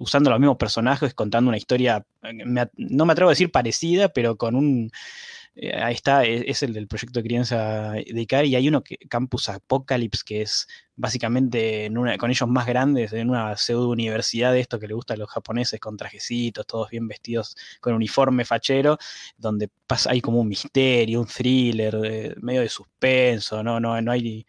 usando 0.01 0.31
los 0.31 0.40
mismos 0.40 0.56
personajes, 0.56 1.14
contando 1.14 1.48
una 1.48 1.59
historia, 1.59 2.05
no 2.77 3.06
me 3.06 3.12
atrevo 3.12 3.31
a 3.31 3.32
decir 3.32 3.51
parecida, 3.51 4.09
pero 4.09 4.36
con 4.36 4.55
un 4.55 4.90
eh, 5.59 5.73
ahí 5.74 5.94
está, 5.94 6.24
e, 6.27 6.44
es, 6.51 6.62
el 6.62 6.74
del 6.74 6.86
proyecto 6.86 7.18
de 7.18 7.24
crianza 7.24 7.93
de 7.93 8.20
Ikari, 8.20 8.51
y 8.51 8.56
hay 8.56 8.68
uno 8.68 8.82
que 8.85 8.98
Campus 9.09 9.48
Apocalypse, 9.48 10.23
que 10.24 10.43
es 10.43 10.68
básicamente 10.97 11.90
con 12.18 12.31
ellos 12.31 12.48
más 12.48 12.66
grandes, 12.66 13.12
en 13.14 13.31
una 13.31 13.56
pseudo 13.56 13.89
universidad 13.89 14.52
de 14.52 14.60
esto 14.60 14.78
que 14.78 14.86
le 14.86 14.93
gusta 14.94 15.14
a 15.14 15.16
los 15.16 15.31
japoneses, 15.31 15.81
con 15.81 15.97
trajecitos, 15.97 16.66
todos 16.66 16.90
bien 16.90 17.09
vestidos, 17.09 17.56
con 17.81 17.94
uniforme 17.94 18.44
fachero, 18.44 18.98
donde 19.39 19.68
pasa, 19.86 20.10
hay 20.10 20.20
como 20.20 20.40
un 20.40 20.48
misterio, 20.48 21.20
un 21.20 21.27
thriller, 21.27 21.98
eh, 22.05 22.35
medio 22.43 22.60
de 22.60 22.68
suspenso, 22.68 23.62
no, 23.62 23.81
no, 23.81 24.01
no 24.02 24.12
hay... 24.12 24.47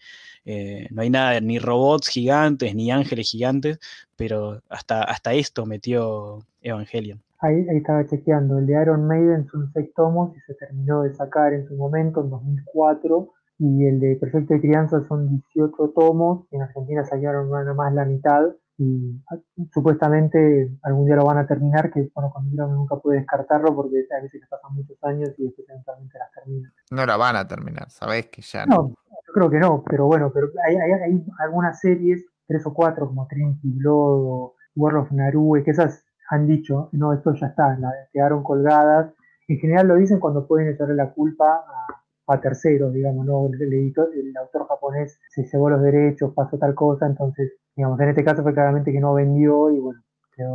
Eh, 0.50 0.88
no 0.92 1.02
hay 1.02 1.10
nada, 1.10 1.42
ni 1.42 1.60
robots 1.60 2.08
gigantes, 2.08 2.74
ni 2.74 2.90
ángeles 2.90 3.30
gigantes, 3.30 3.80
pero 4.16 4.62
hasta, 4.70 5.04
hasta 5.04 5.34
esto 5.34 5.66
metió 5.66 6.40
Evangelion. 6.62 7.22
Ahí, 7.40 7.66
estaba 7.70 8.08
chequeando, 8.08 8.58
el 8.58 8.66
de 8.66 8.82
Iron 8.82 9.06
Maiden 9.06 9.46
son 9.52 9.70
seis 9.74 9.94
tomos 9.94 10.36
y 10.38 10.40
se 10.40 10.54
terminó 10.54 11.02
de 11.02 11.14
sacar 11.14 11.52
en 11.54 11.68
su 11.68 11.76
momento, 11.76 12.22
en 12.22 12.30
2004, 12.30 13.30
y 13.60 13.86
el 13.88 14.00
de 14.00 14.16
Proyecto 14.16 14.54
de 14.54 14.62
Crianza 14.62 15.06
son 15.10 15.28
18 15.54 15.94
tomos, 15.94 16.48
en 16.52 16.62
Argentina 16.62 17.04
salieron 17.04 17.52
nada 17.52 17.74
más 17.74 17.94
la 17.94 18.06
mitad 18.06 18.44
y 18.78 19.20
ah, 19.30 19.36
supuestamente 19.74 20.70
algún 20.84 21.08
día 21.08 21.16
lo 21.16 21.26
van 21.26 21.40
a 21.40 21.48
terminar, 21.48 21.92
que 21.92 22.10
bueno, 22.14 22.32
libro 22.50 22.68
nunca 22.68 22.96
pude 22.96 23.18
descartarlo 23.18 23.76
porque 23.76 24.06
a 24.18 24.22
veces 24.22 24.42
que 24.42 24.48
pasan 24.48 24.76
muchos 24.76 24.98
años 25.04 25.30
y 25.38 25.44
después 25.44 25.68
eventualmente 25.68 26.18
las 26.18 26.32
terminan. 26.32 26.72
No 26.92 27.06
la 27.06 27.18
van 27.18 27.36
a 27.36 27.48
terminar, 27.48 27.90
sabés 27.90 28.28
que 28.28 28.42
ya 28.42 28.66
no. 28.66 28.94
Yo 29.28 29.34
creo 29.34 29.50
que 29.50 29.60
no, 29.60 29.84
pero 29.84 30.06
bueno, 30.06 30.32
pero 30.34 30.48
hay, 30.66 30.76
hay, 30.76 30.92
hay 30.92 31.26
algunas 31.40 31.80
series, 31.80 32.26
tres 32.48 32.66
o 32.66 32.74
cuatro, 32.74 33.08
como 33.08 33.28
Trinity 33.28 33.70
Blood 33.74 34.24
o 34.26 34.56
World 34.76 35.00
of 35.00 35.12
Narue, 35.12 35.64
que 35.64 35.72
esas 35.72 36.04
han 36.30 36.48
dicho, 36.48 36.90
no, 36.94 37.14
esto 37.14 37.34
ya 37.34 37.48
está, 37.48 37.78
la, 37.78 37.92
quedaron 38.12 38.44
colgadas. 38.44 39.14
En 39.48 39.60
general 39.60 39.88
lo 39.88 39.96
dicen 39.96 40.20
cuando 40.20 40.48
pueden 40.48 40.70
echarle 40.70 40.96
la 40.96 41.14
culpa 41.14 41.64
a 41.68 41.98
a 42.28 42.42
terceros, 42.42 42.94
digamos, 42.94 43.26
¿no? 43.26 43.48
El, 43.48 43.74
editor, 43.74 44.10
el 44.14 44.36
autor 44.36 44.68
japonés 44.68 45.20
se 45.30 45.44
llevó 45.46 45.70
los 45.70 45.82
derechos, 45.82 46.34
pasó 46.36 46.58
tal 46.58 46.76
cosa, 46.76 47.06
entonces, 47.06 47.54
digamos, 47.76 48.00
en 48.02 48.10
este 48.10 48.24
caso 48.24 48.44
fue 48.44 48.54
claramente 48.54 48.92
que 48.92 49.00
no 49.00 49.14
vendió 49.14 49.72
y 49.72 49.80
bueno. 49.80 50.02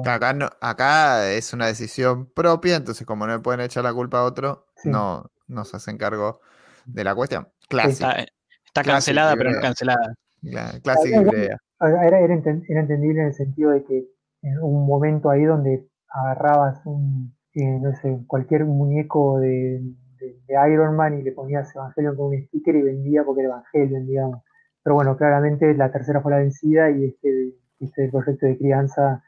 Acá, 0.04 0.32
no, 0.32 0.48
acá 0.60 1.32
es 1.32 1.52
una 1.52 1.66
decisión 1.66 2.26
propia, 2.26 2.76
entonces 2.76 3.04
como 3.04 3.26
no 3.26 3.34
le 3.34 3.42
pueden 3.42 3.62
echar 3.62 3.82
la 3.82 3.92
culpa 3.92 4.20
a 4.20 4.24
otro, 4.24 4.66
no, 4.84 5.24
no 5.48 5.64
se 5.64 5.76
hacen 5.76 5.98
cargo 5.98 6.40
de 6.84 7.02
la 7.02 7.14
cuestión. 7.16 7.48
Clásica. 7.68 8.26
Está, 8.74 8.82
cancelada, 8.90 9.36
pero 9.36 9.50
no 9.50 9.60
cancelada. 9.60 10.14
clásica 10.82 11.22
idea. 11.22 11.58
Era, 11.78 12.20
era, 12.20 12.34
entendible 12.34 13.20
en 13.20 13.26
el 13.26 13.34
sentido 13.34 13.70
de 13.70 13.84
que 13.84 14.08
en 14.40 14.58
un 14.60 14.86
momento 14.86 15.28
ahí 15.28 15.44
donde 15.44 15.86
agarrabas 16.08 16.80
un, 16.86 17.34
eh, 17.54 17.78
no 17.80 17.94
sé, 17.96 18.18
cualquier 18.26 18.64
muñeco 18.64 19.40
de, 19.40 19.82
de, 20.18 20.72
Iron 20.72 20.96
Man 20.96 21.18
y 21.18 21.22
le 21.22 21.32
ponías 21.32 21.74
Evangelion 21.74 22.16
con 22.16 22.26
un 22.28 22.42
sticker 22.46 22.76
y 22.76 22.82
vendía 22.82 23.24
porque 23.24 23.42
era 23.42 23.50
Evangelion, 23.50 24.06
digamos. 24.06 24.42
Pero 24.82 24.94
bueno, 24.94 25.18
claramente 25.18 25.74
la 25.74 25.92
tercera 25.92 26.22
fue 26.22 26.32
la 26.32 26.38
vencida 26.38 26.90
y 26.90 27.04
este, 27.04 27.54
este 27.78 28.08
proyecto 28.08 28.46
de 28.46 28.56
crianza 28.56 29.22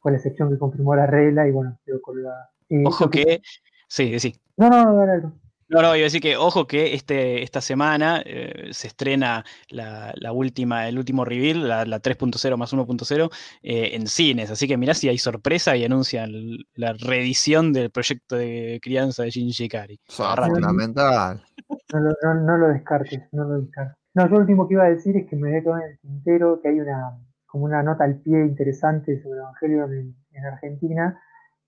fue 0.00 0.12
la 0.12 0.16
excepción 0.16 0.50
que 0.50 0.58
confirmó 0.58 0.96
la 0.96 1.06
regla 1.06 1.46
y 1.46 1.50
bueno, 1.50 1.78
quedó 1.84 2.00
colgada. 2.00 2.50
Ojo 2.86 3.10
que... 3.10 3.42
Sí, 3.86 4.18
sí. 4.18 4.34
No, 4.56 4.70
no, 4.70 4.84
no, 4.84 5.06
no, 5.06 5.16
no. 5.18 5.47
No, 5.70 5.82
no, 5.82 5.94
iba 5.94 6.04
a 6.04 6.08
decir 6.08 6.22
que, 6.22 6.36
ojo, 6.36 6.66
que 6.66 6.94
este, 6.94 7.42
esta 7.42 7.60
semana 7.60 8.22
eh, 8.24 8.68
se 8.72 8.86
estrena 8.86 9.44
la, 9.68 10.32
última, 10.32 10.88
el 10.88 10.98
último 10.98 11.26
reveal, 11.26 11.68
la, 11.68 11.84
3.0 11.84 12.56
más 12.56 12.72
1.0, 12.72 13.30
eh, 13.62 13.90
en 13.92 14.06
cines. 14.06 14.50
Así 14.50 14.66
que 14.66 14.78
mirá 14.78 14.94
si 14.94 15.10
hay 15.10 15.18
sorpresa 15.18 15.76
y 15.76 15.84
anuncian 15.84 16.30
la 16.74 16.94
reedición 16.94 17.74
del 17.74 17.90
proyecto 17.90 18.36
de 18.36 18.80
crianza 18.82 19.24
de 19.24 19.30
Shinji 19.30 19.68
Kari. 19.68 20.00
Fundamental. 20.06 21.42
No, 21.92 22.00
no, 22.00 22.34
no, 22.34 22.56
lo 22.56 22.68
descartes, 22.68 23.24
no 23.32 23.44
lo 23.44 23.60
descartes. 23.60 23.96
No, 24.14 24.24
yo 24.24 24.30
lo 24.30 24.40
último 24.40 24.66
que 24.66 24.74
iba 24.74 24.84
a 24.84 24.90
decir 24.90 25.18
es 25.18 25.28
que 25.28 25.36
me 25.36 25.50
quedado 25.60 25.76
en 25.76 25.90
el 25.90 25.98
tintero 25.98 26.60
que 26.62 26.68
hay 26.68 26.80
una 26.80 27.18
como 27.44 27.64
una 27.64 27.82
nota 27.82 28.04
al 28.04 28.20
pie 28.20 28.40
interesante 28.40 29.22
sobre 29.22 29.38
Evangelion 29.38 29.92
en, 29.92 30.16
en 30.32 30.44
Argentina 30.44 31.18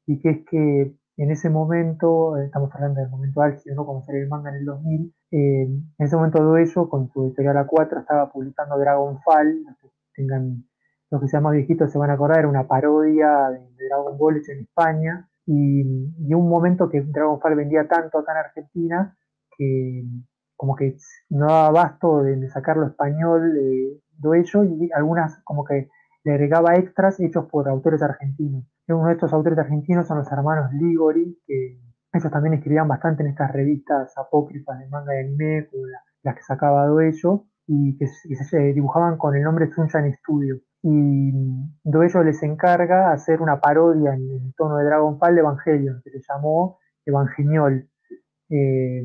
y 0.07 0.21
que 0.21 0.31
es 0.31 0.39
que 0.51 0.95
en 1.23 1.31
ese 1.31 1.51
momento, 1.51 2.39
eh, 2.39 2.47
estamos 2.47 2.75
hablando 2.75 2.99
del 3.01 3.11
momento 3.11 3.43
álgido, 3.43 3.77
¿no? 3.77 3.85
Cuando 3.85 4.07
salió 4.07 4.23
el 4.23 4.29
manga 4.29 4.49
en 4.49 4.57
el 4.57 4.65
2000, 4.65 5.15
eh, 5.33 5.63
en 5.65 5.93
ese 5.99 6.17
momento 6.17 6.39
todo 6.39 6.57
ello, 6.57 6.89
con 6.89 7.11
su 7.11 7.27
editorial 7.27 7.59
A4, 7.59 8.01
estaba 8.01 8.33
publicando 8.33 8.79
Dragonfall, 8.79 9.65
los 9.65 9.77
que 9.77 9.89
tengan, 10.15 10.65
los 11.11 11.21
que 11.21 11.29
sean 11.29 11.43
más 11.43 11.53
viejitos 11.53 11.93
se 11.93 11.99
van 11.99 12.09
a 12.09 12.15
acordar, 12.15 12.39
era 12.39 12.49
una 12.49 12.67
parodia 12.67 13.51
de, 13.51 13.61
Dragon 13.87 14.17
Ball 14.17 14.39
hecha 14.39 14.53
en 14.53 14.61
España, 14.61 15.29
y, 15.45 15.83
y, 16.27 16.33
un 16.33 16.49
momento 16.49 16.89
que 16.89 17.03
Dragonfall 17.03 17.55
vendía 17.55 17.87
tanto 17.87 18.19
acá 18.19 18.33
en 18.33 18.39
Argentina, 18.39 19.19
que 19.59 20.05
como 20.57 20.75
que 20.75 20.97
no 21.29 21.49
daba 21.49 21.67
abasto 21.67 22.23
de, 22.23 22.49
sacarlo 22.49 22.87
español 22.87 23.53
de, 23.53 24.01
de 24.17 24.39
ello, 24.39 24.65
y 24.65 24.89
algunas 24.95 25.39
como 25.45 25.65
que 25.67 25.91
le 26.25 26.33
agregaba 26.33 26.77
extras 26.77 27.21
hechos 27.21 27.45
por 27.51 27.69
autores 27.69 28.01
argentinos. 28.03 28.65
Uno 28.97 29.09
de 29.09 29.15
estos 29.15 29.33
autores 29.33 29.59
argentinos 29.59 30.07
son 30.07 30.19
los 30.19 30.33
hermanos 30.33 30.73
Ligori, 30.73 31.39
que 31.47 31.79
ellos 32.13 32.33
también 32.33 32.55
escribían 32.55 32.89
bastante 32.89 33.23
en 33.23 33.29
estas 33.29 33.53
revistas 33.53 34.17
apócrifas 34.19 34.79
de 34.81 34.89
manga 34.89 35.15
y 35.15 35.21
anime, 35.21 35.69
como 35.71 35.85
las 36.23 36.35
que 36.35 36.43
sacaba 36.43 36.87
Doello, 36.87 37.45
y 37.67 37.97
que, 37.97 38.07
se 38.09 38.59
dibujaban 38.73 39.17
con 39.17 39.37
el 39.37 39.43
nombre 39.43 39.71
Sunshine 39.71 40.15
Studio. 40.17 40.61
Y 40.83 41.31
Doello 41.85 42.25
les 42.25 42.43
encarga 42.43 43.13
hacer 43.13 43.41
una 43.41 43.61
parodia 43.61 44.15
en 44.15 44.29
el 44.29 44.55
tono 44.57 44.79
de 44.79 44.87
Dragon 44.87 45.19
Ball 45.19 45.35
de 45.35 45.41
Evangelion, 45.41 46.01
que 46.03 46.11
se 46.11 46.21
llamó 46.29 46.79
Evangeniol. 47.07 47.89
Eh, 48.49 49.05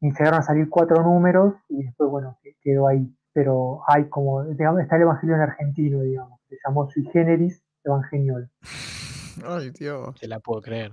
y 0.00 0.10
llegaron 0.10 0.40
a 0.40 0.42
salir 0.42 0.68
cuatro 0.68 1.02
números 1.02 1.54
y 1.70 1.84
después, 1.84 2.10
bueno, 2.10 2.36
quedó 2.62 2.88
ahí. 2.88 3.10
Pero 3.32 3.80
hay 3.88 4.08
como, 4.10 4.44
digamos, 4.44 4.82
está 4.82 4.96
el 4.96 5.02
Evangelion 5.02 5.40
argentino, 5.40 6.02
digamos, 6.02 6.40
se 6.48 6.56
llamó 6.62 6.90
Sui 6.90 7.04
Generis 7.06 7.64
Evangeniol. 7.84 8.50
Ay, 9.46 9.70
Dios. 9.70 10.14
Se 10.18 10.28
la 10.28 10.40
puedo 10.40 10.60
creer. 10.60 10.92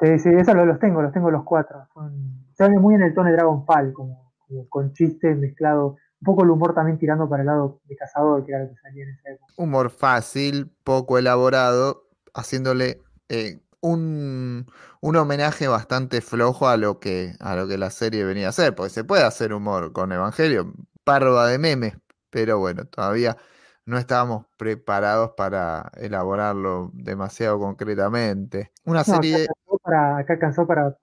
Sí, 0.00 0.18
sí, 0.18 0.30
esos 0.30 0.54
los, 0.54 0.78
tengo, 0.78 1.02
los 1.02 1.12
tengo 1.12 1.30
los 1.30 1.44
cuatro. 1.44 1.86
Son, 1.94 2.72
muy 2.80 2.94
en 2.94 3.02
el 3.02 3.14
tono 3.14 3.28
de 3.28 3.36
Dragon 3.36 3.64
Ball, 3.64 3.92
como, 3.92 4.32
con 4.68 4.92
chistes 4.92 5.36
mezclados. 5.36 5.96
Un 6.20 6.24
poco 6.24 6.44
el 6.44 6.50
humor 6.50 6.74
también 6.74 6.98
tirando 6.98 7.28
para 7.28 7.42
el 7.42 7.46
lado 7.46 7.80
de 7.84 7.96
cazador, 7.96 8.44
que 8.44 8.52
era 8.52 8.64
lo 8.64 8.70
que 8.70 8.76
salía 8.76 9.04
en 9.04 9.10
esa 9.10 9.30
época. 9.30 9.52
Humor 9.56 9.90
fácil, 9.90 10.70
poco 10.84 11.18
elaborado, 11.18 12.04
haciéndole 12.34 13.00
eh, 13.28 13.58
un, 13.80 14.66
un, 15.00 15.16
homenaje 15.16 15.66
bastante 15.66 16.20
flojo 16.20 16.68
a 16.68 16.76
lo, 16.76 17.00
que, 17.00 17.32
a 17.40 17.56
lo 17.56 17.66
que 17.66 17.76
la 17.76 17.90
serie 17.90 18.24
venía 18.24 18.46
a 18.46 18.50
hacer, 18.50 18.74
porque 18.74 18.90
se 18.90 19.04
puede 19.04 19.24
hacer 19.24 19.52
humor 19.52 19.92
con 19.92 20.12
Evangelio, 20.12 20.72
parva 21.04 21.48
de 21.48 21.58
memes, 21.58 21.94
pero 22.30 22.58
bueno, 22.58 22.84
todavía 22.84 23.36
no 23.84 23.98
estábamos 23.98 24.46
preparados 24.56 25.32
para 25.36 25.90
elaborarlo 25.96 26.90
demasiado 26.94 27.58
concretamente. 27.58 28.72
Una 28.84 29.04
serie... 29.04 29.46
Acá 29.84 30.34
alcanzó 30.34 30.66
para, 30.66 30.96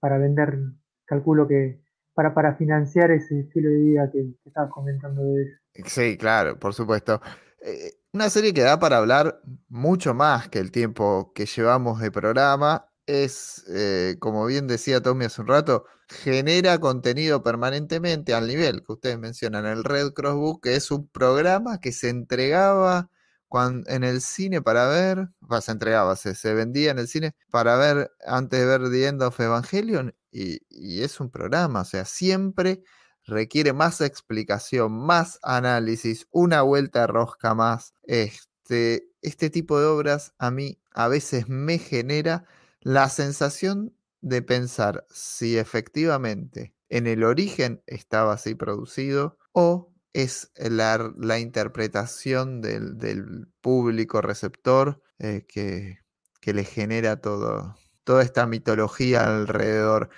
para, 0.00 0.16
vender, 0.18 0.58
calculo 1.04 1.46
que 1.46 1.82
para, 2.14 2.32
para 2.32 2.54
financiar 2.54 3.10
ese 3.10 3.40
estilo 3.40 3.68
de 3.68 3.76
vida 3.76 4.10
que, 4.10 4.34
estabas 4.44 4.70
comentando 4.70 5.22
de 5.22 5.42
eso. 5.42 5.58
Sí, 5.84 6.16
claro, 6.16 6.58
por 6.58 6.72
supuesto. 6.72 7.20
Eh, 7.62 7.92
una 8.12 8.30
serie 8.30 8.54
que 8.54 8.62
da 8.62 8.78
para 8.78 8.96
hablar 8.96 9.40
mucho 9.68 10.14
más 10.14 10.48
que 10.48 10.58
el 10.58 10.72
tiempo 10.72 11.32
que 11.34 11.44
llevamos 11.44 12.00
de 12.00 12.10
programa 12.10 12.89
es, 13.10 13.64
eh, 13.68 14.16
como 14.20 14.46
bien 14.46 14.66
decía 14.66 15.02
Tommy 15.02 15.26
hace 15.26 15.40
un 15.40 15.48
rato, 15.48 15.84
genera 16.08 16.78
contenido 16.78 17.42
permanentemente 17.42 18.34
al 18.34 18.46
nivel 18.46 18.84
que 18.84 18.92
ustedes 18.92 19.18
mencionan, 19.18 19.66
el 19.66 19.84
Red 19.84 20.12
Cross 20.12 20.34
Book, 20.34 20.60
que 20.62 20.76
es 20.76 20.90
un 20.90 21.08
programa 21.08 21.80
que 21.80 21.92
se 21.92 22.08
entregaba 22.08 23.10
cuando, 23.48 23.88
en 23.90 24.04
el 24.04 24.20
cine 24.20 24.62
para 24.62 24.88
ver, 24.88 25.28
se 25.60 25.72
entregaba, 25.72 26.16
se, 26.16 26.54
vendía 26.54 26.92
en 26.92 26.98
el 26.98 27.08
cine 27.08 27.34
para 27.50 27.76
ver 27.76 28.12
antes 28.26 28.60
de 28.60 28.66
ver 28.66 28.90
The 28.90 29.06
End 29.06 29.22
of 29.22 29.40
Evangelion, 29.40 30.14
y, 30.30 30.60
y 30.68 31.02
es 31.02 31.20
un 31.20 31.30
programa, 31.30 31.82
o 31.82 31.84
sea, 31.84 32.04
siempre 32.04 32.82
requiere 33.24 33.72
más 33.72 34.00
explicación, 34.00 34.92
más 34.92 35.38
análisis, 35.42 36.26
una 36.30 36.62
vuelta 36.62 37.00
de 37.02 37.06
rosca 37.08 37.54
más. 37.54 37.94
Este, 38.02 39.08
este 39.22 39.50
tipo 39.50 39.80
de 39.80 39.86
obras 39.86 40.34
a 40.38 40.50
mí 40.50 40.80
a 40.92 41.08
veces 41.08 41.48
me 41.48 41.78
genera 41.78 42.44
la 42.80 43.08
sensación 43.08 43.94
de 44.20 44.42
pensar 44.42 45.06
si 45.10 45.58
efectivamente 45.58 46.74
en 46.88 47.06
el 47.06 47.24
origen 47.24 47.82
estaba 47.86 48.34
así 48.34 48.54
producido 48.54 49.38
o 49.52 49.92
es 50.12 50.52
la, 50.56 51.12
la 51.16 51.38
interpretación 51.38 52.60
del, 52.60 53.48
público 53.60 54.20
receptor 54.20 55.00
eh, 55.18 55.44
que, 55.46 55.98
que, 56.40 56.52
le 56.52 56.64
genera 56.64 57.20
todo, 57.20 57.76
toda 58.04 58.22
esta 58.22 58.46
mitología 58.46 59.24
alrededor. 59.24 60.10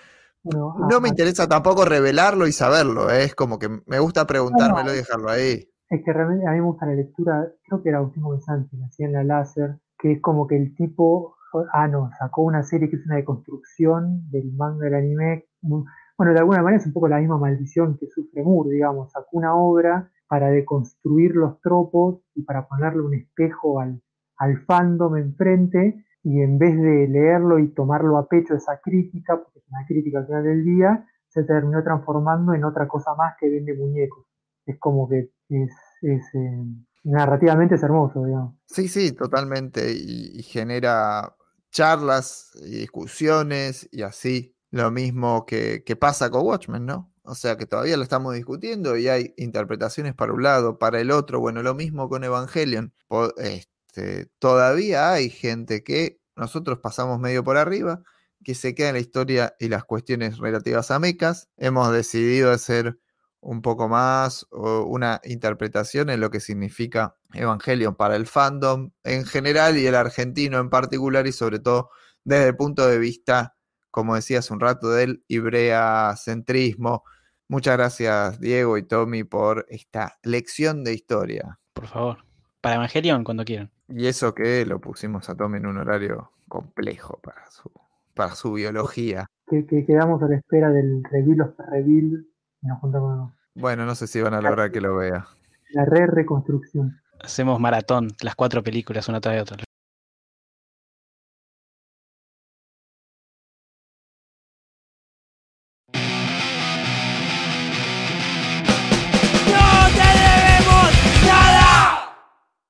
no 0.44 1.00
me 1.00 1.08
interesa 1.08 1.48
tampoco 1.48 1.84
revelarlo 1.84 2.46
y 2.46 2.52
saberlo, 2.52 3.10
¿eh? 3.10 3.24
es 3.24 3.34
como 3.34 3.58
que 3.58 3.68
me 3.86 3.98
gusta 3.98 4.26
preguntármelo 4.26 4.92
y 4.92 4.96
dejarlo 4.96 5.28
ahí. 5.28 5.68
Es 5.90 6.02
que 6.04 6.12
realmente 6.12 6.46
a 6.46 6.52
mí 6.52 6.60
me 6.60 6.66
gusta 6.66 6.86
la 6.86 6.94
lectura, 6.94 7.52
creo 7.64 7.82
que 7.82 7.90
era 7.90 7.98
Agustín 7.98 8.22
González, 8.22 8.66
hacía 8.86 9.06
en 9.06 9.12
la 9.12 9.24
láser, 9.24 9.78
que 9.98 10.12
es 10.12 10.22
como 10.22 10.46
que 10.46 10.56
el 10.56 10.74
tipo 10.74 11.36
ah, 11.72 11.88
no, 11.88 12.10
sacó 12.18 12.42
una 12.42 12.62
serie 12.62 12.88
que 12.88 12.96
es 12.96 13.06
una 13.06 13.16
deconstrucción 13.16 14.30
del 14.30 14.52
manga 14.52 14.84
del 14.84 14.94
anime. 14.94 15.46
Bueno, 15.60 16.32
de 16.32 16.38
alguna 16.38 16.62
manera 16.62 16.80
es 16.80 16.86
un 16.86 16.92
poco 16.92 17.08
la 17.08 17.18
misma 17.18 17.38
maldición 17.38 17.96
que 17.98 18.06
sufre 18.06 18.42
Moore, 18.42 18.70
digamos. 18.70 19.12
Sacó 19.12 19.28
una 19.32 19.54
obra 19.54 20.10
para 20.28 20.48
deconstruir 20.48 21.34
los 21.34 21.60
tropos 21.60 22.20
y 22.34 22.42
para 22.42 22.66
ponerle 22.66 23.02
un 23.02 23.14
espejo 23.14 23.80
al, 23.80 24.00
al 24.38 24.58
fandom 24.64 25.16
enfrente 25.16 26.04
y 26.22 26.40
en 26.40 26.58
vez 26.58 26.76
de 26.76 27.08
leerlo 27.08 27.58
y 27.58 27.68
tomarlo 27.68 28.16
a 28.16 28.28
pecho 28.28 28.54
esa 28.54 28.80
crítica, 28.80 29.36
porque 29.36 29.58
es 29.58 29.64
una 29.68 29.84
crítica 29.86 30.20
al 30.20 30.26
final 30.26 30.44
del 30.44 30.64
día, 30.64 31.06
se 31.28 31.44
terminó 31.44 31.82
transformando 31.82 32.54
en 32.54 32.64
otra 32.64 32.86
cosa 32.86 33.14
más 33.14 33.34
que 33.38 33.48
vende 33.48 33.74
muñecos. 33.74 34.24
Es 34.64 34.78
como 34.78 35.08
que 35.08 35.30
es, 35.48 35.70
eh, 36.02 36.64
narrativamente 37.04 37.74
es 37.74 37.82
hermoso, 37.82 38.24
digamos. 38.24 38.54
Sí, 38.66 38.88
sí, 38.88 39.12
totalmente. 39.12 39.92
y, 39.92 40.42
genera 40.42 41.34
charlas 41.72 42.50
y 42.62 42.76
discusiones 42.76 43.88
y 43.90 44.02
así. 44.02 44.54
Lo 44.70 44.90
mismo 44.90 45.44
que, 45.44 45.82
pasa 46.00 46.30
con 46.30 46.46
Watchmen, 46.46 46.86
¿no? 46.86 47.12
O 47.24 47.34
sea 47.34 47.56
que 47.56 47.66
todavía 47.66 47.96
lo 47.96 48.02
estamos 48.02 48.34
discutiendo 48.34 48.96
y 48.96 49.08
hay 49.08 49.34
interpretaciones 49.36 50.14
para 50.14 50.32
un 50.32 50.42
lado, 50.42 50.78
para 50.78 51.00
el 51.00 51.10
otro. 51.10 51.40
Bueno, 51.40 51.62
lo 51.62 51.74
mismo 51.74 52.08
con 52.08 52.24
Evangelion. 52.24 52.94
Este, 53.38 54.26
todavía 54.38 55.12
hay 55.12 55.28
gente 55.30 55.84
que 55.84 56.20
nosotros 56.36 56.78
pasamos 56.78 57.20
medio 57.20 57.44
por 57.44 57.58
arriba, 57.58 58.02
que 58.44 58.54
se 58.54 58.74
queda 58.74 58.88
en 58.88 58.94
la 58.94 59.00
historia 59.00 59.54
y 59.58 59.68
las 59.68 59.84
cuestiones 59.84 60.38
relativas 60.38 60.90
a 60.90 60.98
mecas. 60.98 61.48
Hemos 61.58 61.92
decidido 61.92 62.50
hacer 62.50 62.98
un 63.42 63.60
poco 63.60 63.88
más 63.88 64.46
o 64.50 64.84
una 64.84 65.20
interpretación 65.24 66.10
en 66.10 66.20
lo 66.20 66.30
que 66.30 66.40
significa 66.40 67.16
Evangelion 67.34 67.96
para 67.96 68.14
el 68.14 68.26
fandom 68.26 68.90
en 69.02 69.26
general 69.26 69.76
y 69.76 69.86
el 69.86 69.96
argentino 69.96 70.58
en 70.58 70.70
particular 70.70 71.26
y 71.26 71.32
sobre 71.32 71.58
todo 71.58 71.90
desde 72.24 72.48
el 72.48 72.56
punto 72.56 72.86
de 72.86 72.98
vista, 72.98 73.56
como 73.90 74.14
decía 74.14 74.38
hace 74.38 74.54
un 74.54 74.60
rato, 74.60 74.90
del 74.90 75.24
ibrea 75.26 76.14
centrismo. 76.16 77.02
Muchas 77.48 77.76
gracias 77.76 78.40
Diego 78.40 78.78
y 78.78 78.84
Tommy 78.84 79.24
por 79.24 79.66
esta 79.68 80.18
lección 80.22 80.84
de 80.84 80.94
historia. 80.94 81.58
Por 81.72 81.88
favor, 81.88 82.18
para 82.60 82.76
Evangelion 82.76 83.24
cuando 83.24 83.44
quieran. 83.44 83.70
Y 83.88 84.06
eso 84.06 84.34
que 84.34 84.64
lo 84.64 84.80
pusimos 84.80 85.28
a 85.28 85.34
Tommy 85.34 85.58
en 85.58 85.66
un 85.66 85.78
horario 85.78 86.30
complejo 86.48 87.18
para 87.20 87.50
su, 87.50 87.72
para 88.14 88.36
su 88.36 88.52
biología. 88.52 89.26
Que, 89.48 89.66
que 89.66 89.84
quedamos 89.84 90.22
a 90.22 90.28
la 90.28 90.36
espera 90.36 90.70
del 90.70 91.02
reveal 91.10 91.40
of 91.40 91.58
reveal 91.58 92.24
y 92.62 92.66
nos 92.66 92.78
juntamos. 92.80 93.32
Bueno, 93.54 93.84
no 93.84 93.94
sé 93.94 94.06
si 94.06 94.20
van 94.20 94.34
a 94.34 94.40
lograr 94.40 94.70
que 94.70 94.80
lo 94.80 94.96
vea. 94.96 95.26
La 95.72 95.84
re 95.84 96.06
reconstrucción. 96.06 97.00
Hacemos 97.20 97.60
maratón, 97.60 98.08
las 98.20 98.34
cuatro 98.34 98.62
películas 98.62 99.08
una 99.08 99.20
tras 99.20 99.34
de 99.34 99.40
otra. 99.42 99.64